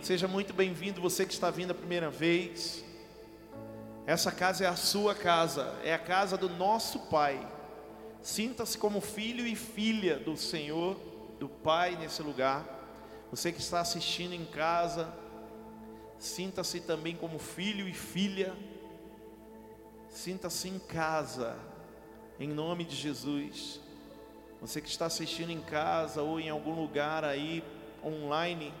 Seja 0.00 0.28
muito 0.28 0.54
bem-vindo 0.54 1.00
você 1.00 1.26
que 1.26 1.32
está 1.32 1.50
vindo 1.50 1.72
a 1.72 1.74
primeira 1.74 2.08
vez. 2.08 2.84
Essa 4.06 4.30
casa 4.30 4.64
é 4.64 4.66
a 4.66 4.76
sua 4.76 5.14
casa, 5.14 5.76
é 5.82 5.92
a 5.92 5.98
casa 5.98 6.36
do 6.36 6.48
nosso 6.48 7.00
Pai. 7.10 7.46
Sinta-se 8.22 8.78
como 8.78 9.00
filho 9.00 9.44
e 9.46 9.56
filha 9.56 10.16
do 10.16 10.36
Senhor, 10.36 10.96
do 11.38 11.48
Pai 11.48 11.96
nesse 11.96 12.22
lugar. 12.22 12.64
Você 13.30 13.52
que 13.52 13.60
está 13.60 13.80
assistindo 13.80 14.32
em 14.32 14.44
casa, 14.44 15.12
sinta-se 16.18 16.80
também 16.80 17.16
como 17.16 17.38
filho 17.38 17.88
e 17.88 17.92
filha. 17.92 18.54
Sinta-se 20.08 20.68
em 20.68 20.78
casa, 20.78 21.56
em 22.38 22.48
nome 22.48 22.84
de 22.84 22.94
Jesus. 22.94 23.80
Você 24.60 24.80
que 24.80 24.88
está 24.88 25.06
assistindo 25.06 25.50
em 25.50 25.60
casa 25.60 26.22
ou 26.22 26.40
em 26.40 26.48
algum 26.48 26.80
lugar 26.80 27.24
aí 27.24 27.62
online, 28.02 28.72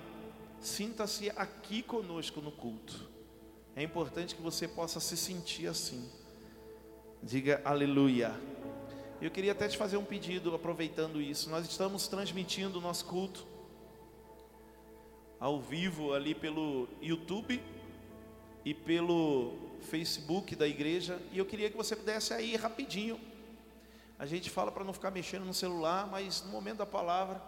sinta-se 0.60 1.30
aqui 1.30 1.82
conosco 1.82 2.40
no 2.40 2.50
culto. 2.50 3.08
É 3.76 3.82
importante 3.82 4.34
que 4.34 4.42
você 4.42 4.66
possa 4.66 5.00
se 5.00 5.16
sentir 5.16 5.68
assim. 5.68 6.10
Diga 7.22 7.60
aleluia. 7.64 8.34
Eu 9.20 9.30
queria 9.30 9.52
até 9.52 9.66
te 9.66 9.76
fazer 9.76 9.96
um 9.96 10.04
pedido, 10.04 10.54
aproveitando 10.54 11.20
isso. 11.20 11.50
Nós 11.50 11.66
estamos 11.66 12.06
transmitindo 12.06 12.78
o 12.78 12.80
nosso 12.80 13.04
culto 13.04 13.46
ao 15.40 15.60
vivo 15.60 16.12
ali 16.12 16.34
pelo 16.34 16.88
YouTube 17.00 17.62
e 18.64 18.74
pelo 18.74 19.56
Facebook 19.82 20.54
da 20.56 20.66
igreja. 20.66 21.20
E 21.32 21.38
eu 21.38 21.46
queria 21.46 21.70
que 21.70 21.76
você 21.76 21.94
pudesse 21.94 22.32
aí 22.34 22.56
rapidinho. 22.56 23.20
A 24.18 24.26
gente 24.26 24.50
fala 24.50 24.72
para 24.72 24.84
não 24.84 24.92
ficar 24.92 25.10
mexendo 25.10 25.44
no 25.44 25.54
celular, 25.54 26.06
mas 26.08 26.42
no 26.42 26.50
momento 26.50 26.78
da 26.78 26.86
palavra. 26.86 27.40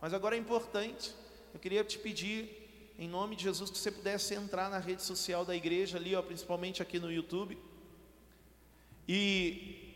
Mas 0.00 0.14
agora 0.14 0.36
é 0.36 0.38
importante 0.38 1.14
eu 1.56 1.58
queria 1.58 1.82
te 1.82 1.98
pedir, 1.98 2.92
em 2.98 3.08
nome 3.08 3.34
de 3.34 3.44
Jesus, 3.44 3.70
que 3.70 3.78
você 3.78 3.90
pudesse 3.90 4.34
entrar 4.34 4.68
na 4.68 4.78
rede 4.78 5.02
social 5.02 5.42
da 5.42 5.56
igreja 5.56 5.96
ali, 5.96 6.14
ó, 6.14 6.20
principalmente 6.20 6.82
aqui 6.82 6.98
no 6.98 7.10
YouTube, 7.10 7.56
e 9.08 9.94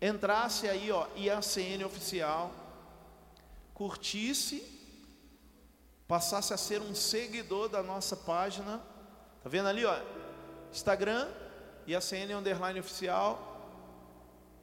entrasse 0.00 0.66
aí, 0.66 0.90
ó, 0.90 1.06
IACN 1.14 1.84
oficial, 1.84 2.54
curtisse, 3.74 4.66
passasse 6.06 6.54
a 6.54 6.56
ser 6.56 6.80
um 6.80 6.94
seguidor 6.94 7.68
da 7.68 7.82
nossa 7.82 8.16
página, 8.16 8.78
tá 9.42 9.50
vendo 9.50 9.68
ali, 9.68 9.84
ó, 9.84 9.94
Instagram, 10.72 11.28
IACN 11.86 12.32
underline 12.34 12.80
oficial, 12.80 13.76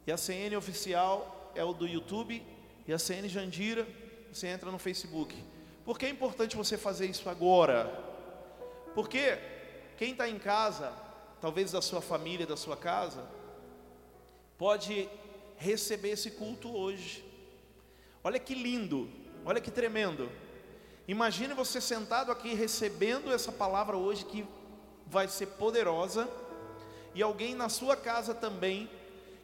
IACN 0.07 0.57
oficial 0.57 1.51
é 1.53 1.63
o 1.63 1.71
do 1.71 1.85
YouTube, 1.85 2.43
IACN 2.87 3.29
Jandira, 3.29 3.87
você 4.33 4.47
entra 4.47 4.71
no 4.71 4.79
Facebook. 4.79 5.53
Por 5.85 5.99
que 5.99 6.07
é 6.07 6.09
importante 6.09 6.57
você 6.57 6.77
fazer 6.77 7.05
isso 7.05 7.29
agora? 7.29 8.03
Porque 8.95 9.37
quem 9.97 10.11
está 10.11 10.27
em 10.27 10.39
casa, 10.39 10.91
talvez 11.39 11.71
da 11.71 11.81
sua 11.81 12.01
família, 12.01 12.47
da 12.47 12.57
sua 12.57 12.75
casa, 12.75 13.23
pode 14.57 15.07
receber 15.57 16.09
esse 16.09 16.31
culto 16.31 16.75
hoje. 16.75 17.23
Olha 18.23 18.39
que 18.39 18.55
lindo, 18.55 19.07
olha 19.45 19.61
que 19.61 19.69
tremendo. 19.69 20.27
Imagine 21.07 21.53
você 21.53 21.79
sentado 21.79 22.31
aqui 22.31 22.55
recebendo 22.55 23.31
essa 23.31 23.51
palavra 23.51 23.95
hoje 23.95 24.25
que 24.25 24.43
vai 25.05 25.27
ser 25.27 25.45
poderosa, 25.45 26.27
e 27.13 27.21
alguém 27.21 27.53
na 27.53 27.69
sua 27.69 27.95
casa 27.95 28.33
também, 28.33 28.89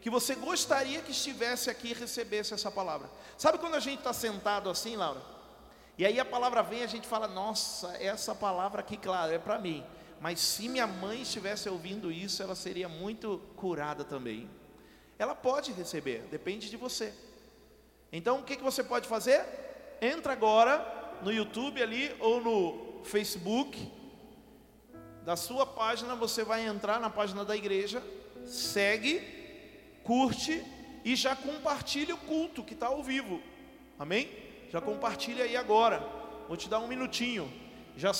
que 0.01 0.09
você 0.09 0.33
gostaria 0.33 1.01
que 1.01 1.11
estivesse 1.11 1.69
aqui 1.69 1.89
e 1.91 1.93
recebesse 1.93 2.53
essa 2.53 2.71
palavra. 2.71 3.07
Sabe 3.37 3.59
quando 3.59 3.75
a 3.75 3.79
gente 3.79 3.99
está 3.99 4.11
sentado 4.11 4.69
assim, 4.69 4.95
Laura? 4.95 5.21
E 5.97 6.05
aí 6.05 6.19
a 6.19 6.25
palavra 6.25 6.61
vem 6.63 6.79
e 6.79 6.83
a 6.83 6.87
gente 6.87 7.07
fala: 7.07 7.27
Nossa, 7.27 7.95
essa 7.97 8.33
palavra 8.33 8.81
aqui, 8.81 8.97
claro, 8.97 9.31
é 9.31 9.39
para 9.39 9.59
mim. 9.59 9.83
Mas 10.19 10.39
se 10.39 10.69
minha 10.69 10.85
mãe 10.85 11.23
estivesse 11.23 11.67
ouvindo 11.67 12.11
isso, 12.11 12.43
ela 12.43 12.55
seria 12.55 12.87
muito 12.87 13.41
curada 13.55 14.03
também. 14.03 14.49
Ela 15.17 15.33
pode 15.33 15.71
receber, 15.71 16.27
depende 16.29 16.69
de 16.69 16.77
você. 16.77 17.13
Então 18.11 18.39
o 18.39 18.43
que, 18.43 18.55
que 18.55 18.63
você 18.63 18.83
pode 18.83 19.07
fazer? 19.07 19.43
Entra 20.01 20.33
agora 20.33 21.19
no 21.23 21.31
YouTube 21.31 21.81
ali 21.81 22.15
ou 22.19 22.41
no 22.41 23.03
Facebook. 23.03 23.91
Da 25.23 25.35
sua 25.35 25.65
página, 25.65 26.15
você 26.15 26.43
vai 26.43 26.65
entrar 26.65 26.99
na 26.99 27.09
página 27.09 27.45
da 27.45 27.55
igreja, 27.55 28.03
segue, 28.45 29.21
curte 30.03 30.63
e 31.05 31.15
já 31.15 31.35
compartilha 31.35 32.15
o 32.15 32.17
culto 32.17 32.63
que 32.63 32.73
está 32.73 32.87
ao 32.87 33.03
vivo. 33.03 33.41
Amém? 33.99 34.29
Já 34.71 34.79
compartilha 34.79 35.43
aí 35.43 35.57
agora. 35.57 35.99
Vou 36.47 36.55
te 36.55 36.69
dar 36.69 36.79
um 36.79 36.87
minutinho. 36.87 37.51
Já 37.97 38.13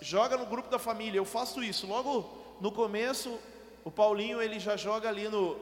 joga 0.00 0.36
no 0.36 0.46
grupo 0.46 0.70
da 0.70 0.78
família. 0.78 1.18
Eu 1.18 1.24
faço 1.24 1.60
isso. 1.60 1.88
Logo 1.88 2.56
no 2.60 2.70
começo, 2.70 3.36
o 3.84 3.90
Paulinho 3.90 4.40
ele 4.40 4.60
já 4.60 4.76
joga 4.76 5.08
ali 5.08 5.28
no 5.28 5.58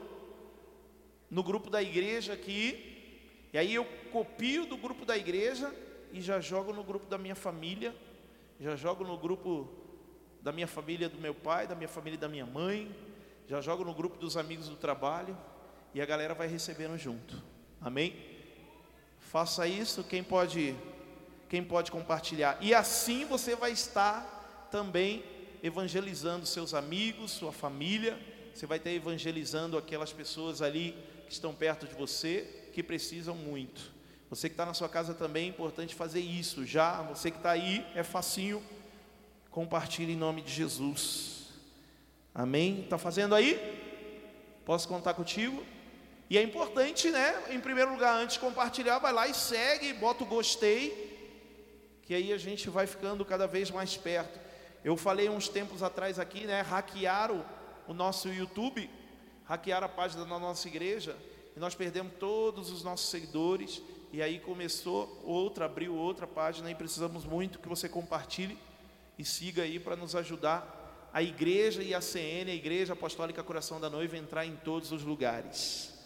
no 1.29 1.43
grupo 1.43 1.71
da 1.71 1.81
igreja 1.81 2.33
aqui. 2.33 3.17
E 3.51 3.57
aí 3.57 3.73
eu 3.73 3.83
copio 4.11 4.67
do 4.67 4.77
grupo 4.77 5.05
da 5.05 5.17
igreja 5.17 5.73
e 6.13 6.21
já 6.21 6.39
jogo 6.39 6.71
no 6.71 6.83
grupo 6.83 7.07
da 7.07 7.17
minha 7.17 7.35
família. 7.35 7.95
Já 8.59 8.75
jogo 8.75 9.03
no 9.03 9.17
grupo 9.17 9.67
da 10.39 10.51
minha 10.51 10.67
família, 10.67 11.09
do 11.09 11.17
meu 11.17 11.33
pai, 11.33 11.65
da 11.65 11.73
minha 11.73 11.89
família, 11.89 12.19
da 12.19 12.29
minha 12.29 12.45
mãe. 12.45 12.95
Já 13.47 13.59
jogo 13.59 13.83
no 13.83 13.93
grupo 13.93 14.17
dos 14.17 14.37
amigos 14.37 14.69
do 14.69 14.75
trabalho 14.75 15.35
e 15.95 16.01
a 16.01 16.05
galera 16.05 16.35
vai 16.35 16.47
recebendo 16.47 16.95
junto. 16.95 17.41
Amém? 17.81 18.36
Faça 19.31 19.67
isso, 19.67 20.03
quem 20.03 20.23
pode 20.23 20.75
quem 21.49 21.63
pode 21.63 21.91
compartilhar. 21.91 22.57
E 22.61 22.73
assim 22.73 23.25
você 23.25 23.55
vai 23.55 23.71
estar 23.71 24.67
também 24.69 25.23
evangelizando 25.63 26.45
seus 26.45 26.73
amigos, 26.73 27.31
sua 27.31 27.51
família, 27.51 28.19
você 28.53 28.65
vai 28.65 28.77
estar 28.77 28.91
evangelizando 28.91 29.77
aquelas 29.77 30.11
pessoas 30.11 30.61
ali 30.61 30.95
que 31.25 31.33
estão 31.33 31.53
perto 31.53 31.87
de 31.87 31.93
você, 31.93 32.69
que 32.73 32.81
precisam 32.81 33.35
muito. 33.35 33.91
Você 34.29 34.49
que 34.49 34.53
está 34.53 34.65
na 34.65 34.73
sua 34.73 34.89
casa 34.89 35.13
também 35.13 35.45
é 35.45 35.49
importante 35.49 35.95
fazer 35.95 36.19
isso. 36.19 36.65
Já 36.65 37.01
você 37.01 37.31
que 37.31 37.37
está 37.37 37.51
aí, 37.51 37.85
é 37.95 38.03
facinho. 38.03 38.61
Compartilhe 39.49 40.13
em 40.13 40.17
nome 40.17 40.41
de 40.41 40.51
Jesus. 40.51 41.47
Amém? 42.33 42.81
Está 42.81 42.97
fazendo 42.97 43.35
aí? 43.35 43.57
Posso 44.65 44.87
contar 44.87 45.13
contigo? 45.13 45.63
E 46.29 46.37
é 46.37 46.43
importante, 46.43 47.09
né? 47.09 47.43
Em 47.49 47.59
primeiro 47.59 47.91
lugar, 47.91 48.17
antes 48.17 48.33
de 48.33 48.41
compartilhar, 48.41 48.99
vai 48.99 49.13
lá 49.13 49.27
e 49.27 49.33
segue, 49.33 49.93
bota 49.93 50.23
o 50.23 50.27
gostei, 50.27 51.05
que 52.03 52.13
aí 52.13 52.33
a 52.33 52.37
gente 52.37 52.69
vai 52.69 52.85
ficando 52.85 53.23
cada 53.23 53.47
vez 53.47 53.71
mais 53.71 53.95
perto. 53.95 54.37
Eu 54.83 54.97
falei 54.97 55.29
uns 55.29 55.47
tempos 55.47 55.81
atrás 55.81 56.19
aqui, 56.19 56.45
né? 56.45 56.61
Hackearam 56.61 57.45
o 57.87 57.93
nosso 57.93 58.27
YouTube, 58.27 58.89
hackearam 59.45 59.85
a 59.85 59.89
página 59.89 60.25
da 60.25 60.37
nossa 60.37 60.67
igreja, 60.67 61.15
e 61.55 61.59
nós 61.59 61.75
perdemos 61.75 62.13
todos 62.19 62.71
os 62.71 62.83
nossos 62.83 63.09
seguidores. 63.09 63.81
E 64.11 64.21
aí 64.21 64.39
começou 64.39 65.21
outra, 65.23 65.65
abriu 65.65 65.95
outra 65.95 66.27
página, 66.27 66.69
e 66.69 66.75
precisamos 66.75 67.25
muito 67.25 67.59
que 67.59 67.69
você 67.69 67.87
compartilhe 67.87 68.57
e 69.17 69.23
siga 69.23 69.63
aí 69.63 69.79
para 69.79 69.95
nos 69.95 70.15
ajudar 70.15 71.09
a 71.13 71.23
igreja 71.23 71.81
e 71.81 71.93
a 71.95 72.01
CN, 72.01 72.51
a 72.51 72.53
Igreja 72.53 72.93
Apostólica 72.93 73.41
Coração 73.43 73.79
da 73.79 73.89
Noiva, 73.89 74.17
entrar 74.17 74.45
em 74.45 74.55
todos 74.57 74.91
os 74.91 75.03
lugares. 75.03 75.96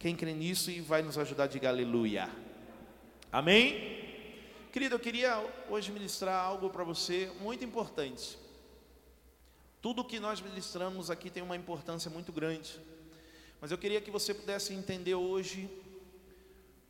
Quem 0.00 0.16
crê 0.16 0.32
nisso 0.32 0.70
e 0.70 0.80
vai 0.80 1.02
nos 1.02 1.18
ajudar, 1.18 1.46
diga 1.46 1.68
aleluia. 1.68 2.26
Amém? 3.30 4.00
Querido, 4.72 4.94
eu 4.94 4.98
queria 4.98 5.38
hoje 5.68 5.92
ministrar 5.92 6.42
algo 6.42 6.70
para 6.70 6.82
você 6.82 7.30
muito 7.38 7.66
importante. 7.66 8.38
Tudo 9.82 10.02
que 10.02 10.18
nós 10.18 10.40
ministramos 10.40 11.10
aqui 11.10 11.28
tem 11.28 11.42
uma 11.42 11.54
importância 11.54 12.10
muito 12.10 12.32
grande. 12.32 12.80
Mas 13.60 13.70
eu 13.70 13.76
queria 13.76 14.00
que 14.00 14.10
você 14.10 14.32
pudesse 14.32 14.72
entender 14.72 15.14
hoje 15.16 15.68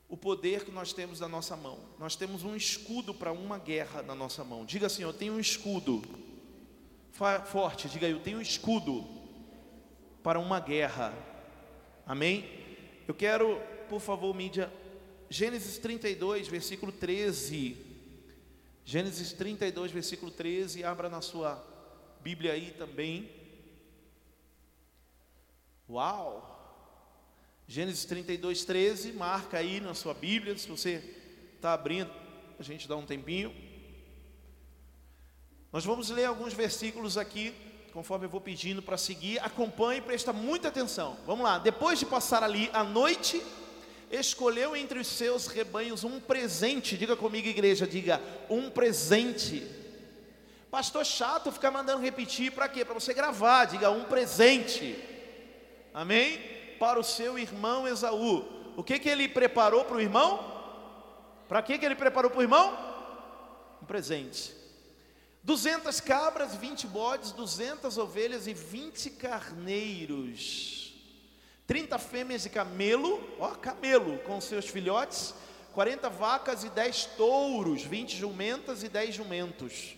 o 0.09 0.17
poder 0.17 0.65
que 0.65 0.71
nós 0.71 0.93
temos 0.93 1.19
na 1.19 1.27
nossa 1.27 1.57
mão. 1.57 1.81
Nós 1.99 2.15
temos 2.15 2.45
um 2.45 2.55
escudo 2.55 3.13
para 3.13 3.33
uma 3.33 3.59
guerra 3.59 4.03
na 4.03 4.15
nossa 4.15 4.45
mão. 4.45 4.65
Diga 4.65 4.87
assim: 4.87 5.03
Eu 5.03 5.13
tenho 5.13 5.33
um 5.33 5.41
escudo. 5.41 6.01
Forte, 7.47 7.89
diga 7.89 8.07
eu 8.07 8.21
tenho 8.21 8.39
um 8.39 8.41
escudo 8.41 9.05
para 10.23 10.39
uma 10.39 10.61
guerra. 10.61 11.13
Amém? 12.07 12.60
Eu 13.11 13.15
quero, 13.15 13.61
por 13.89 14.01
favor, 14.01 14.33
mídia, 14.33 14.73
Gênesis 15.29 15.79
32, 15.79 16.47
versículo 16.47 16.93
13. 16.93 17.77
Gênesis 18.85 19.33
32, 19.33 19.91
versículo 19.91 20.31
13. 20.31 20.85
Abra 20.85 21.09
na 21.09 21.21
sua 21.21 21.61
Bíblia 22.21 22.53
aí 22.53 22.71
também. 22.71 23.29
Uau! 25.89 26.87
Gênesis 27.67 28.05
32, 28.05 28.65
13. 28.65 29.13
Marca 29.15 29.59
aí 29.59 29.81
na 29.81 29.93
sua 29.93 30.15
Bíblia. 30.15 30.57
Se 30.57 30.69
você 30.69 31.03
está 31.57 31.73
abrindo, 31.73 32.13
a 32.61 32.63
gente 32.63 32.87
dá 32.87 32.95
um 32.95 33.05
tempinho. 33.05 33.53
Nós 35.73 35.85
vamos 35.85 36.11
ler 36.11 36.27
alguns 36.27 36.55
versículos 36.55 37.19
aqui 37.19 37.53
conforme 37.93 38.27
eu 38.27 38.31
vou 38.31 38.41
pedindo 38.41 38.81
para 38.81 38.97
seguir, 38.97 39.39
acompanhe 39.41 39.99
e 39.99 40.03
presta 40.03 40.33
muita 40.33 40.69
atenção. 40.69 41.17
Vamos 41.27 41.45
lá, 41.45 41.59
depois 41.59 41.99
de 41.99 42.07
passar 42.07 42.43
ali 42.43 42.71
a 42.73 42.85
noite, 42.85 43.43
escolheu 44.11 44.77
entre 44.77 44.99
os 44.99 45.07
seus 45.07 45.47
rebanhos 45.47 46.05
um 46.05 46.21
presente. 46.21 46.97
Diga 46.97 47.17
comigo, 47.17 47.49
igreja, 47.49 47.87
diga 47.87 48.21
um 48.49 48.71
presente. 48.71 49.67
Pastor 50.71 51.05
chato 51.05 51.51
ficar 51.51 51.71
mandando 51.71 52.03
repetir 52.03 52.53
para 52.53 52.69
quê? 52.69 52.85
Para 52.85 52.95
você 52.95 53.13
gravar, 53.13 53.65
diga 53.65 53.91
um 53.91 54.05
presente. 54.05 54.97
Amém? 55.93 56.39
Para 56.79 56.99
o 56.99 57.05
seu 57.05 57.39
irmão 57.39 57.89
Esaú. 57.89 58.45
O 58.77 58.85
que 58.85 58.99
que 58.99 59.09
ele 59.09 59.29
preparou 59.29 59.85
para 59.85 59.97
o 59.97 60.01
irmão? 60.01 60.49
Para 61.49 61.61
que 61.63 61.77
que 61.77 61.85
ele 61.85 61.97
preparou 61.97 62.31
para 62.31 62.39
o 62.39 62.43
irmão? 62.43 62.79
Um 63.83 63.85
presente. 63.85 64.60
200 65.43 66.01
cabras, 66.01 66.55
20 66.55 66.87
bodes, 66.87 67.33
200 67.33 67.97
ovelhas 67.97 68.47
e 68.47 68.53
20 68.53 69.11
carneiros. 69.11 70.95
30 71.67 71.99
fêmeas 71.99 72.43
de 72.43 72.51
camelo, 72.51 73.23
ó, 73.39 73.51
camelo 73.51 74.19
com 74.19 74.41
seus 74.41 74.67
filhotes, 74.67 75.35
40 75.73 76.11
vacas 76.11 76.65
e 76.65 76.69
10 76.69 77.05
touros, 77.17 77.83
20 77.83 78.17
jumentas 78.17 78.83
e 78.83 78.89
10 78.89 79.15
jumentos. 79.15 79.97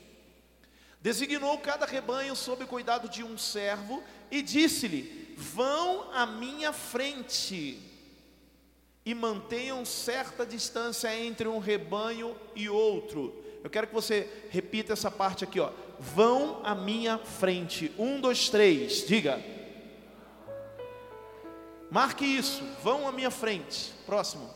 Designou 1.00 1.58
cada 1.58 1.86
rebanho 1.86 2.36
sob 2.36 2.62
o 2.62 2.68
cuidado 2.68 3.08
de 3.08 3.24
um 3.24 3.36
servo 3.36 4.02
e 4.30 4.40
disse-lhe: 4.42 5.34
Vão 5.36 6.12
à 6.12 6.24
minha 6.24 6.72
frente 6.72 7.80
e 9.04 9.14
mantenham 9.14 9.84
certa 9.84 10.46
distância 10.46 11.12
entre 11.18 11.48
um 11.48 11.58
rebanho 11.58 12.36
e 12.54 12.68
outro. 12.68 13.41
Eu 13.62 13.70
quero 13.70 13.86
que 13.86 13.94
você 13.94 14.28
repita 14.50 14.92
essa 14.92 15.10
parte 15.10 15.44
aqui, 15.44 15.60
ó. 15.60 15.70
Vão 15.98 16.60
à 16.64 16.74
minha 16.74 17.18
frente. 17.18 17.92
Um, 17.96 18.20
dois, 18.20 18.48
três. 18.48 19.06
Diga. 19.06 19.40
Marque 21.90 22.24
isso. 22.24 22.64
Vão 22.82 23.06
à 23.06 23.12
minha 23.12 23.30
frente. 23.30 23.92
Próximo. 24.04 24.50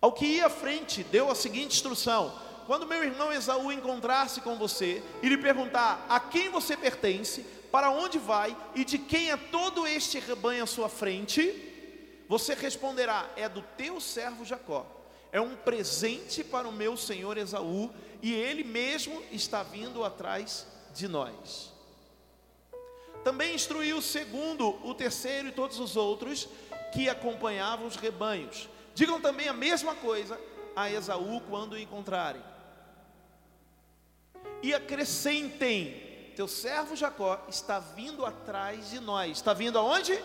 Ao 0.00 0.12
que 0.12 0.26
ia 0.26 0.46
à 0.46 0.50
frente, 0.50 1.04
deu 1.04 1.30
a 1.30 1.34
seguinte 1.34 1.76
instrução: 1.76 2.34
quando 2.66 2.86
meu 2.86 3.04
irmão 3.04 3.32
Esaú 3.32 3.70
encontrar-se 3.70 4.40
com 4.40 4.56
você 4.56 5.02
e 5.22 5.28
lhe 5.28 5.38
perguntar 5.38 6.04
a 6.08 6.18
quem 6.18 6.48
você 6.48 6.76
pertence, 6.76 7.42
para 7.70 7.90
onde 7.90 8.18
vai 8.18 8.56
e 8.74 8.84
de 8.84 8.98
quem 8.98 9.30
é 9.30 9.36
todo 9.36 9.86
este 9.86 10.18
rebanho 10.18 10.64
à 10.64 10.66
sua 10.66 10.88
frente, 10.88 12.24
você 12.28 12.54
responderá: 12.54 13.30
é 13.36 13.48
do 13.48 13.62
teu 13.76 14.00
servo 14.00 14.44
Jacó. 14.44 15.03
É 15.34 15.40
um 15.40 15.56
presente 15.56 16.44
para 16.44 16.68
o 16.68 16.72
meu 16.72 16.96
senhor 16.96 17.36
Esaú 17.36 17.92
e 18.22 18.32
ele 18.32 18.62
mesmo 18.62 19.20
está 19.32 19.64
vindo 19.64 20.04
atrás 20.04 20.64
de 20.94 21.08
nós. 21.08 21.72
Também 23.24 23.52
instruiu 23.52 23.96
o 23.96 24.02
segundo, 24.02 24.68
o 24.86 24.94
terceiro 24.94 25.48
e 25.48 25.52
todos 25.52 25.80
os 25.80 25.96
outros 25.96 26.48
que 26.92 27.08
acompanhavam 27.08 27.88
os 27.88 27.96
rebanhos. 27.96 28.68
Digam 28.94 29.20
também 29.20 29.48
a 29.48 29.52
mesma 29.52 29.96
coisa 29.96 30.40
a 30.76 30.88
Esaú 30.88 31.40
quando 31.48 31.72
o 31.72 31.78
encontrarem 31.78 32.40
e 34.62 34.72
acrescentem: 34.72 36.32
Teu 36.36 36.46
servo 36.46 36.94
Jacó 36.94 37.44
está 37.48 37.80
vindo 37.80 38.24
atrás 38.24 38.90
de 38.90 39.00
nós. 39.00 39.32
Está 39.32 39.52
vindo 39.52 39.80
aonde? 39.80 40.16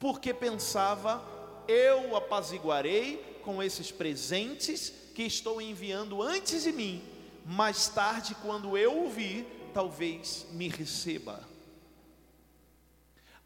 Porque 0.00 0.34
pensava: 0.34 1.22
Eu 1.70 2.16
apaziguarei 2.16 3.38
com 3.44 3.62
esses 3.62 3.92
presentes 3.92 4.92
que 5.14 5.22
estou 5.22 5.62
enviando 5.62 6.20
antes 6.20 6.64
de 6.64 6.72
mim. 6.72 7.00
Mais 7.46 7.86
tarde, 7.86 8.34
quando 8.42 8.76
eu 8.76 9.04
o 9.04 9.08
vir, 9.08 9.46
talvez 9.72 10.48
me 10.50 10.66
receba. 10.66 11.48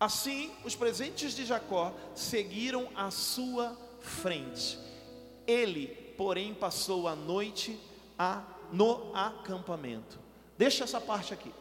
Assim, 0.01 0.51
os 0.65 0.75
presentes 0.75 1.35
de 1.37 1.45
Jacó 1.45 1.95
seguiram 2.15 2.89
à 2.97 3.11
sua 3.11 3.77
frente. 4.01 4.79
Ele, 5.47 5.89
porém, 6.17 6.55
passou 6.55 7.07
a 7.07 7.15
noite 7.15 7.79
a 8.19 8.43
no 8.73 9.15
acampamento. 9.15 10.19
Deixa 10.57 10.85
essa 10.85 10.99
parte 10.99 11.35
aqui. 11.35 11.53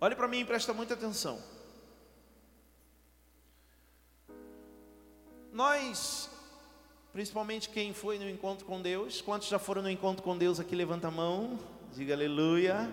Olhe 0.00 0.16
para 0.16 0.26
mim 0.26 0.40
e 0.40 0.44
presta 0.44 0.74
muita 0.74 0.94
atenção. 0.94 1.40
Nós, 5.52 6.30
principalmente 7.12 7.68
quem 7.68 7.92
foi 7.92 8.18
no 8.18 8.28
encontro 8.28 8.64
com 8.64 8.80
Deus, 8.80 9.20
quantos 9.20 9.48
já 9.48 9.58
foram 9.58 9.82
no 9.82 9.90
encontro 9.90 10.22
com 10.22 10.38
Deus 10.38 10.60
aqui? 10.60 10.76
Levanta 10.76 11.08
a 11.08 11.10
mão, 11.10 11.58
diga 11.92 12.14
aleluia. 12.14 12.90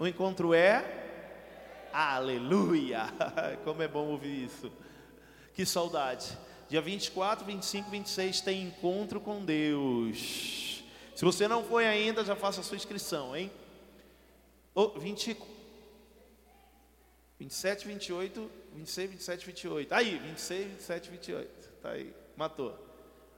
O 0.00 0.06
encontro 0.06 0.54
é 0.54 1.88
aleluia. 1.92 3.02
Como 3.64 3.82
é 3.82 3.88
bom 3.88 4.06
ouvir 4.06 4.44
isso. 4.44 4.72
Que 5.52 5.66
saudade. 5.66 6.38
Dia 6.68 6.80
24, 6.80 7.44
25, 7.44 7.90
26 7.90 8.40
tem 8.40 8.62
encontro 8.62 9.20
com 9.20 9.44
Deus. 9.44 10.84
Se 11.14 11.24
você 11.24 11.48
não 11.48 11.64
foi 11.64 11.86
ainda, 11.86 12.24
já 12.24 12.36
faça 12.36 12.60
a 12.60 12.62
sua 12.62 12.76
inscrição, 12.76 13.36
hein? 13.36 13.50
Oh, 14.74 14.90
20, 14.90 15.36
27, 17.40 17.86
28, 17.86 18.50
26, 18.74 19.10
27, 19.10 19.46
28. 19.46 19.92
Aí, 19.92 20.18
26, 20.18 20.70
27, 20.72 21.10
28. 21.10 21.57
Tá 21.82 21.90
aí, 21.90 22.14
matou. 22.36 22.76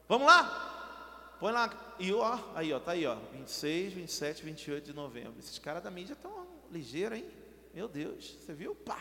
Vamos 0.09 0.27
lá? 0.27 1.37
Põe 1.39 1.53
lá. 1.53 1.95
E 1.99 2.13
ó, 2.13 2.39
aí, 2.55 2.73
ó, 2.73 2.79
tá 2.79 2.93
aí, 2.93 3.07
ó. 3.07 3.15
26, 3.33 3.95
27, 3.95 4.45
28 4.45 4.85
de 4.85 4.93
novembro. 4.93 5.35
Esses 5.39 5.59
caras 5.59 5.83
da 5.83 5.91
mídia 5.91 6.13
estão 6.13 6.47
ligeiros, 6.71 7.19
hein? 7.19 7.27
Meu 7.73 7.89
Deus, 7.89 8.37
você 8.41 8.53
viu? 8.53 8.75
Pá! 8.75 9.01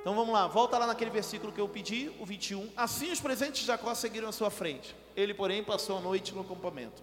Então 0.00 0.14
vamos 0.14 0.32
lá, 0.32 0.46
volta 0.46 0.78
lá 0.78 0.86
naquele 0.86 1.10
versículo 1.10 1.52
que 1.52 1.60
eu 1.60 1.68
pedi, 1.68 2.10
o 2.18 2.26
21. 2.26 2.72
Assim 2.76 3.12
os 3.12 3.20
presentes 3.20 3.60
de 3.60 3.66
Jacó 3.66 3.94
seguiram 3.94 4.28
à 4.28 4.32
sua 4.32 4.50
frente. 4.50 4.96
Ele, 5.14 5.34
porém, 5.34 5.62
passou 5.62 5.98
a 5.98 6.00
noite 6.00 6.34
no 6.34 6.40
acampamento. 6.40 7.02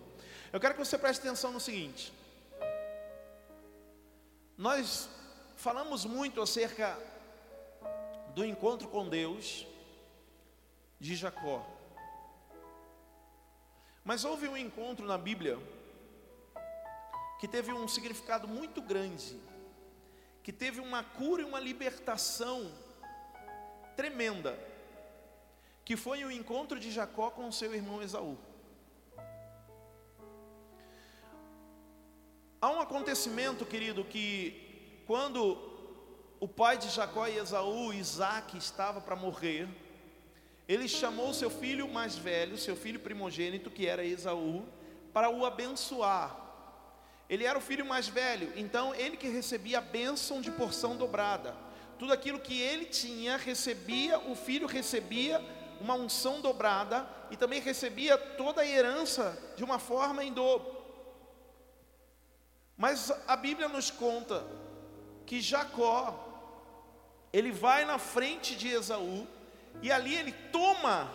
Eu 0.51 0.59
quero 0.59 0.73
que 0.73 0.79
você 0.79 0.97
preste 0.97 1.19
atenção 1.19 1.51
no 1.51 1.59
seguinte. 1.59 2.11
Nós 4.57 5.07
falamos 5.55 6.05
muito 6.05 6.41
acerca 6.41 6.97
do 8.33 8.43
encontro 8.43 8.87
com 8.87 9.07
Deus 9.07 9.65
de 10.99 11.15
Jacó. 11.15 11.65
Mas 14.03 14.23
houve 14.23 14.47
um 14.47 14.55
encontro 14.55 15.05
na 15.05 15.17
Bíblia 15.17 15.57
que 17.39 17.47
teve 17.47 17.71
um 17.71 17.87
significado 17.87 18.47
muito 18.47 18.81
grande, 18.81 19.39
que 20.41 20.51
teve 20.51 20.79
uma 20.79 21.03
cura 21.03 21.41
e 21.41 21.45
uma 21.45 21.59
libertação 21.59 22.71
tremenda, 23.95 24.57
que 25.83 25.95
foi 25.95 26.23
o 26.23 26.31
encontro 26.31 26.79
de 26.79 26.91
Jacó 26.91 27.29
com 27.29 27.51
seu 27.51 27.73
irmão 27.75 28.01
Esaú. 28.01 28.37
Há 32.59 32.71
um 32.71 32.81
acontecimento, 32.81 33.65
querido, 33.65 34.03
que 34.03 35.03
quando 35.05 35.57
o 36.39 36.47
pai 36.47 36.77
de 36.77 36.89
Jacó 36.89 37.27
e 37.27 37.37
Esaú, 37.37 37.93
Isaac, 37.93 38.57
estava 38.57 38.99
para 38.99 39.15
morrer, 39.15 39.69
ele 40.67 40.87
chamou 40.87 41.33
seu 41.33 41.49
filho 41.49 41.87
mais 41.87 42.17
velho, 42.17 42.57
seu 42.57 42.75
filho 42.75 42.99
primogênito, 42.99 43.69
que 43.71 43.87
era 43.87 44.03
Esaú, 44.03 44.65
para 45.13 45.29
o 45.29 45.45
abençoar. 45.45 46.35
Ele 47.29 47.45
era 47.45 47.57
o 47.57 47.61
filho 47.61 47.85
mais 47.85 48.07
velho, 48.07 48.51
então 48.55 48.93
ele 48.93 49.17
que 49.17 49.27
recebia 49.27 49.77
a 49.77 49.81
bênção 49.81 50.41
de 50.41 50.51
porção 50.51 50.97
dobrada. 50.97 51.55
Tudo 51.97 52.13
aquilo 52.13 52.39
que 52.39 52.61
ele 52.61 52.85
tinha, 52.85 53.37
recebia, 53.37 54.19
o 54.19 54.35
filho 54.35 54.67
recebia 54.67 55.43
uma 55.79 55.93
unção 55.93 56.41
dobrada 56.41 57.07
e 57.31 57.37
também 57.37 57.61
recebia 57.61 58.17
toda 58.17 58.61
a 58.61 58.67
herança 58.67 59.37
de 59.55 59.63
uma 59.63 59.79
forma 59.79 60.23
em 60.23 60.33
dobro. 60.33 60.75
Mas 62.75 63.11
a 63.27 63.35
Bíblia 63.35 63.67
nos 63.67 63.89
conta 63.89 64.45
que 65.25 65.41
Jacó, 65.41 66.23
ele 67.33 67.51
vai 67.51 67.85
na 67.85 67.97
frente 67.97 68.55
de 68.55 68.67
Esaú, 68.67 69.27
e 69.81 69.91
ali 69.91 70.15
ele 70.15 70.31
toma 70.51 71.11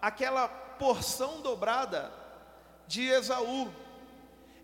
aquela 0.00 0.46
porção 0.48 1.40
dobrada 1.40 2.12
de 2.86 3.06
Esaú. 3.08 3.72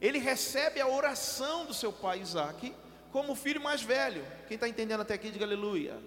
Ele 0.01 0.19
recebe 0.19 0.81
a 0.81 0.87
oração 0.87 1.65
do 1.65 1.75
seu 1.75 1.93
pai 1.93 2.21
Isaac, 2.21 2.75
como 3.13 3.35
filho 3.35 3.61
mais 3.61 3.83
velho. 3.83 4.27
Quem 4.47 4.55
está 4.55 4.69
entendendo 4.69 5.01
até 5.01 5.15
aqui, 5.15 5.31
diga 5.31 5.45
aleluia. 5.45 5.99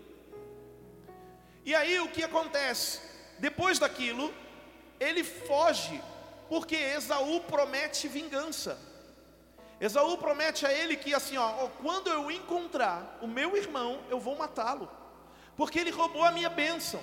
E 1.65 1.73
aí 1.73 1.99
o 1.99 2.09
que 2.09 2.23
acontece? 2.23 3.01
Depois 3.39 3.79
daquilo, 3.79 4.33
ele 4.99 5.23
foge, 5.23 6.01
porque 6.49 6.75
Esaú 6.75 7.41
promete 7.41 8.07
vingança. 8.07 8.77
Esaú 9.79 10.17
promete 10.17 10.65
a 10.65 10.71
ele 10.71 10.95
que 10.95 11.13
assim, 11.13 11.37
ó, 11.37 11.67
quando 11.81 12.09
eu 12.09 12.31
encontrar 12.31 13.17
o 13.21 13.27
meu 13.27 13.57
irmão, 13.57 14.01
eu 14.09 14.19
vou 14.19 14.35
matá-lo, 14.35 14.89
porque 15.57 15.79
ele 15.79 15.89
roubou 15.89 16.23
a 16.23 16.31
minha 16.31 16.49
bênção. 16.49 17.01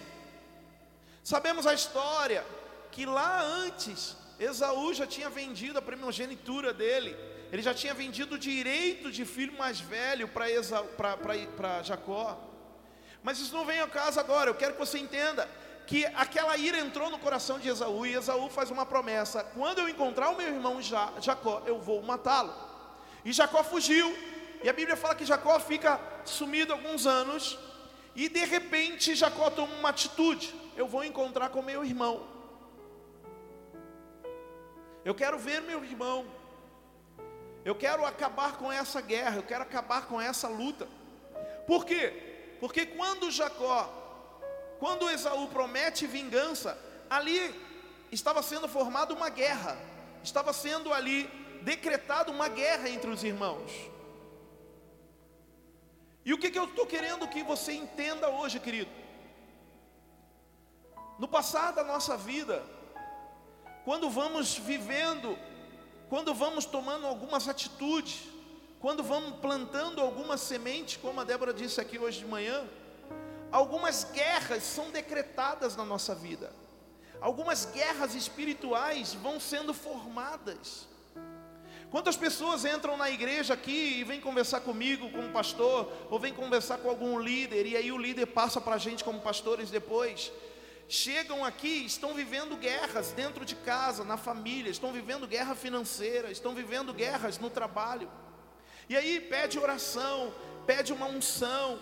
Sabemos 1.22 1.66
a 1.66 1.74
história 1.74 2.44
que 2.90 3.06
lá 3.06 3.42
antes 3.42 4.16
Esaú 4.38 4.94
já 4.94 5.06
tinha 5.06 5.28
vendido 5.28 5.78
a 5.78 5.82
primogenitura 5.82 6.72
dele, 6.72 7.16
ele 7.52 7.62
já 7.62 7.74
tinha 7.74 7.92
vendido 7.92 8.36
o 8.36 8.38
direito 8.38 9.10
de 9.10 9.24
filho 9.24 9.56
mais 9.58 9.80
velho 9.80 10.28
para 10.28 11.82
Jacó. 11.82 12.38
Mas 13.22 13.38
isso 13.38 13.54
não 13.54 13.66
vem 13.66 13.80
ao 13.80 13.88
caso 13.88 14.18
agora, 14.18 14.50
eu 14.50 14.54
quero 14.54 14.72
que 14.72 14.78
você 14.78 14.98
entenda 14.98 15.48
que 15.86 16.06
aquela 16.06 16.56
ira 16.56 16.78
entrou 16.78 17.10
no 17.10 17.18
coração 17.18 17.58
de 17.58 17.68
Esaú 17.68 18.06
e 18.06 18.14
Esaú 18.14 18.48
faz 18.48 18.70
uma 18.70 18.86
promessa: 18.86 19.42
quando 19.42 19.80
eu 19.80 19.88
encontrar 19.88 20.30
o 20.30 20.36
meu 20.36 20.46
irmão 20.46 20.80
Jacó, 20.80 21.62
eu 21.66 21.80
vou 21.80 22.00
matá-lo. 22.00 22.54
E 23.24 23.32
Jacó 23.32 23.62
fugiu. 23.62 24.16
E 24.62 24.68
a 24.68 24.72
Bíblia 24.72 24.96
fala 24.96 25.14
que 25.14 25.24
Jacó 25.24 25.58
fica 25.58 26.00
sumido 26.24 26.72
alguns 26.72 27.06
anos. 27.06 27.58
E 28.14 28.28
de 28.28 28.44
repente 28.44 29.14
Jacó 29.14 29.50
toma 29.50 29.74
uma 29.74 29.88
atitude: 29.88 30.54
eu 30.76 30.86
vou 30.86 31.04
encontrar 31.04 31.50
com 31.50 31.62
meu 31.62 31.84
irmão. 31.84 32.26
Eu 35.04 35.14
quero 35.14 35.38
ver 35.38 35.60
meu 35.62 35.84
irmão. 35.84 36.26
Eu 37.64 37.74
quero 37.74 38.04
acabar 38.06 38.56
com 38.56 38.72
essa 38.72 39.00
guerra, 39.00 39.36
eu 39.36 39.42
quero 39.42 39.62
acabar 39.62 40.06
com 40.06 40.20
essa 40.20 40.48
luta. 40.48 40.88
Por 41.66 41.84
quê? 41.84 42.56
Porque 42.58 42.86
quando 42.86 43.30
Jacó, 43.30 43.88
quando 44.78 45.10
Esaú 45.10 45.48
promete 45.48 46.06
vingança, 46.06 46.78
ali 47.08 47.54
estava 48.10 48.42
sendo 48.42 48.66
formada 48.66 49.14
uma 49.14 49.28
guerra, 49.28 49.76
estava 50.22 50.52
sendo 50.52 50.92
ali 50.92 51.24
decretada 51.62 52.30
uma 52.30 52.48
guerra 52.48 52.88
entre 52.88 53.10
os 53.10 53.22
irmãos. 53.22 53.70
E 56.24 56.32
o 56.32 56.38
que, 56.38 56.50
que 56.50 56.58
eu 56.58 56.64
estou 56.64 56.86
querendo 56.86 57.28
que 57.28 57.42
você 57.42 57.72
entenda 57.72 58.28
hoje, 58.28 58.60
querido? 58.60 58.99
No 61.20 61.28
passar 61.28 61.72
da 61.72 61.84
nossa 61.84 62.16
vida, 62.16 62.64
quando 63.84 64.10
vamos 64.10 64.56
vivendo 64.56 65.38
quando 66.10 66.34
vamos 66.34 66.64
tomando 66.64 67.06
algumas 67.06 67.46
atitudes, 67.46 68.22
quando 68.80 69.00
vamos 69.00 69.38
plantando 69.38 70.00
algumas 70.00 70.40
sementes, 70.40 70.96
como 70.96 71.20
a 71.20 71.24
Débora 71.24 71.54
disse 71.54 71.80
aqui 71.80 72.00
hoje 72.00 72.18
de 72.18 72.26
manhã, 72.26 72.68
algumas 73.52 74.02
guerras 74.12 74.64
são 74.64 74.90
decretadas 74.90 75.76
na 75.76 75.84
nossa 75.84 76.12
vida, 76.12 76.52
algumas 77.20 77.64
guerras 77.66 78.16
espirituais 78.16 79.14
vão 79.14 79.38
sendo 79.38 79.72
formadas. 79.72 80.88
Quantas 81.92 82.16
pessoas 82.16 82.64
entram 82.64 82.96
na 82.96 83.08
igreja 83.08 83.54
aqui 83.54 84.00
e 84.00 84.04
vêm 84.04 84.20
conversar 84.20 84.62
comigo 84.62 85.10
como 85.10 85.30
pastor, 85.30 85.92
ou 86.10 86.18
vêm 86.18 86.34
conversar 86.34 86.78
com 86.78 86.88
algum 86.88 87.20
líder, 87.20 87.66
e 87.66 87.76
aí 87.76 87.92
o 87.92 87.98
líder 87.98 88.26
passa 88.26 88.60
para 88.60 88.74
a 88.74 88.78
gente 88.78 89.04
como 89.04 89.20
pastores 89.20 89.70
depois, 89.70 90.32
chegam 90.90 91.44
aqui, 91.44 91.86
estão 91.86 92.12
vivendo 92.14 92.56
guerras 92.56 93.12
dentro 93.12 93.44
de 93.44 93.54
casa, 93.54 94.04
na 94.04 94.16
família, 94.16 94.70
estão 94.70 94.92
vivendo 94.92 95.26
guerra 95.26 95.54
financeira, 95.54 96.30
estão 96.30 96.52
vivendo 96.52 96.92
guerras 96.92 97.38
no 97.38 97.48
trabalho. 97.48 98.10
E 98.88 98.96
aí 98.96 99.20
pede 99.20 99.56
oração, 99.58 100.34
pede 100.66 100.92
uma 100.92 101.06
unção. 101.06 101.80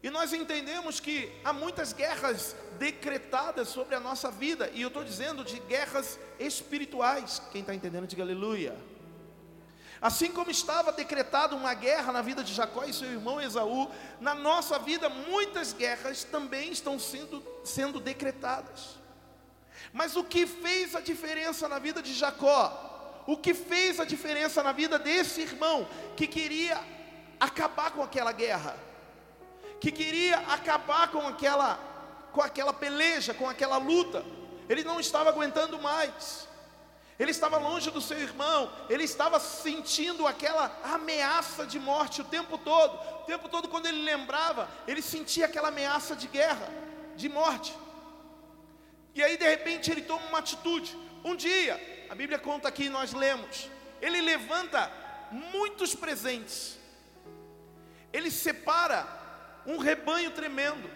E 0.00 0.10
nós 0.10 0.32
entendemos 0.32 1.00
que 1.00 1.30
há 1.44 1.52
muitas 1.52 1.92
guerras 1.92 2.54
decretadas 2.78 3.68
sobre 3.68 3.96
a 3.96 4.00
nossa 4.00 4.30
vida, 4.30 4.70
e 4.72 4.80
eu 4.80 4.88
estou 4.88 5.02
dizendo 5.02 5.44
de 5.44 5.58
guerras 5.60 6.20
espirituais. 6.38 7.42
Quem 7.50 7.62
está 7.62 7.74
entendendo, 7.74 8.06
diga 8.06 8.22
aleluia. 8.22 8.76
Assim 10.02 10.32
como 10.32 10.50
estava 10.50 10.90
decretada 10.90 11.54
uma 11.54 11.72
guerra 11.74 12.12
na 12.12 12.20
vida 12.20 12.42
de 12.42 12.52
Jacó 12.52 12.84
e 12.84 12.92
seu 12.92 13.08
irmão 13.08 13.40
Esaú, 13.40 13.88
na 14.20 14.34
nossa 14.34 14.76
vida 14.76 15.08
muitas 15.08 15.72
guerras 15.72 16.24
também 16.24 16.72
estão 16.72 16.98
sendo, 16.98 17.40
sendo 17.62 18.00
decretadas. 18.00 18.98
Mas 19.92 20.16
o 20.16 20.24
que 20.24 20.44
fez 20.44 20.96
a 20.96 21.00
diferença 21.00 21.68
na 21.68 21.78
vida 21.78 22.02
de 22.02 22.12
Jacó? 22.12 23.22
O 23.28 23.36
que 23.36 23.54
fez 23.54 24.00
a 24.00 24.04
diferença 24.04 24.60
na 24.60 24.72
vida 24.72 24.98
desse 24.98 25.42
irmão 25.42 25.86
que 26.16 26.26
queria 26.26 26.82
acabar 27.38 27.92
com 27.92 28.02
aquela 28.02 28.32
guerra? 28.32 28.76
Que 29.80 29.92
queria 29.92 30.38
acabar 30.48 31.12
com 31.12 31.28
aquela 31.28 31.78
com 32.32 32.40
aquela 32.40 32.72
peleja, 32.72 33.34
com 33.34 33.48
aquela 33.48 33.76
luta. 33.76 34.24
Ele 34.68 34.82
não 34.82 34.98
estava 34.98 35.30
aguentando 35.30 35.80
mais. 35.80 36.48
Ele 37.22 37.30
estava 37.30 37.56
longe 37.56 37.88
do 37.88 38.00
seu 38.00 38.18
irmão, 38.18 38.68
ele 38.90 39.04
estava 39.04 39.38
sentindo 39.38 40.26
aquela 40.26 40.76
ameaça 40.82 41.64
de 41.64 41.78
morte 41.78 42.20
o 42.20 42.24
tempo 42.24 42.58
todo. 42.58 42.94
O 43.20 43.24
tempo 43.26 43.48
todo, 43.48 43.68
quando 43.68 43.86
ele 43.86 44.02
lembrava, 44.02 44.68
ele 44.88 45.00
sentia 45.00 45.46
aquela 45.46 45.68
ameaça 45.68 46.16
de 46.16 46.26
guerra, 46.26 46.68
de 47.14 47.28
morte. 47.28 47.72
E 49.14 49.22
aí, 49.22 49.36
de 49.36 49.48
repente, 49.48 49.88
ele 49.88 50.02
toma 50.02 50.26
uma 50.26 50.38
atitude. 50.38 50.98
Um 51.24 51.36
dia, 51.36 51.80
a 52.10 52.14
Bíblia 52.16 52.40
conta 52.40 52.66
aqui, 52.66 52.88
nós 52.88 53.12
lemos, 53.12 53.70
ele 54.00 54.20
levanta 54.20 54.90
muitos 55.30 55.94
presentes, 55.94 56.76
ele 58.12 58.32
separa 58.32 59.06
um 59.64 59.78
rebanho 59.78 60.32
tremendo. 60.32 60.90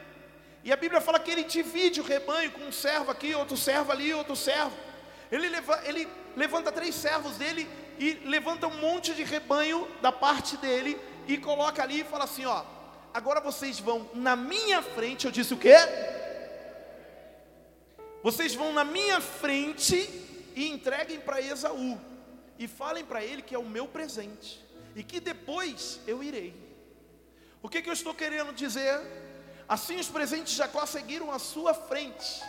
E 0.65 0.73
a 0.73 0.77
Bíblia 0.77 1.01
fala 1.01 1.21
que 1.21 1.31
ele 1.31 1.45
divide 1.45 2.01
o 2.01 2.05
rebanho 2.05 2.51
com 2.51 2.63
um 2.63 2.73
servo 2.73 3.13
aqui, 3.13 3.33
outro 3.33 3.57
servo 3.57 3.93
ali, 3.93 4.13
outro 4.13 4.35
servo. 4.35 4.77
Ele, 5.31 5.49
leva, 5.49 5.81
ele 5.85 6.09
levanta 6.37 6.71
três 6.71 6.95
servos 6.95 7.37
dele 7.37 7.69
e 7.99 8.15
levanta 8.25 8.67
um 8.67 8.79
monte 8.79 9.15
de 9.15 9.25
rebanho 9.25 9.89
da 10.01 10.13
parte 10.13 10.57
dele 10.57 10.99
e 11.27 11.37
coloca 11.37 11.83
ali 11.83 12.01
e 12.01 12.05
fala 12.05 12.25
assim: 12.25 12.45
ó, 12.45 12.65
agora 13.13 13.41
vocês 13.41 13.79
vão 13.79 14.09
na 14.15 14.37
minha 14.37 14.83
frente. 14.83 15.27
Eu 15.27 15.33
disse 15.33 15.55
o 15.55 15.59
quê? 15.59 15.77
Vocês 18.23 18.55
vão 18.55 18.73
na 18.73 18.85
minha 18.85 19.21
frente 19.21 19.95
e 20.55 20.69
entreguem 20.69 21.21
para 21.21 21.41
Esaú 21.41 22.01
e 22.59 22.67
falem 22.67 23.05
para 23.05 23.23
ele 23.23 23.43
que 23.43 23.55
é 23.55 23.59
o 23.59 23.65
meu 23.65 23.87
presente 23.87 24.65
e 24.95 25.03
que 25.03 25.21
depois 25.21 26.01
eu 26.07 26.23
irei. 26.23 26.55
O 27.63 27.69
que, 27.69 27.83
que 27.83 27.89
eu 27.89 27.93
estou 27.93 28.15
querendo 28.15 28.53
dizer? 28.53 29.01
Assim 29.69 29.97
os 29.97 30.09
presentes 30.09 30.53
de 30.53 30.59
Jacó 30.59 30.87
seguiram 30.87 31.31
à 31.31 31.39
sua 31.39 31.75
frente. 31.75 32.43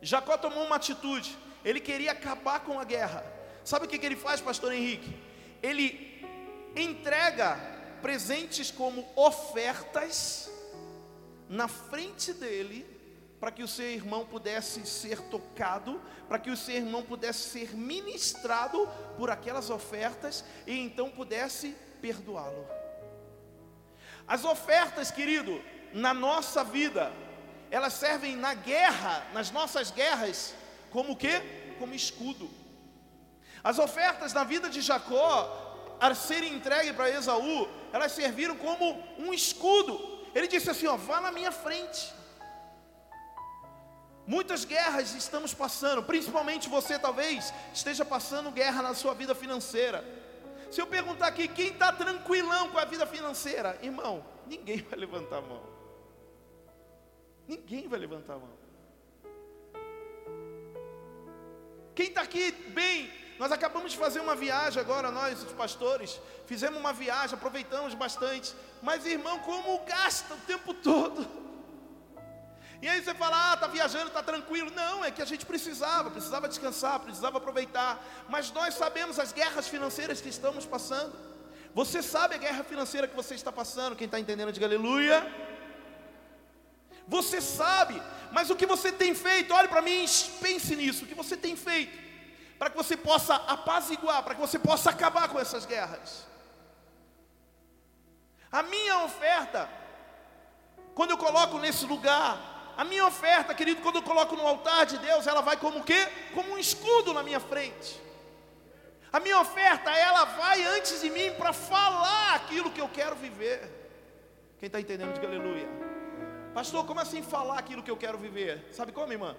Jacó 0.00 0.36
tomou 0.36 0.64
uma 0.64 0.76
atitude, 0.76 1.36
ele 1.64 1.80
queria 1.80 2.12
acabar 2.12 2.60
com 2.60 2.78
a 2.78 2.84
guerra. 2.84 3.24
Sabe 3.64 3.86
o 3.86 3.88
que, 3.88 4.04
ele 4.04 4.16
faz, 4.16 4.40
pastor 4.40 4.72
Henrique? 4.72 5.14
Ele 5.62 6.24
entrega 6.76 7.58
presentes 8.00 8.70
como 8.70 9.04
ofertas 9.16 10.50
na 11.48 11.66
frente 11.66 12.32
dele, 12.32 12.86
para 13.40 13.50
que 13.50 13.62
o 13.62 13.68
seu 13.68 13.86
irmão 13.86 14.24
pudesse 14.24 14.84
ser 14.86 15.20
tocado, 15.22 16.00
para 16.28 16.38
que 16.38 16.50
o 16.50 16.56
seu 16.56 16.74
irmão 16.74 17.02
pudesse 17.02 17.50
ser 17.50 17.74
ministrado 17.74 18.88
por 19.16 19.30
aquelas 19.30 19.70
ofertas 19.70 20.44
e 20.66 20.78
então 20.78 21.10
pudesse 21.10 21.74
perdoá-lo. 22.00 22.66
As 24.26 24.44
ofertas, 24.44 25.10
querido, 25.10 25.62
na 25.92 26.12
nossa 26.12 26.62
vida, 26.64 27.12
elas 27.70 27.92
servem 27.92 28.36
na 28.36 28.54
guerra, 28.54 29.26
nas 29.32 29.50
nossas 29.50 29.90
guerras, 29.90 30.54
como 30.90 31.12
o 31.12 31.16
quê? 31.16 31.42
Como 31.78 31.94
escudo. 31.94 32.50
As 33.62 33.78
ofertas 33.78 34.32
na 34.32 34.44
vida 34.44 34.68
de 34.70 34.80
Jacó, 34.80 35.96
a 36.00 36.14
serem 36.14 36.54
entregues 36.54 36.92
para 36.92 37.10
Esaú, 37.10 37.68
elas 37.92 38.12
serviram 38.12 38.56
como 38.56 39.02
um 39.18 39.32
escudo. 39.32 40.18
Ele 40.34 40.46
disse 40.46 40.70
assim: 40.70 40.86
ó, 40.86 40.96
vá 40.96 41.20
na 41.20 41.32
minha 41.32 41.50
frente. 41.50 42.14
Muitas 44.26 44.64
guerras 44.64 45.14
estamos 45.14 45.54
passando, 45.54 46.02
principalmente 46.02 46.68
você 46.68 46.98
talvez 46.98 47.52
esteja 47.72 48.04
passando 48.04 48.50
guerra 48.50 48.82
na 48.82 48.94
sua 48.94 49.14
vida 49.14 49.34
financeira. 49.34 50.04
Se 50.70 50.82
eu 50.82 50.86
perguntar 50.86 51.28
aqui, 51.28 51.48
quem 51.48 51.68
está 51.68 51.90
tranquilão 51.92 52.68
com 52.68 52.78
a 52.78 52.84
vida 52.84 53.06
financeira? 53.06 53.78
Irmão, 53.82 54.22
ninguém 54.46 54.82
vai 54.82 54.98
levantar 54.98 55.38
a 55.38 55.40
mão. 55.40 55.77
Ninguém 57.48 57.88
vai 57.88 57.98
levantar 57.98 58.34
a 58.34 58.38
mão. 58.38 58.56
Quem 61.94 62.08
está 62.08 62.20
aqui 62.20 62.52
bem, 62.52 63.10
nós 63.38 63.50
acabamos 63.50 63.92
de 63.92 63.98
fazer 63.98 64.20
uma 64.20 64.36
viagem 64.36 64.80
agora, 64.80 65.10
nós, 65.10 65.42
os 65.42 65.52
pastores, 65.52 66.20
fizemos 66.46 66.78
uma 66.78 66.92
viagem, 66.92 67.34
aproveitamos 67.34 67.94
bastante. 67.94 68.54
Mas, 68.82 69.06
irmão, 69.06 69.38
como 69.40 69.84
gasta 69.84 70.34
o 70.34 70.38
tempo 70.52 70.74
todo? 70.74 71.26
E 72.80 72.88
aí 72.88 73.02
você 73.02 73.12
fala, 73.14 73.50
ah, 73.50 73.54
está 73.54 73.66
viajando, 73.66 74.08
está 74.08 74.22
tranquilo. 74.22 74.70
Não, 74.70 75.04
é 75.04 75.10
que 75.10 75.20
a 75.20 75.24
gente 75.24 75.44
precisava, 75.44 76.10
precisava 76.10 76.46
descansar, 76.46 77.00
precisava 77.00 77.38
aproveitar. 77.38 78.00
Mas 78.28 78.52
nós 78.52 78.74
sabemos 78.74 79.18
as 79.18 79.32
guerras 79.32 79.66
financeiras 79.66 80.20
que 80.20 80.28
estamos 80.28 80.64
passando. 80.64 81.12
Você 81.74 82.02
sabe 82.02 82.36
a 82.36 82.38
guerra 82.38 82.62
financeira 82.62 83.08
que 83.08 83.16
você 83.16 83.34
está 83.34 83.50
passando, 83.50 83.96
quem 83.96 84.04
está 84.04 84.20
entendendo, 84.20 84.52
diga 84.52 84.66
aleluia. 84.66 85.26
Você 87.08 87.40
sabe, 87.40 88.00
mas 88.30 88.50
o 88.50 88.56
que 88.56 88.66
você 88.66 88.92
tem 88.92 89.14
feito? 89.14 89.54
Olhe 89.54 89.66
para 89.66 89.80
mim, 89.80 90.04
pense 90.40 90.76
nisso. 90.76 91.04
O 91.04 91.08
que 91.08 91.14
você 91.14 91.36
tem 91.36 91.56
feito 91.56 92.06
para 92.58 92.70
que 92.70 92.76
você 92.76 92.96
possa 92.96 93.34
apaziguar, 93.34 94.22
para 94.22 94.34
que 94.34 94.40
você 94.40 94.58
possa 94.58 94.90
acabar 94.90 95.28
com 95.28 95.38
essas 95.38 95.64
guerras? 95.64 96.26
A 98.52 98.62
minha 98.62 99.04
oferta, 99.04 99.68
quando 100.94 101.10
eu 101.10 101.18
coloco 101.18 101.58
nesse 101.58 101.86
lugar, 101.86 102.74
a 102.76 102.84
minha 102.84 103.06
oferta, 103.06 103.54
querido, 103.54 103.80
quando 103.80 103.96
eu 103.96 104.02
coloco 104.02 104.36
no 104.36 104.46
altar 104.46 104.84
de 104.86 104.98
Deus, 104.98 105.26
ela 105.26 105.40
vai 105.40 105.56
como 105.56 105.78
o 105.78 105.84
quê? 105.84 106.08
Como 106.34 106.52
um 106.52 106.58
escudo 106.58 107.14
na 107.14 107.22
minha 107.22 107.40
frente. 107.40 108.00
A 109.10 109.18
minha 109.18 109.40
oferta, 109.40 109.90
ela 109.90 110.24
vai 110.24 110.62
antes 110.76 111.00
de 111.00 111.08
mim 111.08 111.32
para 111.38 111.52
falar 111.54 112.34
aquilo 112.34 112.70
que 112.70 112.80
eu 112.80 112.88
quero 112.88 113.16
viver. 113.16 113.58
Quem 114.58 114.66
está 114.66 114.78
entendendo, 114.78 115.14
diga 115.14 115.26
aleluia. 115.26 115.87
Pastor, 116.58 116.84
como 116.84 116.98
assim 116.98 117.22
falar 117.22 117.56
aquilo 117.56 117.84
que 117.84 117.90
eu 117.90 117.96
quero 117.96 118.18
viver? 118.18 118.68
Sabe 118.72 118.90
como, 118.90 119.12
irmã? 119.12 119.36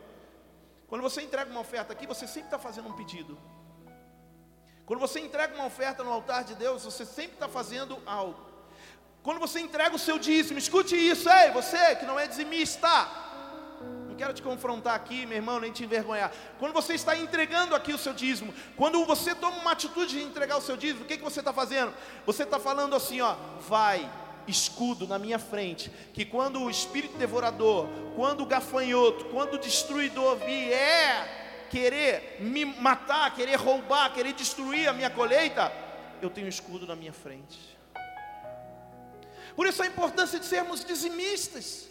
Quando 0.88 1.02
você 1.02 1.22
entrega 1.22 1.52
uma 1.52 1.60
oferta 1.60 1.92
aqui, 1.92 2.08
você 2.08 2.26
sempre 2.26 2.48
está 2.48 2.58
fazendo 2.58 2.88
um 2.88 2.94
pedido. 2.94 3.38
Quando 4.86 5.02
você 5.02 5.20
entrega 5.20 5.54
uma 5.54 5.66
oferta 5.66 6.02
no 6.02 6.14
altar 6.14 6.46
de 6.46 6.56
Deus, 6.56 6.86
você 6.86 7.06
sempre 7.06 7.34
está 7.34 7.50
fazendo 7.50 8.02
algo. 8.06 8.40
Quando 9.22 9.38
você 9.38 9.60
entrega 9.60 9.94
o 9.94 10.00
seu 10.00 10.18
dízimo, 10.18 10.58
escute 10.58 10.96
isso, 10.96 11.30
ei, 11.30 11.52
você 11.52 11.94
que 11.98 12.06
não 12.06 12.18
é 12.18 12.26
dizimista. 12.26 12.88
Não 14.08 14.16
quero 14.16 14.34
te 14.34 14.42
confrontar 14.42 14.96
aqui, 14.96 15.26
meu 15.26 15.36
irmão, 15.36 15.60
nem 15.60 15.74
te 15.74 15.84
envergonhar. 15.84 16.32
Quando 16.58 16.72
você 16.72 16.94
está 16.94 17.18
entregando 17.18 17.76
aqui 17.76 17.92
o 17.92 17.98
seu 17.98 18.14
dízimo, 18.14 18.54
quando 18.78 19.04
você 19.06 19.36
toma 19.36 19.58
uma 19.58 19.74
atitude 19.74 20.18
de 20.18 20.24
entregar 20.24 20.56
o 20.56 20.62
seu 20.62 20.78
dízimo, 20.78 21.04
o 21.04 21.06
que, 21.06 21.18
que 21.18 21.24
você 21.24 21.40
está 21.40 21.52
fazendo? 21.52 21.94
Você 22.26 22.44
está 22.44 22.60
falando 22.60 22.96
assim, 22.96 23.20
ó, 23.20 23.36
vai, 23.68 24.10
escudo 24.50 25.08
na 25.08 25.20
minha 25.20 25.39
frente, 25.39 25.91
que 26.13 26.25
quando 26.25 26.62
o 26.62 26.70
espírito 26.70 27.18
devorador, 27.18 27.88
quando 28.15 28.41
o 28.41 28.46
gafanhoto, 28.46 29.25
quando 29.25 29.53
o 29.56 29.60
destruidor 29.60 30.38
vier 30.38 31.68
querer 31.70 32.38
me 32.39 32.65
matar, 32.65 33.34
querer 33.36 33.56
roubar, 33.56 34.13
querer 34.13 34.34
destruir 34.34 34.88
a 34.89 34.94
minha 34.94 35.10
colheita, 35.10 35.72
eu 36.22 36.29
tenho 36.29 36.48
um 36.48 36.50
escudo 36.50 36.86
na 36.86 36.96
minha 36.96 37.13
frente. 37.13 37.77
Por 39.56 39.68
isso 39.68 39.84
a 39.84 39.88
importância 39.88 40.39
de 40.39 40.46
sermos 40.46 40.84
dizimistas. 40.84 41.88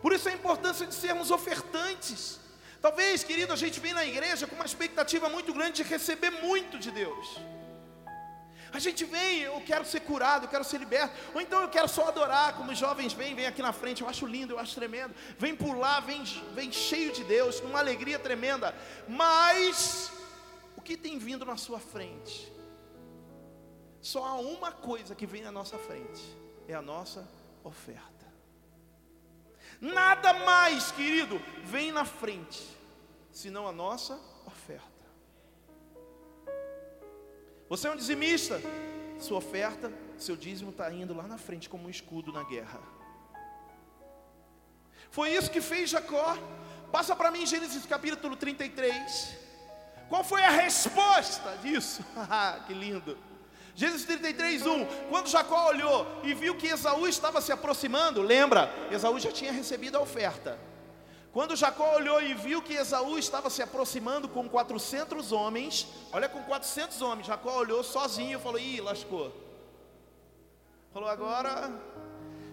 Por 0.00 0.12
isso 0.12 0.28
a 0.28 0.32
importância 0.32 0.86
de 0.86 0.94
sermos 0.94 1.30
ofertantes. 1.30 2.40
Talvez, 2.80 3.22
querido, 3.22 3.52
a 3.52 3.56
gente 3.56 3.78
vem 3.78 3.92
na 3.92 4.04
igreja 4.04 4.46
com 4.46 4.56
uma 4.56 4.64
expectativa 4.64 5.28
muito 5.28 5.52
grande 5.52 5.82
de 5.82 5.88
receber 5.88 6.30
muito 6.30 6.78
de 6.78 6.90
Deus. 6.90 7.38
A 8.72 8.78
gente 8.78 9.04
vem, 9.04 9.40
eu 9.40 9.60
quero 9.60 9.84
ser 9.84 10.00
curado, 10.00 10.46
eu 10.46 10.48
quero 10.48 10.64
ser 10.64 10.78
liberto. 10.78 11.14
Ou 11.34 11.40
então 11.40 11.60
eu 11.60 11.68
quero 11.68 11.88
só 11.88 12.08
adorar, 12.08 12.56
como 12.56 12.72
os 12.72 12.78
jovens 12.78 13.12
vêm, 13.12 13.34
vem 13.34 13.46
aqui 13.46 13.60
na 13.60 13.72
frente, 13.72 14.02
eu 14.02 14.08
acho 14.08 14.26
lindo, 14.26 14.54
eu 14.54 14.58
acho 14.58 14.74
tremendo. 14.74 15.14
Vem 15.38 15.54
pular, 15.54 16.00
vem, 16.00 16.24
vem 16.54 16.72
cheio 16.72 17.12
de 17.12 17.22
Deus, 17.22 17.60
com 17.60 17.68
uma 17.68 17.80
alegria 17.80 18.18
tremenda. 18.18 18.74
Mas 19.06 20.10
o 20.76 20.80
que 20.80 20.96
tem 20.96 21.18
vindo 21.18 21.44
na 21.44 21.56
sua 21.56 21.78
frente? 21.78 22.50
Só 24.00 24.24
há 24.24 24.34
uma 24.34 24.72
coisa 24.72 25.14
que 25.14 25.26
vem 25.26 25.42
na 25.42 25.52
nossa 25.52 25.76
frente: 25.76 26.22
é 26.66 26.74
a 26.74 26.82
nossa 26.82 27.28
oferta. 27.62 28.10
Nada 29.80 30.32
mais, 30.32 30.92
querido, 30.92 31.42
vem 31.64 31.92
na 31.92 32.04
frente, 32.04 32.62
senão 33.30 33.66
a 33.66 33.72
nossa 33.72 34.18
oferta. 34.46 34.91
Você 37.72 37.88
é 37.88 37.90
um 37.90 37.96
dizimista, 37.96 38.60
sua 39.18 39.38
oferta, 39.38 39.90
seu 40.18 40.36
dízimo 40.36 40.68
está 40.68 40.92
indo 40.92 41.14
lá 41.14 41.26
na 41.26 41.38
frente 41.38 41.70
como 41.70 41.86
um 41.86 41.88
escudo 41.88 42.30
na 42.30 42.44
guerra. 42.44 42.78
Foi 45.10 45.30
isso 45.30 45.50
que 45.50 45.62
fez 45.62 45.88
Jacó. 45.88 46.36
Passa 46.92 47.16
para 47.16 47.30
mim 47.30 47.46
Gênesis 47.46 47.86
capítulo 47.86 48.36
33. 48.36 49.38
Qual 50.10 50.22
foi 50.22 50.44
a 50.44 50.50
resposta 50.50 51.56
disso? 51.62 52.04
que 52.68 52.74
lindo. 52.74 53.16
Gênesis 53.74 54.04
33, 54.04 54.66
1. 54.66 54.84
Quando 55.08 55.30
Jacó 55.30 55.68
olhou 55.68 56.20
e 56.22 56.34
viu 56.34 56.54
que 56.54 56.66
Esaú 56.66 57.08
estava 57.08 57.40
se 57.40 57.52
aproximando, 57.52 58.20
lembra? 58.20 58.70
Esaú 58.90 59.18
já 59.18 59.32
tinha 59.32 59.50
recebido 59.50 59.96
a 59.96 60.02
oferta. 60.02 60.58
Quando 61.32 61.56
Jacó 61.56 61.94
olhou 61.94 62.20
e 62.20 62.34
viu 62.34 62.60
que 62.60 62.74
Esaú 62.74 63.18
estava 63.18 63.48
se 63.48 63.62
aproximando 63.62 64.28
com 64.28 64.46
400 64.46 65.32
homens, 65.32 65.88
olha 66.12 66.28
com 66.28 66.42
400 66.42 67.00
homens, 67.00 67.26
Jacó 67.26 67.56
olhou 67.56 67.82
sozinho 67.82 68.38
e 68.38 68.42
falou: 68.42 68.58
Ih, 68.58 68.82
lascou. 68.82 69.32
Falou: 70.92 71.08
Agora, 71.08 71.72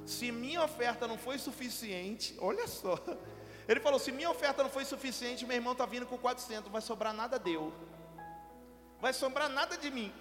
se 0.05 0.31
minha 0.31 0.63
oferta 0.63 1.05
não 1.05 1.17
foi 1.17 1.37
suficiente, 1.37 2.37
olha 2.39 2.67
só. 2.67 2.97
Ele 3.67 3.81
falou: 3.81 3.99
Se 3.99 4.13
minha 4.13 4.31
oferta 4.31 4.63
não 4.63 4.69
foi 4.69 4.85
suficiente, 4.85 5.45
meu 5.45 5.57
irmão 5.57 5.73
está 5.73 5.85
vindo 5.85 6.05
com 6.05 6.17
400, 6.17 6.63
não 6.63 6.71
vai 6.71 6.81
sobrar 6.81 7.13
nada 7.13 7.37
deu, 7.37 7.73
vai 9.01 9.11
sobrar 9.11 9.49
nada 9.49 9.77
de 9.77 9.91
mim. 9.91 10.13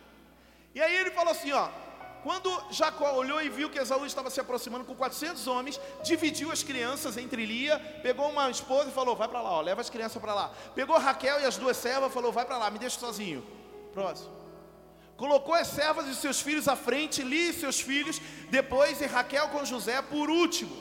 E 0.75 0.83
aí 0.83 0.97
ele 0.97 1.13
falou 1.13 1.31
assim: 1.31 1.53
Ó, 1.53 1.71
quando 2.29 2.63
Jacó 2.71 3.15
olhou 3.15 3.41
e 3.41 3.49
viu 3.49 3.71
que 3.71 3.79
Esaú 3.79 4.05
estava 4.05 4.29
se 4.29 4.39
aproximando 4.39 4.85
com 4.85 4.95
400 4.95 5.47
homens, 5.47 5.81
dividiu 6.05 6.53
as 6.53 6.63
crianças 6.63 7.17
entre 7.17 7.47
Lia, 7.47 7.79
pegou 8.03 8.29
uma 8.29 8.51
esposa 8.51 8.91
e 8.91 8.93
falou: 8.93 9.17
Vai 9.17 9.27
para 9.29 9.41
lá, 9.41 9.53
ó, 9.53 9.61
leva 9.63 9.81
as 9.81 9.89
crianças 9.89 10.21
para 10.21 10.35
lá. 10.35 10.53
Pegou 10.75 10.99
Raquel 10.99 11.41
e 11.41 11.47
as 11.47 11.57
duas 11.57 11.79
servas 11.79 12.11
e 12.11 12.13
falou: 12.13 12.31
Vai 12.31 12.45
para 12.45 12.59
lá, 12.59 12.71
me 12.71 12.79
deixa 12.79 13.01
sozinho. 13.01 13.47
Próximo. 13.95 14.31
Colocou 15.17 15.55
as 15.55 15.69
servas 15.69 16.07
e 16.07 16.15
seus 16.15 16.39
filhos 16.43 16.69
à 16.69 16.77
frente, 16.77 17.23
Lia 17.23 17.49
e 17.49 17.55
seus 17.55 17.81
filhos, 17.81 18.21
depois 18.51 19.01
e 19.01 19.07
Raquel 19.07 19.49
com 19.49 19.65
José 19.65 20.03
por 20.03 20.29
último. 20.29 20.77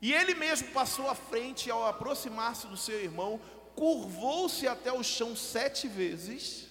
E 0.00 0.14
ele 0.14 0.34
mesmo 0.34 0.68
passou 0.68 1.10
à 1.10 1.16
frente 1.16 1.68
ao 1.68 1.84
aproximar-se 1.84 2.68
do 2.68 2.76
seu 2.76 3.00
irmão, 3.02 3.40
curvou-se 3.74 4.68
até 4.68 4.92
o 4.92 5.02
chão 5.02 5.34
sete 5.34 5.88
vezes 5.88 6.67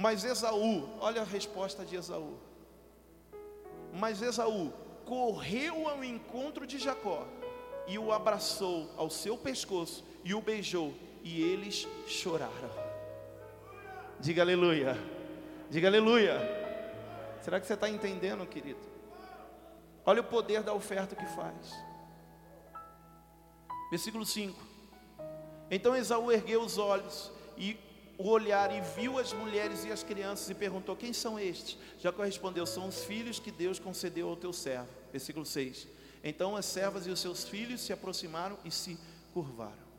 mas 0.00 0.24
Esaú, 0.24 0.88
olha 0.98 1.20
a 1.20 1.24
resposta 1.26 1.84
de 1.84 1.94
Esaú. 1.94 2.38
Mas 3.92 4.22
Esaú 4.22 4.72
correu 5.04 5.86
ao 5.86 6.02
encontro 6.02 6.66
de 6.66 6.78
Jacó 6.78 7.26
e 7.86 7.98
o 7.98 8.10
abraçou 8.10 8.90
ao 8.96 9.10
seu 9.10 9.36
pescoço 9.36 10.02
e 10.24 10.32
o 10.34 10.40
beijou, 10.40 10.94
e 11.22 11.42
eles 11.42 11.86
choraram. 12.06 12.70
Diga 14.18 14.40
aleluia. 14.40 14.96
Diga 15.68 15.88
aleluia. 15.88 16.38
Será 17.42 17.60
que 17.60 17.66
você 17.66 17.74
está 17.74 17.88
entendendo, 17.88 18.46
querido? 18.46 18.80
Olha 20.06 20.22
o 20.22 20.24
poder 20.24 20.62
da 20.62 20.72
oferta 20.72 21.14
que 21.14 21.26
faz. 21.26 21.74
Versículo 23.90 24.24
5. 24.24 24.58
Então 25.70 25.94
Esaú 25.94 26.32
ergueu 26.32 26.62
os 26.62 26.78
olhos 26.78 27.30
e 27.58 27.78
o 28.20 28.28
olhar 28.28 28.70
e 28.70 28.82
viu 29.00 29.18
as 29.18 29.32
mulheres 29.32 29.82
e 29.84 29.90
as 29.90 30.02
crianças 30.02 30.50
e 30.50 30.54
perguntou: 30.54 30.94
Quem 30.94 31.12
são 31.12 31.38
estes? 31.38 31.78
Jacó 31.98 32.22
respondeu: 32.22 32.66
São 32.66 32.86
os 32.86 33.02
filhos 33.02 33.40
que 33.40 33.50
Deus 33.50 33.78
concedeu 33.78 34.28
ao 34.28 34.36
teu 34.36 34.52
servo. 34.52 34.88
Versículo 35.10 35.46
6. 35.46 35.88
Então 36.22 36.54
as 36.54 36.66
servas 36.66 37.06
e 37.06 37.10
os 37.10 37.18
seus 37.18 37.44
filhos 37.44 37.80
se 37.80 37.94
aproximaram 37.94 38.58
e 38.62 38.70
se 38.70 38.98
curvaram. 39.32 39.90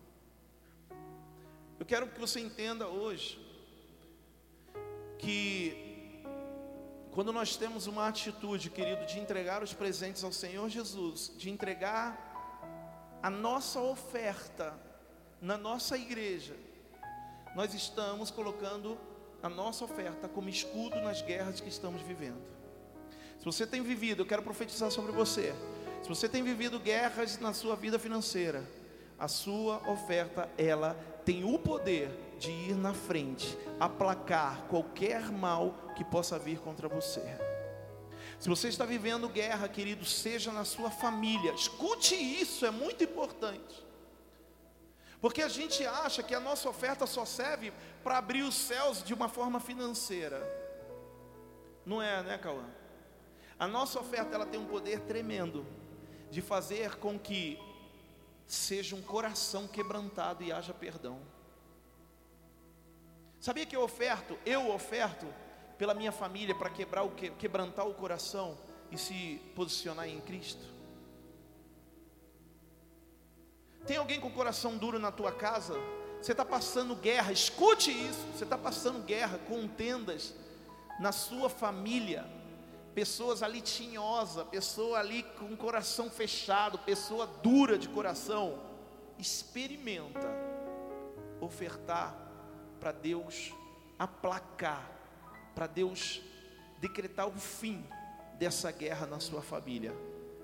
Eu 1.80 1.86
quero 1.86 2.08
que 2.08 2.20
você 2.20 2.40
entenda 2.40 2.88
hoje 2.88 3.40
que 5.18 6.22
quando 7.12 7.34
nós 7.34 7.58
temos 7.58 7.88
uma 7.88 8.08
atitude, 8.08 8.70
querido, 8.70 9.04
de 9.08 9.20
entregar 9.20 9.64
os 9.64 9.74
presentes 9.74 10.24
ao 10.24 10.32
Senhor 10.32 10.70
Jesus, 10.70 11.34
de 11.36 11.50
entregar 11.50 13.20
a 13.22 13.32
nossa 13.32 13.80
oferta 13.82 14.80
na 15.42 15.58
nossa 15.58 15.98
igreja, 15.98 16.56
nós 17.56 17.74
estamos 17.74 18.32
colocando 18.32 18.98
a 19.44 19.50
nossa 19.50 19.84
oferta 19.84 20.28
como 20.28 20.50
escudo 20.50 21.02
nas 21.02 21.22
guerras 21.22 21.60
que 21.60 21.70
estamos 21.70 22.02
vivendo. 22.02 22.42
Se 23.40 23.46
você 23.46 23.66
tem 23.66 23.82
vivido, 23.82 24.22
eu 24.22 24.26
quero 24.26 24.44
profetizar 24.44 24.92
sobre 24.92 25.12
você. 25.12 25.54
Se 26.04 26.10
você 26.10 26.30
tem 26.30 26.44
vivido 26.44 26.80
guerras 26.80 27.40
na 27.40 27.54
sua 27.54 27.76
vida 27.76 27.98
financeira, 27.98 28.64
a 29.18 29.28
sua 29.28 29.78
oferta, 29.90 30.50
ela 30.58 30.94
tem 31.26 31.44
o 31.44 31.58
poder 31.60 32.10
de 32.40 32.50
ir 32.50 32.76
na 32.76 32.94
frente, 32.94 33.58
aplacar 33.80 34.64
qualquer 34.68 35.32
mal 35.32 35.76
que 35.96 36.04
possa 36.04 36.40
vir 36.40 36.60
contra 36.60 36.88
você. 36.88 37.22
Se 38.40 38.50
você 38.50 38.70
está 38.70 38.86
vivendo 38.86 39.30
guerra, 39.30 39.68
querido, 39.68 40.04
seja 40.06 40.52
na 40.52 40.66
sua 40.66 40.90
família, 40.90 41.52
escute 41.54 42.16
isso, 42.16 42.66
é 42.66 42.72
muito 42.72 43.04
importante. 43.04 43.86
Porque 45.22 45.44
a 45.44 45.48
gente 45.48 45.86
acha 45.86 46.24
que 46.24 46.34
a 46.34 46.40
nossa 46.40 46.68
oferta 46.68 47.06
só 47.06 47.24
serve 47.26 47.72
para 48.04 48.18
abrir 48.18 48.42
os 48.42 48.56
céus 48.56 49.04
de 49.04 49.14
uma 49.14 49.30
forma 49.30 49.60
financeira. 49.60 50.42
Não 51.86 52.02
é, 52.02 52.24
né, 52.24 52.38
Cauã? 52.40 52.66
A 53.60 53.68
nossa 53.68 54.00
oferta 54.00 54.34
ela 54.34 54.48
tem 54.48 54.60
um 54.60 54.66
poder 54.66 55.02
tremendo 55.02 55.64
de 56.32 56.42
fazer 56.42 56.96
com 56.96 57.20
que 57.20 57.60
seja 58.48 58.96
um 58.96 59.02
coração 59.02 59.68
quebrantado 59.68 60.44
e 60.44 60.52
haja 60.52 60.74
perdão. 60.74 61.20
Sabia 63.40 63.66
que 63.66 63.76
eu 63.76 63.84
oferto, 63.84 64.38
eu 64.44 64.72
oferto 64.72 65.28
pela 65.78 65.94
minha 65.94 66.12
família 66.12 66.56
para 66.56 66.70
quebrar 66.70 67.04
o 67.04 67.12
quebrantar 67.12 67.88
o 67.88 67.94
coração 67.94 68.58
e 68.92 68.98
se 68.98 69.40
posicionar 69.56 70.08
em 70.08 70.20
Cristo? 70.22 70.71
Tem 73.92 73.98
alguém 73.98 74.22
com 74.22 74.30
o 74.30 74.32
coração 74.32 74.78
duro 74.78 74.98
na 74.98 75.12
tua 75.12 75.34
casa? 75.34 75.78
Você 76.22 76.32
está 76.32 76.46
passando 76.46 76.96
guerra, 76.96 77.34
escute 77.34 77.92
isso. 77.92 78.26
Você 78.34 78.46
está 78.46 78.58
passando 78.58 79.04
guerra, 79.04 79.38
contendas 79.50 80.34
na 80.98 81.12
sua 81.12 81.50
família. 81.50 82.26
Pessoas 82.96 83.44
ali 83.44 83.60
tinhosa, 83.60 84.46
pessoa 84.46 84.98
ali 84.98 85.24
com 85.38 85.58
coração 85.58 86.10
fechado, 86.10 86.80
pessoa 86.80 87.28
dura 87.44 87.78
de 87.78 87.90
coração. 87.90 88.60
Experimenta 89.20 90.34
ofertar 91.42 92.16
para 92.80 92.94
Deus 92.94 93.52
aplacar, 94.00 94.90
para 95.54 95.68
Deus 95.68 96.22
decretar 96.80 97.28
o 97.28 97.34
fim 97.34 97.86
dessa 98.40 98.72
guerra 98.72 99.06
na 99.06 99.20
sua 99.20 99.42
família. 99.42 99.94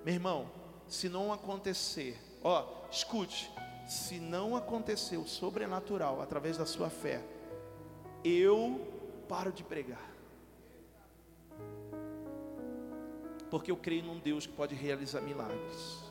Meu 0.03 0.15
irmão, 0.15 0.51
se 0.85 1.07
não 1.07 1.31
acontecer, 1.31 2.21
ó, 2.43 2.76
escute, 2.91 3.51
se 3.87 4.19
não 4.19 4.55
acontecer 4.55 5.17
o 5.17 5.27
sobrenatural 5.27 6.21
através 6.21 6.57
da 6.57 6.65
sua 6.65 6.89
fé, 6.89 7.23
eu 8.23 8.85
paro 9.27 9.51
de 9.51 9.63
pregar. 9.63 10.05
Porque 13.49 13.71
eu 13.71 13.77
creio 13.77 14.03
num 14.03 14.19
Deus 14.19 14.45
que 14.45 14.53
pode 14.53 14.75
realizar 14.75 15.21
milagres. 15.21 16.03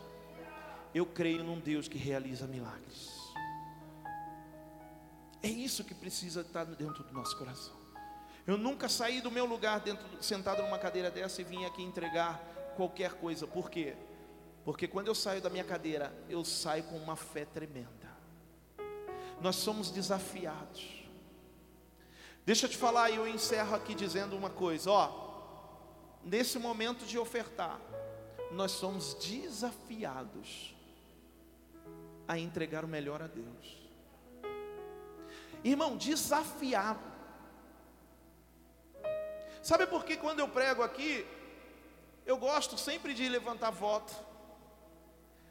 Eu 0.95 1.05
creio 1.05 1.45
num 1.45 1.61
Deus 1.61 1.87
que 1.87 1.99
realiza 1.99 2.47
milagres. 2.47 3.17
É 5.43 5.49
isso 5.49 5.85
que 5.85 5.95
precisa 5.95 6.41
estar 6.41 6.65
dentro 6.65 7.05
do 7.05 7.13
nosso 7.13 7.37
coração. 7.37 7.77
Eu 8.47 8.57
nunca 8.57 8.89
saí 8.89 9.21
do 9.21 9.31
meu 9.31 9.45
lugar 9.45 9.81
dentro, 9.81 10.07
sentado 10.23 10.63
numa 10.63 10.79
cadeira 10.79 11.11
dessa 11.11 11.41
e 11.41 11.45
vim 11.45 11.65
aqui 11.65 11.83
entregar 11.83 12.39
qualquer 12.77 13.15
coisa. 13.15 13.47
Por 13.47 13.69
quê? 13.69 13.97
Porque 14.67 14.89
quando 14.89 15.07
eu 15.07 15.15
saio 15.15 15.41
da 15.41 15.49
minha 15.49 15.63
cadeira, 15.63 16.13
eu 16.29 16.45
saio 16.45 16.83
com 16.83 16.97
uma 16.97 17.15
fé 17.15 17.45
tremenda. 17.45 18.11
Nós 19.41 19.55
somos 19.55 19.93
desafiados. 19.93 21.05
Deixa 22.45 22.67
eu 22.67 22.71
te 22.71 22.77
falar 22.77 23.11
e 23.11 23.15
eu 23.15 23.29
encerro 23.29 23.77
aqui 23.77 23.95
dizendo 23.95 24.37
uma 24.37 24.51
coisa, 24.51 24.91
ó. 24.91 26.19
Nesse 26.25 26.59
momento 26.59 27.07
de 27.07 27.17
ofertar, 27.17 27.81
nós 28.51 28.73
somos 28.73 29.15
desafiados 29.15 30.75
a 32.27 32.37
entregar 32.37 32.85
o 32.85 32.89
melhor 32.89 33.23
a 33.23 33.29
Deus. 33.29 33.79
Irmão, 35.63 35.97
desafiado. 35.97 37.07
Sabe 39.63 39.87
por 39.87 40.05
que 40.05 40.17
quando 40.17 40.41
eu 40.41 40.49
prego 40.49 40.83
aqui, 40.83 41.25
eu 42.27 42.37
gosto 42.37 42.77
sempre 42.77 43.15
de 43.15 43.29
levantar 43.29 43.71
voto. 43.71 44.27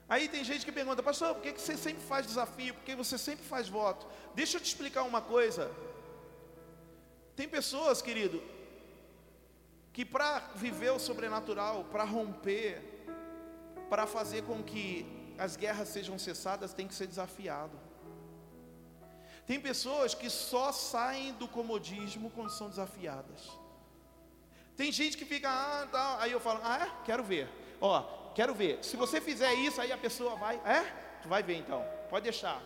Aí 0.08 0.30
tem 0.30 0.44
gente 0.44 0.66
que 0.66 0.72
pergunta, 0.72 1.02
pastor, 1.02 1.34
por 1.34 1.42
que 1.42 1.52
você 1.52 1.76
sempre 1.76 2.04
faz 2.04 2.28
desafio? 2.28 2.76
Por 2.76 2.84
que 2.84 2.96
você 2.96 3.18
sempre 3.18 3.44
faz 3.44 3.68
voto? 3.68 4.08
Deixa 4.36 4.58
eu 4.58 4.62
te 4.62 4.68
explicar 4.68 5.04
uma 5.04 5.22
coisa. 5.22 5.72
Tem 7.36 7.50
pessoas, 7.50 8.02
querido, 8.02 8.42
que 9.92 10.06
para 10.06 10.40
viver 10.56 10.92
o 10.92 11.00
sobrenatural, 11.00 11.86
para 11.86 12.04
romper, 12.04 12.82
para 13.90 14.06
fazer 14.06 14.44
com 14.44 14.64
que 14.64 15.06
as 15.38 15.56
guerras 15.56 15.90
sejam 15.90 16.20
cessadas, 16.20 16.74
tem 16.74 16.88
que 16.88 16.94
ser 16.94 17.08
desafiado. 17.08 17.78
Tem 19.48 19.60
pessoas 19.60 20.14
que 20.14 20.30
só 20.30 20.72
saem 20.72 21.34
do 21.34 21.48
comodismo 21.48 22.32
quando 22.32 22.52
são 22.52 22.70
desafiadas. 22.70 23.50
Tem 24.76 24.92
gente 24.92 25.18
que 25.18 25.26
fica, 25.26 25.50
ah, 25.50 25.88
tá. 25.88 26.18
aí 26.20 26.32
eu 26.32 26.40
falo, 26.40 26.60
ah, 26.64 26.78
é? 26.86 27.06
Quero 27.06 27.24
ver. 27.24 27.50
Ó, 27.80 28.25
quero 28.36 28.54
ver. 28.54 28.84
Se 28.84 28.96
você 28.96 29.20
fizer 29.20 29.54
isso, 29.54 29.82
aí 29.82 29.92
a 29.92 29.98
pessoa 29.98 30.36
vai, 30.36 30.58
é? 30.58 30.84
Tu 31.24 31.28
vai 31.28 31.42
ver 31.42 31.56
então. 31.56 31.84
Pode 32.10 32.24
deixar. 32.24 32.62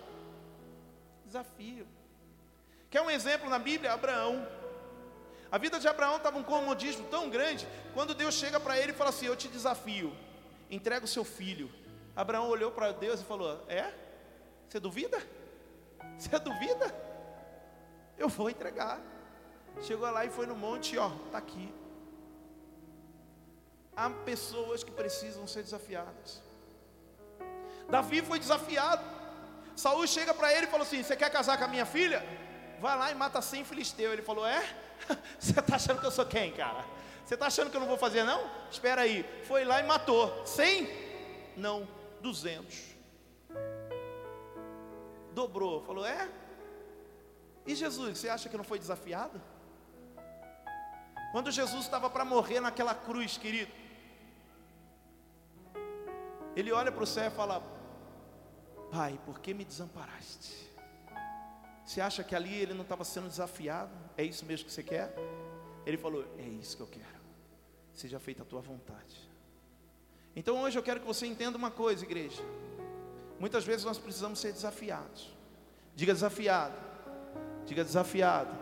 Desafio. 1.25 1.87
Quer 2.89 3.01
um 3.01 3.09
exemplo 3.09 3.49
na 3.49 3.59
Bíblia? 3.59 3.93
Abraão. 3.93 4.45
A 5.51 5.57
vida 5.57 5.79
de 5.79 5.87
Abraão 5.87 6.17
estava 6.17 6.37
um 6.37 6.43
comodismo 6.43 7.07
tão 7.07 7.29
grande, 7.29 7.67
quando 7.93 8.13
Deus 8.13 8.35
chega 8.35 8.59
para 8.59 8.77
ele 8.77 8.91
e 8.91 8.95
fala 8.95 9.11
assim: 9.11 9.27
Eu 9.27 9.35
te 9.35 9.47
desafio, 9.47 10.15
entrega 10.69 11.05
o 11.05 11.07
seu 11.07 11.23
filho. 11.23 11.71
Abraão 12.15 12.49
olhou 12.49 12.71
para 12.71 12.91
Deus 12.91 13.21
e 13.21 13.23
falou: 13.23 13.63
É? 13.67 13.93
Você 14.67 14.79
duvida? 14.79 15.17
Você 16.17 16.37
duvida? 16.39 16.93
Eu 18.17 18.27
vou 18.27 18.49
entregar. 18.49 18.99
Chegou 19.81 20.09
lá 20.11 20.25
e 20.25 20.29
foi 20.29 20.45
no 20.45 20.55
monte, 20.55 20.97
ó, 20.97 21.09
tá 21.31 21.37
aqui. 21.37 21.71
Há 23.99 24.09
pessoas 24.31 24.83
que 24.83 24.91
precisam 24.91 25.45
ser 25.53 25.63
desafiadas. 25.63 26.41
Davi 27.89 28.21
foi 28.21 28.39
desafiado. 28.39 29.03
Saul 29.75 30.07
chega 30.07 30.33
para 30.33 30.53
ele 30.53 30.67
e 30.67 30.69
falou 30.69 30.85
assim: 30.87 31.01
Você 31.03 31.15
quer 31.15 31.29
casar 31.29 31.57
com 31.57 31.65
a 31.65 31.67
minha 31.67 31.85
filha? 31.85 32.19
Vai 32.79 32.97
lá 32.97 33.11
e 33.11 33.15
mata 33.15 33.41
100 33.41 33.65
filisteu. 33.65 34.13
Ele 34.13 34.21
falou: 34.21 34.45
É? 34.45 34.61
Você 35.39 35.59
está 35.59 35.75
achando 35.75 35.99
que 35.99 36.05
eu 36.05 36.11
sou 36.11 36.25
quem, 36.25 36.53
cara? 36.53 36.85
Você 37.25 37.33
está 37.33 37.47
achando 37.47 37.69
que 37.69 37.77
eu 37.77 37.81
não 37.81 37.87
vou 37.87 37.97
fazer, 37.97 38.23
não? 38.23 38.49
Espera 38.71 39.01
aí. 39.01 39.25
Foi 39.47 39.63
lá 39.65 39.79
e 39.81 39.83
matou. 39.83 40.45
100? 40.45 40.89
Não, 41.57 41.87
200 42.21 42.99
dobrou. 45.39 45.81
Falou: 45.83 46.05
É? 46.05 46.29
E 47.65 47.75
Jesus, 47.75 48.17
você 48.17 48.29
acha 48.29 48.49
que 48.49 48.57
não 48.57 48.63
foi 48.63 48.79
desafiado? 48.79 49.41
Quando 51.31 51.51
Jesus 51.51 51.83
estava 51.83 52.09
para 52.09 52.25
morrer 52.25 52.59
naquela 52.59 52.95
cruz, 52.95 53.37
querido, 53.37 53.71
ele 56.55 56.71
olha 56.71 56.91
para 56.91 57.03
o 57.03 57.07
céu 57.07 57.27
e 57.27 57.31
fala: 57.31 57.61
Pai, 58.91 59.19
por 59.25 59.39
que 59.39 59.53
me 59.53 59.63
desamparaste? 59.63 60.69
Você 61.85 62.01
acha 62.01 62.23
que 62.23 62.35
ali 62.35 62.53
ele 62.53 62.73
não 62.73 62.83
estava 62.83 63.03
sendo 63.03 63.27
desafiado? 63.27 63.91
É 64.15 64.23
isso 64.23 64.45
mesmo 64.45 64.67
que 64.67 64.71
você 64.71 64.83
quer? 64.83 65.13
Ele 65.85 65.97
falou: 65.97 66.25
É 66.37 66.43
isso 66.43 66.77
que 66.77 66.83
eu 66.83 66.87
quero. 66.87 67.19
Seja 67.93 68.19
feita 68.19 68.43
a 68.43 68.45
tua 68.45 68.61
vontade. 68.61 69.29
Então 70.35 70.61
hoje 70.61 70.77
eu 70.77 70.83
quero 70.83 70.99
que 70.99 71.05
você 71.05 71.25
entenda 71.25 71.57
uma 71.57 71.71
coisa, 71.71 72.03
igreja. 72.05 72.41
Muitas 73.39 73.63
vezes 73.65 73.83
nós 73.85 73.97
precisamos 73.97 74.39
ser 74.39 74.51
desafiados. 74.51 75.33
Diga 75.95 76.13
desafiado. 76.13 76.77
Diga 77.65 77.83
desafiado. 77.83 78.55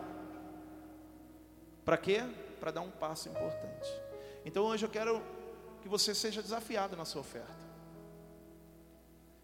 Para 1.84 1.96
quê? 1.96 2.22
Para 2.60 2.70
dar 2.70 2.80
um 2.80 2.90
passo 2.90 3.28
importante. 3.28 3.88
Então 4.44 4.64
hoje 4.64 4.84
eu 4.86 4.90
quero 4.90 5.22
que 5.82 5.88
você 5.88 6.14
seja 6.14 6.42
desafiado 6.42 6.96
na 6.96 7.04
sua 7.04 7.20
oferta. 7.20 7.67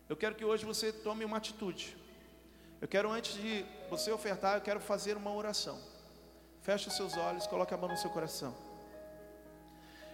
Eu 0.09 0.17
quero 0.17 0.35
que 0.35 0.45
hoje 0.45 0.65
você 0.65 0.93
tome 0.93 1.25
uma 1.25 1.39
atitude. 1.39 1.97
Eu 2.81 2.87
quero 2.89 3.11
antes 3.11 3.35
de 3.35 3.65
você 3.89 4.13
ofertar, 4.13 4.57
eu 4.57 4.61
quero 4.61 4.81
fazer 4.81 5.17
uma 5.17 5.33
oração. 5.33 5.79
Feche 6.61 6.89
os 6.89 6.97
seus 6.97 7.17
olhos, 7.17 7.47
coloque 7.47 7.73
a 7.73 7.77
mão 7.77 7.89
no 7.89 7.97
seu 7.97 8.11
coração. 8.11 8.55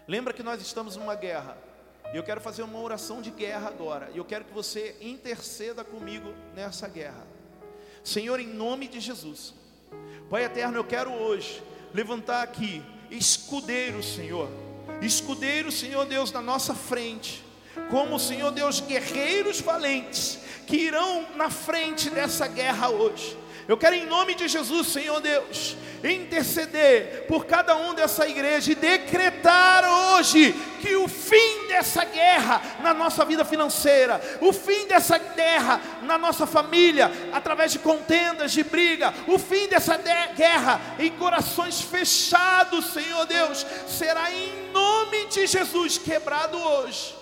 Lembra 0.07 0.33
que 0.33 0.43
nós 0.43 0.61
estamos 0.63 0.97
numa 0.97 1.15
guerra. 1.15 1.57
E 2.13 2.17
eu 2.17 2.23
quero 2.23 2.41
fazer 2.41 2.63
uma 2.63 2.79
oração 2.81 3.21
de 3.21 3.31
guerra 3.31 3.69
agora. 3.69 4.11
E 4.13 4.19
eu 4.19 4.25
quero 4.25 4.45
que 4.45 4.53
você 4.53 4.97
interceda 5.01 5.85
comigo 5.85 6.33
nessa 6.55 6.89
guerra. 6.89 7.27
Senhor, 8.03 8.41
em 8.41 8.47
nome 8.47 8.89
de 8.89 9.01
Jesus. 9.01 9.55
Pai 10.29 10.45
eterno, 10.45 10.77
eu 10.77 10.85
quero 10.85 11.13
hoje 11.13 11.63
levantar 11.93 12.43
aqui 12.43 12.83
escudeiro, 13.11 14.03
Senhor. 14.03 14.49
Escudeiro, 15.03 15.73
Senhor 15.73 16.05
Deus, 16.07 16.31
na 16.31 16.41
nossa 16.41 16.75
frente. 16.75 17.45
Como, 17.91 18.19
Senhor 18.19 18.51
Deus, 18.51 18.81
guerreiros 18.81 19.61
valentes 19.61 20.39
que 20.67 20.77
irão 20.77 21.27
na 21.35 21.51
frente 21.51 22.09
dessa 22.11 22.47
guerra 22.47 22.89
hoje. 22.89 23.37
Eu 23.67 23.77
quero, 23.77 23.95
em 23.95 24.07
nome 24.07 24.35
de 24.35 24.49
Jesus, 24.49 24.89
Senhor 24.89 25.21
Deus, 25.21 25.77
interceder 26.03 27.27
por 27.29 27.47
cada 27.47 27.77
um 27.77 27.95
dessa 27.95 28.27
igreja 28.27 28.73
e 28.73 28.75
decretar 28.75 29.85
hoje 29.85 30.53
que 30.81 30.97
o 30.97 31.07
fim 31.07 31.69
dessa 31.69 32.05
guerra 32.05 32.61
na 32.83 32.93
nossa 32.93 33.25
vida 33.25 33.45
financeira, 33.45 34.21
o 34.41 34.53
fim 34.53 34.87
dessa 34.87 35.19
guerra 35.19 35.81
na 36.03 36.19
nossa 36.19 36.47
família, 36.47 37.13
através 37.33 37.71
de 37.73 37.79
contendas, 37.79 38.51
de 38.51 38.65
briga, 38.65 39.15
o 39.29 39.39
fim 39.39 39.69
dessa 39.69 39.97
guerra 39.97 40.81
em 40.99 41.11
corações 41.13 41.81
fechados, 41.81 42.93
Senhor 42.93 43.27
Deus, 43.27 43.65
será 43.87 44.33
em 44.33 44.73
nome 44.73 45.27
de 45.27 45.47
Jesus 45.47 45.99
quebrado 45.99 46.59
hoje 46.59 47.20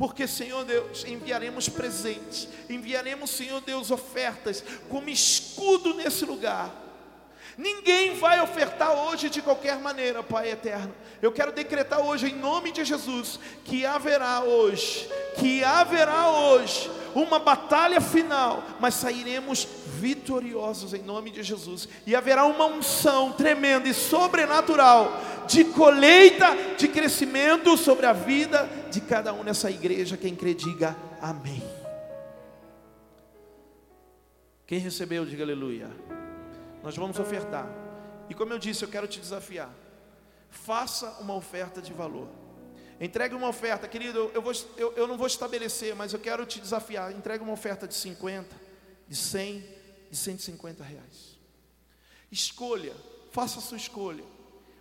porque, 0.00 0.26
Senhor 0.26 0.64
Deus, 0.64 1.04
enviaremos 1.04 1.68
presentes, 1.68 2.48
enviaremos, 2.70 3.28
Senhor 3.28 3.60
Deus, 3.60 3.90
ofertas 3.90 4.64
como 4.88 5.10
escudo 5.10 5.92
nesse 5.92 6.24
lugar. 6.24 6.74
Ninguém 7.56 8.14
vai 8.14 8.40
ofertar 8.40 8.92
hoje 8.92 9.28
de 9.28 9.42
qualquer 9.42 9.78
maneira, 9.78 10.22
Pai 10.22 10.50
eterno. 10.50 10.94
Eu 11.20 11.32
quero 11.32 11.52
decretar 11.52 12.00
hoje, 12.00 12.28
em 12.30 12.36
nome 12.36 12.72
de 12.72 12.84
Jesus, 12.84 13.38
que 13.64 13.84
haverá 13.84 14.40
hoje, 14.40 15.08
que 15.36 15.62
haverá 15.62 16.30
hoje 16.30 16.90
uma 17.14 17.38
batalha 17.38 18.00
final, 18.00 18.62
mas 18.78 18.94
sairemos 18.94 19.66
vitoriosos 19.98 20.94
em 20.94 21.02
nome 21.02 21.30
de 21.30 21.42
Jesus, 21.42 21.88
e 22.06 22.14
haverá 22.14 22.44
uma 22.44 22.66
unção 22.66 23.32
tremenda 23.32 23.88
e 23.88 23.94
sobrenatural 23.94 25.20
de 25.46 25.64
colheita, 25.64 26.56
de 26.78 26.88
crescimento 26.88 27.76
sobre 27.76 28.06
a 28.06 28.12
vida 28.12 28.68
de 28.90 29.00
cada 29.00 29.32
um 29.32 29.42
nessa 29.42 29.70
igreja. 29.70 30.16
Quem 30.16 30.34
crê, 30.34 30.54
diga 30.54 30.96
amém. 31.20 31.62
Quem 34.66 34.78
recebeu, 34.78 35.26
diga 35.26 35.42
aleluia. 35.42 35.90
Nós 36.82 36.96
vamos 36.96 37.18
ofertar, 37.18 37.68
e 38.28 38.34
como 38.34 38.52
eu 38.52 38.58
disse, 38.58 38.84
eu 38.84 38.88
quero 38.88 39.06
te 39.06 39.20
desafiar. 39.20 39.70
Faça 40.50 41.10
uma 41.20 41.34
oferta 41.34 41.82
de 41.82 41.92
valor. 41.92 42.28
Entregue 43.00 43.34
uma 43.34 43.48
oferta, 43.48 43.88
querido. 43.88 44.30
Eu, 44.34 44.42
vou, 44.42 44.52
eu, 44.76 44.92
eu 44.92 45.06
não 45.06 45.16
vou 45.16 45.26
estabelecer, 45.26 45.94
mas 45.94 46.12
eu 46.12 46.18
quero 46.18 46.44
te 46.46 46.60
desafiar. 46.60 47.12
Entregue 47.12 47.42
uma 47.42 47.52
oferta 47.52 47.88
de 47.88 47.94
50, 47.94 48.54
de 49.08 49.16
100, 49.16 49.64
de 50.10 50.16
150 50.16 50.84
reais. 50.84 51.38
Escolha, 52.30 52.94
faça 53.32 53.58
a 53.58 53.62
sua 53.62 53.76
escolha. 53.76 54.24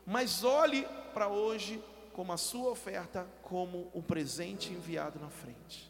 Mas 0.05 0.43
olhe 0.43 0.85
para 1.13 1.27
hoje 1.27 1.83
como 2.13 2.33
a 2.33 2.37
sua 2.37 2.69
oferta, 2.69 3.25
como 3.41 3.89
um 3.93 4.01
presente 4.01 4.73
enviado 4.73 5.19
na 5.19 5.29
frente. 5.29 5.89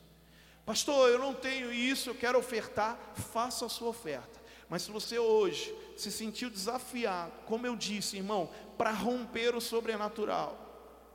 Pastor, 0.65 1.09
eu 1.09 1.17
não 1.17 1.33
tenho 1.33 1.73
isso, 1.73 2.11
eu 2.11 2.15
quero 2.15 2.37
ofertar, 2.37 2.97
faça 3.15 3.65
a 3.65 3.69
sua 3.69 3.89
oferta. 3.89 4.39
Mas 4.69 4.83
se 4.83 4.91
você 4.91 5.17
hoje 5.17 5.75
se 5.99 6.11
sentiu 6.11 6.49
desafiado, 6.49 7.31
como 7.45 7.65
eu 7.65 7.75
disse, 7.75 8.17
irmão, 8.17 8.49
para 8.77 8.91
romper 8.91 9.55
o 9.55 9.61
sobrenatural, 9.61 10.57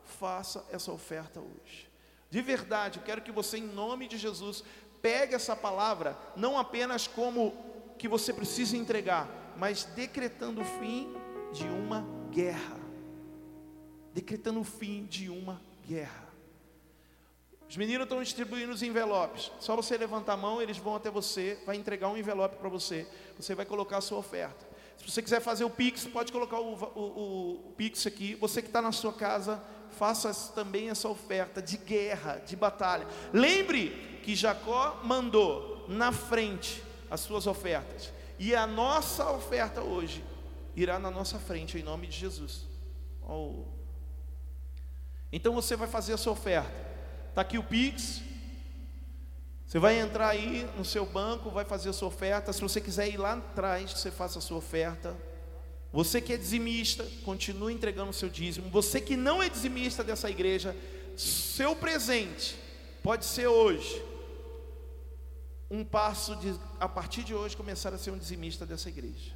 faça 0.05 0.65
essa 0.71 0.93
oferta 0.93 1.41
hoje. 1.41 1.89
De 2.31 2.43
verdade, 2.43 2.99
eu 2.99 3.05
quero 3.05 3.23
que 3.23 3.33
você, 3.33 3.59
em 3.59 3.67
nome 3.67 4.09
de 4.09 4.19
Jesus, 4.19 4.65
pegue 5.01 5.35
essa 5.35 5.55
palavra, 5.55 6.19
não 6.37 6.59
apenas 6.59 7.07
como 7.07 7.55
que 7.99 8.09
você 8.09 8.33
precisa 8.33 8.77
entregar, 8.77 9.29
mas 9.57 9.85
decretando 9.85 10.61
o 10.61 10.65
fim 10.65 11.15
de 11.53 11.65
uma 11.65 12.05
guerra. 12.31 12.81
Decretando 14.13 14.61
o 14.61 14.65
fim 14.65 15.05
de 15.07 15.31
uma 15.31 15.61
guerra. 15.87 16.25
Os 17.69 17.77
meninos 17.77 18.05
estão 18.05 18.23
distribuindo 18.23 18.73
os 18.73 18.83
envelopes. 18.83 19.51
Só 19.59 19.75
você 19.75 19.97
levantar 19.97 20.35
a 20.35 20.37
mão, 20.37 20.61
eles 20.61 20.77
vão 20.77 20.95
até 20.95 21.11
você, 21.11 21.59
vai 21.65 21.77
entregar 21.77 22.09
um 22.09 22.17
envelope 22.17 22.57
para 22.57 22.69
você. 22.69 23.07
Você 23.37 23.55
vai 23.55 23.65
colocar 23.65 23.99
a 23.99 24.01
sua 24.01 24.19
oferta. 24.19 24.74
Se 25.05 25.13
você 25.13 25.23
quiser 25.23 25.41
fazer 25.41 25.65
o 25.65 25.71
Pix, 25.71 26.07
pode 26.07 26.33
colocar 26.33 26.59
o, 26.59 26.75
o, 26.75 27.69
o 27.69 27.73
Pix 27.77 28.07
aqui. 28.07 28.35
Você 28.37 28.63
que 28.63 28.69
está 28.69 28.81
na 28.81 28.91
sua 28.91 29.13
casa, 29.13 29.63
faça 29.99 30.33
também 30.53 30.89
essa 30.89 31.09
oferta 31.09 31.61
de 31.61 31.77
guerra, 31.77 32.43
de 32.47 32.57
batalha. 32.57 33.07
Lembre 33.33 34.21
que 34.25 34.35
Jacó 34.35 35.01
mandou 35.05 35.85
na 35.89 36.11
frente 36.11 36.83
as 37.11 37.21
suas 37.21 37.47
ofertas. 37.47 38.13
E 38.39 38.55
a 38.55 38.67
nossa 38.67 39.31
oferta 39.31 39.83
hoje 39.83 40.25
irá 40.75 40.99
na 40.99 41.11
nossa 41.11 41.39
frente, 41.39 41.77
em 41.77 41.83
nome 41.83 42.07
de 42.07 42.17
Jesus. 42.17 42.67
Oh. 43.23 43.65
Então 45.31 45.53
você 45.53 45.77
vai 45.77 45.87
fazer 45.87 46.15
a 46.15 46.17
sua 46.17 46.33
oferta. 46.33 46.73
Está 47.29 47.43
aqui 47.43 47.59
o 47.59 47.63
Pix. 47.63 48.23
Você 49.75 49.81
vai 49.81 49.99
entrar 49.99 50.29
aí 50.29 50.71
no 50.79 50.85
seu 50.85 51.05
banco, 51.05 51.51
vai 51.51 51.65
fazer 51.65 51.89
a 51.89 51.93
sua 51.93 52.07
oferta. 52.07 52.53
Se 52.53 52.61
você 52.61 52.81
quiser 52.81 53.09
ir 53.09 53.17
lá 53.17 53.33
atrás, 53.33 53.91
você 53.91 54.09
faça 54.09 54.39
a 54.39 54.41
sua 54.41 54.59
oferta. 54.59 55.17
Você 55.93 56.21
que 56.21 56.33
é 56.33 56.37
dizimista, 56.37 57.05
continue 57.25 57.75
entregando 57.75 58.11
o 58.11 58.15
seu 58.15 58.29
dízimo. 58.29 58.71
Você 58.71 59.01
que 59.01 59.17
não 59.17 59.43
é 59.43 59.49
dizimista 59.49 60.05
dessa 60.05 60.31
igreja, 60.31 60.77
seu 61.17 61.75
presente 61.75 62.57
pode 63.03 63.25
ser 63.25 63.49
hoje 63.49 64.01
um 65.69 65.85
passo 65.85 66.37
de 66.37 66.55
a 66.79 66.89
partir 66.89 67.25
de 67.25 67.35
hoje 67.35 67.57
começar 67.57 67.93
a 67.93 67.99
ser 67.99 68.13
um 68.13 68.19
dizimista 68.19 68.65
dessa 68.65 68.89
igreja. 68.89 69.33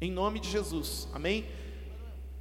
Em 0.00 0.10
nome 0.10 0.40
de 0.40 0.50
Jesus. 0.50 1.06
Amém? 1.12 1.48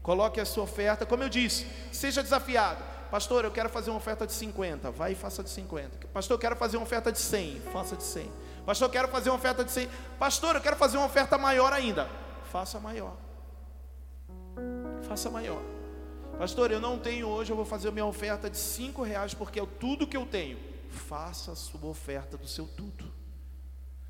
Coloque 0.02 0.40
a 0.40 0.46
sua 0.46 0.64
oferta, 0.64 1.06
como 1.06 1.22
eu 1.22 1.30
disse, 1.30 1.68
seja 1.92 2.24
desafiado. 2.24 2.97
Pastor, 3.10 3.46
eu 3.46 3.52
quero 3.52 3.70
fazer 3.70 3.90
uma 3.90 3.98
oferta 3.98 4.28
de 4.28 4.34
50. 4.34 4.92
Vai 4.92 5.14
e 5.14 5.16
faça 5.16 5.44
de 5.44 5.50
50. 5.50 6.08
Pastor, 6.08 6.36
eu 6.36 6.40
quero 6.40 6.56
fazer 6.56 6.78
uma 6.78 6.84
oferta 6.84 7.12
de 7.12 7.20
100. 7.20 7.62
Faça 7.72 7.96
de 7.96 8.04
100. 8.04 8.32
Pastor, 8.66 8.88
eu 8.88 8.92
quero 8.92 9.08
fazer 9.08 9.30
uma 9.30 9.36
oferta 9.38 9.64
de 9.64 9.72
100. 9.72 9.90
Pastor, 10.20 10.56
eu 10.56 10.62
quero 10.62 10.76
fazer 10.76 10.98
uma 10.98 11.06
oferta 11.06 11.38
maior 11.38 11.72
ainda. 11.72 12.10
Faça 12.52 12.80
maior. 12.80 13.16
Faça 15.08 15.30
maior. 15.30 15.62
Pastor, 16.38 16.72
eu 16.72 16.80
não 16.80 17.00
tenho 17.00 17.28
hoje, 17.28 17.52
eu 17.52 17.56
vou 17.56 17.66
fazer 17.66 17.92
minha 17.92 18.06
oferta 18.06 18.50
de 18.50 18.58
5 18.58 19.02
reais 19.02 19.34
porque 19.34 19.60
é 19.60 19.66
tudo 19.66 20.06
que 20.06 20.16
eu 20.16 20.26
tenho. 20.26 20.60
Faça 20.90 21.52
a 21.52 21.56
sua 21.56 21.90
oferta 21.90 22.38
do 22.38 22.48
seu 22.48 22.68
tudo. 22.68 23.12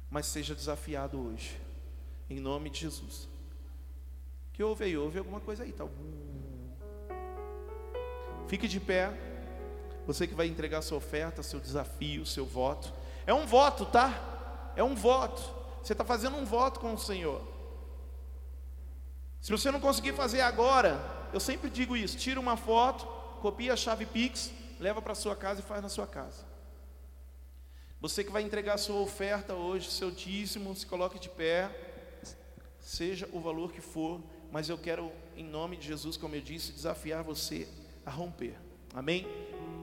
Mas 0.09 0.25
seja 0.25 0.55
desafiado 0.55 1.19
hoje. 1.19 1.59
Em 2.29 2.39
nome 2.39 2.69
de 2.69 2.79
Jesus. 2.79 3.29
Que 4.53 4.63
houve 4.63 4.85
aí? 4.85 4.97
Houve 4.97 5.19
alguma 5.19 5.39
coisa 5.39 5.63
aí, 5.63 5.71
tá? 5.71 5.85
Fique 8.47 8.67
de 8.67 8.79
pé. 8.79 9.11
Você 10.05 10.25
que 10.25 10.33
vai 10.33 10.47
entregar 10.47 10.81
sua 10.81 10.97
oferta, 10.97 11.43
seu 11.43 11.59
desafio, 11.59 12.25
seu 12.25 12.45
voto. 12.45 12.93
É 13.25 13.33
um 13.33 13.45
voto, 13.45 13.85
tá? 13.85 14.71
É 14.75 14.83
um 14.83 14.95
voto. 14.95 15.41
Você 15.83 15.91
está 15.91 16.05
fazendo 16.05 16.37
um 16.37 16.45
voto 16.45 16.79
com 16.79 16.93
o 16.93 16.97
Senhor. 16.97 17.45
Se 19.41 19.51
você 19.51 19.69
não 19.69 19.79
conseguir 19.79 20.13
fazer 20.13 20.41
agora, 20.41 20.99
eu 21.33 21.39
sempre 21.39 21.69
digo 21.69 21.95
isso: 21.95 22.17
tira 22.17 22.39
uma 22.39 22.55
foto, 22.55 23.05
copia 23.41 23.73
a 23.73 23.77
chave 23.77 24.05
Pix, 24.05 24.51
leva 24.79 25.01
para 25.01 25.13
sua 25.13 25.35
casa 25.35 25.59
e 25.59 25.63
faz 25.63 25.81
na 25.83 25.89
sua 25.89 26.07
casa. 26.07 26.45
Você 27.99 28.23
que 28.23 28.31
vai 28.31 28.43
entregar 28.43 28.75
a 28.75 28.77
sua 28.77 28.99
oferta 29.01 29.55
hoje, 29.55 29.89
seu 29.89 30.11
dízimo, 30.11 30.75
se 30.75 30.85
coloque 30.85 31.19
de 31.19 31.29
pé, 31.29 31.69
seja 32.79 33.27
o 33.33 33.39
valor 33.39 33.71
que 33.71 33.81
for, 33.81 34.21
mas 34.51 34.69
eu 34.69 34.77
quero, 34.77 35.11
em 35.35 35.43
nome 35.43 35.75
de 35.75 35.87
Jesus, 35.87 36.15
como 36.15 36.35
eu 36.35 36.41
disse, 36.41 36.71
desafiar 36.71 37.23
você 37.23 37.67
a 38.07 38.09
romper. 38.09 38.55
Amém? 38.95 39.27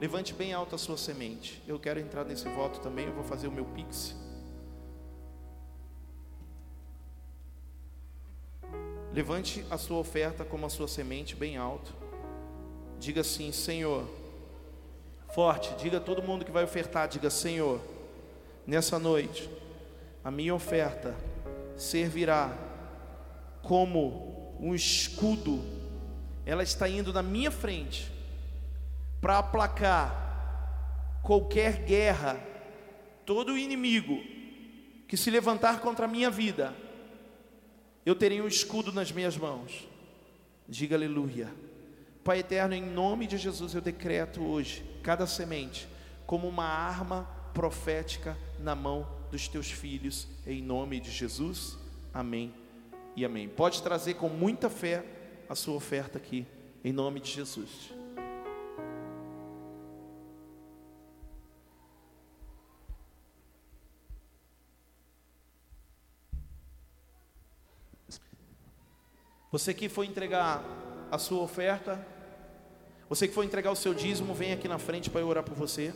Levante 0.01 0.33
bem 0.33 0.51
alto 0.51 0.73
a 0.73 0.77
sua 0.79 0.97
semente. 0.97 1.61
Eu 1.67 1.79
quero 1.79 1.99
entrar 1.99 2.25
nesse 2.25 2.49
voto 2.49 2.79
também. 2.79 3.05
Eu 3.05 3.13
vou 3.13 3.23
fazer 3.23 3.47
o 3.47 3.51
meu 3.51 3.65
pix. 3.65 4.15
Levante 9.13 9.63
a 9.69 9.77
sua 9.77 9.99
oferta 9.99 10.43
como 10.43 10.65
a 10.65 10.69
sua 10.69 10.87
semente 10.87 11.35
bem 11.35 11.55
alto. 11.55 11.93
Diga 12.99 13.21
assim, 13.21 13.51
Senhor. 13.51 14.09
Forte, 15.33 15.75
diga 15.75 15.97
a 15.97 16.01
todo 16.01 16.23
mundo 16.23 16.43
que 16.43 16.51
vai 16.51 16.63
ofertar, 16.63 17.09
diga, 17.09 17.29
Senhor, 17.29 17.81
nessa 18.65 18.97
noite, 18.97 19.49
a 20.23 20.31
minha 20.31 20.55
oferta 20.55 21.13
servirá 21.75 22.57
como 23.61 24.55
um 24.61 24.73
escudo. 24.73 25.61
Ela 26.45 26.63
está 26.63 26.87
indo 26.87 27.11
na 27.11 27.21
minha 27.21 27.51
frente 27.51 28.14
para 29.25 29.39
aplacar 29.39 31.19
qualquer 31.23 31.83
guerra, 31.83 32.39
todo 33.25 33.57
inimigo 33.57 34.21
que 35.07 35.17
se 35.17 35.31
levantar 35.31 35.79
contra 35.79 36.05
a 36.05 36.07
minha 36.07 36.29
vida, 36.29 36.75
eu 38.05 38.13
terei 38.13 38.39
um 38.39 38.47
escudo 38.47 38.91
nas 38.91 39.11
minhas 39.11 39.35
mãos. 39.35 39.87
Diga 40.69 40.95
aleluia. 40.95 41.51
Pai 42.23 42.41
eterno, 42.41 42.75
em 42.75 42.85
nome 42.85 43.25
de 43.25 43.35
Jesus, 43.39 43.73
eu 43.73 43.81
decreto 43.81 44.43
hoje 44.43 44.85
cada 45.01 45.25
semente 45.25 45.87
como 46.27 46.47
uma 46.47 46.65
arma 46.65 47.27
profética 47.51 48.37
na 48.59 48.75
mão 48.75 49.07
dos 49.31 49.47
teus 49.47 49.71
filhos, 49.71 50.27
em 50.45 50.61
nome 50.61 50.99
de 50.99 51.09
Jesus. 51.09 51.79
Amém 52.13 52.53
e 53.15 53.25
amém. 53.25 53.49
Pode 53.49 53.81
trazer 53.81 54.13
com 54.13 54.29
muita 54.29 54.69
fé 54.69 55.03
a 55.49 55.55
sua 55.55 55.73
oferta 55.73 56.19
aqui, 56.19 56.45
em 56.83 56.93
nome 56.93 57.19
de 57.19 57.31
Jesus. 57.31 57.94
Você 69.55 69.73
que 69.73 69.87
foi 69.87 70.05
entregar 70.05 70.61
a 71.09 71.17
sua 71.17 71.41
oferta, 71.41 72.05
você 73.07 73.25
que 73.25 73.33
foi 73.33 73.45
entregar 73.45 73.71
o 73.71 73.75
seu 73.75 73.93
dízimo, 73.93 74.33
vem 74.33 74.51
aqui 74.51 74.67
na 74.67 74.77
frente 74.77 75.09
para 75.09 75.21
eu 75.21 75.29
orar 75.29 75.45
por 75.45 75.53
você. 75.53 75.93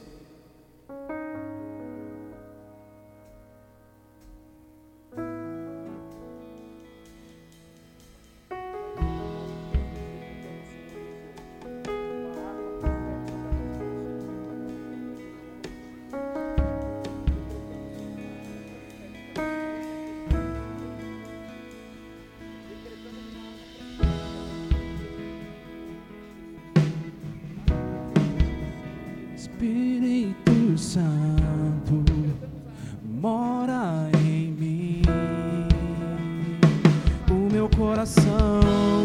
Espírito 29.40 30.78
Santo 30.78 32.04
mora 33.22 34.10
em 34.22 34.52
mim. 34.52 35.02
O 37.32 37.50
meu 37.50 37.70
coração 37.70 38.60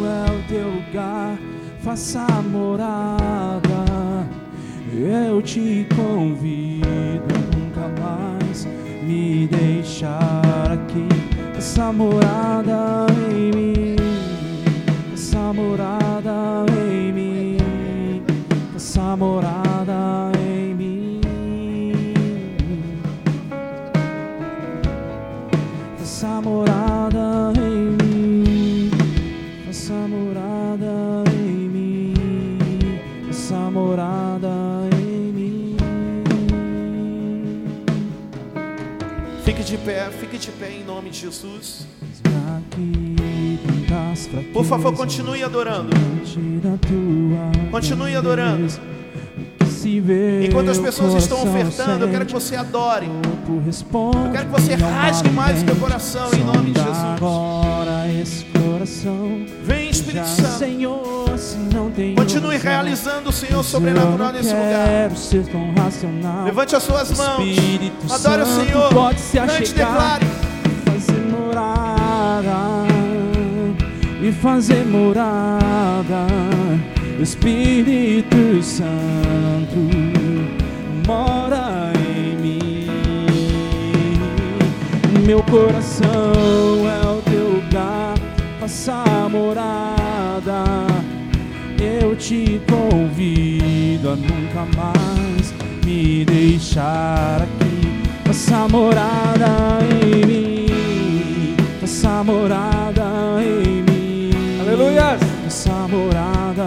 é 0.05 0.33
o 0.33 0.49
teu 0.49 0.69
lugar, 0.69 1.39
faça 1.85 2.27
morada. 2.51 3.87
Eu 4.93 5.41
te 5.41 5.87
convido 5.95 6.83
nunca 7.57 7.89
mais 8.03 8.67
me 9.05 9.47
deixar 9.47 10.73
aqui. 10.73 11.07
Essa 11.57 11.93
morada 11.93 13.07
em 13.31 13.53
mim, 13.53 13.97
essa 15.13 15.53
morada 15.53 16.67
em 16.91 17.13
mim, 17.13 17.57
essa 18.75 19.17
morada. 19.17 19.54
Pé, 39.85 40.11
fique 40.19 40.39
de 40.39 40.51
pé 40.53 40.73
em 40.73 40.85
nome 40.85 41.11
de 41.11 41.21
Jesus. 41.21 41.87
Por 44.53 44.65
favor, 44.65 44.95
continue 44.95 45.43
adorando. 45.43 45.91
Continue 47.71 48.17
adorando. 48.17 48.67
Enquanto 50.43 50.71
as 50.71 50.79
pessoas 50.79 51.15
estão 51.15 51.43
ofertando, 51.43 52.07
eu 52.07 52.11
quero 52.11 52.25
que 52.25 52.33
você 52.33 52.57
adore. 52.57 53.07
Eu 53.07 54.33
quero 54.33 54.47
que 54.47 54.61
você 54.61 54.75
rasgue 54.75 55.29
mais 55.31 55.63
o 55.63 55.67
seu 55.67 55.77
coração 55.77 56.33
em 56.33 56.45
nome 56.45 56.71
de 56.71 56.81
Jesus. 56.81 57.74
Vem, 59.63 59.89
Espírito 59.91 60.27
Santo. 60.27 60.59
Continue 62.17 62.57
realizando 62.57 63.31
o 63.31 63.33
Senhor 63.33 63.63
sobrenatural 63.63 64.33
nesse 64.33 64.53
lugar. 64.53 65.11
Levante 66.45 66.77
as 66.77 66.83
suas 66.83 67.11
mãos. 67.17 67.41
Adore 68.11 68.43
o 68.43 68.47
Senhor. 68.47 68.91
Cante, 69.47 69.73
declare. 69.73 70.27
Fazer 70.85 71.21
morada. 71.31 72.85
E 74.23 74.33
fazer 74.33 74.85
morada 74.87 76.27
Espírito 77.21 78.63
Santo 78.63 79.79
mora 81.07 81.93
em 81.97 82.37
mim. 82.37 82.87
Meu 85.25 85.43
coração 85.45 86.11
é 86.89 87.14
faça 88.65 89.29
morada. 89.29 90.65
Eu 91.79 92.17
te 92.17 92.63
convido 92.67 94.11
a 94.11 94.17
nunca 94.17 94.65
mais 94.75 95.53
me 95.85 96.25
deixar 96.25 97.43
aqui. 97.43 98.03
Faça 98.25 98.67
morada 98.69 99.81
em 100.03 100.27
mim, 100.27 101.57
faça 101.79 102.25
morada 102.25 103.05
em 103.43 103.83
mim. 103.83 104.31
Aleluia! 104.61 105.19
Faça 105.45 105.89
morada 105.89 106.65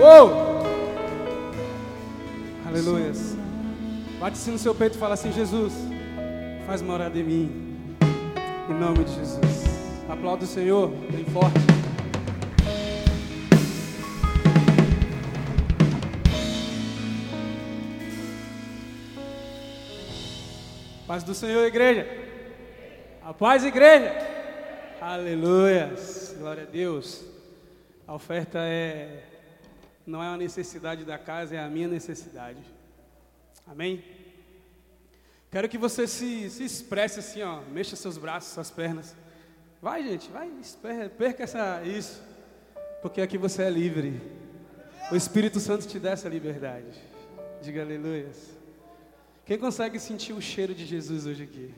Uou! 0.00 0.64
Aleluia. 2.66 3.12
Bate-se 4.18 4.50
no 4.50 4.58
seu 4.58 4.74
peito 4.74 4.96
e 4.96 4.98
fala 4.98 5.14
assim: 5.14 5.32
Jesus, 5.32 5.72
faz 6.66 6.80
morada 6.80 7.18
em 7.18 7.24
mim. 7.24 7.73
Em 8.66 8.72
nome 8.72 9.04
de 9.04 9.14
Jesus. 9.14 9.64
Aplauda 10.08 10.44
o 10.44 10.46
Senhor, 10.46 10.88
bem 10.88 11.22
forte. 11.26 11.58
Paz 21.06 21.22
do 21.22 21.34
Senhor, 21.34 21.66
igreja. 21.66 22.06
A 23.22 23.34
paz, 23.34 23.64
igreja. 23.64 24.12
Aleluia. 24.98 25.92
Glória 26.38 26.62
a 26.62 26.66
Deus. 26.66 27.22
A 28.06 28.14
oferta 28.14 28.60
é 28.60 29.24
não 30.06 30.22
é 30.22 30.28
uma 30.28 30.38
necessidade 30.38 31.04
da 31.04 31.18
casa, 31.18 31.54
é 31.54 31.58
a 31.58 31.68
minha 31.68 31.88
necessidade. 31.88 32.60
Amém? 33.66 34.02
Quero 35.54 35.68
que 35.68 35.78
você 35.78 36.08
se, 36.08 36.50
se 36.50 36.64
expresse 36.64 37.20
assim, 37.20 37.40
ó, 37.40 37.60
mexa 37.70 37.94
seus 37.94 38.18
braços, 38.18 38.54
suas 38.54 38.72
pernas. 38.72 39.14
Vai, 39.80 40.02
gente, 40.02 40.28
vai, 40.28 40.50
perca 41.16 41.44
essa, 41.44 41.80
isso, 41.84 42.20
porque 43.00 43.20
aqui 43.20 43.38
você 43.38 43.62
é 43.62 43.70
livre. 43.70 44.20
O 45.12 45.14
Espírito 45.14 45.60
Santo 45.60 45.86
te 45.86 46.00
dá 46.00 46.10
essa 46.10 46.28
liberdade. 46.28 47.00
Diga 47.62 47.82
aleluias. 47.82 48.50
Quem 49.46 49.56
consegue 49.56 50.00
sentir 50.00 50.32
o 50.32 50.42
cheiro 50.42 50.74
de 50.74 50.84
Jesus 50.84 51.24
hoje 51.24 51.44
aqui? 51.44 51.72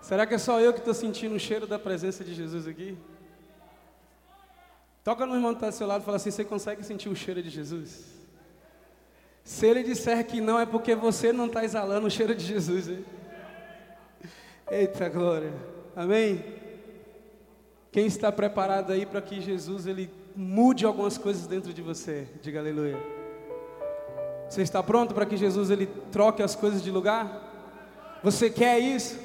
Será 0.00 0.26
que 0.26 0.32
é 0.32 0.38
só 0.38 0.58
eu 0.58 0.72
que 0.72 0.78
estou 0.78 0.94
sentindo 0.94 1.34
o 1.34 1.38
cheiro 1.38 1.66
da 1.66 1.78
presença 1.78 2.24
de 2.24 2.32
Jesus 2.32 2.66
aqui? 2.66 2.96
Toca 5.04 5.26
no 5.26 5.34
irmão 5.34 5.50
que 5.50 5.58
está 5.58 5.68
do 5.68 5.74
seu 5.74 5.86
lado 5.86 6.00
e 6.00 6.04
fala 6.06 6.16
assim: 6.16 6.30
você 6.30 6.46
consegue 6.46 6.82
sentir 6.82 7.10
o 7.10 7.14
cheiro 7.14 7.42
de 7.42 7.50
Jesus? 7.50 8.15
Se 9.46 9.64
ele 9.64 9.84
disser 9.84 10.26
que 10.26 10.40
não, 10.40 10.58
é 10.58 10.66
porque 10.66 10.92
você 10.96 11.32
não 11.32 11.46
está 11.46 11.64
exalando 11.64 12.08
o 12.08 12.10
cheiro 12.10 12.34
de 12.34 12.44
Jesus. 12.44 12.88
Hein? 12.88 13.04
Eita 14.68 15.08
glória. 15.08 15.52
Amém? 15.94 16.44
Quem 17.92 18.06
está 18.06 18.32
preparado 18.32 18.92
aí 18.92 19.06
para 19.06 19.22
que 19.22 19.40
Jesus 19.40 19.86
ele 19.86 20.10
mude 20.34 20.84
algumas 20.84 21.16
coisas 21.16 21.46
dentro 21.46 21.72
de 21.72 21.80
você? 21.80 22.26
Diga 22.42 22.58
aleluia. 22.58 22.98
Você 24.50 24.62
está 24.62 24.82
pronto 24.82 25.14
para 25.14 25.24
que 25.24 25.36
Jesus 25.36 25.70
ele 25.70 25.86
troque 26.10 26.42
as 26.42 26.56
coisas 26.56 26.82
de 26.82 26.90
lugar? 26.90 28.18
Você 28.24 28.50
quer 28.50 28.80
isso? 28.80 29.16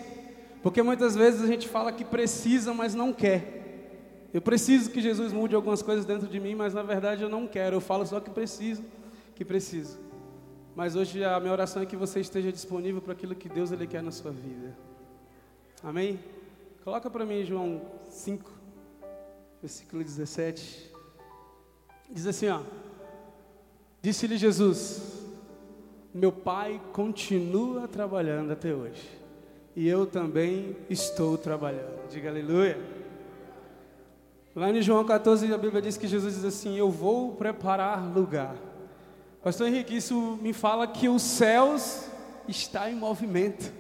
Porque 0.62 0.84
muitas 0.84 1.16
vezes 1.16 1.42
a 1.42 1.48
gente 1.48 1.68
fala 1.68 1.92
que 1.92 2.06
precisa, 2.06 2.76
mas 2.76 2.94
não 2.94 3.12
quer. 3.12 4.30
Eu 4.32 4.40
preciso 4.40 4.92
que 4.92 5.02
Jesus 5.02 5.34
mude 5.34 5.56
algumas 5.56 5.82
coisas 5.82 6.06
dentro 6.06 6.28
de 6.28 6.40
mim, 6.40 6.54
mas 6.54 6.76
na 6.76 6.84
verdade 6.84 7.24
eu 7.24 7.30
não 7.30 7.48
quero. 7.48 7.78
Eu 7.78 7.82
falo 7.82 8.06
só 8.06 8.20
que 8.20 8.30
preciso, 8.30 8.84
que 9.34 9.44
preciso. 9.44 10.11
Mas 10.76 10.96
hoje 10.96 11.24
a 11.24 11.40
minha 11.40 11.52
oração 11.52 11.82
é 11.82 11.86
que 11.86 11.96
você 11.96 12.20
esteja 12.20 12.52
disponível 12.52 13.02
para 13.02 13.14
aquilo 13.14 13.36
que 13.36 13.50
Deus 13.50 13.72
ele 13.72 13.86
quer 13.86 14.02
na 14.02 14.12
sua 14.12 14.32
vida. 14.32 14.76
Amém? 15.84 16.20
Coloca 16.84 17.10
para 17.10 17.26
mim 17.26 17.44
João 17.44 17.82
5, 18.10 18.52
versículo 19.62 20.04
17. 20.04 20.92
Diz 22.10 22.26
assim, 22.26 22.48
ó. 22.50 22.62
Disse-lhe 24.02 24.38
Jesus: 24.38 25.28
Meu 26.14 26.32
Pai 26.32 26.82
continua 26.92 27.88
trabalhando 27.88 28.52
até 28.52 28.74
hoje. 28.74 29.08
E 29.76 29.88
eu 29.88 30.06
também 30.06 30.76
estou 30.90 31.38
trabalhando. 31.38 32.10
Diga 32.10 32.30
aleluia. 32.30 32.80
Lá 34.56 34.70
em 34.70 34.82
João 34.82 35.06
14, 35.06 35.54
a 35.54 35.58
Bíblia 35.58 35.82
diz 35.82 35.98
que 35.98 36.08
Jesus 36.08 36.36
diz 36.36 36.46
assim: 36.46 36.78
Eu 36.78 36.90
vou 36.90 37.36
preparar 37.36 38.12
lugar. 38.14 38.56
Pastor 39.44 39.68
Henrique, 39.68 39.96
isso 39.98 40.38
me 40.40 40.54
fala 40.54 40.86
que 40.86 41.10
os 41.10 41.24
céus 41.24 42.06
está 42.48 42.92
em 42.92 42.96
movimento. 42.96 43.74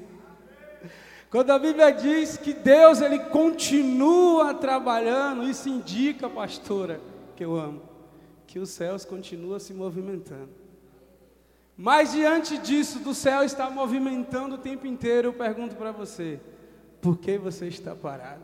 Quando 1.29 1.51
a 1.51 1.59
Bíblia 1.59 1.91
diz 1.91 2.35
que 2.35 2.51
Deus 2.51 2.99
ele 2.99 3.19
continua 3.19 4.55
trabalhando, 4.55 5.47
isso 5.47 5.69
indica, 5.69 6.27
pastora, 6.27 6.99
que 7.35 7.45
eu 7.45 7.55
amo, 7.55 7.81
que 8.47 8.57
os 8.57 8.71
céus 8.71 9.05
continuam 9.05 9.59
se 9.59 9.73
movimentando. 9.73 10.49
Mas 11.77 12.11
diante 12.11 12.57
disso, 12.57 12.99
do 12.99 13.13
céu 13.13 13.43
está 13.43 13.69
movimentando 13.69 14.55
o 14.55 14.57
tempo 14.57 14.85
inteiro, 14.87 15.29
eu 15.29 15.33
pergunto 15.33 15.75
para 15.75 15.91
você: 15.91 16.39
por 16.99 17.17
que 17.17 17.37
você 17.37 17.67
está 17.67 17.95
parado? 17.95 18.41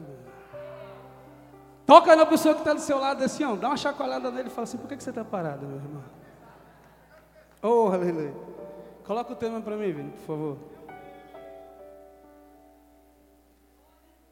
Toca 1.86 2.16
na 2.16 2.26
pessoa 2.26 2.54
que 2.54 2.62
está 2.62 2.74
do 2.74 2.80
seu 2.80 3.00
lado 3.00 3.24
assim, 3.24 3.44
ó, 3.44 3.56
dá 3.56 3.70
uma 3.70 3.78
chacoalhada 3.78 4.30
nele 4.30 4.48
e 4.48 4.52
fala 4.52 4.64
assim: 4.64 4.78
por 4.78 4.88
que, 4.88 4.96
que 4.96 5.04
você 5.04 5.10
está 5.10 5.26
parado, 5.26 5.66
meu 5.66 5.78
irmão? 5.78 6.17
Oh, 7.70 7.90
aleluia. 7.92 8.34
Coloca 9.04 9.34
o 9.34 9.36
tema 9.36 9.60
para 9.60 9.76
mim, 9.76 9.92
Vini, 9.92 10.12
por 10.12 10.26
favor. 10.26 10.58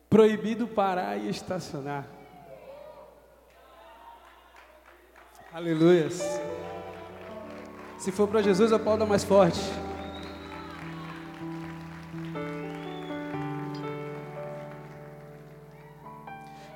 Proibido 0.10 0.66
parar 0.66 1.18
e 1.18 1.28
estacionar. 1.28 2.08
Aleluias. 5.54 6.22
Se 7.98 8.10
for 8.10 8.26
para 8.26 8.42
Jesus, 8.42 8.72
aplauda 8.72 9.06
mais 9.06 9.26
forte. 9.26 9.60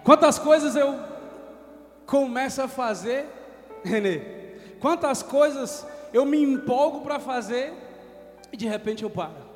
Quantas 0.03 0.37
coisas 0.37 0.75
eu 0.75 0.99
começo 2.05 2.61
a 2.61 2.67
fazer, 2.67 3.27
Renê? 3.81 4.19
Quantas 4.81 5.23
coisas 5.23 5.87
eu 6.13 6.25
me 6.25 6.41
empolgo 6.41 7.01
para 7.01 7.19
fazer 7.19 7.73
e 8.51 8.57
de 8.57 8.67
repente 8.67 9.03
eu 9.03 9.09
paro? 9.09 9.49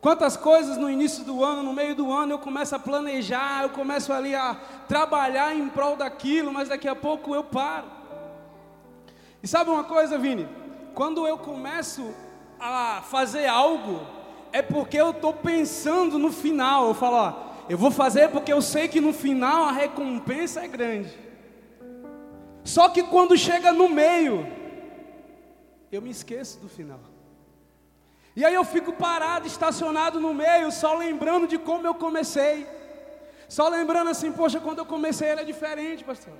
Quantas 0.00 0.36
coisas 0.36 0.76
no 0.76 0.88
início 0.88 1.24
do 1.24 1.42
ano, 1.42 1.62
no 1.62 1.72
meio 1.72 1.94
do 1.94 2.12
ano, 2.12 2.34
eu 2.34 2.38
começo 2.38 2.74
a 2.74 2.78
planejar, 2.78 3.64
eu 3.64 3.70
começo 3.70 4.12
ali 4.12 4.34
a 4.34 4.54
trabalhar 4.86 5.56
em 5.56 5.68
prol 5.68 5.96
daquilo, 5.96 6.52
mas 6.52 6.68
daqui 6.68 6.86
a 6.86 6.94
pouco 6.94 7.34
eu 7.34 7.42
paro. 7.42 7.86
E 9.42 9.48
sabe 9.48 9.70
uma 9.70 9.84
coisa, 9.84 10.16
Vini? 10.16 10.48
Quando 10.94 11.26
eu 11.26 11.36
começo 11.36 12.14
a 12.60 13.02
fazer 13.02 13.46
algo, 13.46 14.00
é 14.52 14.62
porque 14.62 14.96
eu 14.96 15.10
estou 15.10 15.32
pensando 15.32 16.18
no 16.18 16.30
final. 16.30 16.88
Eu 16.88 16.94
falo, 16.94 17.16
ó, 17.16 17.32
eu 17.68 17.76
vou 17.76 17.90
fazer 17.90 18.28
porque 18.28 18.52
eu 18.52 18.62
sei 18.62 18.88
que 18.88 19.00
no 19.00 19.12
final 19.12 19.64
a 19.64 19.72
recompensa 19.72 20.64
é 20.64 20.68
grande. 20.68 21.12
Só 22.64 22.88
que 22.88 23.02
quando 23.02 23.36
chega 23.36 23.72
no 23.72 23.88
meio, 23.88 24.46
eu 25.90 26.02
me 26.02 26.10
esqueço 26.10 26.58
do 26.58 26.68
final. 26.68 27.00
E 28.36 28.44
aí 28.44 28.54
eu 28.54 28.64
fico 28.64 28.92
parado, 28.92 29.46
estacionado 29.46 30.20
no 30.20 30.32
meio, 30.32 30.70
só 30.70 30.94
lembrando 30.94 31.46
de 31.46 31.58
como 31.58 31.86
eu 31.86 31.94
comecei. 31.94 32.66
Só 33.48 33.68
lembrando 33.68 34.10
assim, 34.10 34.30
poxa, 34.30 34.60
quando 34.60 34.78
eu 34.78 34.86
comecei 34.86 35.28
era 35.28 35.44
diferente, 35.44 36.04
pastor. 36.04 36.34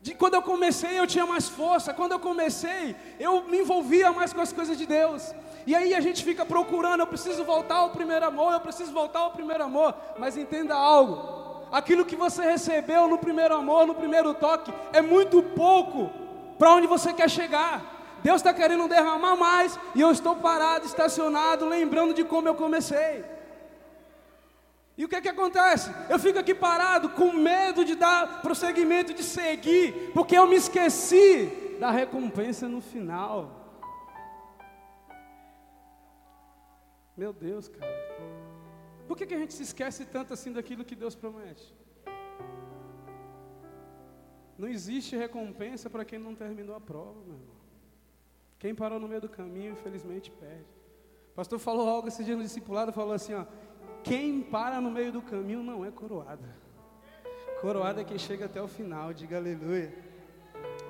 De 0.00 0.14
quando 0.14 0.34
eu 0.34 0.42
comecei, 0.42 0.98
eu 0.98 1.06
tinha 1.06 1.26
mais 1.26 1.48
força. 1.48 1.92
Quando 1.92 2.12
eu 2.12 2.20
comecei, 2.20 2.94
eu 3.18 3.44
me 3.48 3.58
envolvia 3.58 4.12
mais 4.12 4.32
com 4.32 4.40
as 4.40 4.52
coisas 4.52 4.78
de 4.78 4.86
Deus. 4.86 5.34
E 5.66 5.74
aí 5.74 5.92
a 5.94 6.00
gente 6.00 6.24
fica 6.24 6.46
procurando, 6.46 7.00
eu 7.00 7.06
preciso 7.06 7.44
voltar 7.44 7.78
ao 7.78 7.90
primeiro 7.90 8.24
amor, 8.24 8.52
eu 8.52 8.60
preciso 8.60 8.92
voltar 8.92 9.18
ao 9.18 9.32
primeiro 9.32 9.64
amor. 9.64 9.94
Mas 10.16 10.36
entenda 10.36 10.74
algo: 10.74 11.66
aquilo 11.72 12.04
que 12.04 12.14
você 12.14 12.42
recebeu 12.42 13.08
no 13.08 13.18
primeiro 13.18 13.54
amor, 13.54 13.86
no 13.86 13.94
primeiro 13.94 14.32
toque, 14.34 14.72
é 14.92 15.02
muito 15.02 15.42
pouco 15.42 16.10
para 16.56 16.70
onde 16.70 16.86
você 16.86 17.12
quer 17.12 17.28
chegar. 17.28 17.97
Deus 18.22 18.36
está 18.36 18.52
querendo 18.52 18.88
derramar 18.88 19.36
mais 19.36 19.78
e 19.94 20.00
eu 20.00 20.10
estou 20.10 20.36
parado, 20.36 20.86
estacionado, 20.86 21.66
lembrando 21.66 22.14
de 22.14 22.24
como 22.24 22.48
eu 22.48 22.54
comecei. 22.54 23.24
E 24.96 25.04
o 25.04 25.08
que 25.08 25.14
é 25.14 25.20
que 25.20 25.28
acontece? 25.28 25.90
Eu 26.10 26.18
fico 26.18 26.40
aqui 26.40 26.52
parado 26.52 27.10
com 27.10 27.32
medo 27.32 27.84
de 27.84 27.94
dar 27.94 28.42
prosseguimento, 28.42 29.14
de 29.14 29.22
seguir, 29.22 30.10
porque 30.12 30.36
eu 30.36 30.46
me 30.46 30.56
esqueci 30.56 31.76
da 31.78 31.90
recompensa 31.90 32.68
no 32.68 32.80
final. 32.80 33.36
Meu 37.16 37.32
Deus, 37.32 37.68
cara. 37.68 37.86
Por 39.06 39.16
que, 39.16 39.24
que 39.26 39.34
a 39.34 39.38
gente 39.38 39.54
se 39.54 39.62
esquece 39.62 40.04
tanto 40.04 40.34
assim 40.34 40.52
daquilo 40.52 40.84
que 40.84 40.96
Deus 40.96 41.14
promete? 41.14 41.74
Não 44.58 44.66
existe 44.66 45.16
recompensa 45.16 45.88
para 45.88 46.04
quem 46.04 46.18
não 46.18 46.34
terminou 46.34 46.74
a 46.74 46.80
prova, 46.80 47.20
meu 47.24 47.36
irmão. 47.36 47.67
Quem 48.58 48.74
parou 48.74 48.98
no 48.98 49.06
meio 49.06 49.20
do 49.20 49.28
caminho, 49.28 49.72
infelizmente, 49.72 50.30
perde. 50.30 50.66
O 51.32 51.34
pastor 51.34 51.58
falou 51.58 51.88
algo 51.88 52.08
esse 52.08 52.24
dia 52.24 52.34
no 52.34 52.42
discipulado, 52.42 52.92
falou 52.92 53.12
assim, 53.12 53.34
ó, 53.34 53.46
quem 54.02 54.42
para 54.42 54.80
no 54.80 54.90
meio 54.90 55.12
do 55.12 55.22
caminho 55.22 55.62
não 55.62 55.84
é 55.84 55.90
coroada. 55.90 56.56
Coroada 57.60 58.00
é 58.00 58.04
quem 58.04 58.18
chega 58.18 58.46
até 58.46 58.60
o 58.60 58.68
final. 58.68 59.12
Diga 59.12 59.36
aleluia. 59.36 59.92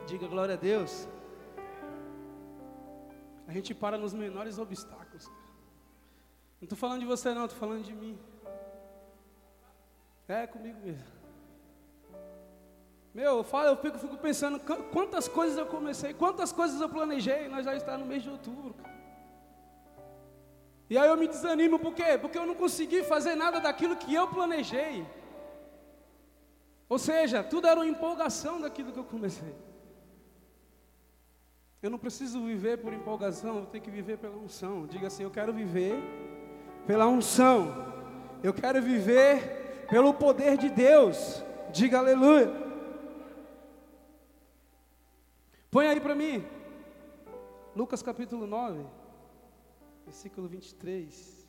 Diga 0.06 0.26
glória 0.26 0.54
a 0.54 0.58
Deus. 0.58 1.08
A 3.46 3.52
gente 3.52 3.74
para 3.74 3.98
nos 3.98 4.14
menores 4.14 4.58
obstáculos. 4.58 5.26
Não 6.60 6.64
estou 6.64 6.76
falando 6.76 7.00
de 7.00 7.06
você 7.06 7.32
não, 7.32 7.44
estou 7.44 7.58
falando 7.58 7.84
de 7.84 7.94
mim. 7.94 8.18
É 10.26 10.46
comigo 10.46 10.78
mesmo. 10.80 11.17
Meu, 13.14 13.38
eu, 13.38 13.44
falo, 13.44 13.68
eu 13.68 13.76
fico, 13.76 13.98
fico, 13.98 14.16
pensando 14.16 14.60
quantas 14.92 15.26
coisas 15.26 15.58
eu 15.58 15.66
comecei, 15.66 16.14
quantas 16.14 16.52
coisas 16.52 16.80
eu 16.80 16.88
planejei, 16.88 17.48
nós 17.48 17.64
já 17.64 17.74
estamos 17.74 18.00
no 18.00 18.06
mês 18.06 18.22
de 18.22 18.30
outubro. 18.30 18.74
Cara. 18.74 18.98
E 20.90 20.96
aí 20.96 21.08
eu 21.08 21.16
me 21.16 21.28
desanimo, 21.28 21.78
por 21.78 21.94
quê? 21.94 22.16
Porque 22.20 22.38
eu 22.38 22.46
não 22.46 22.54
consegui 22.54 23.02
fazer 23.02 23.34
nada 23.34 23.60
daquilo 23.60 23.96
que 23.96 24.14
eu 24.14 24.28
planejei. 24.28 25.06
Ou 26.88 26.98
seja, 26.98 27.42
tudo 27.42 27.66
era 27.66 27.78
uma 27.78 27.86
empolgação 27.86 28.60
daquilo 28.60 28.92
que 28.92 28.98
eu 28.98 29.04
comecei. 29.04 29.54
Eu 31.82 31.90
não 31.90 31.98
preciso 31.98 32.42
viver 32.44 32.78
por 32.78 32.92
empolgação, 32.92 33.58
eu 33.58 33.66
tenho 33.66 33.84
que 33.84 33.90
viver 33.90 34.16
pela 34.16 34.36
unção. 34.36 34.86
Diga 34.86 35.08
assim: 35.08 35.22
eu 35.22 35.30
quero 35.30 35.52
viver 35.52 36.02
pela 36.86 37.06
unção. 37.06 37.86
Eu 38.42 38.54
quero 38.54 38.80
viver 38.80 39.86
pelo 39.90 40.14
poder 40.14 40.56
de 40.56 40.70
Deus. 40.70 41.42
Diga 41.70 41.98
aleluia. 41.98 42.67
Põe 45.70 45.86
aí 45.86 46.00
para 46.00 46.14
mim. 46.14 46.44
Lucas 47.76 48.02
capítulo 48.02 48.46
9 48.46 48.84
versículo 50.06 50.48
23. 50.48 51.46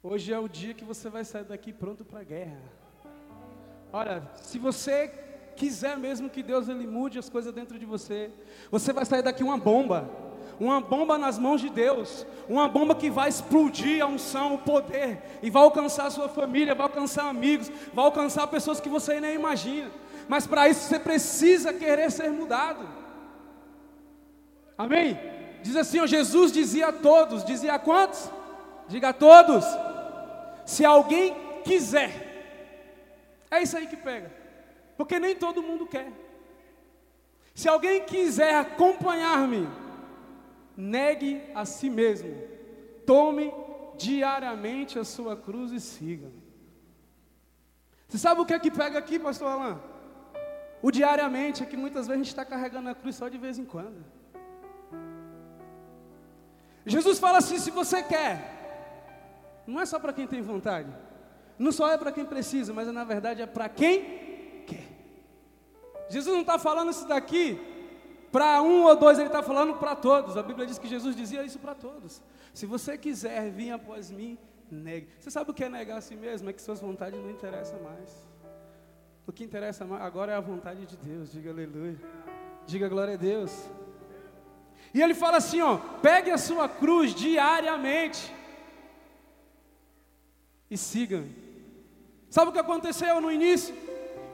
Hoje 0.00 0.32
é 0.32 0.38
o 0.38 0.46
dia 0.46 0.72
que 0.72 0.84
você 0.84 1.08
vai 1.08 1.24
sair 1.24 1.44
daqui 1.44 1.72
pronto 1.72 2.04
para 2.04 2.20
a 2.20 2.24
guerra. 2.24 2.62
Olha, 3.92 4.22
se 4.36 4.56
você 4.56 5.08
quiser 5.56 5.98
mesmo 5.98 6.30
que 6.30 6.44
Deus 6.44 6.68
ele 6.68 6.86
mude 6.86 7.18
as 7.18 7.28
coisas 7.28 7.52
dentro 7.52 7.76
de 7.76 7.84
você, 7.84 8.30
você 8.70 8.92
vai 8.92 9.04
sair 9.04 9.22
daqui 9.22 9.42
uma 9.42 9.58
bomba. 9.58 10.08
Uma 10.60 10.80
bomba 10.80 11.18
nas 11.18 11.36
mãos 11.36 11.60
de 11.60 11.68
Deus, 11.68 12.24
uma 12.48 12.68
bomba 12.68 12.94
que 12.94 13.10
vai 13.10 13.28
explodir 13.28 14.00
a 14.00 14.06
unção, 14.06 14.54
o 14.54 14.58
poder, 14.58 15.20
e 15.42 15.50
vai 15.50 15.64
alcançar 15.64 16.06
a 16.06 16.10
sua 16.10 16.28
família, 16.28 16.76
vai 16.76 16.86
alcançar 16.86 17.28
amigos, 17.28 17.68
vai 17.92 18.04
alcançar 18.04 18.46
pessoas 18.46 18.78
que 18.78 18.88
você 18.88 19.20
nem 19.20 19.34
imagina. 19.34 19.90
Mas 20.28 20.46
para 20.46 20.68
isso 20.68 20.88
você 20.88 20.98
precisa 20.98 21.72
querer 21.72 22.10
ser 22.10 22.30
mudado. 22.30 22.88
Amém? 24.76 25.18
Diz 25.62 25.76
assim: 25.76 26.00
ó, 26.00 26.06
Jesus 26.06 26.52
dizia 26.52 26.88
a 26.88 26.92
todos, 26.92 27.44
dizia 27.44 27.74
a 27.74 27.78
quantos? 27.78 28.30
Diga 28.88 29.10
a 29.10 29.12
todos. 29.12 29.64
Se 30.66 30.84
alguém 30.84 31.34
quiser, 31.64 32.12
é 33.50 33.62
isso 33.62 33.76
aí 33.76 33.86
que 33.86 33.96
pega, 33.96 34.32
porque 34.96 35.18
nem 35.18 35.36
todo 35.36 35.62
mundo 35.62 35.86
quer. 35.86 36.12
Se 37.54 37.68
alguém 37.68 38.04
quiser 38.04 38.56
acompanhar-me, 38.56 39.68
negue 40.76 41.42
a 41.54 41.64
si 41.64 41.88
mesmo, 41.88 42.36
tome 43.06 43.52
diariamente 43.96 44.98
a 44.98 45.04
sua 45.04 45.36
cruz 45.36 45.70
e 45.70 45.80
siga-me. 45.80 46.42
Você 48.08 48.18
sabe 48.18 48.40
o 48.40 48.46
que 48.46 48.54
é 48.54 48.58
que 48.58 48.70
pega 48.70 48.98
aqui, 48.98 49.18
pastor 49.18 49.48
Alain? 49.48 49.78
O 50.86 50.90
diariamente 50.90 51.62
é 51.62 51.66
que 51.66 51.78
muitas 51.78 52.06
vezes 52.06 52.20
a 52.20 52.22
gente 52.22 52.28
está 52.28 52.44
carregando 52.44 52.90
a 52.90 52.94
cruz 52.94 53.16
só 53.16 53.26
de 53.26 53.38
vez 53.38 53.58
em 53.58 53.64
quando. 53.64 54.04
Jesus 56.84 57.18
fala 57.18 57.38
assim: 57.38 57.58
se 57.58 57.70
você 57.70 58.02
quer, 58.02 59.62
não 59.66 59.80
é 59.80 59.86
só 59.86 59.98
para 59.98 60.12
quem 60.12 60.26
tem 60.26 60.42
vontade, 60.42 60.94
não 61.58 61.72
só 61.72 61.90
é 61.90 61.96
para 61.96 62.12
quem 62.12 62.26
precisa, 62.26 62.74
mas 62.74 62.86
na 62.92 63.02
verdade 63.02 63.40
é 63.40 63.46
para 63.46 63.66
quem 63.66 64.02
quer. 64.66 64.86
Jesus 66.10 66.34
não 66.34 66.42
está 66.42 66.58
falando 66.58 66.90
isso 66.90 67.08
daqui 67.08 67.58
para 68.30 68.60
um 68.60 68.84
ou 68.84 68.94
dois, 68.94 69.18
ele 69.18 69.28
está 69.28 69.42
falando 69.42 69.76
para 69.76 69.96
todos. 69.96 70.36
A 70.36 70.42
Bíblia 70.42 70.66
diz 70.66 70.78
que 70.78 70.86
Jesus 70.86 71.16
dizia 71.16 71.42
isso 71.42 71.58
para 71.58 71.74
todos. 71.74 72.20
Se 72.52 72.66
você 72.66 72.98
quiser 72.98 73.50
vir 73.50 73.70
após 73.70 74.10
mim, 74.10 74.36
negue. 74.70 75.08
Você 75.18 75.30
sabe 75.30 75.50
o 75.50 75.54
que 75.54 75.64
é 75.64 75.68
negar 75.70 75.96
a 75.96 76.02
si 76.02 76.14
mesmo? 76.14 76.50
É 76.50 76.52
que 76.52 76.60
suas 76.60 76.78
vontades 76.78 77.18
não 77.18 77.30
interessam 77.30 77.80
mais. 77.80 78.23
O 79.26 79.32
que 79.32 79.44
interessa 79.44 79.86
agora 80.00 80.32
é 80.32 80.36
a 80.36 80.40
vontade 80.40 80.84
de 80.86 80.96
Deus. 80.96 81.32
Diga 81.32 81.50
aleluia. 81.50 81.96
Diga 82.66 82.88
glória 82.88 83.14
a 83.14 83.16
Deus. 83.16 83.68
E 84.92 85.00
ele 85.00 85.14
fala 85.14 85.38
assim: 85.38 85.60
ó, 85.60 85.78
pegue 86.02 86.30
a 86.30 86.38
sua 86.38 86.68
cruz 86.68 87.14
diariamente 87.14 88.32
e 90.70 90.76
siga-me. 90.76 91.34
Sabe 92.28 92.50
o 92.50 92.52
que 92.52 92.58
aconteceu 92.58 93.20
no 93.20 93.30
início? 93.30 93.74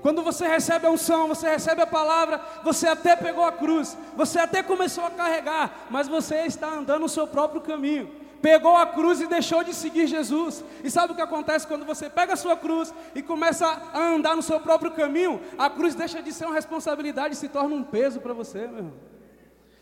Quando 0.03 0.23
você 0.23 0.49
recebe 0.49 0.87
a 0.87 0.91
unção, 0.91 1.29
você 1.29 1.49
recebe 1.51 1.83
a 1.83 1.87
palavra, 1.87 2.41
você 2.65 2.89
até 2.89 3.15
pegou 3.15 3.45
a 3.45 3.53
cruz, 3.53 3.97
você 4.17 4.39
até 4.39 4.63
começou 4.63 5.05
a 5.05 5.11
carregar, 5.11 5.87
mas 5.91 6.09
você 6.09 6.47
está 6.47 6.69
andando 6.69 7.05
o 7.05 7.09
seu 7.09 7.27
próprio 7.27 7.61
caminho. 7.61 8.20
Pegou 8.41 8.77
a 8.77 8.87
cruz 8.87 9.21
e 9.21 9.27
deixou 9.27 9.63
de 9.63 9.75
seguir 9.75 10.07
Jesus. 10.07 10.65
E 10.83 10.91
sabe 10.91 11.13
o 11.13 11.17
que 11.17 11.23
acontece 11.23 11.67
quando 11.67 11.85
você 11.85 12.09
pega 12.09 12.33
a 12.33 12.37
sua 12.37 12.57
cruz 12.57 12.93
e 13.15 13.23
começa 13.23 13.67
a 13.67 13.99
andar 13.99 14.35
no 14.35 14.43
seu 14.43 14.61
próprio 14.61 14.93
caminho? 14.93 15.41
A 15.59 15.69
cruz 15.69 15.95
deixa 15.95 16.23
de 16.23 16.33
ser 16.33 16.47
uma 16.47 16.55
responsabilidade 16.55 17.35
e 17.35 17.37
se 17.37 17.49
torna 17.49 17.75
um 17.75 17.83
peso 17.83 18.21
para 18.21 18.33
você, 18.33 18.67
meu 18.67 18.79
irmão 18.79 19.11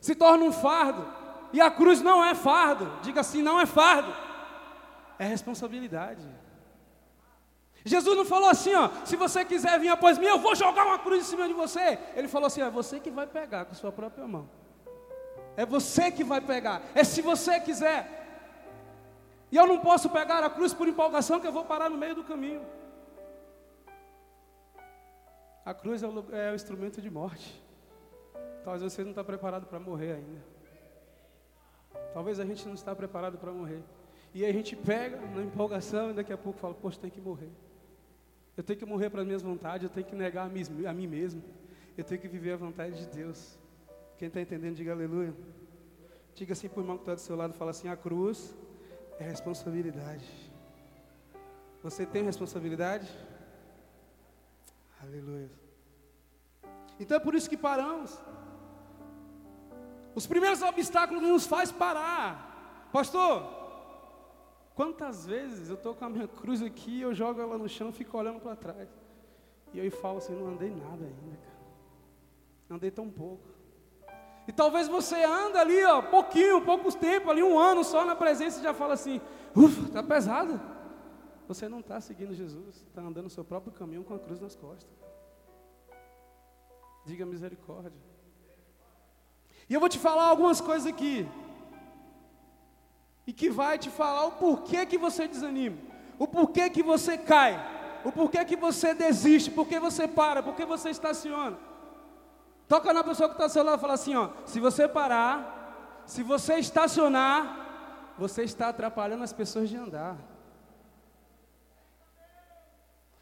se 0.00 0.14
torna 0.14 0.44
um 0.44 0.52
fardo. 0.52 1.06
E 1.52 1.60
a 1.60 1.70
cruz 1.70 2.00
não 2.00 2.24
é 2.24 2.34
fardo. 2.34 2.90
Diga 3.02 3.20
assim: 3.20 3.42
não 3.42 3.60
é 3.60 3.66
fardo. 3.66 4.14
É 5.18 5.24
responsabilidade. 5.24 6.26
Jesus 7.84 8.16
não 8.16 8.24
falou 8.24 8.50
assim, 8.50 8.74
ó, 8.74 8.90
se 9.04 9.16
você 9.16 9.44
quiser 9.44 9.78
vir 9.78 9.88
após 9.88 10.18
mim, 10.18 10.26
eu 10.26 10.38
vou 10.38 10.54
jogar 10.54 10.84
uma 10.84 10.98
cruz 10.98 11.22
em 11.22 11.26
cima 11.26 11.46
de 11.48 11.54
você. 11.54 11.98
Ele 12.14 12.28
falou 12.28 12.48
assim, 12.48 12.60
é 12.60 12.68
você 12.68 13.00
que 13.00 13.10
vai 13.10 13.26
pegar 13.26 13.64
com 13.64 13.74
sua 13.74 13.90
própria 13.90 14.26
mão. 14.26 14.48
É 15.56 15.64
você 15.64 16.10
que 16.10 16.22
vai 16.22 16.40
pegar. 16.40 16.82
É 16.94 17.02
se 17.02 17.22
você 17.22 17.58
quiser. 17.60 18.17
E 19.50 19.56
eu 19.56 19.66
não 19.66 19.80
posso 19.80 20.10
pegar 20.10 20.44
a 20.44 20.50
cruz 20.50 20.74
por 20.74 20.86
empolgação 20.86 21.40
que 21.40 21.46
eu 21.46 21.52
vou 21.52 21.64
parar 21.64 21.88
no 21.88 21.96
meio 21.96 22.14
do 22.14 22.24
caminho. 22.24 22.62
A 25.64 25.72
cruz 25.72 26.02
é 26.02 26.06
o, 26.06 26.34
é 26.34 26.52
o 26.52 26.54
instrumento 26.54 27.00
de 27.00 27.10
morte. 27.10 27.62
Talvez 28.64 28.92
você 28.92 29.02
não 29.02 29.10
está 29.10 29.24
preparado 29.24 29.66
para 29.66 29.80
morrer 29.80 30.12
ainda. 30.14 30.42
Talvez 32.12 32.38
a 32.40 32.44
gente 32.44 32.66
não 32.66 32.74
está 32.74 32.94
preparado 32.94 33.38
para 33.38 33.52
morrer. 33.52 33.82
E 34.34 34.44
aí 34.44 34.50
a 34.50 34.52
gente 34.52 34.76
pega 34.76 35.18
na 35.20 35.42
empolgação 35.42 36.10
e 36.10 36.14
daqui 36.14 36.32
a 36.32 36.38
pouco 36.38 36.58
fala, 36.58 36.74
poxa, 36.74 36.98
tem 37.00 37.10
que 37.10 37.20
morrer. 37.20 37.50
Eu 38.56 38.62
tenho 38.62 38.78
que 38.78 38.84
morrer 38.84 39.08
para 39.08 39.20
as 39.20 39.26
minhas 39.26 39.42
vontades, 39.42 39.84
eu 39.84 39.90
tenho 39.90 40.06
que 40.06 40.14
negar 40.14 40.46
a 40.46 40.48
mim, 40.48 40.62
a 40.86 40.92
mim 40.92 41.06
mesmo. 41.06 41.42
Eu 41.96 42.04
tenho 42.04 42.20
que 42.20 42.28
viver 42.28 42.52
a 42.52 42.56
vontade 42.56 42.98
de 42.98 43.06
Deus. 43.06 43.58
Quem 44.16 44.28
está 44.28 44.40
entendendo, 44.40 44.74
diga 44.74 44.92
aleluia. 44.92 45.34
Diga 46.34 46.52
assim 46.52 46.68
para 46.68 46.80
o 46.80 46.82
irmão 46.82 46.96
que 46.96 47.02
está 47.02 47.14
do 47.14 47.20
seu 47.20 47.36
lado, 47.36 47.54
fala 47.54 47.70
assim, 47.70 47.88
a 47.88 47.96
cruz 47.96 48.56
é 49.18 49.24
responsabilidade. 49.24 50.24
Você 51.82 52.06
tem 52.06 52.22
responsabilidade? 52.24 53.08
Aleluia. 55.02 55.50
Então 56.98 57.16
é 57.16 57.20
por 57.20 57.34
isso 57.34 57.48
que 57.48 57.56
paramos. 57.56 58.18
Os 60.14 60.26
primeiros 60.26 60.62
obstáculos 60.62 61.22
nos 61.22 61.46
faz 61.46 61.70
parar. 61.70 62.88
Pastor, 62.92 63.44
quantas 64.74 65.26
vezes 65.26 65.68
eu 65.68 65.76
estou 65.76 65.94
com 65.94 66.04
a 66.04 66.10
minha 66.10 66.26
cruz 66.26 66.62
aqui, 66.62 67.00
eu 67.00 67.14
jogo 67.14 67.40
ela 67.40 67.56
no 67.56 67.68
chão 67.68 67.92
fico 67.92 68.18
olhando 68.18 68.40
para 68.40 68.56
trás. 68.56 68.88
E 69.72 69.78
eu 69.78 69.90
falo 69.90 70.18
assim, 70.18 70.34
não 70.34 70.48
andei 70.48 70.70
nada 70.70 71.04
ainda, 71.04 71.36
cara. 71.36 71.58
Andei 72.70 72.90
tão 72.90 73.08
pouco. 73.08 73.57
E 74.48 74.52
talvez 74.52 74.88
você 74.88 75.22
anda 75.24 75.60
ali, 75.60 75.84
ó, 75.84 76.00
pouquinho, 76.00 76.62
poucos 76.62 76.94
tempos, 76.94 77.30
ali 77.30 77.42
um 77.42 77.58
ano 77.58 77.84
só 77.84 78.02
na 78.02 78.16
presença 78.16 78.58
e 78.58 78.62
já 78.62 78.72
fala 78.72 78.94
assim, 78.94 79.20
ufa, 79.54 79.92
tá 79.92 80.02
pesado. 80.02 80.58
Você 81.46 81.68
não 81.68 81.80
está 81.80 82.00
seguindo 82.00 82.34
Jesus, 82.34 82.76
está 82.76 83.02
andando 83.02 83.26
o 83.26 83.30
seu 83.30 83.44
próprio 83.44 83.74
caminho 83.74 84.02
com 84.04 84.14
a 84.14 84.18
cruz 84.18 84.40
nas 84.40 84.56
costas. 84.56 84.88
Diga 87.04 87.26
misericórdia. 87.26 87.92
E 89.68 89.74
eu 89.74 89.80
vou 89.80 89.88
te 89.90 89.98
falar 89.98 90.24
algumas 90.24 90.62
coisas 90.62 90.86
aqui. 90.86 91.28
E 93.26 93.34
que 93.34 93.50
vai 93.50 93.76
te 93.76 93.90
falar 93.90 94.24
o 94.24 94.32
porquê 94.32 94.86
que 94.86 94.96
você 94.96 95.28
desanima, 95.28 95.76
o 96.18 96.26
porquê 96.26 96.70
que 96.70 96.82
você 96.82 97.18
cai, 97.18 97.54
o 98.02 98.10
porquê 98.10 98.42
que 98.46 98.56
você 98.56 98.94
desiste, 98.94 99.50
porquê 99.50 99.78
você 99.78 100.08
para, 100.08 100.42
porquê 100.42 100.64
você 100.64 100.88
estaciona. 100.88 101.67
Toca 102.68 102.92
na 102.92 103.02
pessoa 103.02 103.28
que 103.28 103.34
está 103.34 103.44
ao 103.44 103.50
seu 103.50 103.62
lado 103.64 103.78
e 103.78 103.80
fala 103.80 103.94
assim: 103.94 104.14
ó, 104.14 104.28
se 104.44 104.60
você 104.60 104.86
parar, 104.86 106.02
se 106.04 106.22
você 106.22 106.58
estacionar, 106.58 108.14
você 108.18 108.42
está 108.42 108.68
atrapalhando 108.68 109.24
as 109.24 109.32
pessoas 109.32 109.68
de 109.68 109.76
andar. 109.76 110.16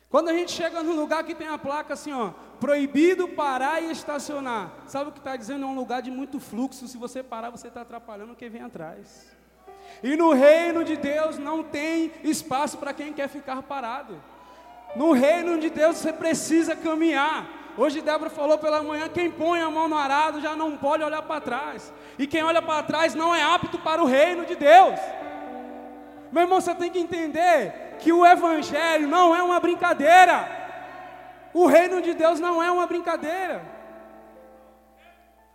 Quando 0.09 0.29
a 0.29 0.33
gente 0.33 0.53
chega 0.53 0.83
num 0.83 0.97
lugar 0.97 1.25
que 1.25 1.35
tem 1.35 1.49
a 1.49 1.59
placa 1.59 1.95
assim, 1.95 2.13
ó, 2.13 2.31
proibido 2.59 3.29
parar 3.29 3.83
e 3.83 3.91
estacionar, 3.91 4.73
sabe 4.87 5.11
o 5.11 5.13
que 5.13 5.19
está 5.19 5.37
dizendo? 5.37 5.65
É 5.65 5.69
um 5.69 5.75
lugar 5.75 6.01
de 6.01 6.11
muito 6.11 6.41
fluxo. 6.41 6.89
Se 6.89 6.97
você 6.97 7.23
parar, 7.23 7.51
você 7.51 7.69
está 7.69 7.83
atrapalhando 7.83 8.35
quem 8.35 8.49
vem 8.49 8.63
atrás. 8.63 9.37
E 10.03 10.17
no 10.17 10.33
reino 10.33 10.85
de 10.85 10.97
Deus 10.97 11.39
não 11.39 11.63
tem 11.63 12.13
espaço 12.25 12.79
para 12.79 12.93
quem 12.93 13.13
quer 13.13 13.29
ficar 13.29 13.63
parado. 13.63 14.21
No 14.97 15.13
reino 15.13 15.59
de 15.59 15.71
Deus 15.71 15.99
você 15.99 16.13
precisa 16.13 16.75
caminhar. 16.75 17.66
Hoje 17.77 18.01
Débora 18.01 18.31
falou 18.31 18.59
pela 18.59 18.83
manhã: 18.83 19.09
quem 19.09 19.31
põe 19.31 19.61
a 19.61 19.71
mão 19.71 19.89
no 19.89 19.97
arado 19.97 20.41
já 20.41 20.57
não 20.57 20.77
pode 20.77 21.03
olhar 21.03 21.23
para 21.23 21.41
trás. 21.41 21.93
E 22.19 22.27
quem 22.27 22.43
olha 22.43 22.63
para 22.63 22.83
trás 22.83 23.15
não 23.15 23.35
é 23.35 23.43
apto 23.43 23.79
para 23.79 24.03
o 24.03 24.07
reino 24.07 24.45
de 24.47 24.57
Deus. 24.57 24.99
Meu 26.33 26.43
irmão, 26.43 26.61
você 26.61 26.75
tem 26.75 26.91
que 26.91 26.99
entender 26.99 27.97
que 28.01 28.13
o 28.13 28.25
Evangelho 28.25 29.07
não 29.07 29.35
é 29.35 29.43
uma 29.43 29.61
brincadeira. 29.61 30.49
O 31.53 31.67
reino 31.67 32.03
de 32.03 32.15
Deus 32.15 32.41
não 32.41 32.63
é 32.63 32.71
uma 32.71 32.87
brincadeira. 32.87 33.63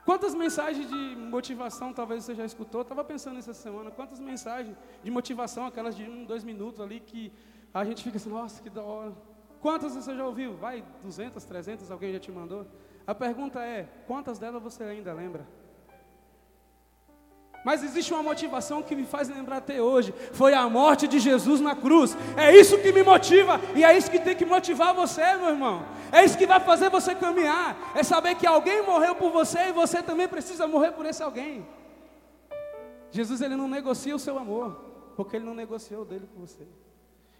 Quantas 0.05 0.33
mensagens 0.33 0.89
de 0.89 1.15
motivação 1.15 1.93
talvez 1.93 2.23
você 2.23 2.33
já 2.33 2.43
escutou? 2.43 2.81
Estava 2.81 3.03
pensando 3.03 3.37
essa 3.37 3.53
semana, 3.53 3.91
quantas 3.91 4.19
mensagens 4.19 4.75
de 5.03 5.11
motivação, 5.11 5.65
aquelas 5.67 5.95
de 5.95 6.03
um, 6.09 6.25
dois 6.25 6.43
minutos 6.43 6.81
ali, 6.81 6.99
que 6.99 7.31
a 7.73 7.85
gente 7.85 8.03
fica 8.03 8.17
assim, 8.17 8.29
nossa, 8.29 8.61
que 8.61 8.69
da 8.69 8.81
hora. 8.81 9.13
Quantas 9.61 9.93
você 9.95 10.15
já 10.15 10.25
ouviu? 10.25 10.55
Vai, 10.55 10.83
200, 11.03 11.43
300, 11.43 11.91
alguém 11.91 12.11
já 12.13 12.19
te 12.19 12.31
mandou? 12.31 12.65
A 13.05 13.13
pergunta 13.13 13.63
é: 13.63 13.87
quantas 14.07 14.39
delas 14.39 14.61
você 14.61 14.83
ainda 14.83 15.13
lembra? 15.13 15.45
Mas 17.63 17.83
existe 17.83 18.11
uma 18.11 18.23
motivação 18.23 18.81
que 18.81 18.95
me 18.95 19.05
faz 19.05 19.29
lembrar 19.29 19.57
até 19.57 19.79
hoje: 19.79 20.13
foi 20.33 20.55
a 20.55 20.67
morte 20.67 21.07
de 21.07 21.19
Jesus 21.19 21.61
na 21.61 21.75
cruz. 21.75 22.17
É 22.35 22.55
isso 22.55 22.79
que 22.79 22.91
me 22.91 23.03
motiva 23.03 23.59
e 23.75 23.83
é 23.83 23.95
isso 23.95 24.09
que 24.09 24.19
tem 24.19 24.35
que 24.35 24.45
motivar 24.45 24.95
você, 24.95 25.35
meu 25.35 25.49
irmão. 25.49 25.85
É 26.11 26.25
isso 26.25 26.37
que 26.37 26.47
vai 26.47 26.59
fazer 26.59 26.89
você 26.89 27.13
caminhar. 27.13 27.77
É 27.95 28.01
saber 28.01 28.35
que 28.35 28.47
alguém 28.47 28.81
morreu 28.81 29.13
por 29.13 29.31
você 29.31 29.69
e 29.69 29.71
você 29.71 30.01
também 30.01 30.27
precisa 30.27 30.65
morrer 30.65 30.91
por 30.91 31.05
esse 31.05 31.21
alguém. 31.21 31.65
Jesus 33.11 33.41
ele 33.41 33.55
não 33.55 33.67
negocia 33.67 34.15
o 34.15 34.19
seu 34.19 34.39
amor, 34.39 34.73
porque 35.15 35.35
ele 35.35 35.45
não 35.45 35.53
negociou 35.53 36.03
dele 36.03 36.27
com 36.33 36.39
você. 36.39 36.65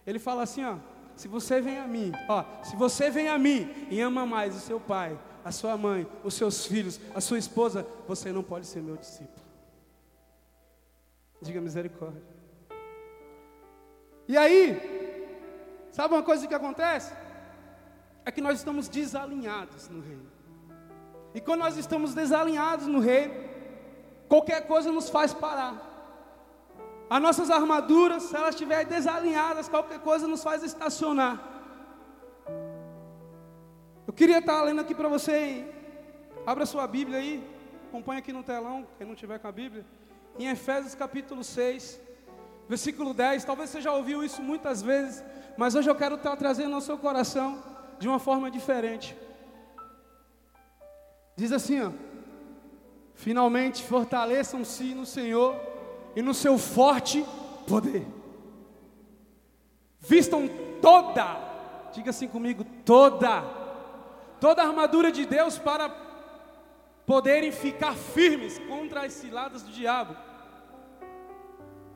Ele 0.06 0.20
fala 0.20 0.44
assim, 0.44 0.64
ó, 0.66 0.76
se 1.16 1.28
você 1.28 1.62
vem 1.62 1.78
a 1.78 1.88
mim, 1.88 2.12
ó, 2.28 2.44
se 2.64 2.76
você 2.76 3.10
vem 3.10 3.28
a 3.28 3.38
mim 3.38 3.88
e 3.90 4.00
ama 4.02 4.26
mais 4.26 4.56
o 4.56 4.60
seu 4.60 4.80
pai, 4.80 5.18
a 5.44 5.52
sua 5.52 5.78
mãe, 5.78 6.08
os 6.24 6.34
seus 6.34 6.66
filhos, 6.66 7.00
a 7.14 7.22
sua 7.22 7.38
esposa, 7.38 7.86
você 8.08 8.32
não 8.32 8.44
pode 8.44 8.68
ser 8.68 8.82
meu 8.82 8.98
discípulo. 8.98 9.46
Diga 11.42 11.60
misericórdia. 11.60 12.22
E 14.28 14.38
aí, 14.38 15.28
sabe 15.92 16.14
uma 16.14 16.24
coisa 16.24 16.48
que 16.48 16.54
acontece? 16.54 17.14
É 18.24 18.32
que 18.32 18.42
nós 18.42 18.60
estamos 18.60 18.88
desalinhados 18.88 19.90
no 19.90 20.00
reino. 20.02 20.32
E 21.34 21.42
quando 21.42 21.62
nós 21.62 21.78
estamos 21.78 22.14
desalinhados 22.14 22.88
no 22.88 23.00
reino, 23.00 23.34
qualquer 24.28 24.68
coisa 24.68 24.92
nos 24.92 25.10
faz 25.10 25.34
parar. 25.34 25.91
As 27.12 27.22
nossas 27.22 27.50
armaduras, 27.50 28.24
se 28.24 28.36
elas 28.38 28.56
estiverem 28.56 28.88
desalinhadas, 28.88 29.68
qualquer 29.68 30.00
coisa 30.00 30.26
nos 30.30 30.42
faz 30.42 30.64
estacionar. 30.64 31.34
Eu 34.08 34.14
queria 34.14 34.38
estar 34.38 34.64
lendo 34.64 34.80
aqui 34.80 34.96
para 34.96 35.10
você, 35.10 35.38
hein? 35.38 35.68
abra 36.46 36.66
sua 36.66 36.88
Bíblia 36.88 37.18
aí, 37.18 37.46
acompanha 37.90 38.20
aqui 38.20 38.32
no 38.32 38.44
telão, 38.44 38.88
quem 38.98 39.06
não 39.06 39.14
tiver 39.14 39.40
com 39.40 39.48
a 39.50 39.52
Bíblia, 39.52 39.86
em 40.40 40.48
Efésios 40.48 40.96
capítulo 40.96 41.44
6, 41.44 42.00
versículo 42.70 43.14
10. 43.14 43.44
Talvez 43.44 43.70
você 43.70 43.82
já 43.82 43.92
ouviu 43.92 44.24
isso 44.24 44.42
muitas 44.42 44.82
vezes, 44.82 45.22
mas 45.58 45.76
hoje 45.76 45.90
eu 45.90 45.96
quero 45.96 46.16
estar 46.16 46.38
trazendo 46.38 46.76
ao 46.76 46.80
seu 46.80 46.98
coração 46.98 47.62
de 48.00 48.08
uma 48.08 48.20
forma 48.20 48.50
diferente. 48.50 49.18
Diz 51.36 51.52
assim, 51.52 51.82
ó: 51.82 51.92
Finalmente 53.16 53.84
fortaleçam-se 53.84 54.96
no 54.96 55.06
Senhor 55.06 55.71
e 56.16 56.22
no 56.22 56.34
seu 56.34 56.58
forte 56.58 57.26
poder. 57.68 58.06
Vistam 60.00 60.50
toda, 60.82 61.38
diga 61.94 62.10
assim 62.10 62.28
comigo, 62.28 62.66
toda, 62.86 63.42
toda 64.40 64.64
a 64.64 64.68
armadura 64.68 65.12
de 65.12 65.26
Deus 65.26 65.58
para 65.58 65.90
poderem 67.06 67.52
ficar 67.52 67.96
firmes 67.96 68.60
contra 68.60 69.06
as 69.06 69.14
ciladas 69.14 69.62
do 69.62 69.72
diabo. 69.72 70.16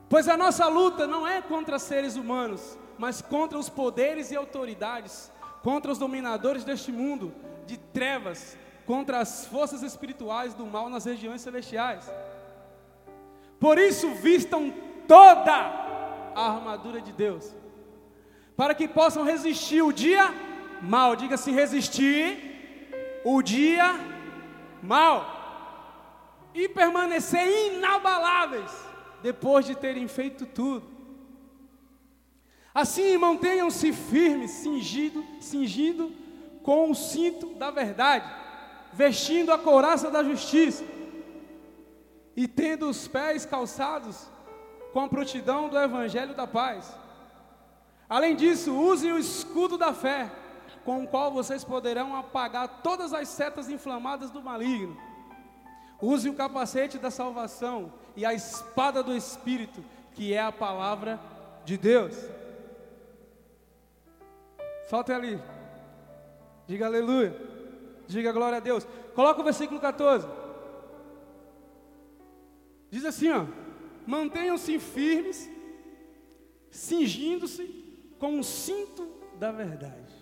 Pois 0.08 0.28
a 0.28 0.38
nossa 0.38 0.68
luta 0.68 1.08
não 1.08 1.28
é 1.28 1.42
contra 1.42 1.80
seres 1.80 2.16
humanos, 2.16 2.78
mas 2.98 3.22
contra 3.22 3.58
os 3.58 3.70
poderes 3.70 4.32
e 4.32 4.36
autoridades, 4.36 5.32
contra 5.64 5.92
os 5.92 5.98
dominadores 5.98 6.64
deste 6.64 6.92
mundo 6.92 7.34
de 7.66 7.78
trevas, 7.78 8.56
contra 8.86 9.20
as 9.20 9.48
forças 9.48 9.82
espirituais 9.82 10.54
do 10.54 10.66
mal 10.66 10.90
nas 10.90 11.06
regiões 11.06 11.42
celestiais. 11.42 12.10
Por 13.66 13.80
isso, 13.80 14.12
vistam 14.12 14.72
toda 15.08 15.52
a 16.36 16.52
armadura 16.52 17.02
de 17.02 17.12
Deus, 17.12 17.52
para 18.56 18.76
que 18.76 18.88
possam 18.88 19.24
resistir 19.24 19.82
o 19.82 19.92
dia 19.92 20.32
mal. 20.84 21.16
Diga 21.16 21.34
assim: 21.34 21.52
resistir 21.52 23.24
o 23.26 23.42
dia 23.42 24.00
mal 24.84 25.26
e 26.54 26.70
permanecer 26.70 27.44
inabaláveis 27.74 28.72
depois 29.24 29.66
de 29.66 29.74
terem 29.74 30.08
feito 30.08 30.46
tudo. 30.46 30.86
Assim 32.72 33.18
mantenham-se 33.18 33.92
firmes, 33.92 34.52
cingido, 34.52 35.26
cingido 35.40 36.12
com 36.62 36.92
o 36.92 36.94
cinto 36.94 37.56
da 37.56 37.72
verdade, 37.72 38.32
vestindo 38.94 39.52
a 39.52 39.58
couraça 39.58 40.12
da 40.12 40.24
justiça 40.24 40.84
e 42.36 42.48
tendo 42.48 42.90
os 42.90 43.08
pés 43.08 43.46
calçados 43.46 44.28
com 44.92 45.00
a 45.02 45.08
prontidão 45.08 45.70
do 45.70 45.78
evangelho 45.78 46.36
da 46.36 46.46
paz. 46.46 46.94
Além 48.08 48.36
disso, 48.36 48.74
usem 48.74 49.12
o 49.12 49.18
escudo 49.18 49.78
da 49.78 49.94
fé, 49.94 50.32
com 50.84 51.04
o 51.04 51.08
qual 51.08 51.32
vocês 51.32 51.64
poderão 51.64 52.16
apagar 52.16 52.82
todas 52.84 53.14
as 53.14 53.28
setas 53.30 53.70
inflamadas 53.70 54.30
do 54.30 54.42
maligno. 54.42 54.96
Use 56.02 56.30
o 56.30 56.36
capacete 56.36 56.98
da 56.98 57.10
salvação 57.10 57.92
e 58.16 58.26
a 58.26 58.34
espada 58.34 59.02
do 59.02 59.16
Espírito, 59.16 59.84
que 60.14 60.34
é 60.34 60.42
a 60.42 60.52
palavra 60.52 61.20
de 61.64 61.78
Deus. 61.78 62.16
Solte 64.90 65.12
ali. 65.12 65.42
Diga 66.68 66.86
aleluia. 66.86 67.36
Diga 68.08 68.32
glória 68.32 68.58
a 68.58 68.62
Deus. 68.62 68.86
Coloca 69.16 69.42
o 69.42 69.44
versículo 69.44 69.80
14. 69.80 70.28
Diz 72.96 73.04
assim, 73.04 73.30
ó: 73.30 73.46
Mantenham-se 74.08 74.80
firmes, 74.80 75.50
cingindo-se 76.72 77.64
com 78.18 78.40
o 78.40 78.44
cinto 78.44 79.06
da 79.38 79.52
verdade. 79.52 80.14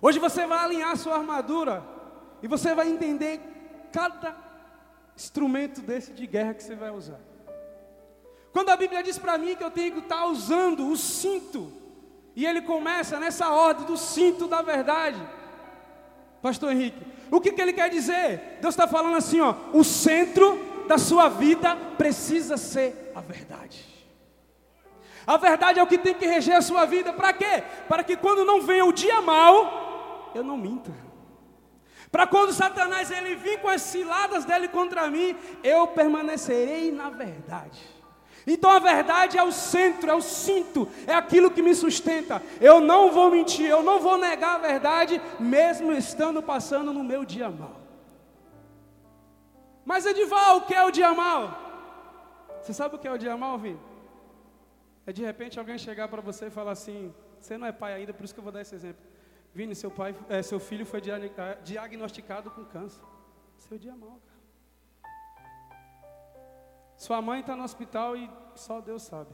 Hoje 0.00 0.18
você 0.18 0.46
vai 0.46 0.56
alinhar 0.56 0.96
sua 0.96 1.16
armadura 1.16 1.84
e 2.42 2.48
você 2.48 2.74
vai 2.74 2.88
entender 2.88 3.42
cada 3.92 4.34
instrumento 5.14 5.82
desse 5.82 6.12
de 6.12 6.26
guerra 6.26 6.54
que 6.54 6.62
você 6.62 6.74
vai 6.74 6.90
usar. 6.90 7.20
Quando 8.54 8.70
a 8.70 8.76
Bíblia 8.78 9.02
diz 9.02 9.18
para 9.18 9.36
mim 9.36 9.54
que 9.54 9.62
eu 9.62 9.70
tenho 9.70 9.92
que 9.92 9.98
estar 9.98 10.24
usando 10.24 10.88
o 10.88 10.96
cinto, 10.96 11.70
e 12.34 12.46
ele 12.46 12.62
começa 12.62 13.20
nessa 13.20 13.50
ordem 13.50 13.84
do 13.84 13.98
cinto 13.98 14.48
da 14.48 14.62
verdade, 14.62 15.20
Pastor 16.40 16.72
Henrique, 16.72 17.04
o 17.30 17.38
que, 17.38 17.52
que 17.52 17.60
ele 17.60 17.74
quer 17.74 17.90
dizer? 17.90 18.60
Deus 18.62 18.72
está 18.72 18.88
falando 18.88 19.18
assim, 19.18 19.42
ó, 19.42 19.54
o 19.74 19.84
centro 19.84 20.72
da 20.86 20.98
sua 20.98 21.28
vida 21.28 21.76
precisa 21.96 22.56
ser 22.56 23.12
a 23.14 23.20
verdade. 23.20 23.84
A 25.26 25.36
verdade 25.36 25.80
é 25.80 25.82
o 25.82 25.86
que 25.86 25.98
tem 25.98 26.14
que 26.14 26.26
reger 26.26 26.56
a 26.56 26.62
sua 26.62 26.84
vida. 26.84 27.12
Para 27.12 27.32
quê? 27.32 27.62
Para 27.88 28.04
que 28.04 28.16
quando 28.16 28.44
não 28.44 28.60
venha 28.62 28.84
o 28.84 28.92
dia 28.92 29.20
mal, 29.22 30.32
eu 30.34 30.44
não 30.44 30.56
minta. 30.56 30.92
Para 32.10 32.26
quando 32.26 32.52
Satanás 32.52 33.10
ele 33.10 33.34
vir 33.34 33.60
com 33.60 33.68
as 33.68 33.82
ciladas 33.82 34.44
dele 34.44 34.68
contra 34.68 35.10
mim, 35.10 35.34
eu 35.62 35.86
permanecerei 35.88 36.92
na 36.92 37.10
verdade. 37.10 37.80
Então 38.46 38.70
a 38.70 38.78
verdade 38.78 39.38
é 39.38 39.42
o 39.42 39.50
centro, 39.50 40.10
é 40.10 40.14
o 40.14 40.20
cinto, 40.20 40.86
é 41.06 41.14
aquilo 41.14 41.50
que 41.50 41.62
me 41.62 41.74
sustenta. 41.74 42.42
Eu 42.60 42.80
não 42.80 43.10
vou 43.10 43.30
mentir, 43.30 43.66
eu 43.66 43.82
não 43.82 43.98
vou 43.98 44.18
negar 44.18 44.56
a 44.56 44.58
verdade, 44.58 45.20
mesmo 45.40 45.92
estando 45.92 46.42
passando 46.42 46.92
no 46.92 47.02
meu 47.02 47.24
dia 47.24 47.48
mal. 47.48 47.83
Mas 49.84 50.06
Edival, 50.06 50.58
o 50.58 50.60
que 50.62 50.74
é 50.74 50.82
o 50.84 50.90
dia 50.90 51.12
mal? 51.12 51.58
Você 52.62 52.72
sabe 52.72 52.96
o 52.96 52.98
que 52.98 53.06
é 53.06 53.12
o 53.12 53.18
dia 53.18 53.36
mal, 53.36 53.58
Vini? 53.58 53.78
É 55.06 55.12
de 55.12 55.22
repente 55.22 55.58
alguém 55.58 55.76
chegar 55.76 56.08
para 56.08 56.22
você 56.22 56.46
e 56.46 56.50
falar 56.50 56.72
assim: 56.72 57.14
você 57.40 57.58
não 57.58 57.66
é 57.66 57.72
pai 57.72 57.92
ainda, 57.92 58.14
por 58.14 58.24
isso 58.24 58.32
que 58.32 58.40
eu 58.40 58.44
vou 58.44 58.52
dar 58.52 58.62
esse 58.62 58.74
exemplo. 58.74 59.04
Vini, 59.52 59.74
seu, 59.74 59.90
pai, 59.90 60.16
é, 60.28 60.42
seu 60.42 60.58
filho 60.58 60.86
foi 60.86 61.00
diagnosticado 61.62 62.50
com 62.50 62.64
câncer. 62.64 63.02
Seu 63.58 63.78
dia 63.78 63.94
mal, 63.94 64.18
cara. 64.26 65.12
Sua 66.96 67.20
mãe 67.20 67.40
está 67.40 67.54
no 67.54 67.62
hospital 67.62 68.16
e 68.16 68.30
só 68.54 68.80
Deus 68.80 69.02
sabe. 69.02 69.30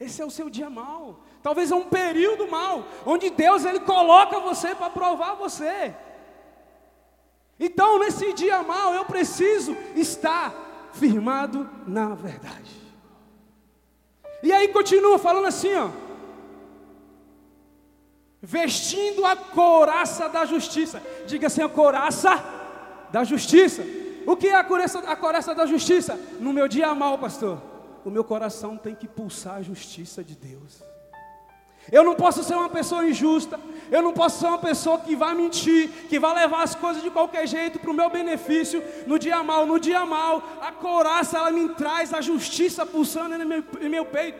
Esse 0.00 0.22
é 0.22 0.24
o 0.24 0.30
seu 0.30 0.50
dia 0.50 0.68
mal. 0.68 1.20
Talvez 1.42 1.70
é 1.70 1.74
um 1.74 1.88
período 1.88 2.48
mal, 2.48 2.84
onde 3.06 3.30
Deus 3.30 3.64
ele 3.64 3.80
coloca 3.80 4.40
você 4.40 4.74
para 4.74 4.90
provar 4.90 5.34
você. 5.34 5.94
Então, 7.58 7.98
nesse 7.98 8.32
dia 8.32 8.62
mal, 8.62 8.94
eu 8.94 9.04
preciso 9.04 9.76
estar 9.94 10.90
firmado 10.92 11.68
na 11.86 12.14
verdade. 12.14 12.84
E 14.42 14.52
aí 14.52 14.68
continua 14.68 15.18
falando 15.18 15.46
assim, 15.46 15.74
ó. 15.74 15.90
Vestindo 18.42 19.24
a 19.24 19.34
couraça 19.34 20.28
da 20.28 20.44
justiça. 20.44 21.02
Diga 21.26 21.46
assim, 21.46 21.62
a 21.62 21.68
couraça 21.68 22.44
da 23.10 23.24
justiça. 23.24 23.82
O 24.26 24.36
que 24.36 24.48
é 24.48 24.54
a 24.54 24.64
couraça, 24.64 24.98
a 24.98 25.16
couraça 25.16 25.54
da 25.54 25.64
justiça? 25.64 26.18
No 26.40 26.52
meu 26.52 26.68
dia 26.68 26.94
mal, 26.94 27.18
pastor, 27.18 27.60
o 28.04 28.10
meu 28.10 28.24
coração 28.24 28.76
tem 28.76 28.94
que 28.94 29.08
pulsar 29.08 29.56
a 29.56 29.62
justiça 29.62 30.22
de 30.22 30.34
Deus. 30.34 30.82
Eu 31.90 32.02
não 32.02 32.14
posso 32.14 32.42
ser 32.42 32.54
uma 32.54 32.68
pessoa 32.68 33.06
injusta, 33.08 33.60
eu 33.90 34.02
não 34.02 34.12
posso 34.12 34.40
ser 34.40 34.46
uma 34.46 34.58
pessoa 34.58 34.98
que 34.98 35.14
vai 35.14 35.34
mentir, 35.34 35.88
que 36.08 36.18
vai 36.18 36.34
levar 36.34 36.62
as 36.62 36.74
coisas 36.74 37.02
de 37.02 37.10
qualquer 37.10 37.46
jeito 37.46 37.78
para 37.78 37.90
o 37.90 37.94
meu 37.94 38.08
benefício 38.10 38.82
no 39.06 39.18
dia 39.18 39.42
mal. 39.42 39.66
No 39.66 39.78
dia 39.78 40.04
mal, 40.04 40.42
a 40.60 40.72
couraça 40.72 41.38
ela 41.38 41.50
me 41.50 41.68
traz 41.70 42.12
a 42.14 42.20
justiça 42.20 42.86
pulsando 42.86 43.34
em 43.34 43.44
meu, 43.44 43.64
em 43.80 43.88
meu 43.88 44.06
peito. 44.06 44.38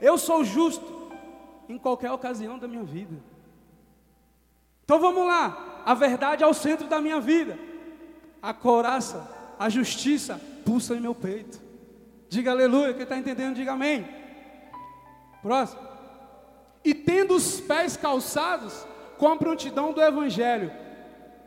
Eu 0.00 0.18
sou 0.18 0.44
justo 0.44 1.10
em 1.68 1.78
qualquer 1.78 2.10
ocasião 2.10 2.58
da 2.58 2.68
minha 2.68 2.84
vida. 2.84 3.14
Então 4.84 5.00
vamos 5.00 5.26
lá, 5.26 5.82
a 5.86 5.94
verdade 5.94 6.44
é 6.44 6.46
o 6.46 6.52
centro 6.52 6.86
da 6.86 7.00
minha 7.00 7.18
vida 7.18 7.58
a 8.44 8.52
coraça, 8.52 9.26
a 9.58 9.70
justiça 9.70 10.38
pulsa 10.66 10.94
em 10.94 11.00
meu 11.00 11.14
peito. 11.14 11.58
Diga 12.28 12.50
aleluia, 12.50 12.92
quem 12.92 13.04
está 13.04 13.16
entendendo, 13.16 13.56
diga 13.56 13.72
amém. 13.72 14.06
Próximo. 15.40 15.80
E 16.84 16.92
tendo 16.92 17.34
os 17.34 17.60
pés 17.60 17.96
calçados 17.96 18.86
com 19.16 19.28
a 19.28 19.36
prontidão 19.36 19.92
do 19.92 20.02
Evangelho, 20.02 20.70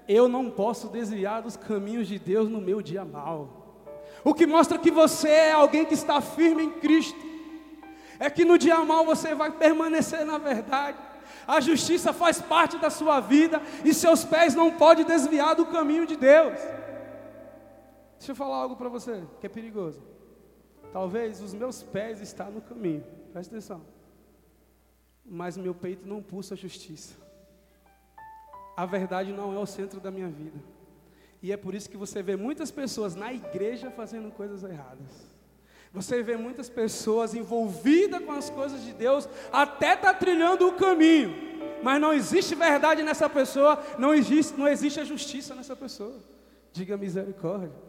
eu 0.08 0.28
não 0.28 0.50
posso 0.50 0.88
desviar 0.88 1.42
dos 1.42 1.56
caminhos 1.56 2.08
de 2.08 2.18
Deus 2.18 2.50
no 2.50 2.60
meu 2.60 2.82
dia 2.82 3.06
mal. 3.06 3.84
O 4.24 4.34
que 4.34 4.48
mostra 4.48 4.78
que 4.78 4.90
você 4.90 5.30
é 5.30 5.52
alguém 5.52 5.86
que 5.86 5.94
está 5.94 6.20
firme 6.22 6.64
em 6.64 6.72
Cristo, 6.72 7.20
é 8.20 8.30
que 8.30 8.44
no 8.44 8.58
dia 8.58 8.84
mal 8.84 9.06
você 9.06 9.36
vai 9.36 9.52
permanecer 9.52 10.26
na 10.26 10.38
verdade. 10.38 10.98
A 11.48 11.62
justiça 11.62 12.12
faz 12.12 12.42
parte 12.42 12.78
da 12.78 12.90
sua 12.90 13.20
vida 13.20 13.62
e 13.86 13.94
seus 13.94 14.26
pés 14.26 14.56
não 14.56 14.72
podem 14.72 15.06
desviar 15.06 15.56
do 15.56 15.66
caminho 15.66 16.08
de 16.08 16.16
Deus. 16.16 16.60
Deixa 18.18 18.32
eu 18.32 18.36
falar 18.36 18.58
algo 18.58 18.76
para 18.76 18.90
você 18.90 19.24
que 19.40 19.46
é 19.46 19.50
perigoso. 19.50 20.02
Talvez 20.92 21.42
os 21.42 21.54
meus 21.54 21.84
pés 21.84 22.22
estão 22.22 22.50
no 22.50 22.62
caminho, 22.62 23.04
presta 23.32 23.54
atenção. 23.54 23.97
Mas 25.28 25.58
meu 25.58 25.76
peito 25.76 26.08
não 26.08 26.22
pulsa 26.22 26.56
justiça. 26.56 27.16
A 28.76 28.86
verdade 28.86 29.34
não 29.34 29.54
é 29.54 29.60
o 29.60 29.66
centro 29.66 30.00
da 30.00 30.10
minha 30.10 30.30
vida. 30.30 30.58
E 31.42 31.52
é 31.52 31.58
por 31.58 31.76
isso 31.76 31.90
que 31.90 31.98
você 31.98 32.24
vê 32.24 32.36
muitas 32.36 32.72
pessoas 32.72 33.16
na 33.16 33.34
igreja 33.34 33.92
fazendo 33.92 34.32
coisas 34.32 34.64
erradas. 34.64 35.28
Você 35.94 36.22
vê 36.22 36.38
muitas 36.38 36.70
pessoas 36.70 37.34
envolvidas 37.34 38.24
com 38.24 38.32
as 38.32 38.50
coisas 38.50 38.84
de 38.84 38.94
Deus, 38.94 39.28
até 39.52 39.94
está 39.94 40.14
trilhando 40.14 40.68
o 40.68 40.74
caminho, 40.74 41.34
mas 41.82 42.00
não 42.00 42.14
existe 42.14 42.56
verdade 42.56 43.04
nessa 43.04 43.30
pessoa, 43.30 43.82
não 43.98 44.14
existe, 44.14 44.58
não 44.58 44.68
existe 44.68 45.00
a 45.00 45.06
justiça 45.06 45.56
nessa 45.56 45.76
pessoa. 45.76 46.20
Diga 46.74 46.98
misericórdia. 46.98 47.87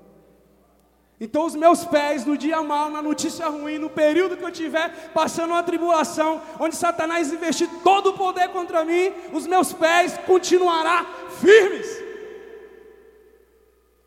Então, 1.21 1.45
os 1.47 1.57
meus 1.57 1.85
pés, 1.85 2.25
no 2.25 2.37
dia 2.37 2.63
mal, 2.63 2.91
na 2.91 3.03
notícia 3.03 3.49
ruim, 3.49 3.77
no 3.77 3.91
período 3.91 4.37
que 4.37 4.45
eu 4.45 4.49
estiver 4.49 5.11
passando 5.13 5.51
uma 5.51 5.63
tribulação, 5.65 6.41
onde 6.61 6.77
Satanás 6.77 7.33
investir 7.33 7.69
todo 7.83 8.11
o 8.11 8.13
poder 8.13 8.49
contra 8.51 8.85
mim, 8.85 9.13
os 9.33 9.47
meus 9.47 9.73
pés 9.73 10.17
continuarão 10.27 11.05
firmes. 11.41 11.87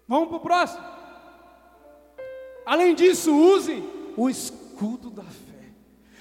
Vamos 0.07 0.29
para 0.29 0.37
o 0.37 0.41
próximo. 0.41 0.83
Além 2.65 2.95
disso, 2.95 3.35
use 3.35 3.83
o 4.15 4.29
escudo 4.29 5.09
da 5.09 5.23
fé. 5.23 5.51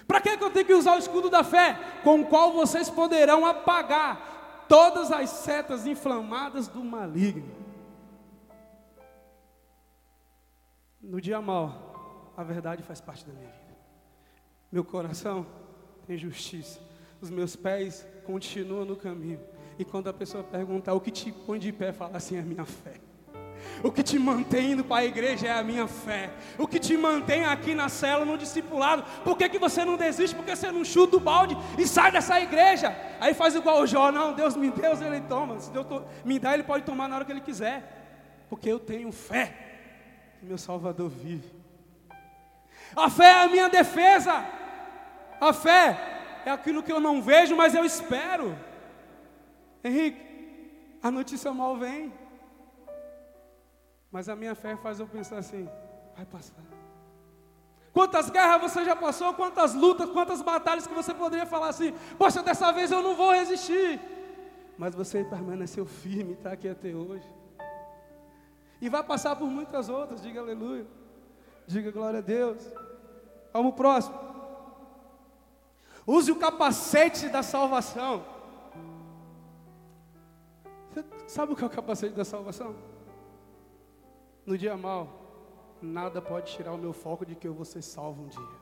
Para 0.09 0.21
que, 0.21 0.37
que 0.37 0.43
eu 0.43 0.51
tenho 0.51 0.67
que 0.67 0.75
usar 0.75 0.97
o 0.97 0.99
escudo 0.99 1.31
da 1.31 1.45
fé? 1.45 1.79
Com 2.03 2.23
o 2.23 2.27
qual 2.27 2.53
vocês 2.53 2.91
poderão 2.91 3.47
apagar 3.47 4.65
todas 4.69 5.13
as 5.13 5.31
setas 5.31 5.87
inflamadas 5.87 6.67
do 6.67 6.83
maligno. 6.83 7.60
No 11.11 11.21
dia 11.21 11.41
mal, 11.41 12.33
a 12.37 12.45
verdade 12.45 12.85
faz 12.85 13.01
parte 13.01 13.27
da 13.27 13.33
minha 13.33 13.49
vida. 13.49 13.77
Meu 14.71 14.85
coração 14.85 15.45
tem 16.07 16.17
justiça. 16.17 16.79
Os 17.21 17.31
meus 17.31 17.57
pés 17.57 18.07
continuam 18.25 18.85
no 18.85 18.95
caminho. 18.95 19.41
E 19.77 19.85
quando 19.85 20.09
a 20.09 20.13
pessoa 20.13 20.45
perguntar 20.45 20.95
o 20.95 21.01
que 21.01 21.11
te 21.11 21.33
põe 21.33 21.59
de 21.59 21.73
pé, 21.73 21.93
fala 21.93 22.19
assim: 22.19 22.37
é 22.37 22.39
a 22.39 22.45
minha 22.45 22.65
fé. 22.65 22.95
O 23.83 23.91
que 23.91 24.05
te 24.05 24.21
mantém 24.21 24.71
indo 24.71 24.85
para 24.85 24.99
a 24.99 25.05
igreja 25.05 25.49
é 25.49 25.51
a 25.51 25.65
minha 25.65 25.89
fé. 25.89 26.31
O 26.57 26.69
que 26.69 26.79
te 26.79 26.97
mantém 26.97 27.45
aqui 27.45 27.75
na 27.75 27.89
cela, 27.89 28.25
no 28.25 28.39
discipulado. 28.39 29.03
Por 29.25 29.37
que, 29.37 29.49
que 29.49 29.59
você 29.59 29.85
não 29.85 29.97
desiste? 29.97 30.37
Porque 30.37 30.55
você 30.55 30.71
não 30.71 30.85
chuta 30.85 31.17
o 31.17 31.21
balde 31.21 31.57
e 31.77 31.89
sai 31.89 32.13
dessa 32.13 32.41
igreja. 32.41 32.97
Aí 33.19 33.35
faz 33.35 33.57
igual 33.57 33.83
o 33.83 33.87
Jó. 33.87 34.13
Não, 34.13 34.33
Deus 34.33 34.55
me 34.55 34.71
deu, 34.71 34.93
ele 35.03 35.23
toma. 35.23 35.59
Se 35.59 35.73
Deus 35.73 35.87
me 36.25 36.39
dá, 36.39 36.55
ele 36.55 36.63
pode 36.63 36.85
tomar 36.85 37.09
na 37.09 37.17
hora 37.17 37.25
que 37.25 37.33
ele 37.33 37.41
quiser. 37.41 38.47
Porque 38.49 38.71
eu 38.71 38.79
tenho 38.79 39.11
fé 39.11 39.70
meu 40.43 40.59
Salvador 40.59 41.09
vive. 41.09 41.51
A 42.97 43.09
fé 43.09 43.31
é 43.31 43.43
a 43.45 43.49
minha 43.49 43.69
defesa. 43.69 44.45
A 45.41 45.53
fé 45.53 46.43
é 46.45 46.51
aquilo 46.51 46.83
que 46.83 46.93
eu 46.93 47.01
não 47.01 47.23
vejo, 47.23 47.57
mas 47.57 47.75
eu 47.75 47.85
espero. 47.85 48.57
Henrique, 49.83 50.99
a 51.03 51.11
notícia 51.11 51.53
mal 51.53 51.77
vem. 51.77 52.13
Mas 54.11 54.29
a 54.29 54.37
minha 54.37 54.55
fé 54.55 54.77
faz 54.77 54.99
eu 54.99 55.07
pensar 55.07 55.39
assim: 55.39 55.69
vai 56.17 56.27
passar. 56.27 56.63
Quantas 57.93 58.31
guerras 58.31 58.61
você 58.61 58.85
já 58.85 58.95
passou, 58.95 59.35
quantas 59.35 59.75
lutas, 59.75 60.09
quantas 60.11 60.43
batalhas 60.43 60.87
que 60.87 60.95
você 60.95 61.13
poderia 61.15 61.47
falar 61.47 61.69
assim: 61.69 61.95
poxa, 62.19 62.43
dessa 62.43 62.73
vez 62.73 62.91
eu 62.91 63.03
não 63.03 63.15
vou 63.15 63.33
resistir. 63.33 64.01
Mas 64.77 64.95
você 64.95 65.23
permaneceu 65.25 65.85
firme, 65.85 66.33
está 66.33 66.53
aqui 66.53 66.69
até 66.69 66.89
hoje. 66.89 67.40
E 68.81 68.89
vai 68.89 69.03
passar 69.03 69.37
por 69.37 69.47
muitas 69.47 69.89
outras, 69.89 70.23
diga 70.23 70.41
aleluia. 70.41 70.87
Diga 71.67 71.91
glória 71.91 72.19
a 72.19 72.23
Deus. 72.23 72.63
Vamos 73.53 73.75
próximo. 73.75 74.19
Use 76.07 76.33
o 76.33 76.37
capacete 76.37 77.29
da 77.29 77.43
salvação. 77.43 78.25
Você 80.91 81.05
sabe 81.29 81.53
o 81.53 81.57
que 81.57 81.63
é 81.63 81.67
o 81.67 81.71
capacete 81.71 82.15
da 82.15 82.25
salvação? 82.25 82.75
No 84.45 84.57
dia 84.57 84.77
mal, 84.77 85.09
nada 85.81 86.21
pode 86.21 86.51
tirar 86.53 86.73
o 86.73 86.79
meu 86.79 86.93
foco 86.93 87.25
de 87.25 87.35
que 87.35 87.47
eu 87.47 87.55
vou 87.55 87.65
ser 87.65 87.83
salvo 87.83 88.23
um 88.23 88.29
dia 88.29 88.60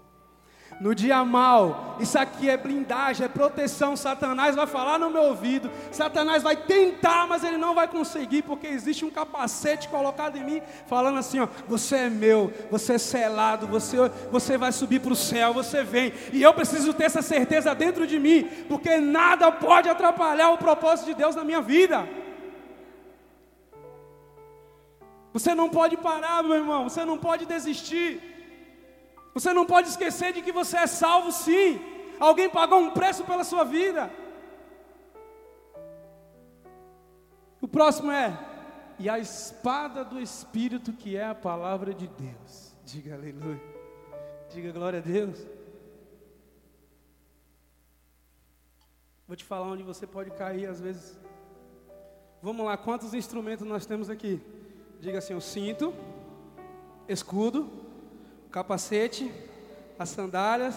no 0.81 0.95
dia 0.95 1.25
mal. 1.25 1.97
Isso 2.01 2.19
aqui 2.19 2.49
é 2.49 2.57
blindagem, 2.57 3.25
é 3.25 3.29
proteção. 3.29 3.97
Satanás 3.97 4.55
vai 4.55 4.67
falar 4.67 4.99
no 4.99 5.11
meu 5.11 5.23
ouvido. 5.23 5.71
Satanás 5.91 6.43
vai 6.43 6.57
tentar, 6.57 7.27
mas 7.27 7.43
ele 7.45 7.57
não 7.57 7.75
vai 7.75 7.89
conseguir, 7.89 8.43
porque 8.43 8.67
existe 8.67 9.05
um 9.05 9.11
capacete 9.11 9.89
colocado 9.89 10.37
em 10.37 10.45
mim, 10.45 10.63
falando 10.87 11.19
assim: 11.19 11.41
ó, 11.41 11.49
você 11.67 11.97
é 11.97 12.11
meu, 12.11 12.53
você 12.71 12.95
é 12.95 12.99
selado, 12.99 13.67
você, 13.67 13.97
você 14.31 14.57
vai 14.57 14.73
subir 14.73 15.01
para 15.01 15.13
o 15.13 15.17
céu, 15.17 15.53
você 15.53 15.83
vem. 15.83 16.13
E 16.33 16.43
eu 16.43 16.55
preciso 16.55 16.93
ter 16.93 17.05
essa 17.05 17.23
certeza 17.23 17.75
dentro 17.75 18.07
de 18.07 18.19
mim, 18.19 18.49
porque 18.69 18.99
nada 18.99 19.51
pode 19.51 19.89
atrapalhar 19.89 20.51
o 20.51 20.59
propósito 20.59 21.07
de 21.07 21.15
Deus 21.15 21.35
na 21.35 21.45
minha 21.45 21.61
vida. 21.61 22.09
Você 25.33 25.55
não 25.55 25.69
pode 25.69 25.97
parar, 25.97 26.43
meu 26.43 26.55
irmão, 26.55 26.89
você 26.89 27.05
não 27.05 27.19
pode 27.19 27.47
desistir. 27.47 28.38
Você 29.39 29.53
não 29.53 29.65
pode 29.65 29.89
esquecer 29.89 30.33
de 30.33 30.43
que 30.43 30.51
você 30.51 30.79
é 30.79 30.87
salvo 30.89 31.31
sim. 31.31 31.81
Alguém 32.19 32.51
pagou 32.51 32.81
um 32.81 32.91
preço 32.91 33.23
pela 33.23 33.45
sua 33.45 33.63
vida. 33.63 34.11
O 37.61 37.69
próximo 37.69 38.11
é, 38.11 38.37
e 38.99 39.09
a 39.09 39.17
espada 39.17 40.05
do 40.05 40.21
Espírito, 40.21 40.93
que 40.93 41.17
é 41.17 41.25
a 41.25 41.37
palavra 41.37 41.95
de 41.95 42.09
Deus. 42.09 42.75
Diga 42.85 43.15
aleluia. 43.15 43.63
Diga 44.53 44.73
glória 44.73 44.99
a 44.99 45.03
Deus. 45.03 45.47
Vou 49.29 49.37
te 49.37 49.45
falar 49.45 49.69
onde 49.69 49.85
você 49.85 50.05
pode 50.05 50.33
cair 50.33 50.67
às 50.67 50.81
vezes. 50.81 51.17
Vamos 52.43 52.67
lá, 52.67 52.77
quantos 52.77 53.15
instrumentos 53.15 53.65
nós 53.65 53.87
temos 53.87 54.11
aqui? 54.11 54.41
Diga 55.01 55.19
assim: 55.19 55.35
o 55.35 55.41
cinto, 55.41 55.95
escudo, 57.09 57.88
capacete, 58.51 59.33
as 59.99 60.09
sandálias 60.09 60.77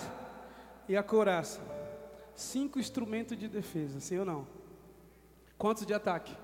e 0.87 0.95
a 0.95 1.03
couraça. 1.03 1.59
Cinco 2.35 2.79
instrumentos 2.79 3.37
de 3.37 3.47
defesa, 3.47 3.99
sim 3.99 4.17
ou 4.17 4.25
não? 4.25 4.47
Quantos 5.57 5.85
de 5.85 5.93
ataque? 5.93 6.35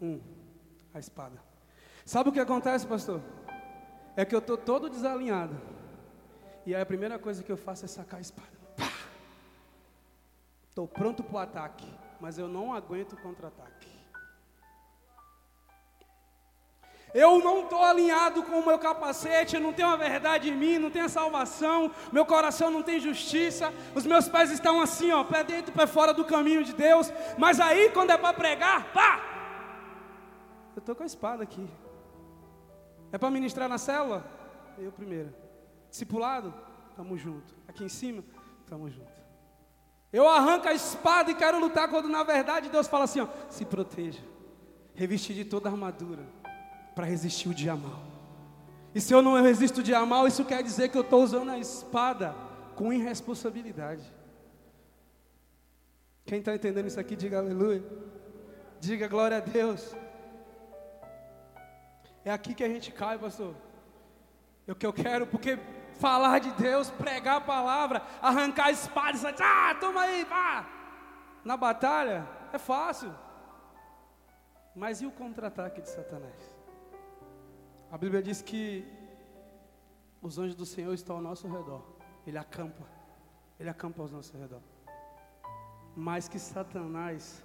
Um, 0.00 0.20
a 0.94 0.98
espada. 0.98 1.40
Sabe 2.04 2.30
o 2.30 2.32
que 2.32 2.40
acontece, 2.40 2.86
pastor? 2.86 3.20
É 4.16 4.24
que 4.24 4.34
eu 4.34 4.40
estou 4.40 4.56
todo 4.56 4.90
desalinhado. 4.90 5.60
E 6.64 6.74
aí 6.74 6.80
a 6.82 6.86
primeira 6.86 7.18
coisa 7.18 7.42
que 7.42 7.50
eu 7.50 7.56
faço 7.56 7.84
é 7.84 7.88
sacar 7.88 8.18
a 8.18 8.20
espada. 8.20 8.62
Estou 10.68 10.88
pronto 10.88 11.22
para 11.22 11.34
o 11.34 11.38
ataque, 11.38 11.86
mas 12.20 12.38
eu 12.38 12.48
não 12.48 12.72
aguento 12.72 13.12
o 13.12 13.16
contra-ataque. 13.20 13.81
Eu 17.14 17.40
não 17.40 17.60
estou 17.60 17.82
alinhado 17.82 18.42
com 18.42 18.60
o 18.60 18.66
meu 18.66 18.78
capacete, 18.78 19.54
eu 19.54 19.60
não 19.60 19.72
tenho 19.72 19.88
a 19.88 19.96
verdade 19.96 20.48
em 20.48 20.56
mim, 20.56 20.78
não 20.78 20.90
tenho 20.90 21.04
a 21.04 21.10
salvação, 21.10 21.90
meu 22.10 22.24
coração 22.24 22.70
não 22.70 22.82
tem 22.82 22.98
justiça, 22.98 23.72
os 23.94 24.06
meus 24.06 24.28
pés 24.28 24.50
estão 24.50 24.80
assim, 24.80 25.12
ó, 25.12 25.22
pé 25.22 25.44
dentro, 25.44 25.72
pé 25.72 25.86
fora 25.86 26.14
do 26.14 26.24
caminho 26.24 26.64
de 26.64 26.72
Deus. 26.72 27.12
Mas 27.36 27.60
aí, 27.60 27.90
quando 27.90 28.10
é 28.10 28.16
para 28.16 28.32
pregar, 28.32 28.92
pá! 28.94 29.20
Eu 30.74 30.80
estou 30.80 30.94
com 30.94 31.02
a 31.02 31.06
espada 31.06 31.42
aqui. 31.42 31.68
É 33.12 33.18
para 33.18 33.30
ministrar 33.30 33.68
na 33.68 33.76
célula? 33.76 34.24
Eu 34.78 34.90
primeiro. 34.90 35.34
Discipulado? 35.90 36.54
Tamo 36.96 37.18
junto. 37.18 37.54
Aqui 37.68 37.84
em 37.84 37.90
cima? 37.90 38.24
Tamo 38.66 38.88
junto. 38.88 39.12
Eu 40.10 40.26
arranco 40.26 40.66
a 40.66 40.72
espada 40.72 41.30
e 41.30 41.34
quero 41.34 41.60
lutar 41.60 41.88
quando 41.88 42.08
na 42.08 42.22
verdade 42.22 42.70
Deus 42.70 42.86
fala 42.86 43.04
assim: 43.04 43.20
ó, 43.20 43.28
se 43.50 43.66
proteja, 43.66 44.22
revestir 44.94 45.34
de 45.34 45.44
toda 45.44 45.68
a 45.68 45.72
armadura 45.72 46.41
para 46.94 47.06
resistir 47.06 47.48
o 47.48 47.54
dia 47.54 47.74
mal. 47.74 48.00
E 48.94 49.00
se 49.00 49.12
eu 49.14 49.22
não 49.22 49.40
resisto 49.42 49.78
o 49.78 49.82
dia 49.82 50.04
mal, 50.04 50.26
isso 50.26 50.44
quer 50.44 50.62
dizer 50.62 50.88
que 50.88 50.98
eu 50.98 51.02
estou 51.02 51.22
usando 51.22 51.50
a 51.50 51.58
espada 51.58 52.34
com 52.74 52.92
irresponsabilidade. 52.92 54.02
Quem 56.24 56.38
está 56.38 56.54
entendendo 56.54 56.86
isso 56.86 57.00
aqui, 57.00 57.16
diga 57.16 57.38
aleluia. 57.38 57.82
Diga 58.80 59.08
glória 59.08 59.38
a 59.38 59.40
Deus. 59.40 59.94
É 62.24 62.30
aqui 62.30 62.54
que 62.54 62.62
a 62.62 62.68
gente 62.68 62.92
cai, 62.92 63.18
pastor. 63.18 63.54
É 64.66 64.72
o 64.72 64.76
que 64.76 64.86
eu 64.86 64.92
quero, 64.92 65.26
porque 65.26 65.58
falar 65.98 66.38
de 66.38 66.50
Deus, 66.52 66.90
pregar 66.90 67.36
a 67.36 67.40
palavra, 67.40 68.02
arrancar 68.20 68.66
a 68.66 68.70
espada, 68.70 69.34
ah, 69.40 69.74
toma 69.80 70.02
aí, 70.02 70.24
vá. 70.24 70.66
Na 71.44 71.56
batalha 71.56 72.28
é 72.52 72.58
fácil. 72.58 73.12
Mas 74.74 75.00
e 75.00 75.06
o 75.06 75.10
contra-ataque 75.10 75.80
de 75.80 75.88
Satanás? 75.88 76.51
A 77.92 77.98
Bíblia 77.98 78.22
diz 78.22 78.40
que 78.40 78.86
os 80.22 80.38
anjos 80.38 80.54
do 80.54 80.64
Senhor 80.64 80.94
estão 80.94 81.16
ao 81.16 81.20
nosso 81.20 81.46
redor. 81.46 81.84
Ele 82.26 82.38
acampa. 82.38 82.86
Ele 83.60 83.68
acampa 83.68 84.00
ao 84.00 84.08
nosso 84.08 84.34
redor. 84.34 84.62
Mas 85.94 86.26
que 86.26 86.38
Satanás 86.38 87.44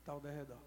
está 0.00 0.10
ao 0.10 0.18
redor. 0.18 0.58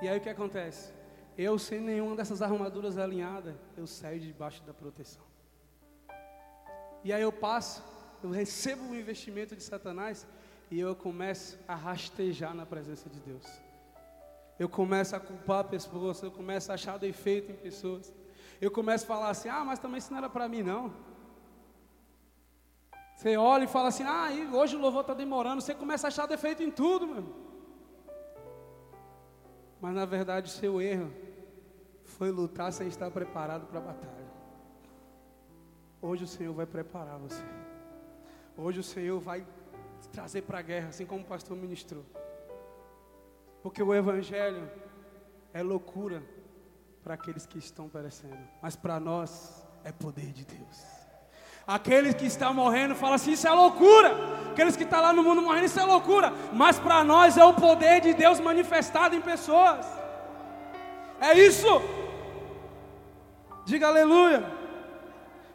E 0.00 0.06
aí 0.06 0.16
o 0.16 0.20
que 0.20 0.28
acontece? 0.28 0.92
Eu, 1.36 1.58
sem 1.58 1.80
nenhuma 1.80 2.14
dessas 2.14 2.40
armaduras 2.42 2.96
alinhadas, 2.96 3.56
eu 3.76 3.88
saio 3.88 4.20
debaixo 4.20 4.62
da 4.62 4.72
proteção. 4.72 5.24
E 7.02 7.12
aí 7.12 7.22
eu 7.22 7.32
passo, 7.32 7.82
eu 8.22 8.30
recebo 8.30 8.84
o 8.84 8.94
investimento 8.94 9.56
de 9.56 9.64
Satanás 9.64 10.28
e 10.70 10.78
eu 10.78 10.94
começo 10.94 11.58
a 11.66 11.74
rastejar 11.74 12.54
na 12.54 12.64
presença 12.64 13.10
de 13.10 13.18
Deus 13.18 13.69
eu 14.60 14.68
começo 14.68 15.16
a 15.16 15.20
culpar 15.20 15.64
pessoas, 15.64 16.22
eu 16.22 16.30
começo 16.30 16.70
a 16.70 16.74
achar 16.74 16.98
defeito 16.98 17.50
em 17.50 17.56
pessoas. 17.56 18.12
Eu 18.60 18.70
começo 18.70 19.04
a 19.04 19.06
falar 19.06 19.30
assim: 19.30 19.48
ah, 19.48 19.64
mas 19.64 19.78
também 19.78 19.96
isso 19.96 20.10
não 20.10 20.18
era 20.18 20.28
para 20.28 20.46
mim, 20.50 20.62
não. 20.62 20.92
Você 23.16 23.38
olha 23.38 23.64
e 23.64 23.66
fala 23.66 23.88
assim: 23.88 24.02
ah, 24.02 24.28
hoje 24.52 24.76
o 24.76 24.78
louvor 24.78 25.00
está 25.00 25.14
demorando. 25.14 25.62
Você 25.62 25.74
começa 25.74 26.06
a 26.06 26.08
achar 26.08 26.26
defeito 26.26 26.62
em 26.62 26.70
tudo, 26.70 27.06
meu. 27.06 27.24
Mas 29.80 29.94
na 29.94 30.04
verdade 30.04 30.50
seu 30.50 30.78
erro 30.78 31.10
foi 32.04 32.30
lutar 32.30 32.70
sem 32.70 32.86
estar 32.86 33.10
preparado 33.10 33.66
para 33.66 33.78
a 33.78 33.82
batalha. 33.82 34.30
Hoje 36.02 36.24
o 36.24 36.28
Senhor 36.28 36.52
vai 36.52 36.66
preparar 36.66 37.18
você. 37.18 37.42
Hoje 38.58 38.80
o 38.80 38.84
Senhor 38.84 39.18
vai 39.20 39.42
trazer 40.12 40.42
para 40.42 40.58
a 40.58 40.62
guerra, 40.62 40.88
assim 40.88 41.06
como 41.06 41.22
o 41.22 41.26
pastor 41.26 41.56
ministrou. 41.56 42.04
Porque 43.62 43.82
o 43.82 43.94
Evangelho 43.94 44.70
é 45.52 45.62
loucura 45.62 46.22
para 47.02 47.14
aqueles 47.14 47.46
que 47.46 47.58
estão 47.58 47.88
perecendo, 47.88 48.38
mas 48.62 48.76
para 48.76 49.00
nós 49.00 49.66
é 49.84 49.92
poder 49.92 50.32
de 50.32 50.44
Deus. 50.44 51.00
Aqueles 51.66 52.14
que 52.14 52.26
estão 52.26 52.52
morrendo 52.52 52.94
falam 52.94 53.14
assim: 53.14 53.32
isso 53.32 53.46
é 53.46 53.52
loucura. 53.52 54.16
Aqueles 54.50 54.76
que 54.76 54.82
estão 54.82 55.00
lá 55.00 55.12
no 55.12 55.22
mundo 55.22 55.42
morrendo, 55.42 55.66
isso 55.66 55.78
é 55.78 55.84
loucura. 55.84 56.32
Mas 56.52 56.78
para 56.78 57.04
nós 57.04 57.36
é 57.36 57.44
o 57.44 57.54
poder 57.54 58.00
de 58.00 58.12
Deus 58.12 58.40
manifestado 58.40 59.14
em 59.14 59.20
pessoas. 59.20 59.86
É 61.20 61.38
isso. 61.38 61.68
Diga 63.64 63.86
aleluia. 63.88 64.44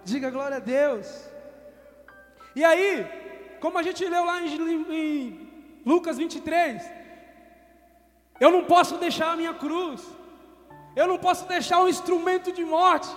Diga 0.05 0.29
glória 0.29 0.57
a 0.57 0.59
Deus. 0.59 1.07
E 2.55 2.63
aí, 2.63 3.05
como 3.59 3.77
a 3.77 3.83
gente 3.83 4.05
leu 4.05 4.23
lá 4.23 4.41
em, 4.41 4.93
em 4.93 5.81
Lucas 5.85 6.17
23, 6.17 6.81
eu 8.39 8.51
não 8.51 8.65
posso 8.65 8.97
deixar 8.97 9.31
a 9.31 9.36
minha 9.36 9.53
cruz. 9.53 10.05
Eu 10.95 11.07
não 11.07 11.17
posso 11.17 11.47
deixar 11.47 11.81
um 11.81 11.88
instrumento 11.88 12.51
de 12.51 12.63
morte. 12.63 13.09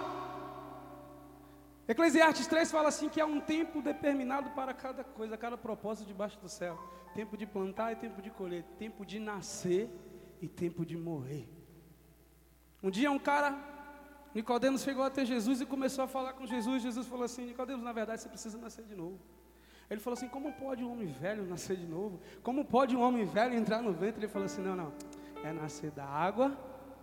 Eclesiastes 1.87 2.47
3 2.47 2.71
fala 2.71 2.89
assim 2.89 3.09
que 3.09 3.21
há 3.21 3.27
um 3.27 3.41
tempo 3.41 3.81
determinado 3.81 4.51
para 4.51 4.75
cada 4.75 5.03
coisa, 5.03 5.37
cada 5.37 5.57
propósito 5.57 6.07
debaixo 6.07 6.39
do 6.39 6.49
céu. 6.49 6.79
Tempo 7.15 7.37
de 7.37 7.47
plantar 7.47 7.93
e 7.93 7.97
tempo 7.97 8.21
de 8.21 8.31
colher, 8.31 8.65
tempo 8.79 9.07
de 9.07 9.19
nascer 9.19 9.89
e 10.41 10.49
tempo 10.49 10.85
de 10.85 10.97
morrer. 10.97 11.49
Um 12.83 12.91
dia 12.91 13.11
um 13.11 13.19
cara, 13.19 13.57
Nicodemos 14.35 14.83
chegou 14.83 15.03
até 15.03 15.25
Jesus 15.25 15.61
e 15.61 15.67
começou 15.67 16.05
a 16.05 16.09
falar 16.09 16.35
com 16.35 16.47
Jesus. 16.47 16.83
Jesus 16.83 17.07
falou 17.07 17.25
assim: 17.25 17.47
Nicodemos, 17.47 17.83
na 17.83 17.93
verdade 17.93 18.21
você 18.21 18.29
precisa 18.29 18.59
nascer 18.59 18.85
de 18.85 18.95
novo. 18.95 19.19
Ele 19.91 20.01
falou 20.01 20.17
assim: 20.17 20.29
Como 20.29 20.53
pode 20.53 20.85
um 20.85 20.93
homem 20.93 21.07
velho 21.07 21.45
nascer 21.45 21.77
de 21.77 21.87
novo? 21.87 22.21
Como 22.43 22.65
pode 22.65 22.97
um 22.97 23.01
homem 23.01 23.25
velho 23.25 23.55
entrar 23.55 23.83
no 23.83 23.93
ventre? 23.93 24.21
Ele 24.21 24.29
falou 24.29 24.47
assim: 24.47 24.63
Não, 24.63 24.77
não. 24.77 24.93
É 25.43 25.53
nascer 25.53 25.91
da 25.91 26.05
água 26.05 26.57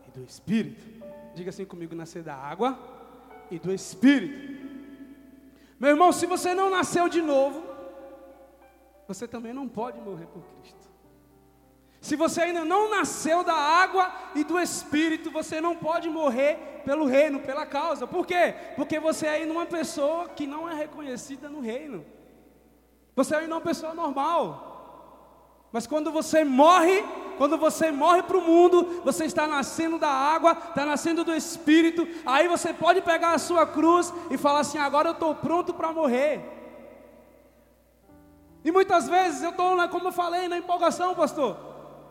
e 0.08 0.12
do 0.12 0.24
Espírito. 0.24 0.86
Diga 1.34 1.50
assim 1.50 1.66
comigo: 1.66 1.96
nascer 1.96 2.24
da 2.24 2.36
água 2.36 2.78
e 3.50 3.60
do 3.60 3.74
Espírito. 3.74 4.66
Meu 5.80 5.90
irmão, 5.90 6.12
se 6.12 6.26
você 6.26 6.54
não 6.54 6.70
nasceu 6.70 7.10
de 7.10 7.22
novo, 7.22 7.64
você 9.08 9.28
também 9.28 9.54
não 9.54 9.68
pode 9.68 10.00
morrer 10.00 10.26
por 10.28 10.44
Cristo. 10.44 10.86
Se 12.00 12.16
você 12.16 12.42
ainda 12.42 12.64
não 12.64 12.90
nasceu 12.90 13.44
da 13.44 13.56
água 13.56 14.14
e 14.36 14.44
do 14.44 14.60
Espírito, 14.60 15.32
você 15.32 15.60
não 15.60 15.76
pode 15.76 16.08
morrer 16.08 16.82
pelo 16.86 17.06
reino, 17.06 17.40
pela 17.40 17.66
causa. 17.66 18.06
Por 18.06 18.28
quê? 18.28 18.54
Porque 18.76 19.00
você 19.00 19.26
é 19.26 19.32
ainda 19.32 19.52
uma 19.52 19.66
pessoa 19.66 20.30
que 20.30 20.46
não 20.46 20.70
é 20.70 20.76
reconhecida 20.76 21.50
no 21.50 21.60
reino. 21.60 22.06
Você 23.16 23.36
ainda 23.36 23.54
é 23.54 23.56
uma 23.56 23.62
pessoa 23.62 23.94
normal. 23.94 24.72
Mas 25.72 25.88
quando 25.88 26.12
você 26.12 26.44
morre, 26.44 27.04
quando 27.38 27.58
você 27.58 27.92
morre 27.92 28.24
para 28.24 28.38
o 28.38 28.42
mundo, 28.42 29.02
você 29.04 29.26
está 29.26 29.46
nascendo 29.48 29.98
da 30.00 30.10
água, 30.10 30.52
está 30.52 30.86
nascendo 30.86 31.24
do 31.24 31.36
Espírito. 31.36 32.08
Aí 32.26 32.48
você 32.48 32.74
pode 32.74 33.02
pegar 33.02 33.34
a 33.34 33.38
sua 33.38 33.66
cruz 33.66 34.14
e 34.30 34.38
falar 34.38 34.60
assim: 34.62 34.78
agora 34.78 35.10
eu 35.10 35.14
estou 35.14 35.36
pronto 35.36 35.74
para 35.74 35.92
morrer. 35.92 36.42
E 38.64 38.72
muitas 38.72 39.08
vezes 39.08 39.44
eu 39.44 39.52
estou, 39.52 39.76
como 39.90 40.08
eu 40.08 40.12
falei, 40.12 40.48
na 40.48 40.58
empolgação, 40.58 41.14
pastor. 41.14 41.58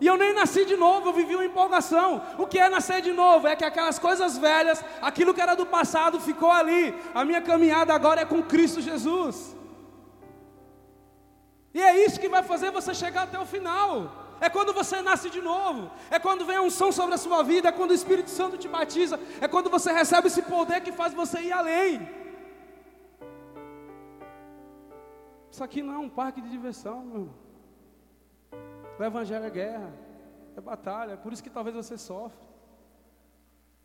E 0.00 0.06
eu 0.06 0.16
nem 0.16 0.32
nasci 0.34 0.64
de 0.64 0.76
novo, 0.76 1.08
eu 1.08 1.12
vivi 1.12 1.34
uma 1.34 1.44
empolgação. 1.44 2.22
O 2.38 2.46
que 2.46 2.58
é 2.58 2.68
nascer 2.68 3.00
de 3.00 3.12
novo? 3.12 3.46
É 3.46 3.56
que 3.56 3.64
aquelas 3.64 3.98
coisas 3.98 4.36
velhas, 4.36 4.84
aquilo 5.00 5.32
que 5.32 5.40
era 5.40 5.54
do 5.54 5.66
passado 5.66 6.20
ficou 6.20 6.50
ali. 6.50 6.94
A 7.14 7.24
minha 7.24 7.40
caminhada 7.40 7.94
agora 7.94 8.20
é 8.20 8.24
com 8.24 8.42
Cristo 8.42 8.80
Jesus. 8.80 9.56
E 11.74 11.82
é 11.82 12.04
isso 12.04 12.20
que 12.20 12.28
vai 12.28 12.42
fazer 12.42 12.70
você 12.70 12.94
chegar 12.94 13.24
até 13.24 13.38
o 13.38 13.44
final. 13.44 14.24
É 14.40 14.48
quando 14.48 14.72
você 14.72 15.02
nasce 15.02 15.28
de 15.28 15.40
novo. 15.40 15.90
É 16.10 16.18
quando 16.18 16.46
vem 16.46 16.56
a 16.56 16.62
unção 16.62 16.92
sobre 16.92 17.14
a 17.14 17.18
sua 17.18 17.42
vida. 17.42 17.68
É 17.68 17.72
quando 17.72 17.90
o 17.90 17.94
Espírito 17.94 18.30
Santo 18.30 18.56
te 18.56 18.68
batiza. 18.68 19.18
É 19.40 19.48
quando 19.48 19.68
você 19.68 19.92
recebe 19.92 20.28
esse 20.28 20.42
poder 20.42 20.80
que 20.82 20.92
faz 20.92 21.12
você 21.12 21.40
ir 21.40 21.52
além. 21.52 22.08
Isso 25.50 25.64
aqui 25.64 25.82
não 25.82 25.94
é 25.94 25.98
um 25.98 26.08
parque 26.08 26.40
de 26.40 26.48
diversão, 26.48 27.04
meu. 27.04 27.28
O 28.98 29.02
Evangelho 29.02 29.44
é 29.44 29.50
guerra. 29.50 29.92
É 30.56 30.60
batalha. 30.60 31.12
É 31.12 31.16
por 31.16 31.32
isso 31.32 31.42
que 31.42 31.50
talvez 31.50 31.74
você 31.74 31.98
sofre. 31.98 32.46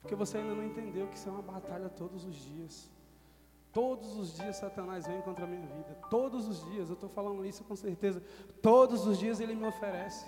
Porque 0.01 0.15
você 0.15 0.37
ainda 0.37 0.53
não 0.53 0.63
entendeu 0.63 1.07
que 1.07 1.17
isso 1.17 1.27
é 1.27 1.31
uma 1.31 1.41
batalha 1.41 1.89
todos 1.89 2.23
os 2.23 2.35
dias. 2.35 2.91
Todos 3.71 4.17
os 4.17 4.35
dias 4.35 4.55
Satanás 4.55 5.05
vem 5.05 5.21
contra 5.21 5.45
a 5.45 5.47
minha 5.47 5.65
vida. 5.65 5.95
Todos 6.09 6.47
os 6.47 6.65
dias, 6.71 6.89
eu 6.89 6.95
estou 6.95 7.09
falando 7.09 7.45
isso 7.45 7.63
com 7.63 7.75
certeza. 7.75 8.21
Todos 8.61 9.05
os 9.05 9.17
dias 9.17 9.39
ele 9.39 9.55
me 9.55 9.67
oferece 9.67 10.25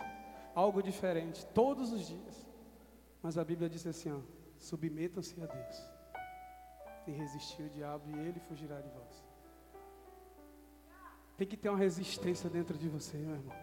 algo 0.54 0.82
diferente. 0.82 1.46
Todos 1.48 1.92
os 1.92 2.08
dias. 2.08 2.46
Mas 3.22 3.38
a 3.38 3.44
Bíblia 3.44 3.70
diz 3.70 3.86
assim: 3.88 4.24
submetam-se 4.58 5.42
a 5.42 5.46
Deus. 5.46 5.92
E 7.08 7.12
resistir 7.12 7.64
o 7.64 7.70
diabo 7.70 8.10
e 8.16 8.20
ele 8.20 8.40
fugirá 8.42 8.80
de 8.80 8.90
vós. 8.90 9.24
Tem 11.36 11.48
que 11.48 11.58
ter 11.58 11.70
uma 11.70 11.80
resistência 11.80 12.48
dentro 12.48 12.78
de 12.78 12.88
você, 12.88 13.18
meu 13.18 13.36
irmão. 13.36 13.56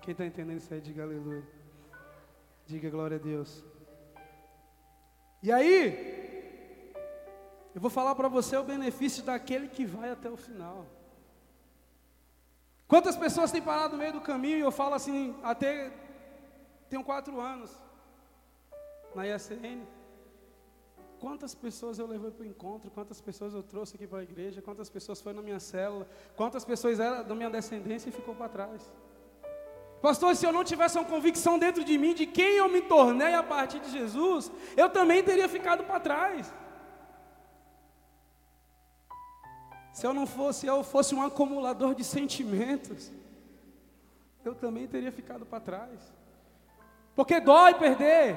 Quem 0.00 0.10
está 0.10 0.26
entendendo 0.26 0.58
isso 0.58 0.74
aí, 0.74 0.80
diga 0.80 1.04
aleluia. 1.04 1.46
Diga 2.66 2.90
glória 2.90 3.16
a 3.16 3.20
Deus. 3.20 3.64
E 5.40 5.52
aí, 5.52 6.11
eu 7.74 7.80
vou 7.80 7.90
falar 7.90 8.14
para 8.14 8.28
você 8.28 8.56
o 8.56 8.64
benefício 8.64 9.22
daquele 9.22 9.68
que 9.68 9.84
vai 9.84 10.10
até 10.10 10.30
o 10.30 10.36
final. 10.36 10.86
Quantas 12.86 13.16
pessoas 13.16 13.50
têm 13.50 13.62
parado 13.62 13.94
no 13.94 13.98
meio 13.98 14.12
do 14.12 14.20
caminho 14.20 14.58
e 14.58 14.60
eu 14.60 14.70
falo 14.70 14.94
assim, 14.94 15.34
até 15.42 15.90
tenho 16.90 17.02
quatro 17.02 17.40
anos 17.40 17.70
na 19.14 19.26
ISN. 19.26 19.86
Quantas 21.18 21.54
pessoas 21.54 21.98
eu 21.98 22.06
levei 22.06 22.30
para 22.30 22.42
o 22.42 22.46
encontro, 22.46 22.90
quantas 22.90 23.20
pessoas 23.20 23.54
eu 23.54 23.62
trouxe 23.62 23.94
aqui 23.94 24.06
para 24.06 24.18
a 24.18 24.22
igreja, 24.22 24.60
quantas 24.60 24.90
pessoas 24.90 25.20
foram 25.20 25.36
na 25.36 25.42
minha 25.42 25.60
célula, 25.60 26.06
quantas 26.36 26.64
pessoas 26.64 26.98
eram 26.98 27.24
da 27.24 27.34
minha 27.34 27.48
descendência 27.48 28.08
e 28.08 28.12
ficou 28.12 28.34
para 28.34 28.48
trás. 28.48 28.92
Pastor, 30.02 30.34
se 30.34 30.44
eu 30.44 30.52
não 30.52 30.64
tivesse 30.64 30.98
uma 30.98 31.04
convicção 31.04 31.60
dentro 31.60 31.84
de 31.84 31.96
mim 31.96 32.12
de 32.12 32.26
quem 32.26 32.56
eu 32.56 32.68
me 32.68 32.82
tornei 32.82 33.34
a 33.34 33.42
partir 33.42 33.78
de 33.78 33.90
Jesus, 33.90 34.50
eu 34.76 34.90
também 34.90 35.22
teria 35.22 35.48
ficado 35.48 35.84
para 35.84 36.00
trás. 36.00 36.52
Se 39.92 40.06
eu 40.06 40.14
não 40.14 40.26
fosse, 40.26 40.66
eu 40.66 40.82
fosse 40.82 41.14
um 41.14 41.22
acumulador 41.22 41.94
de 41.94 42.02
sentimentos, 42.02 43.12
eu 44.44 44.54
também 44.54 44.86
teria 44.86 45.12
ficado 45.12 45.44
para 45.44 45.60
trás. 45.60 46.12
Porque 47.14 47.38
dói 47.40 47.74
perder, 47.74 48.36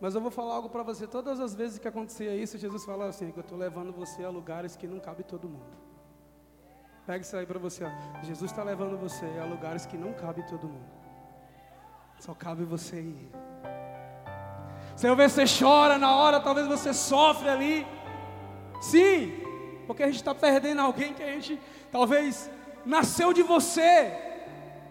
mas 0.00 0.14
eu 0.14 0.20
vou 0.20 0.30
falar 0.30 0.54
algo 0.54 0.68
para 0.68 0.82
você. 0.82 1.06
Todas 1.06 1.40
as 1.40 1.54
vezes 1.54 1.78
que 1.78 1.88
acontecia 1.88 2.36
isso, 2.36 2.58
Jesus 2.58 2.84
falava 2.84 3.08
assim: 3.08 3.30
que 3.30 3.38
eu 3.38 3.42
estou 3.42 3.56
levando 3.56 3.90
você 3.90 4.22
a 4.22 4.28
lugares 4.28 4.76
que 4.76 4.86
não 4.86 5.00
cabe 5.00 5.22
todo 5.22 5.48
mundo. 5.48 5.84
Pega 7.06 7.24
isso 7.24 7.36
aí 7.36 7.46
para 7.46 7.58
você. 7.58 7.84
Ó. 7.84 8.22
Jesus 8.22 8.50
está 8.50 8.62
levando 8.62 8.98
você 8.98 9.24
a 9.40 9.44
lugares 9.46 9.86
que 9.86 9.96
não 9.96 10.12
cabe 10.12 10.42
todo 10.46 10.68
mundo. 10.68 10.90
Só 12.18 12.34
cabe 12.34 12.64
você 12.64 13.00
ir. 13.00 13.30
Talvez 15.00 15.32
você 15.32 15.44
chora 15.46 15.98
na 15.98 16.14
hora, 16.16 16.40
talvez 16.40 16.66
você 16.66 16.94
sofre 16.94 17.48
ali. 17.48 17.86
Sim, 18.80 19.32
porque 19.86 20.02
a 20.02 20.06
gente 20.06 20.16
está 20.16 20.34
perdendo 20.34 20.80
alguém 20.80 21.14
que 21.14 21.22
a 21.22 21.32
gente 21.32 21.60
talvez 21.90 22.50
nasceu 22.84 23.32
de 23.32 23.42
você. 23.42 24.12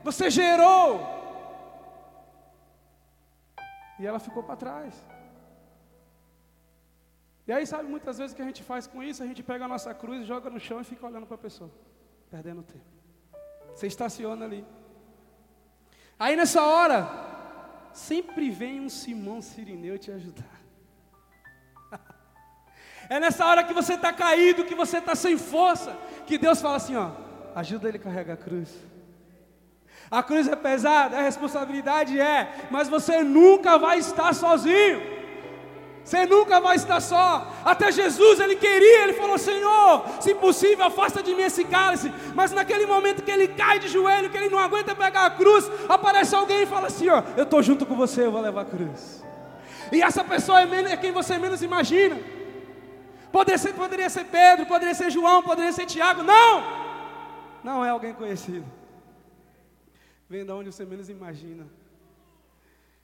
Você 0.04 0.30
gerou. 0.30 1.02
E 4.00 4.06
ela 4.06 4.20
ficou 4.20 4.44
para 4.44 4.56
trás. 4.56 5.04
E 7.46 7.52
aí, 7.52 7.68
sabe, 7.68 7.90
muitas 7.90 8.18
vezes 8.18 8.34
o 8.34 8.36
que 8.36 8.42
a 8.42 8.46
gente 8.46 8.64
faz 8.64 8.88
com 8.88 9.04
isso, 9.04 9.22
a 9.22 9.26
gente 9.26 9.44
pega 9.44 9.66
a 9.66 9.68
nossa 9.68 9.94
cruz, 9.94 10.26
joga 10.26 10.50
no 10.50 10.60
chão 10.60 10.80
e 10.80 10.84
fica 10.84 11.06
olhando 11.06 11.26
para 11.26 11.36
a 11.36 11.38
pessoa, 11.38 11.70
perdendo 12.30 12.64
tempo. 12.64 12.86
Você 13.76 13.88
estaciona 13.88 14.46
ali. 14.46 14.66
Aí 16.18 16.36
nessa 16.36 16.64
hora, 16.64 17.10
sempre 17.92 18.50
vem 18.50 18.80
um 18.80 18.90
Simão 18.90 19.42
Sirineu 19.42 20.00
te 20.00 20.10
ajudar. 20.12 20.63
É 23.10 23.20
nessa 23.20 23.46
hora 23.46 23.64
que 23.64 23.74
você 23.74 23.94
está 23.94 24.12
caído, 24.14 24.66
que 24.66 24.76
você 24.76 24.98
está 24.98 25.16
sem 25.16 25.38
força, 25.38 25.96
que 26.26 26.38
Deus 26.38 26.62
fala 26.62 26.78
assim: 26.78 26.96
ó, 26.96 27.10
ajuda 27.56 27.88
ele 27.88 27.98
a 27.98 28.02
carregar 28.02 28.34
a 28.34 28.38
cruz. 28.38 28.70
A 30.10 30.22
cruz 30.22 30.48
é 30.48 30.56
pesada, 30.56 31.18
a 31.18 31.22
responsabilidade 31.22 32.20
é, 32.20 32.68
mas 32.70 32.88
você 32.88 33.24
nunca 33.24 33.78
vai 33.78 33.98
estar 33.98 34.34
sozinho. 34.34 35.02
Você 36.04 36.26
nunca 36.26 36.60
vai 36.60 36.76
estar 36.76 37.00
só. 37.00 37.48
Até 37.64 37.90
Jesus 37.92 38.40
ele 38.40 38.56
queria, 38.58 39.04
ele 39.04 39.14
falou: 39.14 39.38
Senhor, 39.38 40.06
se 40.20 40.36
possível, 40.36 40.86
afasta 40.86 41.24
de 41.24 41.34
mim 41.34 41.44
esse 41.44 41.64
cálice. 41.64 42.12
Mas 42.36 42.52
naquele 42.52 42.86
momento 42.86 43.24
que 43.24 43.32
ele 43.32 43.48
cai 43.48 43.80
de 43.80 43.88
joelho, 43.88 44.30
que 44.30 44.38
ele 44.38 44.50
não 44.50 44.60
aguenta 44.60 44.94
pegar 44.94 45.26
a 45.26 45.30
cruz, 45.30 45.70
aparece 45.88 46.36
alguém 46.36 46.64
e 46.64 46.66
fala 46.66 46.88
assim: 46.88 47.08
Ó, 47.10 47.24
eu 47.38 47.44
estou 47.44 47.64
junto 47.64 47.86
com 47.86 47.96
você, 47.96 48.26
eu 48.26 48.32
vou 48.32 48.42
levar 48.42 48.62
a 48.62 48.66
cruz. 48.66 49.24
E 49.92 50.02
essa 50.02 50.24
pessoa 50.24 50.62
é, 50.62 50.92
é 50.92 50.98
quem 50.98 51.12
você 51.12 51.38
menos 51.38 51.62
imagina. 51.62 52.18
Poderia 53.36 53.58
ser, 53.58 53.74
poderia 53.74 54.10
ser 54.10 54.26
Pedro, 54.38 54.66
poderia 54.74 54.96
ser 55.02 55.10
João, 55.10 55.44
poderia 55.44 55.74
ser 55.74 55.86
Tiago. 55.86 56.24
Não! 56.24 56.54
Não 57.64 57.84
é 57.84 57.90
alguém 57.90 58.14
conhecido 58.14 58.66
vem 60.34 60.44
da 60.44 60.56
onde 60.56 60.72
você 60.72 60.84
menos 60.84 61.10
imagina. 61.10 61.68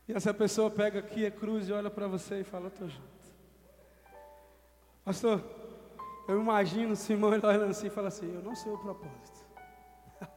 E 0.08 0.14
essa 0.14 0.34
pessoa 0.34 0.72
pega 0.72 0.98
aqui 0.98 1.28
a 1.28 1.32
cruz 1.32 1.70
e 1.70 1.72
olha 1.72 1.92
para 1.92 2.08
você 2.08 2.40
e 2.40 2.44
fala: 2.44 2.70
estou 2.70 2.90
junto. 2.90 3.20
Pastor, 5.06 5.44
eu 6.28 6.42
imagino 6.42 6.96
Simão 6.96 7.30
olhando 7.30 7.66
assim 7.66 7.86
e 7.88 7.92
fala 7.92 8.08
assim: 8.08 8.34
Eu 8.34 8.42
não 8.42 8.56
sei 8.56 8.72
o 8.72 8.78
propósito, 8.80 9.46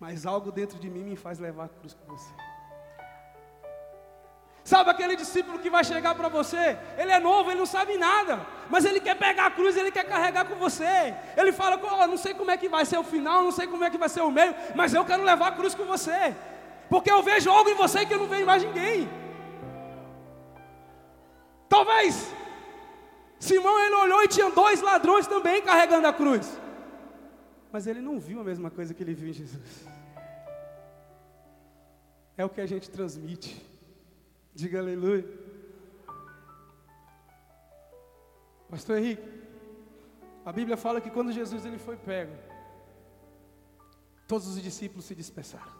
mas 0.00 0.26
algo 0.26 0.50
dentro 0.50 0.80
de 0.80 0.90
mim 0.90 1.04
me 1.04 1.16
faz 1.16 1.38
levar 1.38 1.66
a 1.66 1.68
cruz 1.68 1.94
com 1.94 2.06
você. 2.06 2.34
Sabe 4.66 4.90
aquele 4.90 5.14
discípulo 5.14 5.60
que 5.60 5.70
vai 5.70 5.84
chegar 5.84 6.12
para 6.16 6.28
você? 6.28 6.76
Ele 6.98 7.12
é 7.12 7.20
novo, 7.20 7.48
ele 7.48 7.60
não 7.60 7.66
sabe 7.66 7.96
nada, 7.96 8.44
mas 8.68 8.84
ele 8.84 8.98
quer 8.98 9.16
pegar 9.16 9.46
a 9.46 9.50
cruz, 9.52 9.76
ele 9.76 9.92
quer 9.92 10.02
carregar 10.02 10.44
com 10.44 10.56
você. 10.56 11.14
Ele 11.36 11.52
fala: 11.52 11.80
oh, 11.80 12.06
não 12.08 12.16
sei 12.16 12.34
como 12.34 12.50
é 12.50 12.56
que 12.56 12.68
vai 12.68 12.84
ser 12.84 12.98
o 12.98 13.04
final, 13.04 13.44
não 13.44 13.52
sei 13.52 13.68
como 13.68 13.84
é 13.84 13.90
que 13.90 13.96
vai 13.96 14.08
ser 14.08 14.22
o 14.22 14.30
meio, 14.38 14.52
mas 14.74 14.92
eu 14.92 15.04
quero 15.04 15.22
levar 15.22 15.46
a 15.50 15.52
cruz 15.52 15.72
com 15.72 15.84
você, 15.84 16.34
porque 16.90 17.08
eu 17.08 17.22
vejo 17.22 17.48
algo 17.48 17.70
em 17.70 17.76
você 17.76 18.04
que 18.04 18.12
eu 18.12 18.18
não 18.18 18.26
vejo 18.26 18.44
mais 18.44 18.64
ninguém. 18.64 19.08
Talvez 21.68 22.34
Simão 23.38 23.78
ele 23.78 23.94
olhou 23.94 24.24
e 24.24 24.26
tinha 24.26 24.50
dois 24.50 24.80
ladrões 24.80 25.28
também 25.28 25.62
carregando 25.62 26.08
a 26.08 26.12
cruz, 26.12 26.58
mas 27.70 27.86
ele 27.86 28.00
não 28.00 28.18
viu 28.18 28.40
a 28.40 28.44
mesma 28.44 28.68
coisa 28.68 28.92
que 28.92 29.00
ele 29.04 29.14
viu 29.14 29.28
em 29.28 29.32
Jesus. 29.32 29.86
É 32.36 32.44
o 32.44 32.48
que 32.48 32.60
a 32.60 32.66
gente 32.66 32.90
transmite. 32.90 33.75
Diga 34.56 34.78
aleluia. 34.78 35.22
Pastor 38.70 38.96
Henrique, 38.96 39.22
a 40.46 40.50
Bíblia 40.50 40.78
fala 40.78 40.98
que 40.98 41.10
quando 41.10 41.30
Jesus 41.30 41.66
ele 41.66 41.76
foi 41.76 41.94
pego, 41.94 42.34
todos 44.26 44.48
os 44.48 44.62
discípulos 44.62 45.04
se 45.04 45.14
dispersaram. 45.14 45.74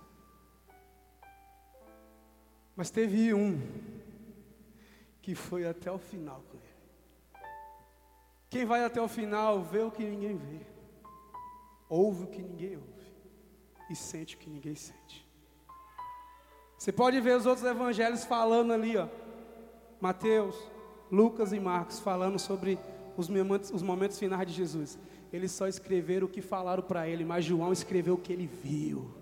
Mas 2.76 2.90
teve 2.90 3.32
um 3.32 3.58
que 5.22 5.34
foi 5.34 5.66
até 5.66 5.90
o 5.90 5.98
final 5.98 6.42
com 6.50 6.58
ele. 6.58 7.42
Quem 8.50 8.66
vai 8.66 8.84
até 8.84 9.00
o 9.00 9.08
final 9.08 9.62
vê 9.62 9.80
o 9.80 9.90
que 9.90 10.04
ninguém 10.04 10.36
vê, 10.36 10.60
ouve 11.88 12.24
o 12.24 12.26
que 12.26 12.42
ninguém 12.42 12.76
ouve 12.76 13.14
e 13.88 13.96
sente 13.96 14.36
o 14.36 14.38
que 14.38 14.50
ninguém 14.50 14.74
sente. 14.74 15.25
Você 16.76 16.92
pode 16.92 17.20
ver 17.20 17.36
os 17.36 17.46
outros 17.46 17.66
evangelhos 17.66 18.24
falando 18.24 18.72
ali, 18.72 18.96
ó. 18.96 19.06
Mateus, 20.00 20.54
Lucas 21.10 21.52
e 21.52 21.58
Marcos 21.60 21.98
falando 21.98 22.38
sobre 22.38 22.78
os 23.16 23.28
momentos, 23.28 23.70
os 23.70 23.82
momentos 23.82 24.18
finais 24.18 24.46
de 24.46 24.52
Jesus. 24.52 24.98
Eles 25.32 25.50
só 25.52 25.66
escreveram 25.66 26.26
o 26.26 26.30
que 26.30 26.42
falaram 26.42 26.82
para 26.82 27.08
ele, 27.08 27.24
mas 27.24 27.44
João 27.44 27.72
escreveu 27.72 28.14
o 28.14 28.18
que 28.18 28.32
ele 28.32 28.46
viu. 28.46 29.14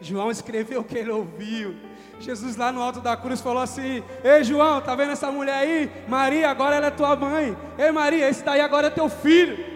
João 0.00 0.30
escreveu 0.30 0.80
o 0.80 0.84
que 0.84 0.98
ele 0.98 1.10
ouviu. 1.10 1.76
Jesus 2.18 2.56
lá 2.56 2.72
no 2.72 2.82
alto 2.82 3.00
da 3.00 3.16
cruz 3.16 3.40
falou 3.40 3.62
assim: 3.62 4.02
Ei 4.24 4.42
João, 4.42 4.80
tá 4.80 4.94
vendo 4.94 5.12
essa 5.12 5.30
mulher 5.30 5.54
aí? 5.54 5.90
Maria, 6.08 6.50
agora 6.50 6.76
ela 6.76 6.86
é 6.86 6.90
tua 6.90 7.14
mãe. 7.14 7.56
Ei 7.78 7.92
Maria, 7.92 8.28
esse 8.28 8.42
daí 8.42 8.60
agora 8.60 8.88
é 8.88 8.90
teu 8.90 9.08
filho. 9.08 9.72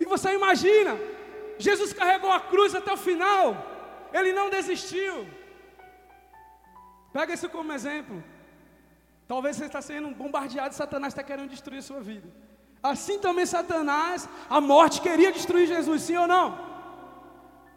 E 0.00 0.04
você 0.04 0.32
imagina, 0.32 0.96
Jesus 1.58 1.92
carregou 1.92 2.30
a 2.30 2.40
cruz 2.40 2.74
até 2.74 2.92
o 2.92 2.96
final, 2.96 3.56
ele 4.12 4.32
não 4.32 4.48
desistiu. 4.48 5.26
Pega 7.12 7.34
isso 7.34 7.48
como 7.48 7.72
exemplo. 7.72 8.22
Talvez 9.26 9.56
você 9.56 9.66
está 9.66 9.82
sendo 9.82 10.14
bombardeado, 10.14 10.74
Satanás 10.74 11.12
está 11.12 11.22
querendo 11.22 11.50
destruir 11.50 11.78
a 11.78 11.82
sua 11.82 12.00
vida. 12.00 12.28
Assim 12.82 13.18
também 13.18 13.44
Satanás, 13.44 14.28
a 14.48 14.60
morte 14.60 15.00
queria 15.00 15.32
destruir 15.32 15.66
Jesus, 15.66 16.02
sim 16.02 16.16
ou 16.16 16.26
não? 16.26 16.58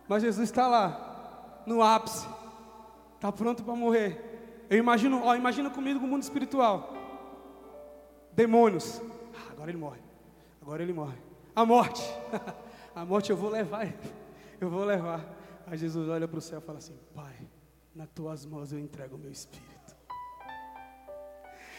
Mas 0.08 0.22
Jesus 0.22 0.50
está 0.50 0.68
lá, 0.68 1.64
no 1.66 1.82
ápice, 1.82 2.28
está 3.16 3.32
pronto 3.32 3.64
para 3.64 3.76
morrer. 3.76 4.66
Eu 4.70 4.78
imagino, 4.78 5.24
ó, 5.24 5.36
imagina 5.36 5.70
comigo 5.70 6.06
o 6.06 6.08
mundo 6.08 6.24
espiritual. 6.24 6.94
Demônios. 8.32 9.02
Ah, 9.36 9.52
agora 9.52 9.70
ele 9.70 9.78
morre. 9.78 10.00
Agora 10.62 10.84
ele 10.84 10.94
morre. 10.94 11.18
A 11.56 11.66
morte. 11.66 12.02
A 12.96 13.06
morte 13.06 13.30
eu 13.30 13.38
vou 13.38 13.50
levar, 13.50 13.88
eu 14.60 14.70
vou 14.70 14.84
levar. 14.84 15.22
Aí 15.66 15.78
Jesus 15.78 16.10
olha 16.10 16.28
para 16.28 16.38
o 16.38 16.42
céu 16.42 16.60
e 16.60 16.62
fala 16.62 16.78
assim: 16.80 16.98
Pai, 17.16 17.36
nas 17.96 18.10
tuas 18.10 18.46
mãos 18.46 18.74
eu 18.74 18.80
entrego 18.80 19.16
o 19.16 19.20
meu 19.20 19.32
espírito. 19.32 19.72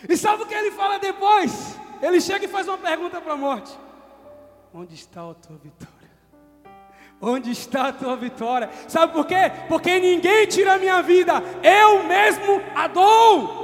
E 0.08 0.16
sabe 0.16 0.42
o 0.42 0.46
que 0.46 0.54
ele 0.54 0.70
fala 0.70 0.98
depois? 0.98 1.76
Ele 2.00 2.20
chega 2.20 2.44
e 2.44 2.48
faz 2.48 2.66
uma 2.66 2.78
pergunta 2.78 3.20
para 3.20 3.34
a 3.34 3.36
morte: 3.36 3.76
Onde 4.72 4.94
está 4.94 5.30
a 5.30 5.34
tua 5.34 5.56
vitória? 5.58 5.92
Onde 7.20 7.50
está 7.52 7.88
a 7.88 7.92
tua 7.92 8.16
vitória? 8.16 8.70
Sabe 8.88 9.12
por 9.12 9.26
quê? 9.26 9.52
Porque 9.68 10.00
ninguém 10.00 10.46
tira 10.46 10.74
a 10.74 10.78
minha 10.78 11.00
vida, 11.02 11.34
eu 11.62 12.02
mesmo 12.04 12.60
a 12.74 12.88
dou. 12.88 13.62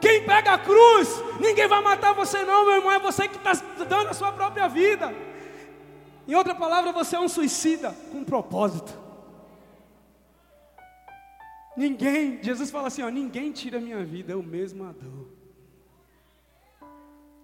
Quem 0.00 0.24
pega 0.24 0.54
a 0.54 0.58
cruz, 0.58 1.22
ninguém 1.40 1.66
vai 1.66 1.82
matar 1.82 2.12
você, 2.12 2.42
não, 2.44 2.66
meu 2.66 2.76
irmão, 2.76 2.92
é 2.92 2.98
você 2.98 3.26
que 3.26 3.36
está 3.36 3.52
dando 3.84 4.08
a 4.08 4.14
sua 4.14 4.32
própria 4.32 4.68
vida. 4.68 5.12
Em 6.28 6.34
outra 6.34 6.54
palavra, 6.54 6.92
você 6.92 7.16
é 7.16 7.20
um 7.20 7.26
suicida 7.26 7.96
com 8.12 8.18
um 8.18 8.24
propósito. 8.24 8.92
Ninguém, 11.74 12.42
Jesus 12.42 12.70
fala 12.70 12.88
assim: 12.88 13.02
ó, 13.02 13.08
ninguém 13.08 13.50
tira 13.50 13.78
a 13.78 13.80
minha 13.80 14.04
vida, 14.04 14.32
eu 14.32 14.42
mesmo 14.42 14.84
a 14.84 14.92
dou. 14.92 15.26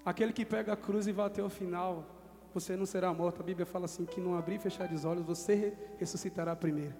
Aquele 0.05 0.35
que 0.35 0.45
pega 0.45 0.75
a 0.75 0.77
cruz 0.77 1.07
e 1.07 1.13
vai 1.13 1.27
até 1.27 1.43
o 1.43 1.49
final, 1.49 2.05
você 2.53 2.77
não 2.77 2.85
será 2.85 3.11
morto. 3.15 3.41
A 3.41 3.43
Bíblia 3.43 3.65
fala 3.65 3.87
assim: 3.87 4.05
que 4.05 4.21
não 4.21 4.37
abrir 4.37 4.57
e 4.57 4.59
fechar 4.59 4.93
os 4.93 5.07
olhos, 5.07 5.25
você 5.25 5.73
ressuscitará 5.99 6.55
primeiro. 6.55 6.95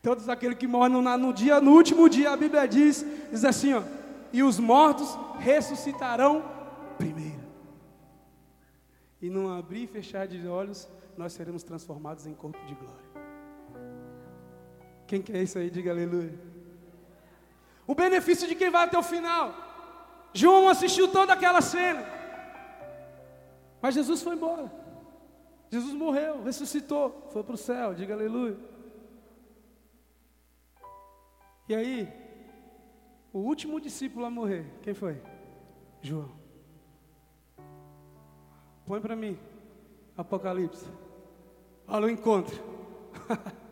Todos 0.00 0.28
aqueles 0.28 0.56
que 0.56 0.68
morrem 0.68 0.92
no, 0.92 1.02
no, 1.18 1.32
dia, 1.32 1.60
no 1.60 1.72
último 1.72 2.08
dia, 2.08 2.30
a 2.30 2.36
Bíblia 2.36 2.68
diz, 2.68 3.04
diz 3.32 3.44
assim: 3.44 3.74
ó, 3.74 3.82
e 4.32 4.44
os 4.44 4.60
mortos 4.60 5.18
ressuscitarão 5.40 6.44
primeiro. 6.96 7.41
E 9.22 9.30
não 9.30 9.56
abrir 9.56 9.84
e 9.84 9.86
fechar 9.86 10.26
de 10.26 10.46
olhos, 10.48 10.88
nós 11.16 11.32
seremos 11.32 11.62
transformados 11.62 12.26
em 12.26 12.34
corpo 12.34 12.58
de 12.66 12.74
glória. 12.74 13.12
Quem 15.06 15.22
quer 15.22 15.40
isso 15.42 15.58
aí, 15.58 15.70
diga 15.70 15.92
aleluia. 15.92 16.36
O 17.86 17.94
benefício 17.94 18.48
de 18.48 18.56
quem 18.56 18.68
vai 18.68 18.84
até 18.84 18.98
o 18.98 19.02
final. 19.02 19.54
João 20.34 20.68
assistiu 20.68 21.12
toda 21.12 21.32
aquela 21.32 21.60
cena. 21.60 22.04
Mas 23.80 23.94
Jesus 23.94 24.22
foi 24.22 24.34
embora. 24.34 24.72
Jesus 25.70 25.94
morreu, 25.94 26.42
ressuscitou, 26.42 27.28
foi 27.30 27.44
para 27.44 27.54
o 27.54 27.58
céu, 27.58 27.94
diga 27.94 28.14
aleluia. 28.14 28.58
E 31.68 31.74
aí, 31.74 32.12
o 33.32 33.38
último 33.38 33.80
discípulo 33.80 34.26
a 34.26 34.30
morrer, 34.30 34.66
quem 34.82 34.94
foi? 34.94 35.22
João. 36.00 36.41
Põe 38.86 39.00
para 39.00 39.16
mim, 39.16 39.38
Apocalipse. 40.16 40.86
Olha 41.86 42.06
o 42.06 42.10
encontro. 42.10 42.58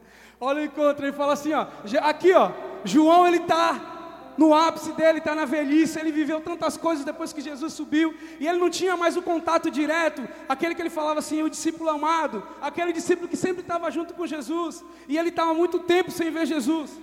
Olha 0.41 0.63
o 0.63 0.65
encontro, 0.65 1.05
ele 1.05 1.13
fala 1.13 1.35
assim, 1.35 1.53
ó, 1.53 1.67
aqui 2.03 2.33
ó, 2.33 2.51
João 2.83 3.27
ele 3.27 3.37
está 3.37 3.91
no 4.39 4.55
ápice 4.55 4.93
dele, 4.93 5.19
está 5.19 5.35
na 5.35 5.45
velhice, 5.45 6.01
ele 6.01 6.11
viveu 6.11 6.41
tantas 6.41 6.79
coisas 6.79 7.05
depois 7.05 7.31
que 7.31 7.43
Jesus 7.43 7.75
subiu, 7.75 8.15
e 8.39 8.49
ele 8.49 8.59
não 8.59 8.71
tinha 8.71 8.97
mais 8.97 9.19
o 9.19 9.23
contato 9.23 9.71
direto, 9.71 10.27
aquele 10.49 10.75
que 10.75 10.81
ele 10.81 10.89
falava 10.89 11.19
assim, 11.19 11.43
o 11.43 11.51
discípulo 11.51 11.91
amado, 11.91 12.43
aquele 12.63 12.91
discípulo 12.91 13.29
que 13.29 13.37
sempre 13.37 13.61
estava 13.61 13.91
junto 13.91 14.15
com 14.15 14.27
Jesus, 14.27 14.83
e 15.07 15.19
ele 15.19 15.29
estava 15.29 15.53
muito 15.53 15.81
tempo 15.81 16.11
sem 16.11 16.31
ver 16.31 16.47
Jesus. 16.47 16.99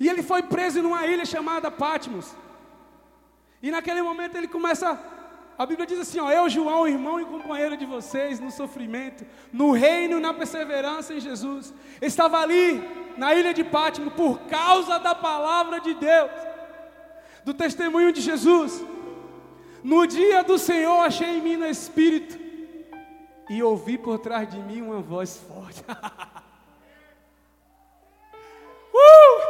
E 0.00 0.08
ele 0.08 0.22
foi 0.22 0.42
preso 0.42 0.80
numa 0.80 1.06
ilha 1.06 1.26
chamada 1.26 1.70
Patmos. 1.70 2.34
E 3.62 3.70
naquele 3.70 4.00
momento 4.00 4.36
ele 4.36 4.48
começa 4.48 4.98
a 5.58 5.66
Bíblia 5.66 5.86
diz 5.88 5.98
assim: 5.98 6.20
ó, 6.20 6.30
eu, 6.30 6.48
João, 6.48 6.86
irmão 6.86 7.20
e 7.20 7.24
companheiro 7.24 7.76
de 7.76 7.84
vocês, 7.84 8.38
no 8.38 8.48
sofrimento, 8.48 9.26
no 9.52 9.72
reino, 9.72 10.20
na 10.20 10.32
perseverança 10.32 11.12
em 11.12 11.18
Jesus, 11.18 11.74
estava 12.00 12.38
ali, 12.38 12.80
na 13.16 13.34
ilha 13.34 13.52
de 13.52 13.64
Pátimo, 13.64 14.12
por 14.12 14.38
causa 14.42 15.00
da 15.00 15.16
palavra 15.16 15.80
de 15.80 15.94
Deus, 15.94 16.30
do 17.44 17.52
testemunho 17.52 18.12
de 18.12 18.20
Jesus. 18.20 18.80
No 19.82 20.06
dia 20.06 20.44
do 20.44 20.58
Senhor, 20.58 21.00
achei 21.00 21.38
em 21.38 21.42
mim 21.42 21.56
no 21.56 21.66
Espírito, 21.66 22.38
e 23.50 23.60
ouvi 23.60 23.98
por 23.98 24.20
trás 24.20 24.48
de 24.48 24.58
mim 24.58 24.80
uma 24.80 25.00
voz 25.00 25.38
forte. 25.38 25.82
uh! 28.94 29.40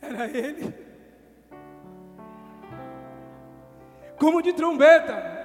Era 0.00 0.26
ele. 0.26 0.89
Como 4.20 4.42
de 4.42 4.52
trombeta. 4.52 5.40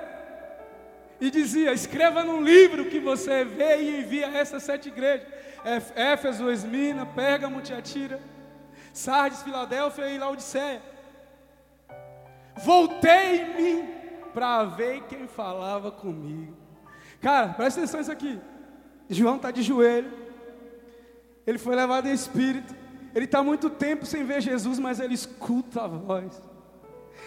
E 1.20 1.32
dizia: 1.32 1.72
escreva 1.74 2.24
num 2.24 2.42
livro 2.42 2.86
que 2.86 3.00
você 3.00 3.46
vê 3.46 3.82
e 3.82 4.00
envia 4.02 4.28
a 4.28 4.38
essas 4.38 4.62
sete 4.62 4.90
igrejas: 4.90 5.26
Éfeso, 5.96 6.52
Esmina, 6.52 7.06
Pérgamo, 7.06 7.62
Tiatira, 7.62 8.20
Sardes, 8.94 9.42
Filadélfia 9.42 10.10
e 10.10 10.18
Laodiceia. 10.20 10.82
Voltei 12.58 13.42
em 13.42 13.56
mim 13.56 13.90
para 14.34 14.66
ver 14.66 15.04
quem 15.04 15.26
falava 15.26 15.90
comigo. 15.90 16.56
Cara, 17.22 17.54
presta 17.54 17.80
atenção 17.80 18.02
nisso 18.02 18.12
aqui. 18.12 18.40
João 19.10 19.38
está 19.38 19.52
de 19.52 19.64
joelho. 19.64 20.12
Ele 21.48 21.58
foi 21.58 21.76
levado 21.76 22.08
em 22.08 22.14
espírito. 22.14 22.76
Ele 23.14 23.26
está 23.26 23.42
muito 23.42 23.70
tempo 23.70 24.06
sem 24.06 24.26
ver 24.26 24.42
Jesus, 24.42 24.78
mas 24.80 25.00
ele 25.00 25.14
escuta 25.14 25.84
a 25.84 25.88
voz. 25.88 26.42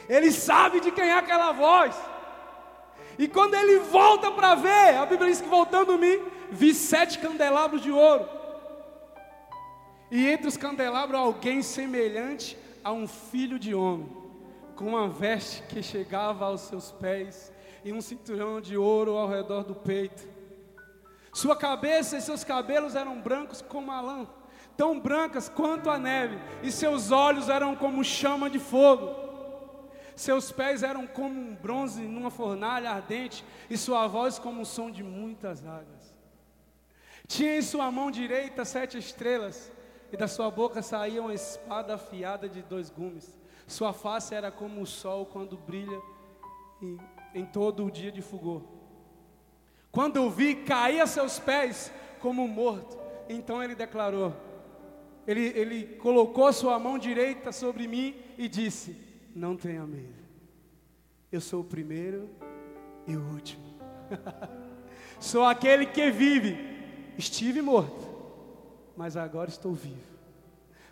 Ele 0.08 0.32
sabe 0.32 0.80
de 0.80 0.90
quem 0.90 1.08
é 1.08 1.18
aquela 1.18 1.52
voz. 1.52 1.94
E 3.18 3.26
quando 3.26 3.54
ele 3.54 3.80
volta 3.80 4.30
para 4.30 4.54
ver, 4.54 4.96
a 4.96 5.04
Bíblia 5.04 5.30
diz 5.30 5.40
que 5.40 5.48
voltando 5.48 5.98
mim, 5.98 6.22
vi 6.50 6.72
sete 6.72 7.18
candelabros 7.18 7.82
de 7.82 7.90
ouro. 7.90 8.28
E 10.10 10.26
entre 10.28 10.48
os 10.48 10.56
candelabros 10.56 11.20
alguém 11.20 11.60
semelhante 11.60 12.56
a 12.82 12.92
um 12.92 13.06
filho 13.06 13.58
de 13.58 13.74
homem, 13.74 14.08
com 14.74 14.86
uma 14.86 15.08
veste 15.08 15.62
que 15.64 15.82
chegava 15.82 16.46
aos 16.46 16.62
seus 16.62 16.92
pés 16.92 17.52
e 17.84 17.92
um 17.92 18.00
cinturão 18.00 18.60
de 18.60 18.76
ouro 18.76 19.16
ao 19.16 19.28
redor 19.28 19.64
do 19.64 19.74
peito. 19.74 20.26
Sua 21.32 21.54
cabeça 21.54 22.16
e 22.16 22.22
seus 22.22 22.42
cabelos 22.42 22.94
eram 22.94 23.20
brancos 23.20 23.60
como 23.60 23.92
a 23.92 24.00
lã, 24.00 24.26
tão 24.76 24.98
brancas 24.98 25.48
quanto 25.48 25.90
a 25.90 25.98
neve, 25.98 26.38
e 26.62 26.72
seus 26.72 27.10
olhos 27.10 27.48
eram 27.48 27.76
como 27.76 28.02
chama 28.02 28.48
de 28.48 28.58
fogo. 28.58 29.27
Seus 30.18 30.50
pés 30.50 30.82
eram 30.82 31.06
como 31.06 31.38
um 31.38 31.54
bronze 31.54 32.02
numa 32.02 32.28
fornalha 32.28 32.90
ardente, 32.90 33.44
e 33.70 33.78
sua 33.78 34.08
voz 34.08 34.36
como 34.36 34.62
o 34.62 34.66
som 34.66 34.90
de 34.90 35.00
muitas 35.00 35.64
águas. 35.64 36.18
Tinha 37.28 37.56
em 37.56 37.62
sua 37.62 37.88
mão 37.92 38.10
direita 38.10 38.64
sete 38.64 38.98
estrelas, 38.98 39.70
e 40.10 40.16
da 40.16 40.26
sua 40.26 40.50
boca 40.50 40.82
saía 40.82 41.22
uma 41.22 41.32
espada 41.32 41.94
afiada 41.94 42.48
de 42.48 42.62
dois 42.62 42.90
gumes. 42.90 43.38
Sua 43.64 43.92
face 43.92 44.34
era 44.34 44.50
como 44.50 44.82
o 44.82 44.86
sol 44.86 45.24
quando 45.24 45.56
brilha 45.56 46.02
em, 46.82 46.98
em 47.32 47.46
todo 47.46 47.84
o 47.84 47.90
dia 47.90 48.10
de 48.10 48.20
fulgor. 48.20 48.62
Quando 49.92 50.16
eu 50.16 50.28
vi, 50.28 50.56
caí 50.56 51.00
a 51.00 51.06
seus 51.06 51.38
pés 51.38 51.92
como 52.18 52.48
morto. 52.48 52.98
Então 53.28 53.62
ele 53.62 53.76
declarou: 53.76 54.34
ele, 55.28 55.46
ele 55.54 55.96
colocou 55.98 56.52
sua 56.52 56.76
mão 56.76 56.98
direita 56.98 57.52
sobre 57.52 57.86
mim 57.86 58.16
e 58.36 58.48
disse: 58.48 59.07
não 59.34 59.56
tenha 59.56 59.86
medo. 59.86 60.14
Eu 61.30 61.40
sou 61.40 61.60
o 61.60 61.64
primeiro 61.64 62.28
e 63.06 63.16
o 63.16 63.22
último. 63.32 63.64
sou 65.20 65.44
aquele 65.44 65.86
que 65.86 66.10
vive. 66.10 66.56
Estive 67.16 67.60
morto, 67.60 68.06
mas 68.96 69.16
agora 69.16 69.50
estou 69.50 69.74
vivo. 69.74 69.96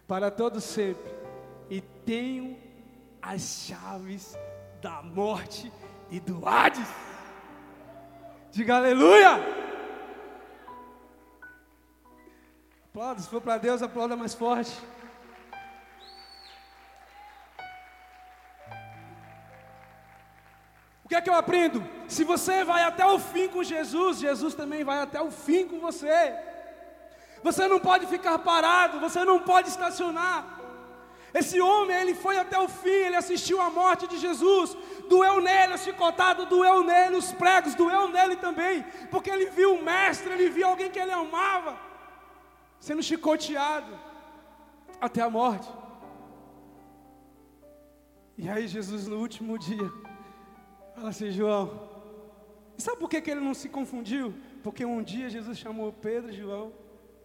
Para 0.06 0.30
todo 0.30 0.60
sempre. 0.60 1.12
E 1.70 1.80
tenho 1.80 2.56
as 3.22 3.66
chaves 3.66 4.36
da 4.80 5.02
morte 5.02 5.72
e 6.10 6.20
do 6.20 6.46
Hades. 6.46 6.88
Diga 8.50 8.76
aleluia! 8.76 9.66
Aplauda, 12.88 13.20
se 13.20 13.28
for 13.28 13.40
para 13.40 13.58
Deus, 13.58 13.82
aplauda 13.82 14.16
mais 14.16 14.32
forte. 14.32 14.72
O 21.06 21.08
que 21.08 21.14
é 21.14 21.20
que 21.20 21.30
eu 21.30 21.34
aprendo? 21.34 21.86
Se 22.08 22.24
você 22.24 22.64
vai 22.64 22.82
até 22.82 23.06
o 23.06 23.16
fim 23.16 23.46
com 23.46 23.62
Jesus, 23.62 24.18
Jesus 24.18 24.54
também 24.54 24.82
vai 24.82 24.98
até 24.98 25.20
o 25.22 25.30
fim 25.30 25.64
com 25.64 25.78
você. 25.78 26.34
Você 27.44 27.68
não 27.68 27.78
pode 27.78 28.08
ficar 28.08 28.36
parado, 28.40 28.98
você 28.98 29.24
não 29.24 29.38
pode 29.38 29.68
estacionar. 29.68 30.58
Esse 31.32 31.60
homem, 31.60 31.96
ele 31.96 32.12
foi 32.16 32.36
até 32.40 32.58
o 32.58 32.66
fim, 32.66 32.88
ele 32.88 33.14
assistiu 33.14 33.60
à 33.60 33.70
morte 33.70 34.08
de 34.08 34.18
Jesus, 34.18 34.76
doeu 35.08 35.40
nele 35.40 35.74
a 35.74 35.76
chicotada, 35.76 36.44
doeu 36.44 36.82
nele 36.82 37.14
os 37.14 37.30
pregos, 37.30 37.76
doeu 37.76 38.08
nele 38.08 38.34
também, 38.34 38.84
porque 39.08 39.30
ele 39.30 39.46
viu 39.50 39.76
o 39.76 39.84
mestre, 39.84 40.32
ele 40.32 40.50
viu 40.50 40.66
alguém 40.66 40.90
que 40.90 40.98
ele 40.98 41.12
amava, 41.12 41.78
sendo 42.80 43.00
chicoteado 43.00 43.96
até 45.00 45.22
a 45.22 45.30
morte. 45.30 45.68
E 48.36 48.48
aí 48.48 48.66
Jesus 48.66 49.06
no 49.06 49.18
último 49.18 49.56
dia, 49.56 49.88
Fala 50.96 51.10
assim, 51.10 51.30
João, 51.30 51.78
E 52.78 52.82
sabe 52.82 52.98
por 52.98 53.10
que, 53.10 53.20
que 53.20 53.30
ele 53.30 53.40
não 53.40 53.52
se 53.52 53.68
confundiu? 53.68 54.34
Porque 54.62 54.82
um 54.82 55.02
dia 55.02 55.28
Jesus 55.28 55.58
chamou 55.58 55.92
Pedro, 55.92 56.32
João 56.32 56.72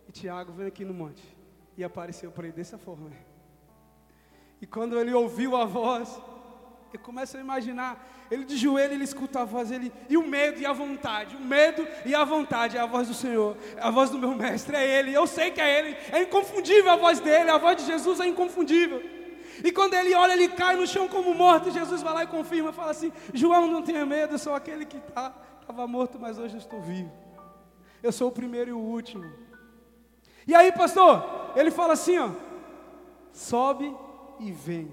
e 0.07 0.11
Tiago, 0.11 0.51
vem 0.51 0.67
aqui 0.67 0.84
no 0.84 0.93
monte. 0.93 1.24
E 1.78 1.84
apareceu 1.84 2.32
para 2.32 2.47
ele 2.47 2.55
dessa 2.55 2.78
forma. 2.78 3.09
E 4.61 4.67
quando 4.67 4.99
ele 4.99 5.13
ouviu 5.13 5.55
a 5.55 5.63
voz, 5.63 6.22
eu 6.93 6.99
começo 6.99 7.38
a 7.38 7.39
imaginar, 7.39 8.28
ele 8.30 8.43
de 8.43 8.57
joelho, 8.57 8.93
ele 8.93 9.05
escuta 9.05 9.39
a 9.39 9.45
voz, 9.45 9.72
ele, 9.72 9.91
e 10.09 10.17
o 10.17 10.28
medo 10.28 10.59
e 10.59 10.65
a 10.65 10.74
vontade, 10.74 11.38
o 11.38 11.39
medo 11.39 11.88
e 12.05 12.13
a 12.13 12.26
vontade, 12.26 12.76
é 12.76 12.82
a 12.82 12.86
voz 12.86 13.07
do 13.07 13.13
Senhor, 13.13 13.55
é 13.78 13.82
a 13.82 13.89
voz 13.89 14.09
do 14.09 14.19
meu 14.19 14.36
mestre, 14.36 14.76
é 14.76 14.99
ele, 14.99 15.13
eu 15.13 15.26
sei 15.26 15.49
que 15.51 15.61
é 15.61 15.80
ele, 15.80 15.97
é 16.11 16.24
inconfundível 16.24 16.91
a 16.91 16.97
voz 16.97 17.22
dele, 17.22 17.49
a 17.49 17.57
voz 17.57 17.78
de 17.78 17.86
Jesus 17.86 18.19
é 18.19 18.28
inconfundível. 18.28 19.20
E 19.64 19.72
quando 19.72 19.93
ele 19.93 20.14
olha, 20.14 20.34
ele 20.34 20.49
cai 20.49 20.76
no 20.76 20.88
chão 20.88 21.07
como 21.07 21.34
morto, 21.34 21.70
e 21.70 21.72
Jesus 21.72 22.01
vai 22.01 22.14
lá 22.14 22.24
e 22.24 22.28
confirma, 22.28 22.72
fala 22.72 22.91
assim: 22.91 23.12
João, 23.34 23.68
não 23.68 23.82
tenha 23.82 24.05
medo, 24.05 24.36
eu 24.36 24.39
sou 24.39 24.53
aquele 24.53 24.86
que 24.86 24.97
estava 24.97 25.34
tá, 25.68 25.88
morto, 25.88 26.20
mas 26.20 26.38
hoje 26.38 26.57
estou 26.57 26.82
vivo. 26.82 27.12
Eu 28.01 28.12
sou 28.12 28.30
o 28.30 28.32
primeiro 28.32 28.72
e 28.72 28.74
o 28.74 28.80
último. 28.80 29.32
E 30.47 30.55
aí, 30.55 30.72
pastor, 30.72 31.53
ele 31.55 31.72
fala 31.72 31.93
assim: 31.93 32.18
ó, 32.18 32.32
sobe 33.32 33.95
e 34.39 34.51
vem. 34.51 34.91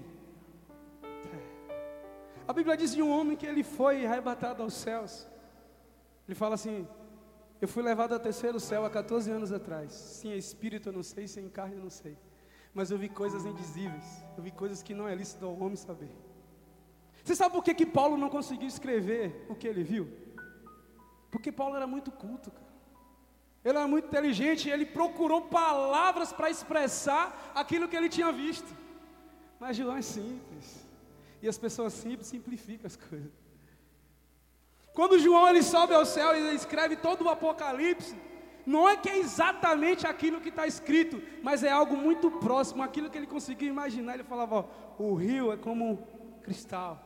A 2.47 2.53
Bíblia 2.53 2.75
diz 2.75 2.95
de 2.95 3.01
um 3.01 3.11
homem 3.11 3.37
que 3.37 3.45
ele 3.45 3.63
foi 3.63 4.05
arrebatado 4.05 4.63
aos 4.63 4.73
céus. 4.73 5.27
Ele 6.27 6.35
fala 6.35 6.55
assim: 6.55 6.87
Eu 7.61 7.67
fui 7.67 7.83
levado 7.83 8.13
ao 8.13 8.19
terceiro 8.19 8.59
céu 8.59 8.85
há 8.85 8.89
14 8.89 9.29
anos 9.31 9.51
atrás. 9.51 9.91
Sim, 9.93 10.31
é 10.31 10.37
espírito 10.37 10.89
eu 10.89 10.93
não 10.93 11.03
sei, 11.03 11.27
sem 11.27 11.49
carne 11.49 11.75
eu 11.75 11.83
não 11.83 11.89
sei. 11.89 12.17
Mas 12.79 12.91
eu 12.91 12.97
vi 12.97 13.09
coisas 13.09 13.45
indizíveis. 13.45 14.05
Eu 14.37 14.41
vi 14.41 14.51
coisas 14.51 14.81
que 14.81 14.93
não 14.93 15.05
é 15.05 15.13
lícito 15.13 15.45
ao 15.45 15.55
homem 15.63 15.75
saber. 15.75 16.11
Você 17.21 17.35
sabe 17.35 17.53
por 17.53 17.61
que, 17.61 17.73
que 17.79 17.85
Paulo 17.85 18.15
não 18.15 18.29
conseguiu 18.29 18.69
escrever 18.69 19.45
o 19.49 19.55
que 19.59 19.67
ele 19.67 19.83
viu? 19.83 20.05
Porque 21.29 21.51
Paulo 21.51 21.75
era 21.75 21.85
muito 21.85 22.09
culto, 22.09 22.49
cara. 22.49 22.73
Ele 23.65 23.77
era 23.77 23.85
muito 23.85 24.05
inteligente 24.05 24.69
ele 24.69 24.85
procurou 24.85 25.41
palavras 25.41 26.31
para 26.31 26.49
expressar 26.49 27.51
aquilo 27.53 27.89
que 27.89 27.97
ele 27.97 28.07
tinha 28.07 28.31
visto. 28.31 28.71
Mas 29.59 29.75
João 29.75 29.97
é 29.97 30.01
simples. 30.01 30.67
E 31.41 31.49
as 31.49 31.57
pessoas 31.57 31.91
simples 31.91 32.27
simplificam 32.27 32.87
as 32.87 32.95
coisas. 32.95 33.33
Quando 34.93 35.19
João 35.19 35.49
ele 35.49 35.63
sobe 35.63 35.93
ao 35.93 36.05
céu 36.05 36.33
e 36.33 36.55
escreve 36.55 36.95
todo 36.95 37.25
o 37.25 37.29
Apocalipse, 37.29 38.15
não 38.65 38.87
é 38.87 38.97
que 38.97 39.09
é 39.09 39.17
exatamente 39.17 40.05
aquilo 40.05 40.41
que 40.41 40.49
está 40.49 40.67
escrito, 40.67 41.21
mas 41.41 41.63
é 41.63 41.71
algo 41.71 41.95
muito 41.95 42.29
próximo, 42.31 42.83
aquilo 42.83 43.09
que 43.09 43.17
ele 43.17 43.27
conseguiu 43.27 43.69
imaginar. 43.69 44.13
Ele 44.13 44.23
falava: 44.23 44.55
ó, 44.55 44.65
o 45.03 45.13
rio 45.15 45.51
é 45.51 45.57
como 45.57 46.07
cristal, 46.43 47.01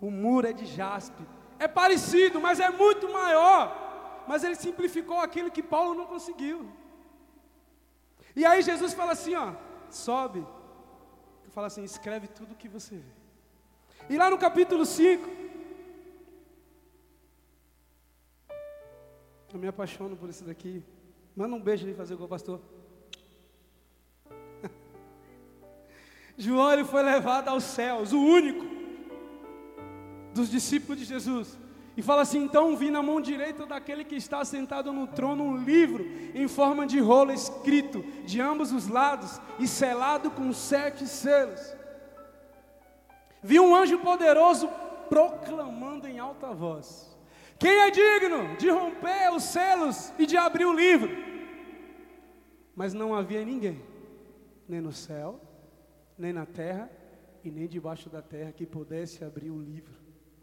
o 0.00 0.10
muro 0.10 0.46
é 0.46 0.52
de 0.52 0.66
jaspe. 0.66 1.22
É 1.58 1.66
parecido, 1.66 2.40
mas 2.40 2.60
é 2.60 2.70
muito 2.70 3.12
maior. 3.12 4.24
Mas 4.28 4.44
ele 4.44 4.54
simplificou 4.54 5.18
aquilo 5.18 5.50
que 5.50 5.62
Paulo 5.62 5.94
não 5.94 6.06
conseguiu. 6.06 6.70
E 8.36 8.44
aí 8.44 8.62
Jesus 8.62 8.94
fala 8.94 9.12
assim: 9.12 9.34
ó, 9.34 9.52
sobe. 9.90 10.46
Fala 11.48 11.66
assim: 11.66 11.82
escreve 11.82 12.28
tudo 12.28 12.52
o 12.52 12.56
que 12.56 12.68
você 12.68 12.96
vê. 12.96 13.18
E 14.08 14.16
lá 14.16 14.30
no 14.30 14.38
capítulo 14.38 14.86
5, 14.86 15.28
eu 19.52 19.60
me 19.60 19.68
apaixono 19.68 20.16
por 20.16 20.28
isso 20.28 20.44
daqui. 20.44 20.82
Manda 21.34 21.54
um 21.54 21.60
beijo 21.60 21.86
aí 21.86 21.94
fazer 21.94 22.14
igual 22.14 22.26
o 22.26 22.30
pastor. 22.30 22.60
João 26.36 26.72
ele 26.72 26.84
foi 26.84 27.02
levado 27.02 27.48
aos 27.48 27.64
céus, 27.64 28.12
o 28.12 28.20
único 28.20 28.66
dos 30.34 30.50
discípulos 30.50 30.98
de 30.98 31.04
Jesus. 31.04 31.58
E 31.96 32.02
fala 32.02 32.22
assim: 32.22 32.44
então 32.44 32.76
vi 32.76 32.90
na 32.90 33.02
mão 33.02 33.20
direita 33.20 33.66
daquele 33.66 34.04
que 34.04 34.14
está 34.14 34.44
sentado 34.44 34.92
no 34.92 35.08
trono 35.08 35.42
um 35.42 35.56
livro 35.56 36.06
em 36.32 36.46
forma 36.46 36.86
de 36.86 37.00
rolo 37.00 37.32
escrito 37.32 38.02
de 38.24 38.40
ambos 38.40 38.70
os 38.70 38.86
lados 38.86 39.40
e 39.58 39.66
selado 39.66 40.30
com 40.30 40.52
sete 40.52 41.08
selos. 41.08 41.60
Vi 43.42 43.58
um 43.58 43.74
anjo 43.74 43.98
poderoso 43.98 44.68
proclamando 45.08 46.06
em 46.06 46.20
alta 46.20 46.52
voz: 46.52 47.07
Quem 47.58 47.80
é 47.80 47.90
digno 47.90 48.56
de 48.56 48.70
romper 48.70 49.32
os 49.34 49.42
selos 49.42 50.12
e 50.18 50.26
de 50.26 50.36
abrir 50.36 50.64
o 50.64 50.72
livro? 50.72 51.10
Mas 52.74 52.94
não 52.94 53.14
havia 53.14 53.44
ninguém, 53.44 53.82
nem 54.68 54.80
no 54.80 54.92
céu, 54.92 55.40
nem 56.16 56.32
na 56.32 56.46
terra 56.46 56.90
e 57.42 57.50
nem 57.50 57.66
debaixo 57.66 58.08
da 58.08 58.22
terra 58.22 58.52
que 58.52 58.64
pudesse 58.64 59.24
abrir 59.24 59.50
o 59.50 59.60
livro, 59.60 59.94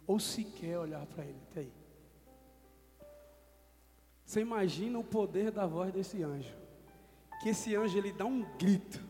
ou 0.05 0.19
sequer 0.19 0.77
olhar 0.77 1.05
para 1.05 1.23
ele. 1.23 1.39
Até 1.49 1.61
aí. 1.61 1.73
Você 4.25 4.41
imagina 4.41 4.99
o 4.99 5.03
poder 5.03 5.51
da 5.51 5.65
voz 5.65 5.93
desse 5.93 6.21
anjo? 6.21 6.53
Que 7.41 7.49
esse 7.49 7.75
anjo 7.75 7.97
ele 7.97 8.11
dá 8.11 8.25
um 8.25 8.43
grito, 8.57 9.01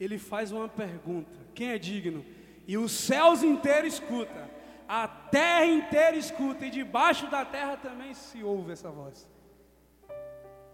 ele 0.00 0.18
faz 0.18 0.50
uma 0.50 0.68
pergunta: 0.68 1.30
quem 1.54 1.68
é 1.70 1.78
digno? 1.78 2.24
e 2.68 2.76
os 2.76 2.92
céus 2.92 3.42
inteiros 3.42 3.94
escuta, 3.94 4.47
a 4.88 5.06
terra 5.06 5.66
inteira 5.66 6.16
escuta, 6.16 6.64
e 6.64 6.70
debaixo 6.70 7.26
da 7.26 7.44
terra 7.44 7.76
também 7.76 8.14
se 8.14 8.42
ouve 8.42 8.72
essa 8.72 8.90
voz. 8.90 9.28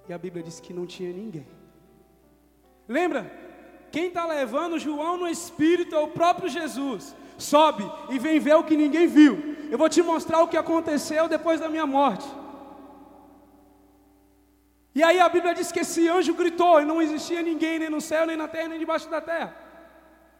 E 0.08 0.12
a 0.12 0.18
Bíblia 0.18 0.44
diz 0.44 0.60
que 0.60 0.72
não 0.72 0.86
tinha 0.86 1.12
ninguém. 1.12 1.46
Lembra? 2.86 3.30
Quem 3.90 4.06
está 4.06 4.24
levando 4.26 4.78
João 4.78 5.16
no 5.16 5.26
Espírito 5.26 5.94
é 5.94 5.98
o 5.98 6.08
próprio 6.08 6.48
Jesus. 6.48 7.14
Sobe 7.36 7.84
e 8.10 8.18
vem 8.18 8.38
ver 8.38 8.54
o 8.54 8.64
que 8.64 8.76
ninguém 8.76 9.08
viu. 9.08 9.56
Eu 9.70 9.78
vou 9.78 9.88
te 9.88 10.02
mostrar 10.02 10.42
o 10.42 10.48
que 10.48 10.56
aconteceu 10.56 11.26
depois 11.28 11.58
da 11.58 11.68
minha 11.68 11.86
morte. 11.86 12.26
E 14.94 15.02
aí 15.02 15.18
a 15.18 15.28
Bíblia 15.28 15.54
diz 15.54 15.72
que 15.72 15.80
esse 15.80 16.08
anjo 16.08 16.34
gritou 16.34 16.80
e 16.80 16.84
não 16.84 17.02
existia 17.02 17.42
ninguém, 17.42 17.80
nem 17.80 17.90
no 17.90 18.00
céu, 18.00 18.26
nem 18.26 18.36
na 18.36 18.46
terra, 18.46 18.68
nem 18.68 18.78
debaixo 18.78 19.10
da 19.10 19.20
terra. 19.20 19.56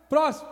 Próximo. 0.09 0.49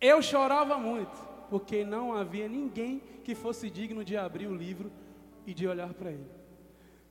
Eu 0.00 0.22
chorava 0.22 0.78
muito, 0.78 1.16
porque 1.48 1.84
não 1.84 2.12
havia 2.12 2.48
ninguém 2.48 3.02
que 3.24 3.34
fosse 3.34 3.68
digno 3.68 4.04
de 4.04 4.16
abrir 4.16 4.46
o 4.46 4.54
livro 4.54 4.90
e 5.46 5.52
de 5.52 5.66
olhar 5.66 5.92
para 5.92 6.10
ele. 6.10 6.30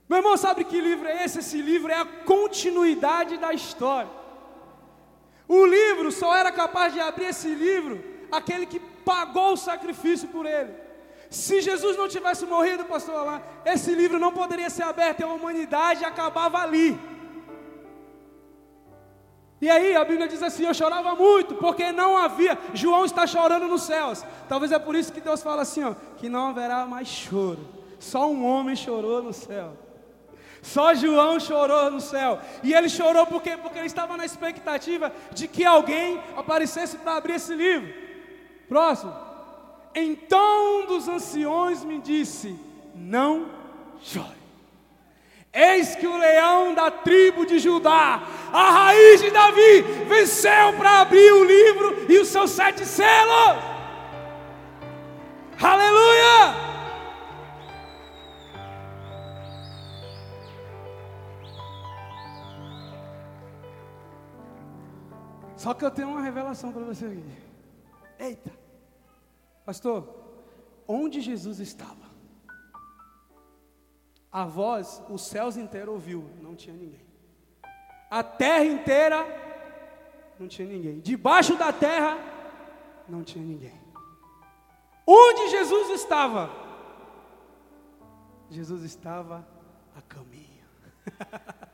Meu 0.08 0.18
irmão, 0.18 0.36
sabe 0.36 0.64
que 0.64 0.80
livro 0.80 1.06
é 1.06 1.24
esse? 1.24 1.38
Esse 1.38 1.62
livro 1.62 1.92
é 1.92 1.96
a 1.96 2.04
continuidade 2.04 3.36
da 3.36 3.52
história. 3.52 4.10
O 5.46 5.64
livro 5.66 6.10
só 6.10 6.34
era 6.34 6.50
capaz 6.50 6.92
de 6.92 7.00
abrir 7.00 7.26
esse 7.26 7.54
livro 7.54 8.02
aquele 8.30 8.66
que 8.66 8.80
pagou 8.80 9.52
o 9.52 9.56
sacrifício 9.56 10.28
por 10.28 10.46
ele. 10.46 10.72
Se 11.28 11.60
Jesus 11.60 11.96
não 11.96 12.08
tivesse 12.08 12.44
morrido, 12.44 12.84
pastor 12.84 13.14
Alain, 13.16 13.40
esse 13.64 13.94
livro 13.94 14.18
não 14.18 14.32
poderia 14.32 14.68
ser 14.68 14.82
aberto 14.82 15.20
e 15.20 15.22
a 15.22 15.28
humanidade 15.28 16.04
acabava 16.04 16.58
ali. 16.58 16.98
E 19.60 19.68
aí 19.68 19.94
a 19.94 20.04
Bíblia 20.04 20.26
diz 20.26 20.42
assim: 20.42 20.64
Eu 20.64 20.72
chorava 20.72 21.14
muito, 21.14 21.54
porque 21.56 21.92
não 21.92 22.16
havia. 22.16 22.58
João 22.72 23.04
está 23.04 23.26
chorando 23.26 23.68
nos 23.68 23.82
céus. 23.82 24.24
Talvez 24.48 24.72
é 24.72 24.78
por 24.78 24.94
isso 24.94 25.12
que 25.12 25.20
Deus 25.20 25.42
fala 25.42 25.62
assim: 25.62 25.84
ó, 25.84 25.94
que 26.16 26.28
não 26.28 26.48
haverá 26.48 26.86
mais 26.86 27.08
choro. 27.08 27.58
Só 27.98 28.30
um 28.30 28.44
homem 28.46 28.74
chorou 28.74 29.22
no 29.22 29.32
céu. 29.32 29.76
Só 30.62 30.94
João 30.94 31.38
chorou 31.38 31.90
no 31.90 32.00
céu. 32.00 32.38
E 32.62 32.72
ele 32.72 32.88
chorou 32.88 33.26
porque, 33.26 33.56
porque 33.58 33.78
ele 33.78 33.86
estava 33.86 34.16
na 34.16 34.24
expectativa 34.24 35.12
de 35.32 35.46
que 35.46 35.64
alguém 35.64 36.20
aparecesse 36.36 36.96
para 36.98 37.16
abrir 37.16 37.34
esse 37.34 37.54
livro. 37.54 37.92
Próximo. 38.68 39.14
Então 39.94 40.82
um 40.82 40.86
dos 40.86 41.06
anciões 41.06 41.84
me 41.84 42.00
disse: 42.00 42.58
Não 42.94 43.50
chore. 44.00 44.39
Eis 45.52 45.96
que 45.96 46.06
o 46.06 46.16
leão 46.16 46.74
da 46.74 46.90
tribo 46.90 47.44
de 47.44 47.58
Judá, 47.58 48.22
a 48.52 48.70
raiz 48.70 49.20
de 49.20 49.30
Davi, 49.30 49.82
venceu 50.08 50.72
para 50.76 51.00
abrir 51.00 51.32
o 51.32 51.44
livro 51.44 52.06
e 52.08 52.18
os 52.18 52.28
seus 52.28 52.50
sete 52.50 52.86
selos. 52.86 53.58
Aleluia! 55.60 56.70
Só 65.56 65.74
que 65.74 65.84
eu 65.84 65.90
tenho 65.90 66.08
uma 66.08 66.22
revelação 66.22 66.72
para 66.72 66.82
você 66.82 67.04
aqui. 67.04 67.24
Eita, 68.18 68.50
pastor, 69.66 70.08
onde 70.88 71.20
Jesus 71.20 71.60
estava? 71.60 71.99
A 74.32 74.44
voz, 74.44 75.02
os 75.08 75.22
céus 75.22 75.56
inteiros 75.56 75.94
ouviu, 75.94 76.30
não 76.40 76.54
tinha 76.54 76.74
ninguém. 76.74 77.04
A 78.10 78.22
terra 78.22 78.64
inteira 78.64 79.26
não 80.38 80.48
tinha 80.48 80.66
ninguém. 80.68 81.00
Debaixo 81.00 81.56
da 81.56 81.72
terra 81.72 82.18
não 83.08 83.22
tinha 83.22 83.44
ninguém. 83.44 83.80
Onde 85.06 85.50
Jesus 85.50 86.00
estava? 86.00 86.50
Jesus 88.50 88.82
estava 88.84 89.46
a 89.96 90.02
caminho. 90.02 90.66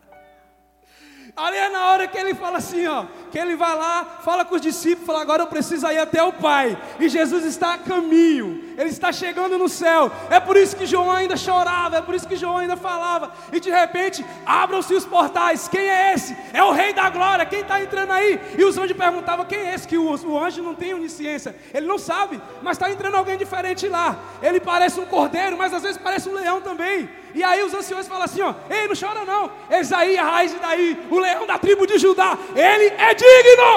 Ali 1.36 1.58
é 1.58 1.68
na 1.68 1.90
hora 1.90 2.08
que 2.08 2.16
ele 2.16 2.32
fala 2.32 2.56
assim, 2.56 2.86
ó, 2.86 3.04
que 3.30 3.38
ele 3.38 3.56
vai 3.56 3.76
lá, 3.76 4.20
fala 4.24 4.42
com 4.42 4.54
os 4.54 4.60
discípulos, 4.60 5.06
fala, 5.06 5.20
agora 5.20 5.42
eu 5.42 5.46
preciso 5.46 5.86
ir 5.88 5.98
até 5.98 6.22
o 6.22 6.32
Pai. 6.32 6.78
E 6.98 7.10
Jesus 7.10 7.44
está 7.44 7.74
a 7.74 7.78
caminho, 7.78 8.74
ele 8.78 8.88
está 8.88 9.12
chegando 9.12 9.58
no 9.58 9.68
céu. 9.68 10.10
É 10.30 10.40
por 10.40 10.56
isso 10.56 10.74
que 10.74 10.86
João 10.86 11.12
ainda 11.12 11.36
chorava, 11.36 11.98
é 11.98 12.00
por 12.00 12.14
isso 12.14 12.26
que 12.26 12.36
João 12.36 12.56
ainda 12.56 12.74
falava. 12.74 13.34
E 13.52 13.60
de 13.60 13.70
repente, 13.70 14.24
abram-se 14.46 14.94
os 14.94 15.04
portais. 15.04 15.68
Quem 15.68 15.86
é 15.86 16.14
esse? 16.14 16.34
É 16.54 16.64
o 16.64 16.72
Rei 16.72 16.94
da 16.94 17.10
Glória. 17.10 17.44
Quem 17.44 17.60
está 17.60 17.82
entrando 17.82 18.12
aí? 18.12 18.40
E 18.56 18.64
os 18.64 18.78
anjos 18.78 18.96
perguntavam, 18.96 19.44
quem 19.44 19.58
é 19.58 19.74
esse? 19.74 19.86
Que 19.86 19.98
o, 19.98 20.08
o 20.08 20.42
anjo 20.42 20.62
não 20.62 20.74
tem 20.74 20.94
onisciência. 20.94 21.54
Ele 21.74 21.86
não 21.86 21.98
sabe, 21.98 22.40
mas 22.62 22.78
está 22.78 22.90
entrando 22.90 23.14
alguém 23.14 23.36
diferente 23.36 23.86
lá. 23.88 24.16
Ele 24.42 24.58
parece 24.58 24.98
um 24.98 25.04
cordeiro, 25.04 25.58
mas 25.58 25.74
às 25.74 25.82
vezes 25.82 25.98
parece 25.98 26.30
um 26.30 26.34
leão 26.34 26.62
também. 26.62 27.10
E 27.36 27.44
aí 27.44 27.62
os 27.62 27.74
anciões 27.74 28.08
falam 28.08 28.24
assim: 28.24 28.40
ó, 28.40 28.54
ei, 28.70 28.88
não 28.88 28.94
chora 28.96 29.22
não. 29.26 29.52
Esaí, 29.70 30.16
a 30.16 30.24
raiz 30.24 30.52
de 30.52 30.58
daí, 30.58 31.06
o 31.10 31.18
leão 31.18 31.46
da 31.46 31.58
tribo 31.58 31.86
de 31.86 31.98
Judá, 31.98 32.38
ele 32.54 32.86
é 32.86 33.14
digno. 33.14 33.74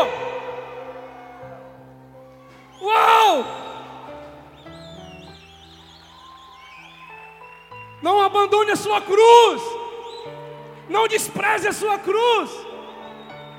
Uau! 2.82 3.46
Não 8.02 8.22
abandone 8.22 8.72
a 8.72 8.78
sua 8.78 9.02
cruz. 9.02 9.62
Não 10.88 11.06
despreze 11.06 11.68
a 11.68 11.74
sua 11.74 12.00
cruz. 12.00 12.50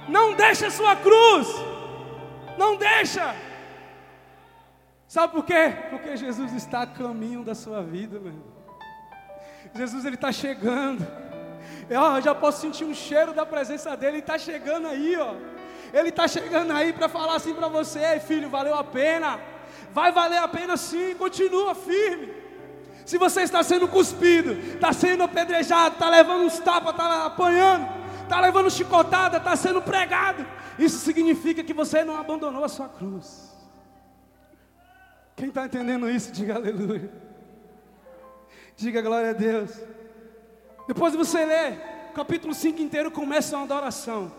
Não 0.08 0.32
deixe 0.32 0.64
a 0.64 0.70
sua 0.70 0.96
cruz. 0.96 1.46
Não 2.56 2.74
deixa. 2.76 3.36
Sabe 5.06 5.34
por 5.34 5.44
quê? 5.44 5.76
Porque 5.90 6.16
Jesus 6.16 6.54
está 6.54 6.82
a 6.82 6.86
caminho 6.86 7.44
da 7.44 7.54
sua 7.54 7.82
vida, 7.82 8.18
meu 8.18 8.28
irmão. 8.28 8.49
Jesus 9.74 10.04
ele 10.04 10.16
está 10.16 10.32
chegando. 10.32 11.06
Eu 11.88 12.20
já 12.22 12.34
posso 12.34 12.60
sentir 12.60 12.84
um 12.84 12.94
cheiro 12.94 13.32
da 13.32 13.44
presença 13.44 13.96
dele. 13.96 14.14
Ele 14.14 14.18
está 14.20 14.38
chegando 14.38 14.88
aí, 14.88 15.16
ó. 15.16 15.34
Ele 15.92 16.10
está 16.10 16.28
chegando 16.28 16.72
aí 16.72 16.92
para 16.92 17.08
falar 17.08 17.36
assim 17.36 17.54
para 17.54 17.68
você, 17.68 18.20
filho, 18.20 18.48
valeu 18.48 18.74
a 18.74 18.84
pena. 18.84 19.40
Vai 19.92 20.12
valer 20.12 20.38
a 20.38 20.48
pena 20.48 20.76
sim. 20.76 21.14
Continua 21.16 21.74
firme. 21.74 22.32
Se 23.04 23.18
você 23.18 23.42
está 23.42 23.60
sendo 23.64 23.88
cuspido, 23.88 24.52
está 24.52 24.92
sendo 24.92 25.24
apedrejado, 25.24 25.94
está 25.94 26.08
levando 26.08 26.44
uns 26.44 26.60
tapas, 26.60 26.92
está 26.92 27.26
apanhando, 27.26 27.88
está 28.22 28.40
levando 28.40 28.70
chicotada, 28.70 29.38
está 29.38 29.56
sendo 29.56 29.82
pregado, 29.82 30.46
isso 30.78 30.98
significa 30.98 31.64
que 31.64 31.74
você 31.74 32.04
não 32.04 32.16
abandonou 32.16 32.64
a 32.64 32.68
sua 32.68 32.88
cruz. 32.88 33.50
Quem 35.34 35.48
está 35.48 35.64
entendendo 35.64 36.08
isso, 36.08 36.30
diga 36.30 36.54
aleluia. 36.54 37.10
Diga 38.80 39.02
glória 39.02 39.28
a 39.28 39.34
Deus. 39.34 39.78
Depois 40.88 41.14
você 41.14 41.44
lê, 41.44 41.76
capítulo 42.14 42.54
5 42.54 42.80
inteiro 42.80 43.10
começa 43.10 43.54
uma 43.54 43.64
adoração. 43.64 44.32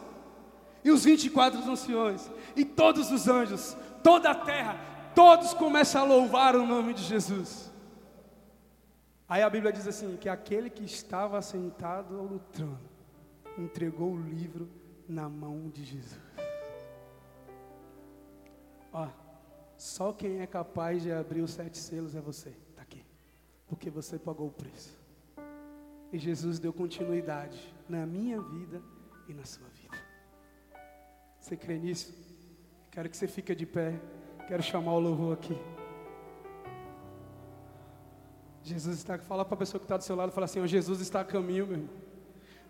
E 0.84 0.90
os 0.90 1.04
24 1.04 1.60
anciões, 1.70 2.28
e 2.56 2.66
todos 2.66 3.12
os 3.12 3.28
anjos, 3.28 3.78
toda 4.04 4.32
a 4.32 4.36
terra, 4.36 4.80
todos 5.14 5.54
começam 5.54 6.02
a 6.02 6.06
louvar 6.06 6.56
o 6.56 6.66
nome 6.66 6.96
de 6.96 7.04
Jesus. 7.04 7.72
Aí 9.30 9.44
a 9.44 9.50
Bíblia 9.50 9.72
diz 9.72 9.86
assim: 9.86 10.18
que 10.18 10.28
aquele 10.28 10.72
que 10.72 10.84
estava 10.84 11.40
sentado 11.44 12.16
no 12.16 12.40
trono 12.40 12.80
entregou 13.60 14.14
o 14.14 14.20
livro 14.20 14.68
na 15.08 15.30
mão 15.30 15.70
de 15.70 15.84
Jesus. 15.84 16.20
Ó, 18.92 19.08
só 19.78 20.12
quem 20.12 20.42
é 20.42 20.48
capaz 20.48 21.04
de 21.04 21.12
abrir 21.12 21.42
os 21.42 21.52
sete 21.52 21.78
selos 21.78 22.16
é 22.16 22.20
você 22.20 22.52
porque 23.72 23.90
você 23.90 24.20
pagou 24.20 24.48
o 24.48 24.52
preço. 24.52 25.00
E 26.12 26.20
Jesus 26.20 26.60
deu 26.60 26.74
continuidade 26.74 27.74
na 27.88 28.06
minha 28.06 28.42
vida 28.42 28.82
e 29.30 29.34
na 29.34 29.46
sua 29.46 29.66
vida. 29.70 29.98
Você 31.40 31.56
crê 31.56 31.78
nisso? 31.78 32.14
Quero 32.92 33.10
que 33.10 33.16
você 33.16 33.30
fique 33.30 33.56
de 33.56 33.66
pé. 33.66 33.98
Quero 34.46 34.62
chamar 34.62 34.92
o 34.92 35.00
louvor 35.00 35.38
aqui. 35.38 35.58
Jesus 38.62 38.98
está 38.98 39.18
fala 39.18 39.46
para 39.46 39.56
a 39.56 39.60
pessoa 39.60 39.80
que 39.80 39.86
está 39.86 39.96
do 39.96 40.04
seu 40.04 40.18
lado, 40.18 40.34
fala 40.34 40.44
assim: 40.44 40.60
oh, 40.60 40.68
Jesus 40.68 41.00
está 41.00 41.22
a 41.22 41.26
caminho, 41.26 41.66
meu 41.66 41.78
irmão. 41.78 41.96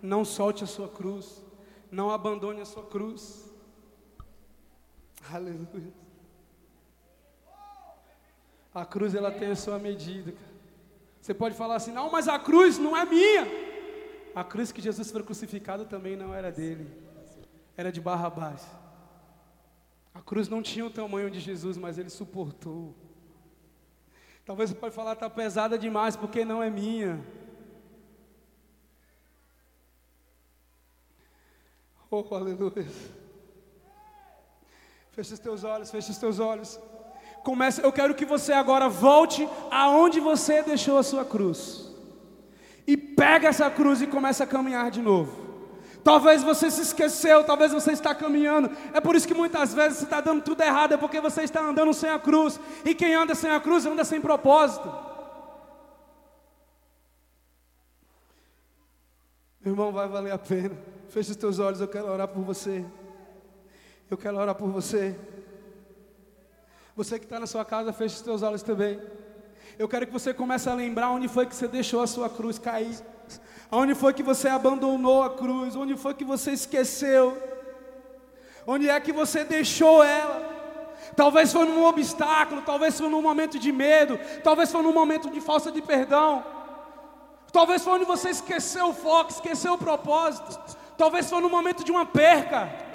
Não 0.03 0.23
solte 0.23 0.63
a 0.63 0.67
sua 0.67 0.87
cruz, 0.87 1.43
não 1.91 2.11
abandone 2.11 2.61
a 2.61 2.65
sua 2.65 2.85
cruz. 2.85 3.51
Aleluia. 5.33 5.93
A 8.71 8.85
cruz 8.85 9.15
ela 9.15 9.31
tem 9.31 9.49
a 9.49 9.55
sua 9.55 9.79
medida. 9.79 10.31
Cara. 10.31 10.50
Você 11.21 11.33
pode 11.33 11.55
falar 11.55 11.75
assim: 11.75 11.91
não, 11.91 12.11
mas 12.11 12.27
a 12.27 12.39
cruz 12.39 12.79
não 12.79 12.97
é 12.97 13.05
minha. 13.05 13.47
A 14.33 14.43
cruz 14.43 14.71
que 14.71 14.81
Jesus 14.81 15.11
foi 15.11 15.23
crucificado 15.23 15.85
também 15.85 16.15
não 16.15 16.33
era 16.33 16.51
dele, 16.51 16.89
era 17.77 17.91
de 17.91 18.01
Barrabás. 18.01 18.65
A 20.13 20.21
cruz 20.21 20.49
não 20.49 20.61
tinha 20.61 20.85
o 20.85 20.89
tamanho 20.89 21.29
de 21.29 21.39
Jesus, 21.39 21.77
mas 21.77 21.97
ele 21.97 22.09
suportou. 22.09 22.95
Talvez 24.45 24.69
você 24.69 24.75
pode 24.75 24.95
falar, 24.95 25.13
está 25.13 25.29
pesada 25.29 25.77
demais, 25.77 26.15
porque 26.15 26.43
não 26.43 26.61
é 26.63 26.69
minha. 26.69 27.23
Oh, 32.09 32.35
aleluia. 32.35 32.85
Feche 35.11 35.33
os 35.33 35.39
teus 35.39 35.63
olhos, 35.63 35.91
feche 35.91 36.11
os 36.11 36.17
teus 36.17 36.39
olhos. 36.39 36.79
Comece, 37.43 37.83
eu 37.83 37.91
quero 37.91 38.13
que 38.13 38.25
você 38.25 38.53
agora 38.53 38.87
volte 38.87 39.47
aonde 39.71 40.19
você 40.19 40.61
deixou 40.61 40.97
a 40.97 41.03
sua 41.03 41.25
cruz. 41.25 41.89
E 42.85 42.95
pega 42.95 43.47
essa 43.47 43.69
cruz 43.69 44.01
e 44.01 44.07
comece 44.07 44.43
a 44.43 44.47
caminhar 44.47 44.91
de 44.91 45.01
novo. 45.01 45.51
Talvez 46.03 46.41
você 46.43 46.69
se 46.71 46.81
esqueceu, 46.81 47.43
talvez 47.43 47.71
você 47.71 47.91
está 47.91 48.13
caminhando. 48.13 48.71
É 48.93 48.99
por 48.99 49.15
isso 49.15 49.27
que 49.27 49.33
muitas 49.33 49.73
vezes 49.73 49.99
você 49.99 50.03
está 50.05 50.19
dando 50.19 50.41
tudo 50.41 50.61
errado, 50.61 50.93
é 50.93 50.97
porque 50.97 51.21
você 51.21 51.43
está 51.43 51.61
andando 51.61 51.93
sem 51.93 52.09
a 52.09 52.19
cruz. 52.19 52.59
E 52.83 52.95
quem 52.95 53.13
anda 53.13 53.35
sem 53.35 53.51
a 53.51 53.59
cruz 53.59 53.85
anda 53.85 54.03
sem 54.03 54.19
propósito. 54.19 54.91
Meu 59.63 59.73
irmão, 59.73 59.91
vai 59.91 60.07
valer 60.07 60.33
a 60.33 60.39
pena. 60.39 60.75
Feche 61.09 61.31
os 61.31 61.37
teus 61.37 61.59
olhos, 61.59 61.79
eu 61.79 61.87
quero 61.87 62.07
orar 62.07 62.27
por 62.27 62.43
você. 62.43 62.83
Eu 64.09 64.17
quero 64.17 64.37
orar 64.37 64.55
por 64.55 64.69
você. 64.69 65.15
Você 67.01 67.17
que 67.17 67.25
está 67.25 67.39
na 67.39 67.47
sua 67.47 67.65
casa, 67.65 67.91
feche 67.91 68.13
os 68.17 68.21
seus 68.21 68.43
olhos 68.43 68.61
também. 68.61 69.01
Eu 69.79 69.89
quero 69.89 70.05
que 70.05 70.13
você 70.13 70.35
comece 70.35 70.69
a 70.69 70.75
lembrar 70.75 71.09
onde 71.09 71.27
foi 71.27 71.47
que 71.47 71.55
você 71.55 71.67
deixou 71.67 72.03
a 72.03 72.05
sua 72.05 72.29
cruz 72.29 72.59
cair. 72.59 72.95
Onde 73.71 73.95
foi 73.95 74.13
que 74.13 74.21
você 74.21 74.47
abandonou 74.47 75.23
a 75.23 75.31
cruz? 75.31 75.75
Onde 75.75 75.97
foi 75.97 76.13
que 76.13 76.23
você 76.23 76.51
esqueceu? 76.51 77.35
Onde 78.67 78.87
é 78.87 78.99
que 78.99 79.11
você 79.11 79.43
deixou 79.43 80.03
ela? 80.03 80.47
Talvez 81.15 81.51
foi 81.51 81.65
num 81.65 81.83
obstáculo, 81.85 82.61
talvez 82.61 82.99
foi 82.99 83.09
num 83.09 83.23
momento 83.23 83.57
de 83.57 83.71
medo, 83.71 84.19
talvez 84.43 84.71
foi 84.71 84.83
num 84.83 84.93
momento 84.93 85.31
de 85.31 85.41
falta 85.41 85.71
de 85.71 85.81
perdão. 85.81 86.45
Talvez 87.51 87.83
foi 87.83 87.93
onde 87.93 88.05
você 88.05 88.29
esqueceu 88.29 88.89
o 88.89 88.93
foco, 88.93 89.31
esqueceu 89.31 89.73
o 89.73 89.77
propósito. 89.79 90.77
Talvez 90.95 91.27
foi 91.27 91.41
no 91.41 91.49
momento 91.49 91.83
de 91.83 91.91
uma 91.91 92.05
perca. 92.05 92.90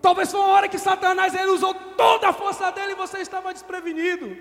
Talvez 0.00 0.30
foi 0.30 0.40
uma 0.40 0.50
hora 0.50 0.68
que 0.68 0.78
Satanás 0.78 1.34
ele 1.34 1.50
usou 1.50 1.74
toda 1.74 2.28
a 2.28 2.32
força 2.32 2.70
dele 2.70 2.92
e 2.92 2.96
você 2.96 3.18
estava 3.18 3.52
desprevenido. 3.52 4.36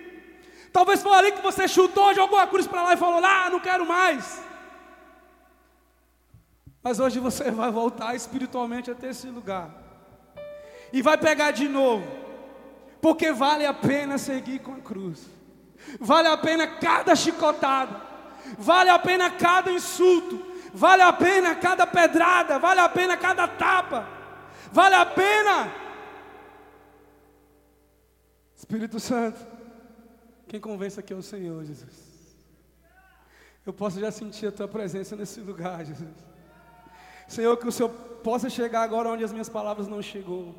Talvez 0.72 1.02
foi 1.02 1.14
ali 1.14 1.32
que 1.32 1.42
você 1.42 1.68
chutou, 1.68 2.14
jogou 2.14 2.38
a 2.38 2.48
cruz 2.48 2.68
para 2.68 2.84
lá 2.84 2.94
e 2.94 2.98
falou: 2.98 3.24
Ah, 3.24 3.50
não 3.50 3.60
quero 3.60 3.86
mais. 3.86 4.44
Mas 6.84 7.00
hoje 7.00 7.20
você 7.20 7.50
vai 7.52 7.72
voltar 7.72 8.16
espiritualmente 8.16 8.92
até 8.92 9.10
esse 9.10 9.28
lugar. 9.28 9.70
E 10.94 11.02
vai 11.02 11.18
pegar 11.18 11.52
de 11.52 11.68
novo. 11.68 12.06
Porque 13.02 13.32
vale 13.32 13.66
a 13.66 13.74
pena 13.74 14.18
seguir 14.18 14.60
com 14.60 14.74
a 14.74 14.80
cruz. 14.80 15.26
Vale 16.00 16.28
a 16.28 16.38
pena 16.38 16.68
cada 16.68 17.16
chicotada. 17.16 18.02
Vale 18.58 18.90
a 18.90 19.00
pena 19.00 19.30
cada 19.30 19.72
insulto. 19.72 20.42
Vale 20.74 21.02
a 21.02 21.12
pena 21.12 21.56
cada 21.56 21.86
pedrada. 21.86 22.60
Vale 22.60 22.80
a 22.80 22.90
pena 22.90 23.18
cada 23.18 23.48
tapa. 23.48 24.17
Vale 24.72 24.96
a 24.96 25.06
pena. 25.06 25.72
Espírito 28.56 29.00
Santo, 29.00 29.40
quem 30.48 30.60
convence 30.60 31.00
aqui 31.00 31.14
é 31.14 31.16
o 31.16 31.22
Senhor, 31.22 31.64
Jesus. 31.64 32.08
Eu 33.66 33.74
posso 33.74 34.00
já 34.00 34.12
sentir 34.12 34.48
a 34.48 34.52
tua 34.52 34.68
presença 34.68 35.16
nesse 35.16 35.42
lugar, 35.42 35.86
Jesus. 35.86 36.16
Senhor, 37.28 37.58
que 37.58 37.68
o 37.68 37.72
Senhor 37.72 37.90
possa 38.24 38.50
chegar 38.50 38.82
agora 38.82 39.10
onde 39.10 39.24
as 39.24 39.32
minhas 39.32 39.50
palavras 39.50 39.88
não 39.88 40.02
chegou. 40.02 40.56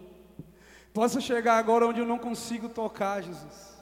Possa 0.93 1.21
chegar 1.21 1.57
agora 1.57 1.87
onde 1.87 2.01
eu 2.01 2.07
não 2.07 2.19
consigo 2.19 2.69
tocar, 2.69 3.23
Jesus. 3.23 3.79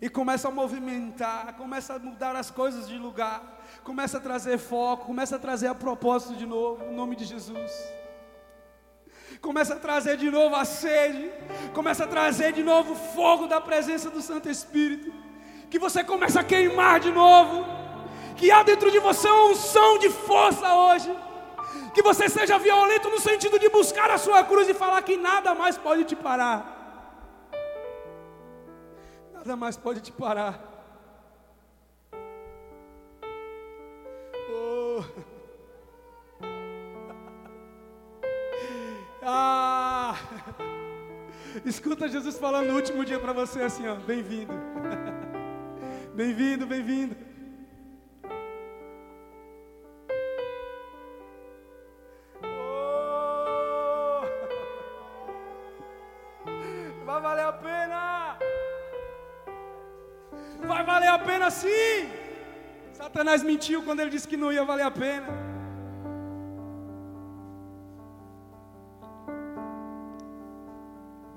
E 0.00 0.08
começa 0.08 0.48
a 0.48 0.50
movimentar, 0.50 1.54
começa 1.54 1.94
a 1.94 1.98
mudar 1.98 2.34
as 2.36 2.50
coisas 2.50 2.88
de 2.88 2.98
lugar, 2.98 3.62
começa 3.84 4.18
a 4.18 4.20
trazer 4.20 4.58
foco, 4.58 5.06
começa 5.06 5.36
a 5.36 5.38
trazer 5.38 5.68
a 5.68 5.74
propósito 5.74 6.34
de 6.34 6.46
novo, 6.46 6.84
em 6.84 6.94
nome 6.94 7.16
de 7.16 7.24
Jesus. 7.24 7.72
Começa 9.40 9.74
a 9.74 9.78
trazer 9.78 10.16
de 10.16 10.30
novo 10.30 10.56
a 10.56 10.64
sede, 10.64 11.30
começa 11.74 12.04
a 12.04 12.06
trazer 12.06 12.52
de 12.52 12.62
novo 12.62 12.92
o 12.92 12.96
fogo 12.96 13.46
da 13.46 13.60
presença 13.60 14.10
do 14.10 14.20
Santo 14.20 14.48
Espírito. 14.48 15.12
Que 15.70 15.78
você 15.78 16.02
começa 16.02 16.40
a 16.40 16.44
queimar 16.44 17.00
de 17.00 17.10
novo. 17.10 17.64
Que 18.36 18.50
há 18.50 18.62
dentro 18.62 18.90
de 18.90 18.98
você 18.98 19.28
uma 19.28 19.50
unção 19.50 19.98
de 19.98 20.10
força 20.10 20.74
hoje. 20.74 21.14
Que 21.94 22.02
você 22.02 22.28
seja 22.28 22.58
violento 22.58 23.08
no 23.08 23.20
sentido 23.20 23.58
de 23.58 23.68
buscar 23.68 24.10
a 24.10 24.18
sua 24.18 24.44
cruz 24.44 24.68
e 24.68 24.74
falar 24.74 25.02
que 25.02 25.16
nada 25.16 25.54
mais 25.54 25.76
pode 25.76 26.04
te 26.04 26.14
parar. 26.14 26.74
Nada 29.32 29.56
mais 29.56 29.76
pode 29.76 30.00
te 30.00 30.12
parar. 30.12 30.60
Oh. 34.50 35.35
Ah. 39.28 40.14
Escuta 41.66 42.06
Jesus 42.06 42.38
falando 42.38 42.68
no 42.68 42.76
último 42.76 43.04
dia 43.04 43.18
para 43.18 43.32
você 43.32 43.60
assim, 43.60 43.88
ó, 43.88 43.96
bem-vindo. 43.96 44.52
Bem-vindo, 46.14 46.64
bem-vindo. 46.64 47.14
Oh! 52.42 54.22
Vai 57.04 57.20
valer 57.20 57.44
a 57.44 57.52
pena. 57.52 58.38
Vai 60.64 60.84
valer 60.84 61.08
a 61.08 61.18
pena 61.18 61.50
sim. 61.50 62.08
Satanás 62.92 63.42
mentiu 63.42 63.82
quando 63.82 64.00
ele 64.00 64.10
disse 64.10 64.28
que 64.28 64.38
não 64.38 64.50
ia 64.50 64.64
valer 64.64 64.84
a 64.84 64.90
pena. 64.90 65.26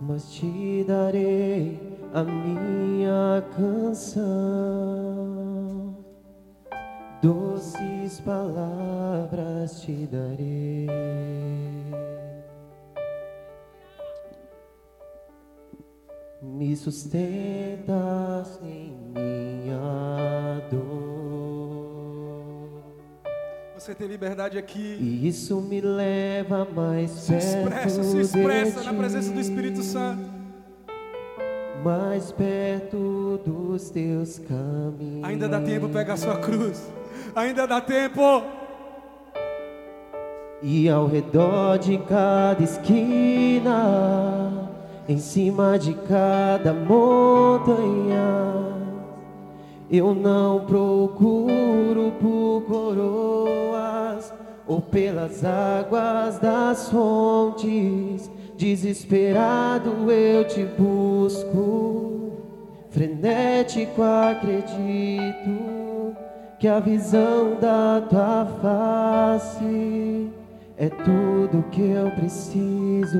Mas 0.09 0.31
te 0.31 0.83
darei 0.87 1.79
a 2.15 2.23
minha 2.23 3.43
canção, 3.55 4.25
doces 7.21 8.19
palavras 8.21 9.81
te 9.81 10.07
darei. 10.07 10.87
Me 16.41 16.75
sustentas 16.75 18.59
em 18.63 18.91
minha 19.13 20.59
dor. 20.71 20.88
Você 23.89 23.95
tem 23.95 24.07
liberdade 24.07 24.55
aqui. 24.55 24.97
E 25.01 25.27
isso 25.27 25.59
me 25.61 25.81
leva 25.81 26.63
mais 26.63 27.09
Se 27.09 27.31
perto 27.31 27.43
expressa, 27.43 28.03
se 28.03 28.19
expressa 28.19 28.83
na 28.83 28.93
presença 28.93 29.33
do. 29.33 29.39
Espírito 29.39 29.81
Santo. 29.81 30.21
mais 31.83 32.31
perto 32.31 33.41
dos 33.43 33.89
teus 33.89 34.37
caminhos. 34.37 35.23
Ainda 35.23 35.49
dá 35.49 35.59
tempo 35.59 35.89
pegar 35.89 36.13
a 36.13 36.17
sua 36.17 36.37
cruz. 36.37 36.87
Ainda 37.35 37.65
dá 37.65 37.81
tempo. 37.81 38.43
E 40.61 40.87
ao 40.87 41.07
redor 41.07 41.79
de 41.79 41.97
cada 41.97 42.63
esquina, 42.63 43.71
em 45.07 45.17
cima 45.17 45.79
de 45.79 45.95
cada 46.07 46.75
montanha, 46.75 48.19
eu 49.89 50.13
não 50.13 50.63
procuro 50.63 52.11
por 52.21 52.61
coroas 52.67 53.28
ou 54.69 54.79
pelas 54.79 55.43
águas 55.43 56.39
das 56.39 56.87
fontes. 56.89 58.31
Desesperado 58.55 60.11
eu 60.11 60.45
te 60.45 60.63
busco, 60.63 62.33
frenético 62.89 64.01
acredito 64.01 65.69
que 66.59 66.67
a 66.67 66.79
visão 66.79 67.55
da 67.59 68.01
tua 68.09 68.45
face 68.61 70.29
é 70.77 70.89
tudo 70.89 71.63
que 71.71 71.81
eu 71.81 72.11
preciso. 72.11 73.19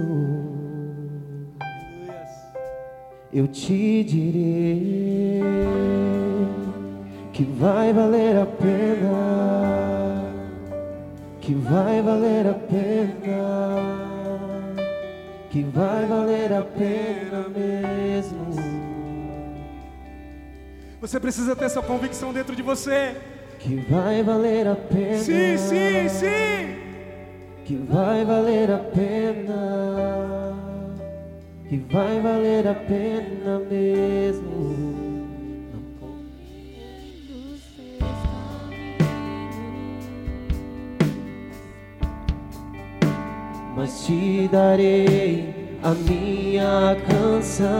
Eu 3.31 3.47
te 3.47 4.03
direi 4.03 5.41
que 7.31 7.43
vai 7.43 7.93
valer 7.93 8.41
a 8.41 8.45
pena, 8.45 9.98
que 11.49 11.55
vai 11.55 11.99
valer 11.99 12.45
a 12.45 12.53
pena, 12.53 13.95
que 15.49 15.63
vai 15.63 16.05
valer 16.05 16.53
a 16.53 16.61
pena 16.61 17.49
mesmo. 17.49 18.53
Você 21.01 21.19
precisa 21.19 21.55
ter 21.55 21.65
essa 21.65 21.81
convicção 21.81 22.31
dentro 22.31 22.55
de 22.55 22.61
você. 22.61 23.15
Que 23.57 23.77
vai 23.77 24.21
valer 24.21 24.67
a 24.67 24.75
pena. 24.75 25.17
Sim, 25.17 25.57
sim, 25.57 26.07
sim. 26.07 26.77
Que 27.65 27.75
vai 27.77 28.23
valer 28.23 28.69
a 28.69 28.77
pena. 28.77 30.55
Que 31.67 31.77
vai 31.77 32.21
valer 32.21 32.67
a 32.67 32.75
pena 32.75 33.59
mesmo. 33.67 34.98
Mas 43.79 44.05
te 44.05 44.49
darei 44.51 45.77
a 45.81 45.91
minha 45.91 46.97
canção, 47.07 47.71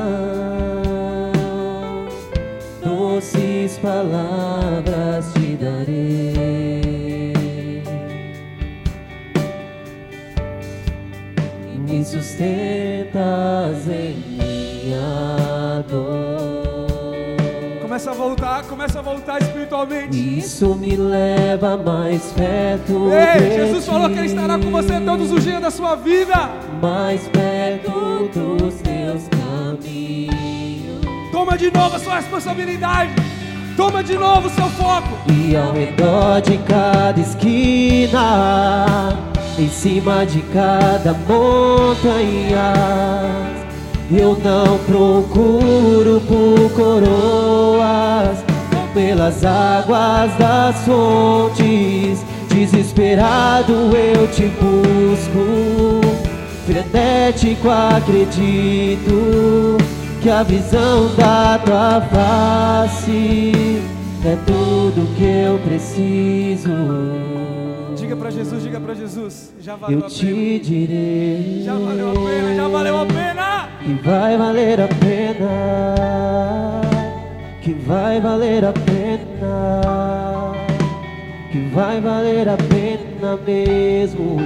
doces 2.81 3.77
palavras 3.79 5.33
te 5.33 5.57
darei. 5.57 7.33
me 11.85 12.05
sustentas 12.05 13.89
em 13.89 14.15
minha 14.39 15.83
dor. 15.89 16.28
Começa 17.99 18.11
a 18.11 18.13
voltar, 18.13 18.63
começa 18.63 18.99
a 18.99 19.01
voltar 19.01 19.41
espiritualmente. 19.41 20.39
Isso 20.39 20.73
me 20.73 20.95
leva 20.95 21.75
mais 21.75 22.31
perto 22.31 23.11
Ei, 23.11 23.49
de 23.49 23.55
Jesus 23.55 23.85
falou 23.85 24.07
que 24.07 24.17
Ele 24.17 24.29
ti, 24.29 24.35
estará 24.35 24.57
com 24.57 24.71
você 24.71 25.01
todos 25.01 25.29
os 25.33 25.43
dias 25.43 25.61
da 25.61 25.69
sua 25.69 25.97
vida. 25.97 26.49
mais 26.81 27.27
perto 27.27 28.29
dos 28.33 28.75
teus 28.75 29.23
caminhos. 29.27 31.01
Toma 31.29 31.57
de 31.57 31.69
novo 31.69 31.97
a 31.97 31.99
sua 31.99 32.15
responsabilidade. 32.15 33.11
Toma 33.75 34.01
de 34.01 34.17
novo 34.17 34.47
o 34.47 34.49
seu 34.49 34.69
foco. 34.69 35.09
E 35.27 35.57
ao 35.57 35.73
redor 35.73 36.39
de 36.39 36.57
cada 36.59 37.19
esquina, 37.19 39.09
em 39.57 39.67
cima 39.67 40.25
de 40.25 40.41
cada 40.53 41.11
montanha, 41.27 42.71
eu 44.11 44.35
não 44.43 44.79
procuro 44.79 46.19
por 46.27 46.69
coroas, 46.71 48.43
pelas 48.93 49.45
águas 49.45 50.35
das 50.37 50.75
fontes. 50.85 52.25
Desesperado 52.49 53.95
eu 53.95 54.27
te 54.31 54.51
busco, 54.59 56.01
frenético 56.65 57.69
acredito 57.69 59.77
que 60.21 60.29
a 60.29 60.43
visão 60.43 61.07
da 61.15 61.57
tua 61.63 62.01
face 62.01 63.81
é 64.25 64.37
tudo 64.45 65.07
que 65.15 65.23
eu 65.23 65.57
preciso. 65.59 66.69
Diga 68.09 68.21
para 68.21 68.31
Jesus, 68.31 68.63
diga 68.63 68.79
para 68.79 68.95
Jesus. 68.95 69.53
Já 69.61 69.75
valeu 69.75 69.99
Eu 69.99 70.05
a 70.07 70.09
pena. 70.09 70.19
te 70.19 70.59
direi 70.59 71.61
Já 71.63 71.75
valeu 71.75 72.09
a 72.09 72.13
pena, 72.15 72.55
já 72.55 72.67
valeu 72.67 72.97
a 73.01 73.05
pena. 73.05 73.69
que 73.85 73.93
vai 74.03 74.35
valer 74.35 74.81
a 74.81 74.87
pena, 74.87 76.81
que 77.61 77.71
vai 77.73 78.19
valer 78.19 78.65
a 78.65 78.73
pena, 78.73 80.53
que 81.51 81.59
vai 81.71 82.01
valer 82.01 82.49
a 82.49 82.57
pena 82.57 83.37
mesmo. 83.45 84.37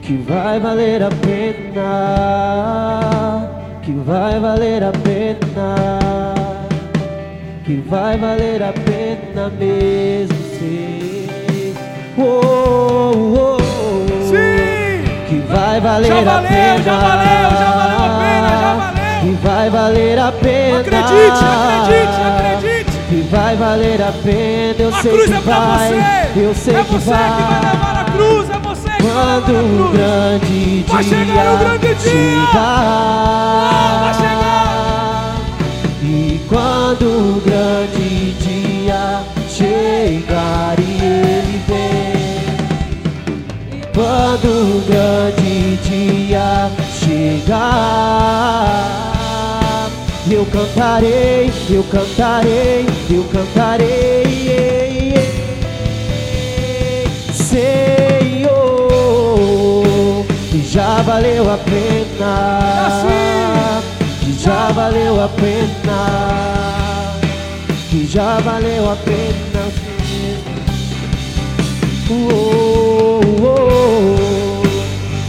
Que 0.00 0.16
vai 0.16 0.60
valer 0.60 1.02
a 1.02 1.08
pena, 1.10 1.88
que 3.82 3.90
vai 3.92 4.38
valer 4.38 4.84
a 4.84 4.92
pena, 4.92 5.98
que 7.64 7.76
vai 7.88 8.16
valer 8.18 8.62
a 8.62 8.72
pena 8.72 9.48
mesmo 9.58 10.36
ser. 10.58 11.74
Oh, 12.18 12.22
oh, 13.14 13.56
oh, 13.56 13.58
Sim. 14.28 15.04
que 15.28 15.38
vai 15.52 15.80
valer 15.80 16.08
Já 16.08 16.18
a 16.18 16.24
valeu, 16.24 16.48
pena. 16.50 16.82
já 16.82 16.96
valeu, 16.98 17.50
já 17.58 17.70
valeu 17.72 17.98
a 17.98 18.08
pena, 18.18 18.48
já 18.60 18.74
valeu. 18.74 19.20
Que 19.20 19.30
vai 19.46 19.70
valer 19.70 20.18
a 20.18 20.32
pena. 20.32 20.80
Acredite, 20.80 21.44
acredite, 21.44 22.20
acredite. 22.26 22.92
Que 23.08 23.20
vai 23.30 23.56
valer 23.56 24.02
a 24.02 24.12
pena, 24.12 24.74
eu 24.78 24.88
A 24.88 25.02
sei 25.02 25.12
cruz 25.12 25.26
que 25.26 25.34
é 25.34 25.40
vai. 25.40 25.88
você. 25.88 26.40
Eu 26.40 26.54
sei 26.54 26.74
é 26.74 26.82
que 26.84 26.92
você 26.92 27.00
que 27.00 27.10
vai 27.10 27.60
levar 27.60 27.96
a 28.00 28.04
cruz, 28.10 28.50
é 28.50 28.58
você 28.58 28.90
que 28.90 29.02
vai 29.02 29.12
Quando 29.12 29.52
levar 29.52 29.60
a 29.60 29.62
o 29.62 29.76
cruz. 29.76 29.92
grande 29.92 30.84
Vai 30.88 31.04
dia 31.04 31.18
chegar 31.18 31.54
o 31.54 31.58
grande 31.58 31.94
dia. 31.94 32.10
chegar. 32.10 34.00
vai 34.02 34.14
chegar. 34.14 34.81
E 36.04 36.40
quando 36.48 37.04
o 37.04 37.40
grande 37.40 38.32
dia 38.32 39.22
chegar 39.48 40.74
e 40.76 41.00
ele 41.00 41.62
vem. 41.68 42.42
Quando 43.94 44.46
o 44.48 44.82
grande 44.88 45.76
dia 45.76 46.68
chegar, 46.98 47.92
eu 50.28 50.44
cantarei, 50.46 51.52
eu 51.70 51.84
cantarei, 51.84 52.84
eu 53.08 53.22
cantarei. 53.32 55.14
Senhor, 57.32 58.50
que 60.50 60.66
já 60.66 61.00
valeu 61.02 61.48
a 61.48 61.58
pena, 61.58 63.02
que 63.88 63.91
já 64.42 64.72
valeu 64.72 65.22
a 65.22 65.28
pena, 65.28 67.14
que 67.88 68.04
já 68.06 68.40
valeu 68.40 68.90
a 68.90 68.96
pena. 68.96 69.62
Oh, 72.10 73.20
oh, 73.44 74.62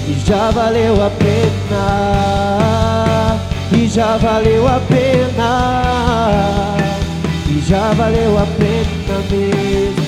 que 0.06 0.16
já 0.28 0.50
valeu 0.50 0.96
a 1.06 1.10
pena, 1.12 1.86
que 3.70 3.88
já 3.88 4.18
valeu 4.18 4.68
a 4.68 4.80
pena, 4.80 6.76
que 7.46 7.62
já 7.70 7.94
valeu 7.94 8.40
a 8.40 8.46
pena 8.58 9.20
mesmo. 9.30 10.03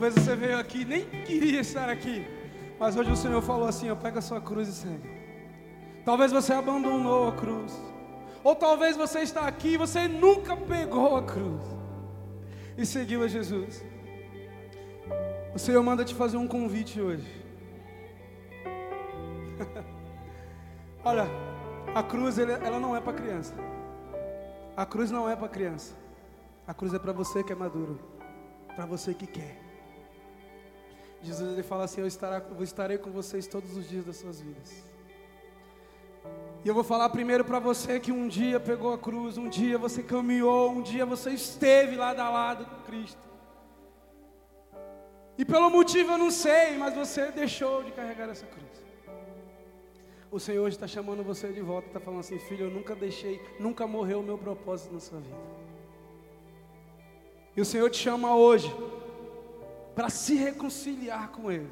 Talvez 0.00 0.14
você 0.14 0.34
veio 0.34 0.58
aqui, 0.58 0.82
nem 0.82 1.04
queria 1.04 1.60
estar 1.60 1.90
aqui, 1.90 2.26
mas 2.78 2.96
hoje 2.96 3.10
o 3.10 3.16
Senhor 3.16 3.42
falou 3.42 3.68
assim: 3.68 3.90
ó, 3.90 3.94
pega 3.94 4.18
a 4.18 4.22
sua 4.22 4.40
cruz 4.40 4.66
e 4.66 4.72
segue. 4.72 5.20
Talvez 6.06 6.32
você 6.32 6.54
abandonou 6.54 7.28
a 7.28 7.32
cruz, 7.32 7.78
ou 8.42 8.56
talvez 8.56 8.96
você 8.96 9.20
está 9.20 9.46
aqui 9.46 9.74
e 9.74 9.76
você 9.76 10.08
nunca 10.08 10.56
pegou 10.56 11.16
a 11.16 11.22
cruz 11.22 11.62
e 12.78 12.86
seguiu 12.86 13.22
a 13.22 13.28
Jesus. 13.28 13.84
O 15.54 15.58
Senhor 15.58 15.82
manda 15.82 16.02
te 16.02 16.14
fazer 16.14 16.38
um 16.38 16.48
convite 16.48 16.98
hoje. 16.98 17.44
Olha, 21.04 21.26
a 21.94 22.02
cruz 22.02 22.38
ela 22.38 22.80
não 22.80 22.96
é 22.96 23.02
para 23.02 23.12
criança. 23.12 23.54
A 24.74 24.86
cruz 24.86 25.10
não 25.10 25.28
é 25.28 25.36
para 25.36 25.48
criança. 25.48 25.94
A 26.66 26.72
cruz 26.72 26.94
é 26.94 26.98
para 26.98 27.12
você 27.12 27.44
que 27.44 27.52
é 27.52 27.56
maduro, 27.56 28.00
para 28.74 28.86
você 28.86 29.12
que 29.12 29.26
quer. 29.26 29.69
Jesus 31.22 31.52
ele 31.52 31.62
fala 31.62 31.84
assim: 31.84 32.00
eu 32.00 32.06
estarei 32.06 32.98
com 32.98 33.10
vocês 33.10 33.46
todos 33.46 33.76
os 33.76 33.88
dias 33.88 34.04
das 34.04 34.16
suas 34.16 34.40
vidas. 34.40 34.90
E 36.64 36.68
eu 36.68 36.74
vou 36.74 36.84
falar 36.84 37.08
primeiro 37.08 37.44
para 37.44 37.58
você 37.58 37.98
que 37.98 38.12
um 38.12 38.28
dia 38.28 38.60
pegou 38.60 38.92
a 38.92 38.98
cruz, 38.98 39.38
um 39.38 39.48
dia 39.48 39.78
você 39.78 40.02
caminhou, 40.02 40.70
um 40.70 40.82
dia 40.82 41.06
você 41.06 41.30
esteve 41.30 41.96
lado 41.96 42.20
a 42.20 42.28
lado 42.28 42.66
com 42.66 42.82
Cristo. 42.82 43.30
E 45.38 45.44
pelo 45.44 45.70
motivo 45.70 46.12
eu 46.12 46.18
não 46.18 46.30
sei, 46.30 46.76
mas 46.76 46.94
você 46.94 47.30
deixou 47.30 47.82
de 47.82 47.92
carregar 47.92 48.28
essa 48.28 48.44
cruz. 48.44 48.68
O 50.30 50.38
Senhor 50.38 50.68
está 50.68 50.86
chamando 50.86 51.24
você 51.24 51.48
de 51.48 51.62
volta, 51.62 51.88
está 51.88 51.98
falando 51.98 52.20
assim, 52.20 52.38
filho, 52.38 52.66
eu 52.66 52.70
nunca 52.70 52.94
deixei, 52.94 53.40
nunca 53.58 53.86
morreu 53.86 54.20
o 54.20 54.22
meu 54.22 54.36
propósito 54.36 54.92
na 54.92 55.00
sua 55.00 55.18
vida. 55.18 55.36
E 57.56 57.60
o 57.60 57.64
Senhor 57.64 57.88
te 57.88 57.96
chama 57.96 58.36
hoje 58.36 58.70
para 60.00 60.08
se 60.08 60.34
reconciliar 60.34 61.28
com 61.28 61.52
Ele. 61.52 61.68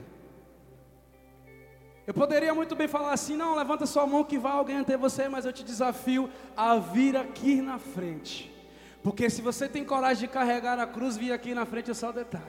Eu 2.06 2.12
poderia 2.12 2.54
muito 2.54 2.76
bem 2.76 2.86
falar 2.86 3.14
assim, 3.14 3.38
não, 3.38 3.56
levanta 3.56 3.86
sua 3.86 4.06
mão 4.06 4.22
que 4.22 4.36
vai 4.36 4.52
alguém 4.52 4.76
até 4.76 4.98
você, 4.98 5.30
mas 5.30 5.46
eu 5.46 5.52
te 5.52 5.64
desafio 5.64 6.28
a 6.54 6.76
vir 6.76 7.16
aqui 7.16 7.62
na 7.62 7.78
frente. 7.78 8.54
Porque 9.02 9.30
se 9.30 9.40
você 9.40 9.66
tem 9.66 9.82
coragem 9.82 10.28
de 10.28 10.28
carregar 10.28 10.78
a 10.78 10.86
cruz, 10.86 11.16
vir 11.16 11.32
aqui 11.32 11.54
na 11.54 11.64
frente 11.64 11.90
é 11.90 11.94
só 11.94 12.12
detalhe. 12.12 12.44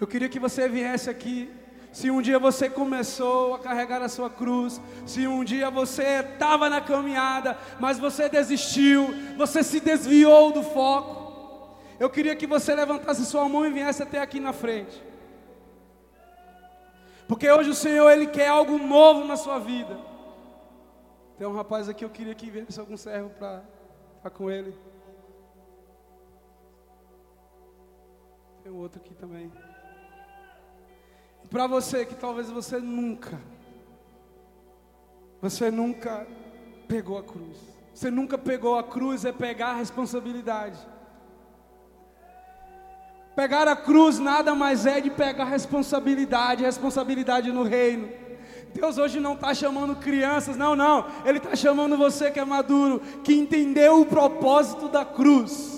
Eu 0.00 0.08
queria 0.08 0.28
que 0.28 0.40
você 0.40 0.68
viesse 0.68 1.08
aqui. 1.08 1.48
Se 1.92 2.10
um 2.10 2.20
dia 2.20 2.40
você 2.40 2.68
começou 2.68 3.54
a 3.54 3.60
carregar 3.60 4.02
a 4.02 4.08
sua 4.08 4.28
cruz, 4.28 4.80
se 5.06 5.24
um 5.28 5.44
dia 5.44 5.70
você 5.70 6.02
estava 6.32 6.68
na 6.68 6.80
caminhada, 6.80 7.56
mas 7.78 7.96
você 7.96 8.28
desistiu, 8.28 9.06
você 9.36 9.62
se 9.62 9.78
desviou 9.78 10.50
do 10.50 10.64
foco, 10.64 11.25
eu 11.98 12.10
queria 12.10 12.36
que 12.36 12.46
você 12.46 12.74
levantasse 12.74 13.24
sua 13.24 13.48
mão 13.48 13.66
e 13.66 13.70
viesse 13.70 14.02
até 14.02 14.20
aqui 14.20 14.38
na 14.38 14.52
frente. 14.52 15.02
Porque 17.26 17.50
hoje 17.50 17.70
o 17.70 17.74
Senhor 17.74 18.08
ele 18.10 18.26
quer 18.26 18.48
algo 18.48 18.78
novo 18.78 19.24
na 19.24 19.36
sua 19.36 19.58
vida. 19.58 19.98
Tem 21.38 21.46
um 21.46 21.54
rapaz 21.54 21.88
aqui, 21.88 22.04
eu 22.04 22.10
queria 22.10 22.34
que 22.34 22.50
viesse 22.50 22.78
algum 22.78 22.96
servo 22.96 23.30
para 23.30 23.62
estar 24.16 24.30
com 24.30 24.50
ele. 24.50 24.76
Tem 28.62 28.72
outro 28.72 29.00
aqui 29.00 29.14
também. 29.14 29.52
Para 31.50 31.66
você 31.66 32.04
que 32.04 32.14
talvez 32.14 32.50
você 32.50 32.78
nunca, 32.78 33.40
você 35.40 35.70
nunca 35.70 36.26
pegou 36.88 37.18
a 37.18 37.22
cruz. 37.22 37.56
Você 37.94 38.10
nunca 38.10 38.36
pegou 38.36 38.76
a 38.76 38.82
cruz 38.82 39.24
é 39.24 39.32
pegar 39.32 39.68
a 39.68 39.76
responsabilidade. 39.76 40.78
Pegar 43.36 43.68
a 43.68 43.76
cruz 43.76 44.18
nada 44.18 44.54
mais 44.54 44.86
é 44.86 44.98
de 44.98 45.10
pegar 45.10 45.44
responsabilidade, 45.44 46.64
responsabilidade 46.64 47.52
no 47.52 47.62
reino. 47.62 48.08
Deus 48.72 48.96
hoje 48.96 49.20
não 49.20 49.34
está 49.34 49.52
chamando 49.52 49.94
crianças, 49.96 50.56
não, 50.56 50.74
não. 50.74 51.04
Ele 51.22 51.36
está 51.36 51.54
chamando 51.54 51.98
você 51.98 52.30
que 52.30 52.40
é 52.40 52.44
maduro, 52.46 52.98
que 53.22 53.34
entendeu 53.34 54.00
o 54.00 54.06
propósito 54.06 54.88
da 54.88 55.04
cruz. 55.04 55.76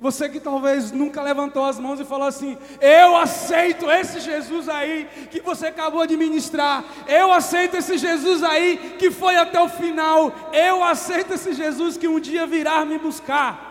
Você 0.00 0.28
que 0.28 0.40
talvez 0.40 0.90
nunca 0.90 1.22
levantou 1.22 1.64
as 1.64 1.78
mãos 1.78 2.00
e 2.00 2.04
falou 2.04 2.26
assim: 2.26 2.58
Eu 2.80 3.14
aceito 3.14 3.88
esse 3.88 4.18
Jesus 4.18 4.68
aí 4.68 5.06
que 5.30 5.40
você 5.40 5.66
acabou 5.66 6.04
de 6.08 6.16
ministrar. 6.16 6.82
Eu 7.06 7.32
aceito 7.32 7.76
esse 7.76 7.96
Jesus 7.98 8.42
aí 8.42 8.96
que 8.98 9.12
foi 9.12 9.36
até 9.36 9.60
o 9.60 9.68
final. 9.68 10.32
Eu 10.52 10.82
aceito 10.82 11.34
esse 11.34 11.52
Jesus 11.52 11.96
que 11.96 12.08
um 12.08 12.18
dia 12.18 12.48
virá 12.48 12.84
me 12.84 12.98
buscar. 12.98 13.69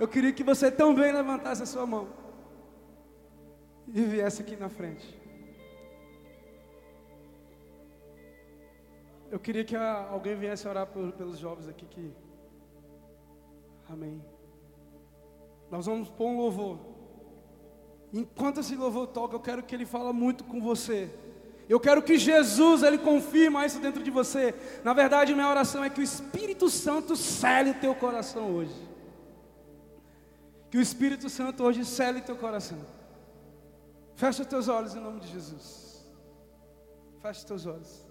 Eu 0.00 0.08
queria 0.08 0.32
que 0.32 0.42
você 0.42 0.70
também 0.70 1.12
levantasse 1.12 1.62
a 1.62 1.66
sua 1.66 1.86
mão 1.86 2.08
e 3.86 4.00
viesse 4.02 4.40
aqui 4.42 4.56
na 4.56 4.68
frente. 4.68 5.06
Eu 9.30 9.38
queria 9.38 9.64
que 9.64 9.76
alguém 9.76 10.34
viesse 10.34 10.66
orar 10.66 10.86
por- 10.86 11.12
pelos 11.12 11.38
jovens 11.38 11.68
aqui 11.68 11.86
que. 11.86 12.12
Amém. 13.88 14.24
Nós 15.70 15.86
vamos 15.86 16.08
pôr 16.08 16.28
um 16.28 16.38
louvor. 16.38 16.78
Enquanto 18.12 18.58
esse 18.60 18.74
louvor 18.74 19.06
toca, 19.08 19.36
eu 19.36 19.40
quero 19.40 19.62
que 19.62 19.74
ele 19.74 19.86
fala 19.86 20.12
muito 20.12 20.42
com 20.44 20.60
você. 20.60 21.08
Eu 21.68 21.78
quero 21.78 22.02
que 22.02 22.18
Jesus 22.18 22.82
ele 22.82 22.98
confirma 22.98 23.64
isso 23.64 23.78
dentro 23.78 24.02
de 24.02 24.10
você. 24.10 24.52
Na 24.82 24.92
verdade, 24.92 25.32
minha 25.34 25.48
oração 25.48 25.84
é 25.84 25.90
que 25.90 26.00
o 26.00 26.02
Espírito 26.02 26.68
Santo 26.68 27.14
cele 27.14 27.70
o 27.70 27.74
teu 27.74 27.94
coração 27.94 28.52
hoje. 28.56 28.89
Que 30.70 30.78
o 30.78 30.80
Espírito 30.80 31.28
Santo 31.28 31.64
hoje 31.64 31.84
cele 31.84 32.20
teu 32.20 32.36
coração. 32.36 32.78
Fecha 34.14 34.42
os 34.42 34.48
teus 34.48 34.68
olhos 34.68 34.94
em 34.94 35.00
nome 35.00 35.20
de 35.20 35.28
Jesus. 35.28 36.08
Fecha 37.20 37.40
os 37.40 37.44
teus 37.44 37.66
olhos. 37.66 38.06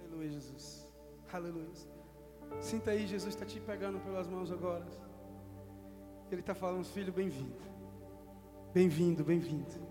Aleluia, 0.00 0.30
Jesus. 0.30 0.88
Aleluia. 1.32 1.68
Sinta 2.60 2.92
aí, 2.92 3.06
Jesus 3.06 3.34
está 3.34 3.44
te 3.44 3.60
pegando 3.60 4.00
pelas 4.00 4.26
mãos 4.26 4.50
agora. 4.50 4.86
Ele 6.30 6.40
está 6.40 6.54
falando, 6.54 6.84
filho, 6.84 7.12
bem-vindo. 7.12 7.60
Bem-vindo, 8.72 9.22
bem-vindo. 9.22 9.88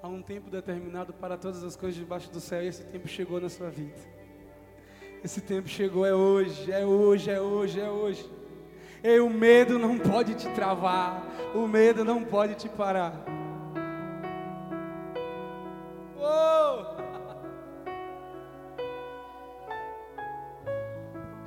Há 0.00 0.08
um 0.08 0.22
tempo 0.22 0.50
determinado 0.50 1.12
para 1.12 1.36
todas 1.36 1.62
as 1.64 1.76
coisas 1.76 1.98
debaixo 1.98 2.30
do 2.30 2.40
céu 2.40 2.62
e 2.62 2.68
esse 2.68 2.84
tempo 2.84 3.08
chegou 3.08 3.40
na 3.40 3.48
sua 3.48 3.70
vida. 3.70 4.11
Esse 5.24 5.40
tempo 5.40 5.68
chegou, 5.68 6.04
é 6.04 6.12
hoje, 6.12 6.72
é 6.72 6.84
hoje, 6.84 7.30
é 7.30 7.40
hoje, 7.40 7.80
é 7.80 7.88
hoje. 7.88 8.28
E 9.04 9.20
o 9.20 9.30
medo 9.30 9.78
não 9.78 9.96
pode 9.96 10.34
te 10.34 10.48
travar, 10.50 11.24
o 11.54 11.68
medo 11.68 12.04
não 12.04 12.24
pode 12.24 12.56
te 12.56 12.68
parar. 12.68 13.24
Uou! 16.16 16.96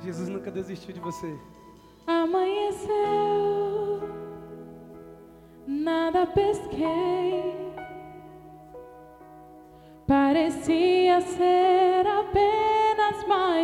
Jesus 0.00 0.30
nunca 0.30 0.50
desistiu 0.50 0.94
de 0.94 1.00
você. 1.00 1.38
Amanheceu, 2.06 2.90
nada 5.66 6.26
pesquei. 6.26 7.54
Parecia 10.06 11.20
ser 11.20 11.85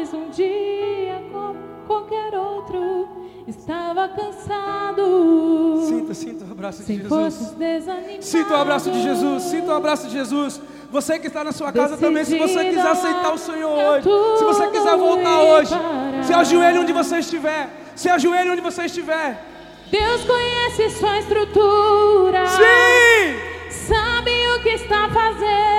mais 0.02 0.14
um 0.14 0.30
dia 0.30 1.22
como 1.30 1.54
qualquer 1.86 2.34
outro. 2.34 3.06
Estava 3.46 4.08
cansado. 4.08 5.84
Sinta, 5.86 6.12
sinta 6.12 6.44
a 6.44 6.50
abraço 6.50 6.82
de 6.82 6.96
Jesus. 6.96 7.34
Sinta 8.20 8.52
o 8.52 8.56
abraço 8.56 8.90
de 8.90 9.00
Jesus, 9.00 9.42
sinta 9.44 9.66
o 9.68 9.74
abraço 9.74 10.06
de 10.08 10.12
Jesus. 10.12 10.60
Você 10.90 11.20
que 11.20 11.28
está 11.28 11.44
na 11.44 11.52
sua 11.52 11.70
casa 11.72 11.96
também, 11.96 12.24
se 12.24 12.36
você 12.36 12.64
quiser 12.64 12.86
aceitar 12.88 13.32
o 13.32 13.38
Senhor 13.38 13.70
hoje, 13.70 14.08
se 14.38 14.44
você 14.44 14.66
quiser 14.70 14.96
voltar 14.96 15.40
hoje, 15.40 15.74
se 16.24 16.32
ajoelhe 16.32 16.78
onde 16.80 16.92
você 16.92 17.18
estiver, 17.18 17.70
se 17.94 18.08
ajoelhe 18.08 18.50
onde 18.50 18.60
você 18.60 18.86
estiver. 18.86 19.40
Deus 19.88 20.24
conhece 20.24 20.98
sua 20.98 21.18
estrutura. 21.20 22.44
Sim! 22.48 23.52
Sabe 23.70 24.32
o 24.56 24.62
que 24.62 24.70
está 24.70 25.08
fazendo. 25.10 25.71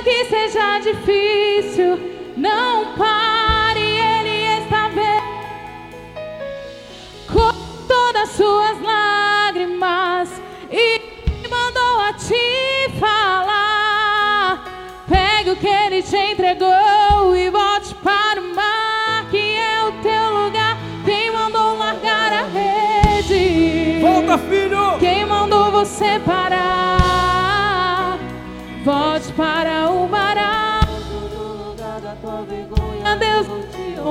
Mesmo 0.00 0.04
que 0.04 0.24
seja 0.26 0.78
difícil, 0.78 1.98
não 2.36 2.94
pare, 2.96 3.80
Ele 3.80 4.62
está 4.62 4.88
vendo. 4.88 5.20
Com 7.30 7.52
todas 7.86 8.22
as 8.22 8.30
suas 8.30 8.80
lágrimas 8.80 10.30
e 10.70 11.02
mandou 11.50 12.00
a 12.00 12.14
te 12.14 12.98
falar. 12.98 14.64
Pegue 15.06 15.50
o 15.50 15.56
que 15.56 15.68
Ele 15.68 16.02
te 16.02 16.16
entregou 16.16 17.36
e 17.36 17.50
volte 17.50 17.94
para 17.96 18.40
o 18.40 18.54
mar, 18.54 19.26
que 19.30 19.36
é 19.36 19.84
o 19.84 19.92
teu 20.02 20.44
lugar. 20.44 20.78
Quem 21.04 21.30
mandou 21.30 21.76
largar 21.76 22.32
a 22.32 22.46
rede? 22.46 24.00
Volta, 24.00 24.38
filho! 24.38 24.98
Quem 24.98 25.26
mandou 25.26 25.70
você 25.70 26.18
parar? 26.24 26.90
Volte 28.82 29.30
para 29.34 29.89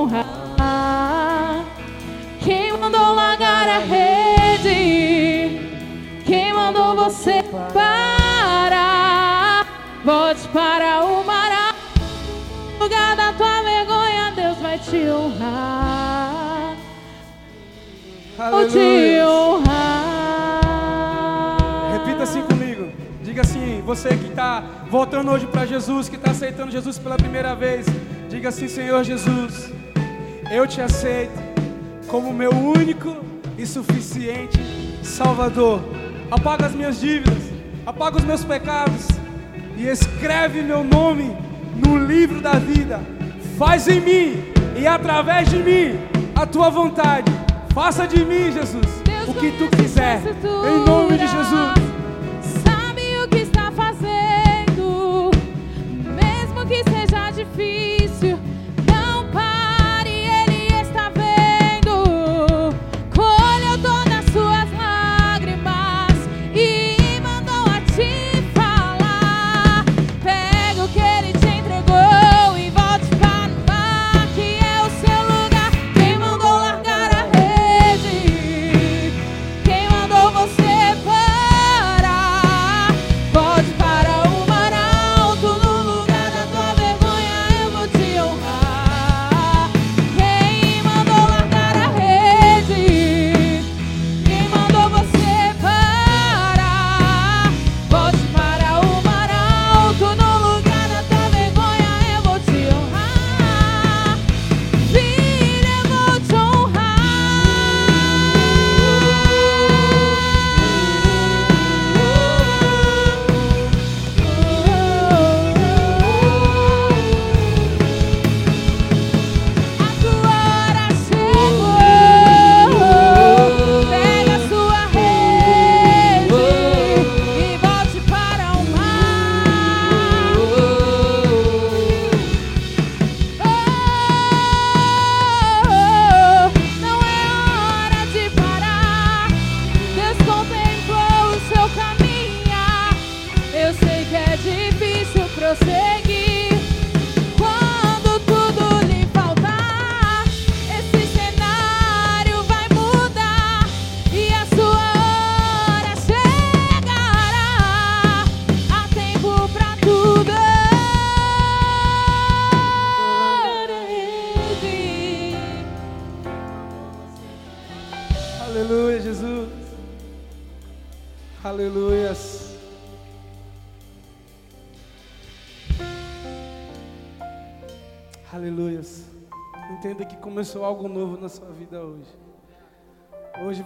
honrar. 0.02 1.64
Quem 2.40 2.72
mandou 2.76 3.14
largar 3.14 3.68
a 3.68 3.78
rede? 3.78 5.60
Quem 6.24 6.52
mandou 6.52 6.94
você 6.96 7.42
parar? 7.74 9.66
Volte 10.04 10.48
para 10.48 11.04
o 11.04 11.24
mar 11.24 11.74
no 12.78 12.84
lugar 12.84 13.14
da 13.16 13.32
tua 13.32 13.62
vergonha. 13.62 14.32
Deus 14.34 14.58
vai 14.58 14.78
te 14.78 14.96
honrar. 15.08 16.76
Vou 18.50 18.66
te 18.68 19.20
honrar. 19.22 20.60
Repita 21.92 22.22
assim 22.22 22.42
comigo. 22.42 22.90
Diga 23.22 23.42
assim, 23.42 23.82
você 23.84 24.08
que 24.16 24.28
está 24.28 24.62
voltando 24.88 25.30
hoje 25.30 25.46
para 25.46 25.66
Jesus, 25.66 26.08
que 26.08 26.16
está 26.16 26.30
aceitando 26.30 26.72
Jesus 26.72 26.98
pela 26.98 27.16
primeira 27.16 27.54
vez. 27.54 27.86
Diga 28.30 28.48
assim, 28.48 28.66
Senhor 28.66 29.04
Jesus, 29.04 29.70
eu 30.50 30.66
te 30.66 30.80
aceito 30.80 31.32
como 32.08 32.32
meu 32.32 32.50
único 32.50 33.16
e 33.56 33.64
suficiente 33.64 34.58
Salvador. 35.02 35.80
Apaga 36.30 36.66
as 36.66 36.74
minhas 36.74 37.00
dívidas, 37.00 37.42
apaga 37.86 38.18
os 38.18 38.24
meus 38.24 38.44
pecados 38.44 39.06
e 39.76 39.86
escreve 39.86 40.62
meu 40.62 40.82
nome 40.82 41.36
no 41.74 42.04
livro 42.04 42.40
da 42.40 42.54
vida. 42.54 43.00
Faz 43.56 43.86
em 43.86 44.00
mim 44.00 44.44
e 44.76 44.86
através 44.86 45.48
de 45.48 45.58
mim 45.58 45.98
a 46.34 46.44
tua 46.44 46.68
vontade. 46.68 47.30
Faça 47.72 48.06
de 48.06 48.24
mim, 48.24 48.50
Jesus, 48.50 49.02
Deus 49.04 49.28
o 49.28 49.34
que 49.34 49.52
tu 49.52 49.76
quiser. 49.76 50.20
Em 50.44 50.84
nome 50.84 51.16
de 51.16 51.26
Jesus. 51.28 51.74
Sabe 52.64 52.80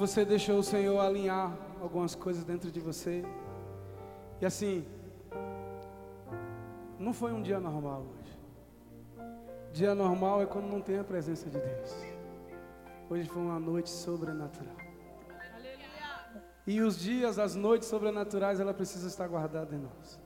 você 0.07 0.23
deixou 0.23 0.59
o 0.59 0.63
Senhor 0.63 1.01
alinhar 1.01 1.57
algumas 1.81 2.15
coisas 2.15 2.45
dentro 2.45 2.71
de 2.71 2.79
você. 2.79 3.25
E 4.39 4.45
assim, 4.45 4.85
não 6.99 7.15
foi 7.15 7.33
um 7.33 7.41
dia 7.41 7.59
normal 7.59 8.05
hoje. 8.15 8.39
Dia 9.73 9.95
normal 9.95 10.43
é 10.43 10.47
quando 10.47 10.67
não 10.67 10.83
tem 10.83 10.99
a 10.99 11.05
presença 11.05 11.49
de 11.49 11.59
Deus. 11.59 11.95
Hoje 13.09 13.27
foi 13.27 13.43
uma 13.43 13.59
noite 13.59 13.89
sobrenatural. 13.89 14.77
E 16.67 16.83
os 16.83 16.99
dias, 16.99 17.39
as 17.39 17.55
noites 17.55 17.89
sobrenaturais, 17.89 18.61
ela 18.61 18.75
precisa 18.75 19.09
estar 19.09 19.27
guardada 19.27 19.75
em 19.75 19.79
nós. 19.79 20.21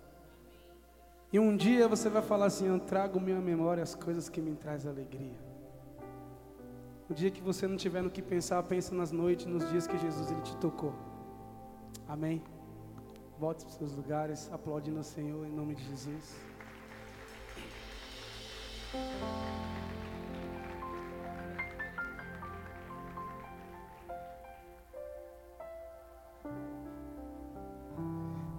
E 1.33 1.39
um 1.39 1.57
dia 1.57 1.87
você 1.87 2.09
vai 2.09 2.23
falar 2.23 2.47
assim: 2.47 2.67
Eu 2.67 2.81
trago 2.81 3.21
minha 3.21 3.41
memória 3.41 3.83
as 3.83 3.95
coisas 3.95 4.29
que 4.29 4.41
me 4.41 4.57
trazem 4.57 4.91
alegria. 4.91 5.48
O 7.09 7.15
dia 7.15 7.31
que 7.31 7.41
você 7.41 7.67
não 7.67 7.77
tiver 7.77 8.03
no 8.03 8.11
que 8.11 8.21
pensar, 8.21 8.63
pensa 8.65 8.95
nas 8.95 9.11
noites, 9.11 9.47
nos 9.47 9.67
dias 9.71 9.87
que 9.87 9.97
Jesus 9.97 10.31
ele 10.31 10.43
te 10.43 10.55
tocou. 10.59 10.93
Amém? 12.07 12.43
Volte 13.39 13.65
para 13.65 13.71
os 13.71 13.77
seus 13.77 13.95
lugares, 13.95 14.53
aplaudindo 14.53 15.01
o 15.01 15.05
Senhor 15.05 15.47
em 15.47 15.51
nome 15.51 15.75
de 15.75 15.85
Jesus. 15.85 16.37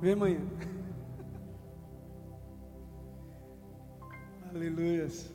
Vem 0.01 0.13
amanhã. 0.13 0.39
Aleluias. 4.55 5.31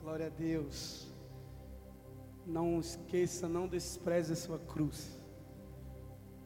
Glória 0.00 0.26
a 0.26 0.30
Deus. 0.30 1.07
Não 2.48 2.80
esqueça, 2.80 3.46
não 3.46 3.68
despreze 3.68 4.32
a 4.32 4.36
sua 4.36 4.58
cruz. 4.58 5.20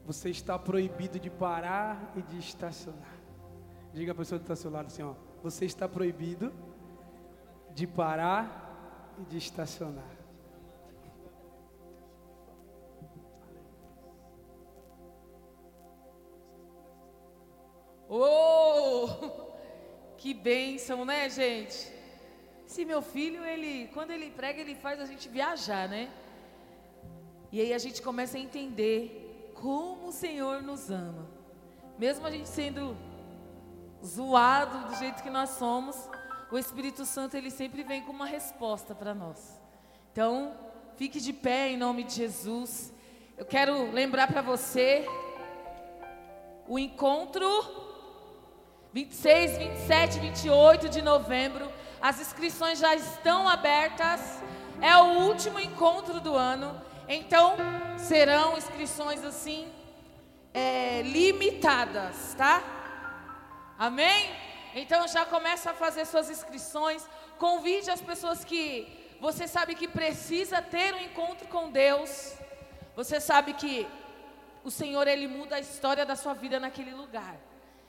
Você 0.05 0.31
está 0.31 0.59
proibido 0.59 1.21
de 1.21 1.31
parar 1.31 2.13
e 2.17 2.23
de 2.23 2.39
estacionar. 2.39 3.17
Diga 3.95 4.11
a 4.11 4.15
pessoa 4.15 4.41
que 4.41 4.43
está 4.43 4.55
ao 4.55 4.57
seu 4.57 4.71
lado 4.71 4.87
assim, 4.87 5.03
ó. 5.05 5.15
Você 5.45 5.65
está 5.65 5.89
proibido 5.89 6.53
de 7.73 7.87
parar 7.87 9.15
e 9.21 9.25
de 9.27 9.39
estacionar. 9.39 10.17
Oh! 18.09 19.53
Que 20.23 20.33
bênção, 20.33 21.05
né, 21.05 21.29
gente? 21.29 21.93
Se 22.73 22.87
meu 22.87 23.03
filho, 23.03 23.45
ele, 23.45 23.91
quando 23.93 24.13
ele 24.13 24.31
prega, 24.31 24.59
ele 24.63 24.75
faz 24.75 24.99
a 24.99 25.05
gente 25.05 25.29
viajar, 25.29 25.87
né? 25.87 26.09
E 27.53 27.61
aí 27.61 27.75
a 27.75 27.77
gente 27.77 28.01
começa 28.01 28.39
a 28.39 28.41
entender 28.41 29.53
como 29.55 30.09
o 30.09 30.13
Senhor 30.13 30.63
nos 30.63 30.91
ama. 30.91 31.29
Mesmo 31.99 32.27
a 32.27 32.31
gente 32.31 32.49
sendo 32.49 32.97
zoado 34.03 34.89
do 34.89 34.97
jeito 34.97 35.23
que 35.23 35.29
nós 35.29 35.51
somos, 35.51 36.09
o 36.51 36.57
Espírito 36.57 37.05
Santo 37.05 37.37
ele 37.37 37.51
sempre 37.51 37.83
vem 37.83 38.01
com 38.05 38.11
uma 38.11 38.25
resposta 38.25 38.95
para 38.95 39.13
nós. 39.13 39.61
Então, 40.11 40.57
fique 40.97 41.21
de 41.21 41.35
pé 41.35 41.69
em 41.69 41.77
nome 41.77 42.05
de 42.05 42.15
Jesus. 42.15 42.91
Eu 43.37 43.45
quero 43.45 43.93
lembrar 43.93 44.29
para 44.29 44.41
você 44.41 45.07
o 46.67 46.79
encontro 46.79 47.47
26, 48.95 49.59
27, 49.59 50.19
28 50.21 50.89
de 50.89 51.03
novembro. 51.03 51.71
As 52.03 52.21
inscrições 52.21 52.81
já 52.81 52.95
estão 52.97 53.49
abertas. 53.49 54.43
É 54.81 54.97
o 54.97 55.21
último 55.29 55.61
encontro 55.61 56.21
do 56.21 56.35
ano. 56.35 56.79
Então, 57.09 57.57
serão 57.97 58.59
inscrições 58.59 59.25
assim, 59.25 59.71
é, 60.53 61.03
limitadas, 61.03 62.35
tá? 62.35 62.63
Amém? 63.79 64.35
Então 64.75 65.07
já 65.07 65.25
começa 65.25 65.71
a 65.71 65.75
fazer 65.75 66.05
suas 66.05 66.29
inscrições. 66.31 67.07
Convide 67.39 67.91
as 67.91 68.01
pessoas 68.01 68.45
que 68.45 69.17
você 69.21 69.47
sabe 69.47 69.75
que 69.75 69.87
precisa 69.87 70.61
ter 70.61 70.95
um 70.95 71.01
encontro 71.01 71.47
com 71.49 71.71
Deus. 71.71 72.35
Você 72.97 73.21
sabe 73.21 73.53
que 73.55 73.87
o 74.65 74.71
Senhor 74.71 75.07
ele 75.07 75.29
muda 75.29 75.57
a 75.57 75.61
história 75.61 76.05
da 76.05 76.17
sua 76.17 76.35
vida 76.35 76.59
naquele 76.59 76.93
lugar. 76.93 77.37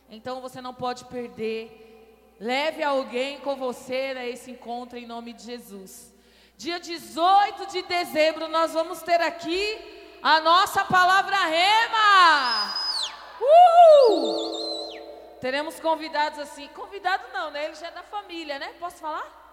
Então 0.09 0.41
você 0.41 0.61
não 0.61 0.73
pode 0.73 1.05
perder. 1.05 1.92
Leve 2.39 2.83
alguém 2.83 3.39
com 3.39 3.55
você 3.55 4.13
a 4.17 4.27
esse 4.27 4.51
encontro 4.51 4.97
em 4.97 5.05
nome 5.05 5.33
de 5.33 5.43
Jesus. 5.43 6.13
Dia 6.57 6.79
18 6.79 7.67
de 7.67 7.81
dezembro 7.83 8.47
nós 8.47 8.73
vamos 8.73 9.01
ter 9.01 9.21
aqui 9.21 10.19
a 10.21 10.39
nossa 10.39 10.85
palavra 10.85 11.35
rema. 11.35 12.73
Teremos 15.39 15.79
convidados 15.79 16.39
assim. 16.39 16.67
Convidado 16.69 17.23
não, 17.33 17.51
né? 17.51 17.65
Ele 17.65 17.75
já 17.75 17.87
é 17.87 17.91
da 17.91 18.03
família, 18.03 18.57
né? 18.57 18.73
Posso 18.79 18.97
falar? 18.97 19.43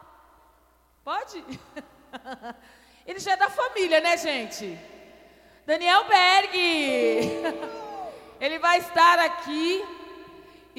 Pode? 1.03 1.45
Ele 3.07 3.19
já 3.19 3.33
é 3.33 3.37
da 3.37 3.51
família, 3.51 4.01
né, 4.01 4.17
gente? 4.17 4.79
Daniel 5.67 6.05
Berg. 6.05 6.57
Ele 8.41 8.59
vai 8.61 8.79
estar 8.79 9.19
aqui 9.19 9.85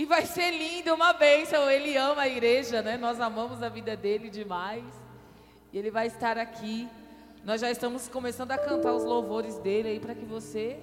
e 0.02 0.06
vai 0.06 0.26
ser 0.26 0.50
lindo, 0.50 0.96
uma 0.96 1.14
bênção. 1.14 1.70
Ele 1.70 1.96
ama 1.96 2.24
a 2.24 2.28
igreja, 2.28 2.82
né? 2.82 2.98
Nós 2.98 3.20
amamos 3.20 3.62
a 3.62 3.70
vida 3.70 3.96
dele 3.96 4.32
demais. 4.32 4.84
E 5.72 5.78
ele 5.78 5.92
vai 5.92 6.08
estar 6.08 6.40
aqui. 6.40 6.90
Nós 7.46 7.62
já 7.62 7.70
estamos 7.70 8.08
começando 8.08 8.52
a 8.52 8.58
cantar 8.58 8.94
os 8.94 9.04
louvores 9.04 9.60
dele 9.60 9.90
aí 9.90 10.00
para 10.00 10.16
que 10.16 10.26
você 10.26 10.80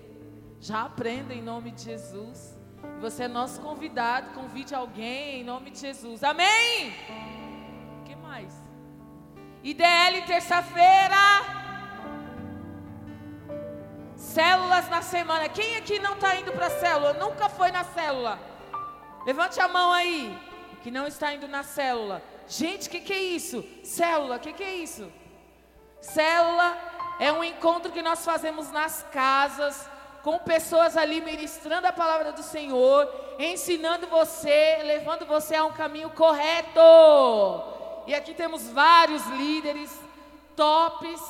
já 0.60 0.82
aprenda 0.82 1.34
em 1.34 1.42
nome 1.42 1.72
de 1.72 1.82
Jesus. 1.82 2.56
Você 3.00 3.24
é 3.24 3.28
nosso 3.28 3.60
convidado, 3.60 4.30
convide 4.34 4.72
alguém 4.72 5.40
em 5.40 5.44
nome 5.44 5.70
de 5.70 5.80
Jesus. 5.80 6.22
Amém? 6.22 6.94
O 8.00 8.04
que 8.04 8.14
mais? 8.14 8.54
IDL 9.64 10.22
terça-feira. 10.28 11.16
Células 14.14 14.88
na 14.88 15.02
semana. 15.02 15.48
Quem 15.48 15.76
aqui 15.76 15.98
não 15.98 16.14
está 16.14 16.36
indo 16.36 16.52
para 16.52 16.66
a 16.66 16.70
célula? 16.70 17.14
Nunca 17.14 17.48
foi 17.48 17.72
na 17.72 17.82
célula? 17.82 18.57
Levante 19.28 19.60
a 19.60 19.68
mão 19.68 19.92
aí, 19.92 20.34
que 20.82 20.90
não 20.90 21.06
está 21.06 21.34
indo 21.34 21.46
na 21.46 21.62
célula. 21.62 22.22
Gente, 22.46 22.88
o 22.88 22.90
que, 22.90 22.98
que 22.98 23.12
é 23.12 23.22
isso? 23.22 23.62
Célula, 23.84 24.36
o 24.36 24.40
que, 24.40 24.54
que 24.54 24.64
é 24.64 24.72
isso? 24.76 25.12
Célula 26.00 26.74
é 27.20 27.30
um 27.30 27.44
encontro 27.44 27.92
que 27.92 28.00
nós 28.00 28.24
fazemos 28.24 28.70
nas 28.70 29.02
casas, 29.12 29.86
com 30.22 30.38
pessoas 30.38 30.96
ali 30.96 31.20
ministrando 31.20 31.86
a 31.86 31.92
palavra 31.92 32.32
do 32.32 32.42
Senhor, 32.42 33.06
ensinando 33.38 34.06
você, 34.06 34.78
levando 34.82 35.26
você 35.26 35.56
a 35.56 35.66
um 35.66 35.72
caminho 35.72 36.08
correto. 36.08 36.80
E 38.06 38.14
aqui 38.14 38.32
temos 38.32 38.70
vários 38.70 39.26
líderes 39.26 39.94
tops 40.56 41.20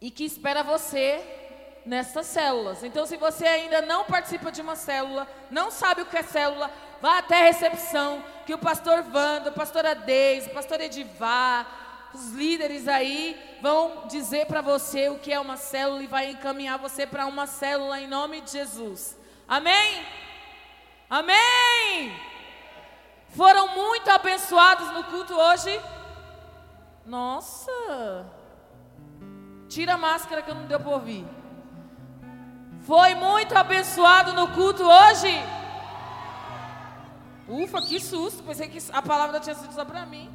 e 0.00 0.10
que 0.10 0.24
espera 0.24 0.62
você 0.62 1.43
nessas 1.84 2.26
células. 2.26 2.82
Então, 2.82 3.06
se 3.06 3.16
você 3.16 3.46
ainda 3.46 3.82
não 3.82 4.04
participa 4.04 4.50
de 4.50 4.60
uma 4.60 4.76
célula, 4.76 5.28
não 5.50 5.70
sabe 5.70 6.02
o 6.02 6.06
que 6.06 6.16
é 6.16 6.22
célula, 6.22 6.70
vá 7.00 7.18
até 7.18 7.42
a 7.42 7.44
recepção, 7.44 8.22
que 8.46 8.54
o 8.54 8.58
pastor 8.58 9.04
Wanda, 9.12 9.50
a 9.50 9.52
pastora 9.52 9.94
Deise, 9.94 10.50
o 10.50 10.54
pastor 10.54 10.80
Edivar, 10.80 12.10
os 12.14 12.30
líderes 12.30 12.86
aí 12.86 13.58
vão 13.60 14.06
dizer 14.06 14.46
para 14.46 14.60
você 14.60 15.08
o 15.08 15.18
que 15.18 15.32
é 15.32 15.40
uma 15.40 15.56
célula 15.56 16.02
e 16.02 16.06
vai 16.06 16.30
encaminhar 16.30 16.78
você 16.78 17.06
para 17.06 17.26
uma 17.26 17.46
célula 17.46 18.00
em 18.00 18.06
nome 18.06 18.40
de 18.40 18.52
Jesus. 18.52 19.18
Amém? 19.48 20.06
Amém! 21.10 22.16
Foram 23.30 23.74
muito 23.74 24.08
abençoados 24.10 24.90
no 24.92 25.04
culto 25.04 25.34
hoje? 25.34 25.80
Nossa! 27.04 28.26
Tira 29.68 29.94
a 29.94 29.98
máscara 29.98 30.40
que 30.40 30.50
eu 30.50 30.54
não 30.54 30.66
deu 30.66 30.78
para 30.78 30.90
ouvir. 30.90 31.26
Foi 32.84 33.14
muito 33.14 33.56
abençoado 33.56 34.34
no 34.34 34.48
culto 34.48 34.82
hoje? 34.84 35.32
Ufa, 37.48 37.80
que 37.80 37.98
susto. 37.98 38.42
Pensei 38.42 38.68
que 38.68 38.78
a 38.92 39.00
palavra 39.00 39.40
tinha 39.40 39.54
sido 39.54 39.72
só 39.72 39.86
para 39.86 40.04
mim. 40.04 40.30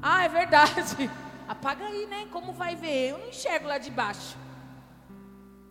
Ah, 0.00 0.24
é 0.24 0.28
verdade. 0.28 1.10
Apaga 1.48 1.84
aí, 1.86 2.06
né? 2.06 2.28
Como 2.30 2.52
vai 2.52 2.76
ver? 2.76 3.10
Eu 3.10 3.18
não 3.18 3.28
enxergo 3.28 3.66
lá 3.66 3.78
de 3.78 3.90
baixo. 3.90 4.36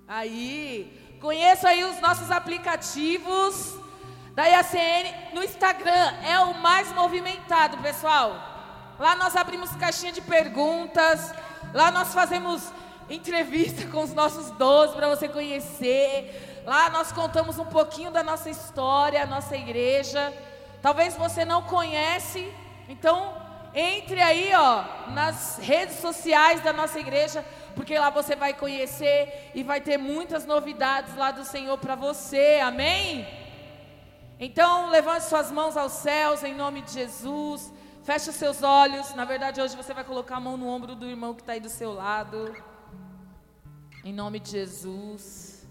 Aí, 0.05 1.17
conheça 1.21 1.69
aí 1.69 1.85
os 1.85 2.01
nossos 2.01 2.29
aplicativos 2.29 3.77
da 4.33 4.45
IACN 4.45 5.33
no 5.33 5.41
Instagram. 5.41 6.13
É 6.21 6.37
o 6.39 6.53
mais 6.55 6.91
movimentado, 6.91 7.77
pessoal. 7.77 8.35
Lá 8.99 9.15
nós 9.15 9.37
abrimos 9.37 9.73
caixinha 9.77 10.11
de 10.11 10.19
perguntas. 10.19 11.33
Lá 11.73 11.91
nós 11.91 12.13
fazemos 12.13 12.73
entrevista 13.09 13.87
com 13.87 14.03
os 14.03 14.13
nossos 14.13 14.51
doze 14.51 14.95
para 14.95 15.09
você 15.09 15.27
conhecer. 15.27 16.63
Lá 16.65 16.89
nós 16.89 17.11
contamos 17.11 17.59
um 17.59 17.65
pouquinho 17.65 18.11
da 18.11 18.23
nossa 18.23 18.49
história, 18.49 19.21
a 19.21 19.25
nossa 19.25 19.55
igreja. 19.55 20.33
Talvez 20.81 21.15
você 21.15 21.45
não 21.45 21.61
conhece, 21.61 22.51
então 22.89 23.33
entre 23.73 24.21
aí, 24.21 24.53
ó, 24.55 25.09
nas 25.11 25.57
redes 25.57 25.99
sociais 25.99 26.61
da 26.61 26.71
nossa 26.71 26.97
igreja, 26.97 27.45
porque 27.75 27.97
lá 27.99 28.09
você 28.09 28.35
vai 28.35 28.53
conhecer 28.53 29.51
e 29.53 29.63
vai 29.63 29.81
ter 29.81 29.97
muitas 29.97 30.45
novidades 30.45 31.13
lá 31.15 31.31
do 31.31 31.43
Senhor 31.43 31.77
para 31.77 31.93
você. 31.93 32.61
Amém? 32.63 33.27
Então, 34.39 34.89
levante 34.89 35.25
suas 35.25 35.51
mãos 35.51 35.75
aos 35.75 35.91
céus 35.91 36.43
em 36.43 36.53
nome 36.53 36.81
de 36.81 36.93
Jesus. 36.93 37.71
Feche 38.03 38.29
os 38.29 38.35
seus 38.35 38.63
olhos. 38.63 39.13
Na 39.13 39.25
verdade, 39.25 39.59
hoje 39.61 39.75
você 39.75 39.93
vai 39.93 40.03
colocar 40.03 40.37
a 40.37 40.39
mão 40.39 40.55
no 40.55 40.67
ombro 40.67 40.95
do 40.95 41.05
irmão 41.05 41.33
que 41.33 41.41
está 41.41 41.53
aí 41.53 41.59
do 41.59 41.69
seu 41.69 41.93
lado. 41.93 42.55
Em 44.07 44.13
nome 44.13 44.39
de 44.39 44.51
Jesus. 44.51 45.65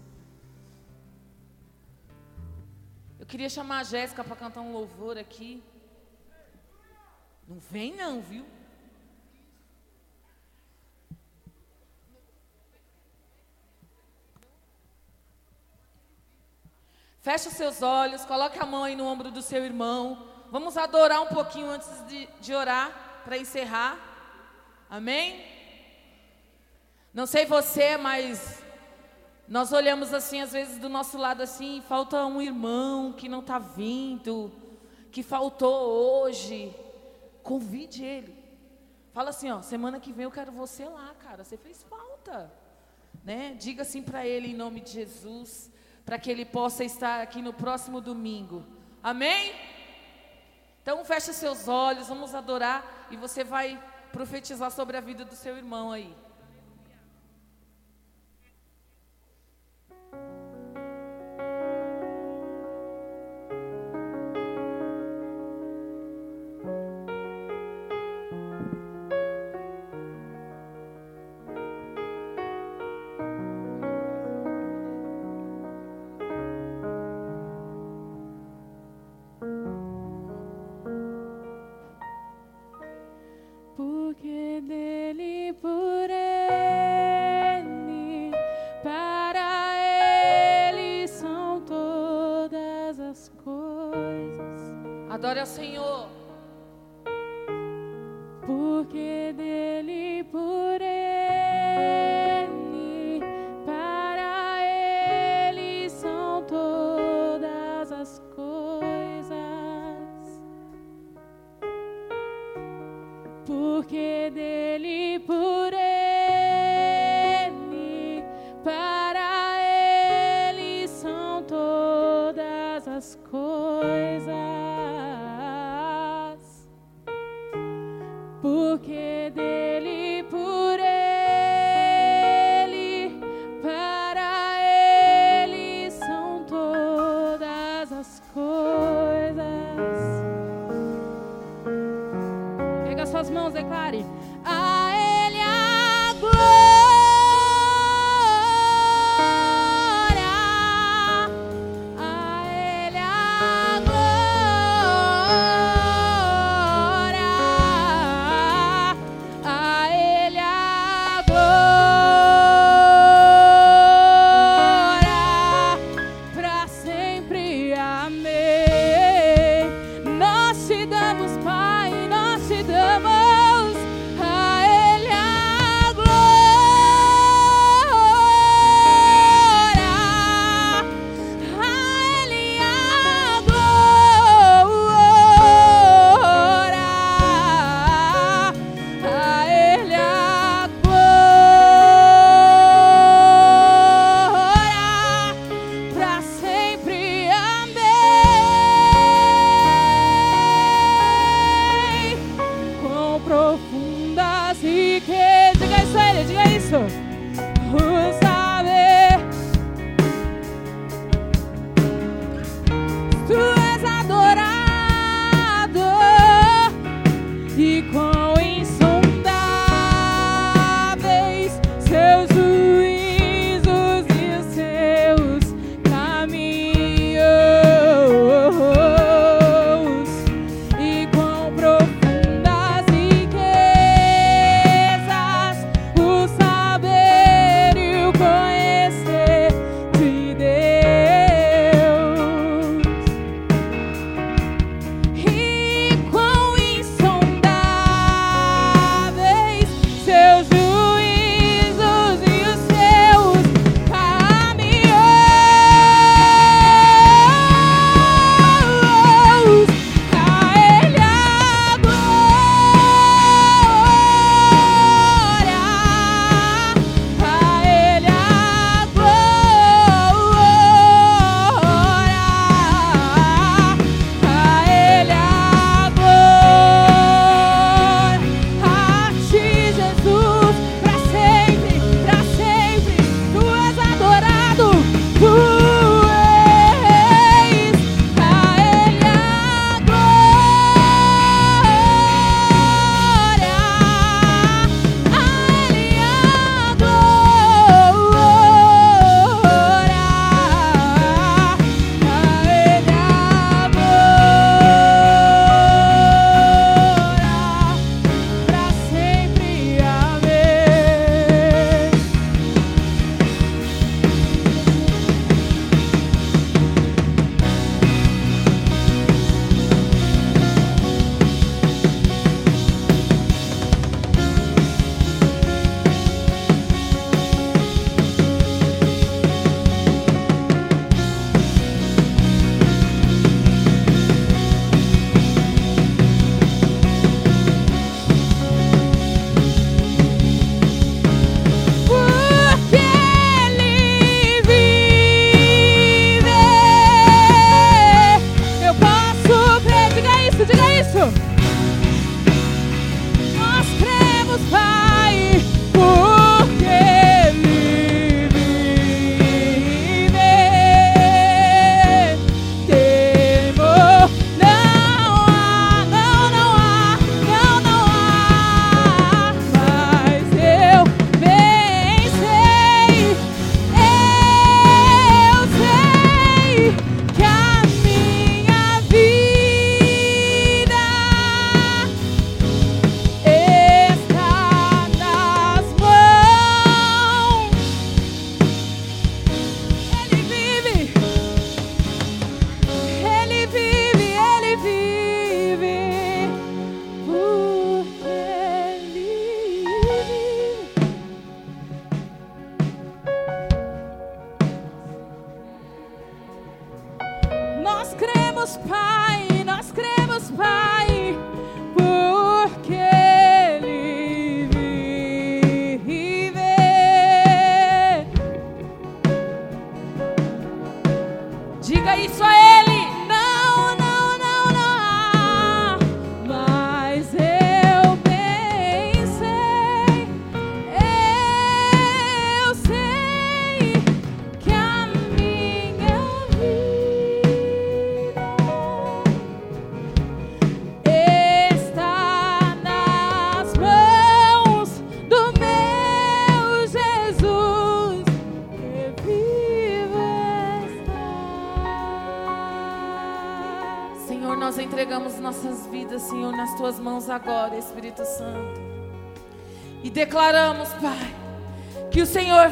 Eu 3.17 3.25
queria 3.25 3.47
chamar 3.47 3.79
a 3.79 3.83
Jéssica 3.83 4.25
para 4.25 4.35
cantar 4.35 4.59
um 4.59 4.73
louvor 4.73 5.17
aqui. 5.17 5.63
Não 7.47 7.57
vem 7.59 7.95
não, 7.95 8.21
viu? 8.21 8.45
Feche 17.21 17.47
os 17.47 17.53
seus 17.53 17.81
olhos, 17.81 18.25
coloque 18.25 18.59
a 18.59 18.65
mão 18.65 18.83
aí 18.83 18.97
no 18.97 19.05
ombro 19.05 19.31
do 19.31 19.41
seu 19.41 19.63
irmão. 19.63 20.27
Vamos 20.51 20.75
adorar 20.75 21.21
um 21.21 21.27
pouquinho 21.27 21.69
antes 21.69 22.05
de, 22.09 22.27
de 22.41 22.53
orar 22.53 23.21
para 23.23 23.37
encerrar. 23.37 23.97
Amém? 24.89 25.54
Não 27.15 27.25
sei 27.25 27.45
você, 27.45 27.95
mas 27.95 28.61
nós 29.47 29.71
olhamos 29.71 30.13
assim, 30.13 30.41
às 30.41 30.51
vezes 30.51 30.79
do 30.79 30.89
nosso 30.89 31.17
lado 31.17 31.41
assim, 31.41 31.81
falta 31.87 32.25
um 32.25 32.41
irmão 32.41 33.13
que 33.13 33.29
não 33.29 33.39
está 33.39 33.57
vindo, 33.57 34.51
que 35.13 35.23
faltou 35.23 35.73
hoje. 35.73 36.75
Convide 37.41 38.03
ele. 38.03 38.37
Fala 39.13 39.29
assim, 39.29 39.49
ó, 39.49 39.61
semana 39.61 39.97
que 39.97 40.11
vem 40.11 40.25
eu 40.25 40.31
quero 40.31 40.51
você 40.51 40.83
lá, 40.83 41.15
cara. 41.23 41.45
Você 41.45 41.55
fez 41.55 41.83
falta. 41.83 42.51
né? 43.23 43.55
Diga 43.57 43.83
assim 43.83 44.03
para 44.03 44.27
ele 44.27 44.49
em 44.49 44.53
nome 44.53 44.81
de 44.81 44.91
Jesus, 44.91 45.71
para 46.05 46.19
que 46.19 46.29
ele 46.29 46.43
possa 46.43 46.83
estar 46.83 47.21
aqui 47.21 47.41
no 47.41 47.53
próximo 47.53 48.01
domingo. 48.01 48.65
Amém? 49.01 49.55
Então 50.81 51.05
feche 51.05 51.31
seus 51.31 51.69
olhos, 51.69 52.09
vamos 52.09 52.35
adorar 52.35 53.07
e 53.09 53.15
você 53.15 53.41
vai 53.41 53.81
profetizar 54.11 54.69
sobre 54.69 54.97
a 54.97 55.01
vida 55.01 55.23
do 55.23 55.33
seu 55.33 55.55
irmão 55.55 55.93
aí. 55.93 56.24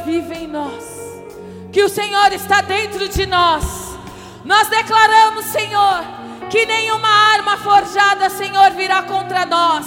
Vive 0.05 0.35
em 0.35 0.47
nós, 0.47 0.83
que 1.71 1.83
o 1.83 1.89
Senhor 1.89 2.31
está 2.31 2.61
dentro 2.61 3.07
de 3.09 3.25
nós. 3.25 3.63
Nós 4.45 4.67
declaramos, 4.67 5.45
Senhor, 5.45 6.03
que 6.49 6.65
nenhuma 6.65 7.07
arma 7.07 7.57
forjada, 7.57 8.29
Senhor, 8.29 8.71
virá 8.71 9.03
contra 9.03 9.45
nós. 9.45 9.85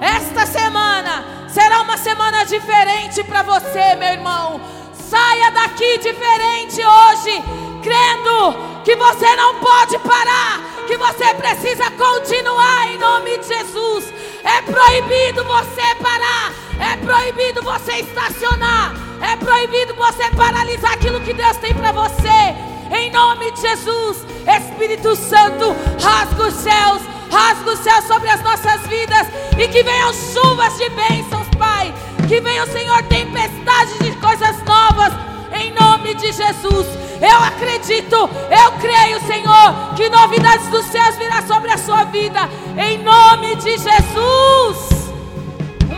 Esta 0.00 0.46
semana 0.46 1.24
será 1.48 1.80
uma 1.80 1.96
semana 1.96 2.44
diferente 2.44 3.22
para 3.24 3.42
você, 3.42 3.94
meu 3.96 4.08
irmão. 4.08 4.60
Saia 4.92 5.50
daqui 5.50 5.98
diferente 5.98 6.80
hoje, 6.84 7.42
crendo 7.82 8.82
que 8.84 8.96
você 8.96 9.36
não 9.36 9.60
pode 9.60 9.98
parar, 9.98 10.60
que 10.86 10.96
você 10.96 11.32
precisa 11.34 11.90
continuar 11.92 12.88
em 12.88 12.98
nome 12.98 13.38
de 13.38 13.46
Jesus. 13.46 14.12
É 14.42 14.60
proibido 14.62 15.44
você 15.44 15.94
parar, 16.02 16.52
é 16.78 16.96
proibido 16.98 17.62
você 17.62 17.92
estacionar, 18.00 18.92
é 19.20 19.36
proibido 19.36 19.94
você 19.94 20.30
paralisar 20.30 20.92
aquilo 20.92 21.20
que 21.20 21.32
Deus 21.32 21.56
tem 21.58 21.74
para 21.74 21.92
você. 21.92 22.54
Em 22.90 23.10
nome 23.10 23.50
de 23.52 23.60
Jesus, 23.60 24.26
Espírito 24.46 25.16
Santo, 25.16 25.74
rasga 26.00 26.46
os 26.46 26.54
céus, 26.54 27.02
rasga 27.30 27.70
os 27.72 27.78
céus 27.80 28.04
sobre 28.04 28.28
as 28.28 28.42
nossas 28.42 28.86
vidas 28.86 29.26
e 29.58 29.68
que 29.68 29.82
venham 29.82 30.12
chuvas 30.12 30.76
de 30.76 30.88
bênçãos, 30.90 31.48
Pai. 31.58 31.92
Que 32.28 32.40
venham, 32.40 32.66
Senhor, 32.66 33.02
tempestades 33.04 33.98
de 33.98 34.12
coisas 34.16 34.62
novas. 34.64 35.12
Em 35.52 35.72
nome 35.72 36.14
de 36.14 36.32
Jesus, 36.32 36.86
eu 37.20 37.38
acredito, 37.38 38.16
eu 38.16 38.72
creio, 38.80 39.20
Senhor, 39.26 39.94
que 39.94 40.08
novidades 40.08 40.66
dos 40.68 40.84
céus 40.86 41.16
virá 41.16 41.42
sobre 41.42 41.70
a 41.70 41.78
sua 41.78 42.04
vida. 42.04 42.48
Em 42.76 42.98
nome 42.98 43.54
de 43.56 43.78
Jesus 43.78 45.03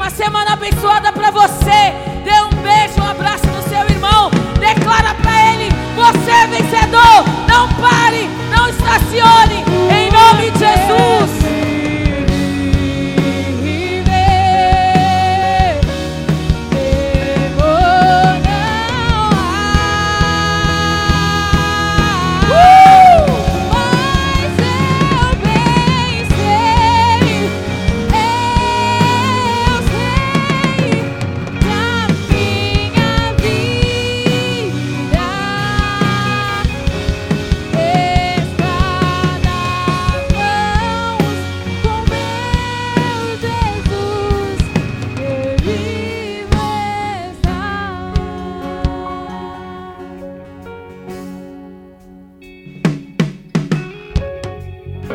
uma 0.06 0.10
semana 0.10 0.52
abençoada 0.52 1.12
para 1.12 1.32
você. 1.32 1.92
Dê 2.22 2.40
um 2.40 2.62
beijo, 2.62 3.00
um 3.00 3.10
abraço 3.10 3.44
no 3.48 3.60
seu 3.68 3.80
irmão. 3.90 4.30
Declara 4.60 5.14
para 5.14 5.52
ele: 5.52 5.68
Você 5.96 6.30
é 6.30 6.46
vencedor. 6.46 7.24
Não 7.48 7.68
pare, 7.74 8.28
não 8.54 8.68
estacione. 8.68 9.64
Em 9.90 10.10
nome 10.12 10.50
de 10.52 10.58
Jesus. 10.60 11.55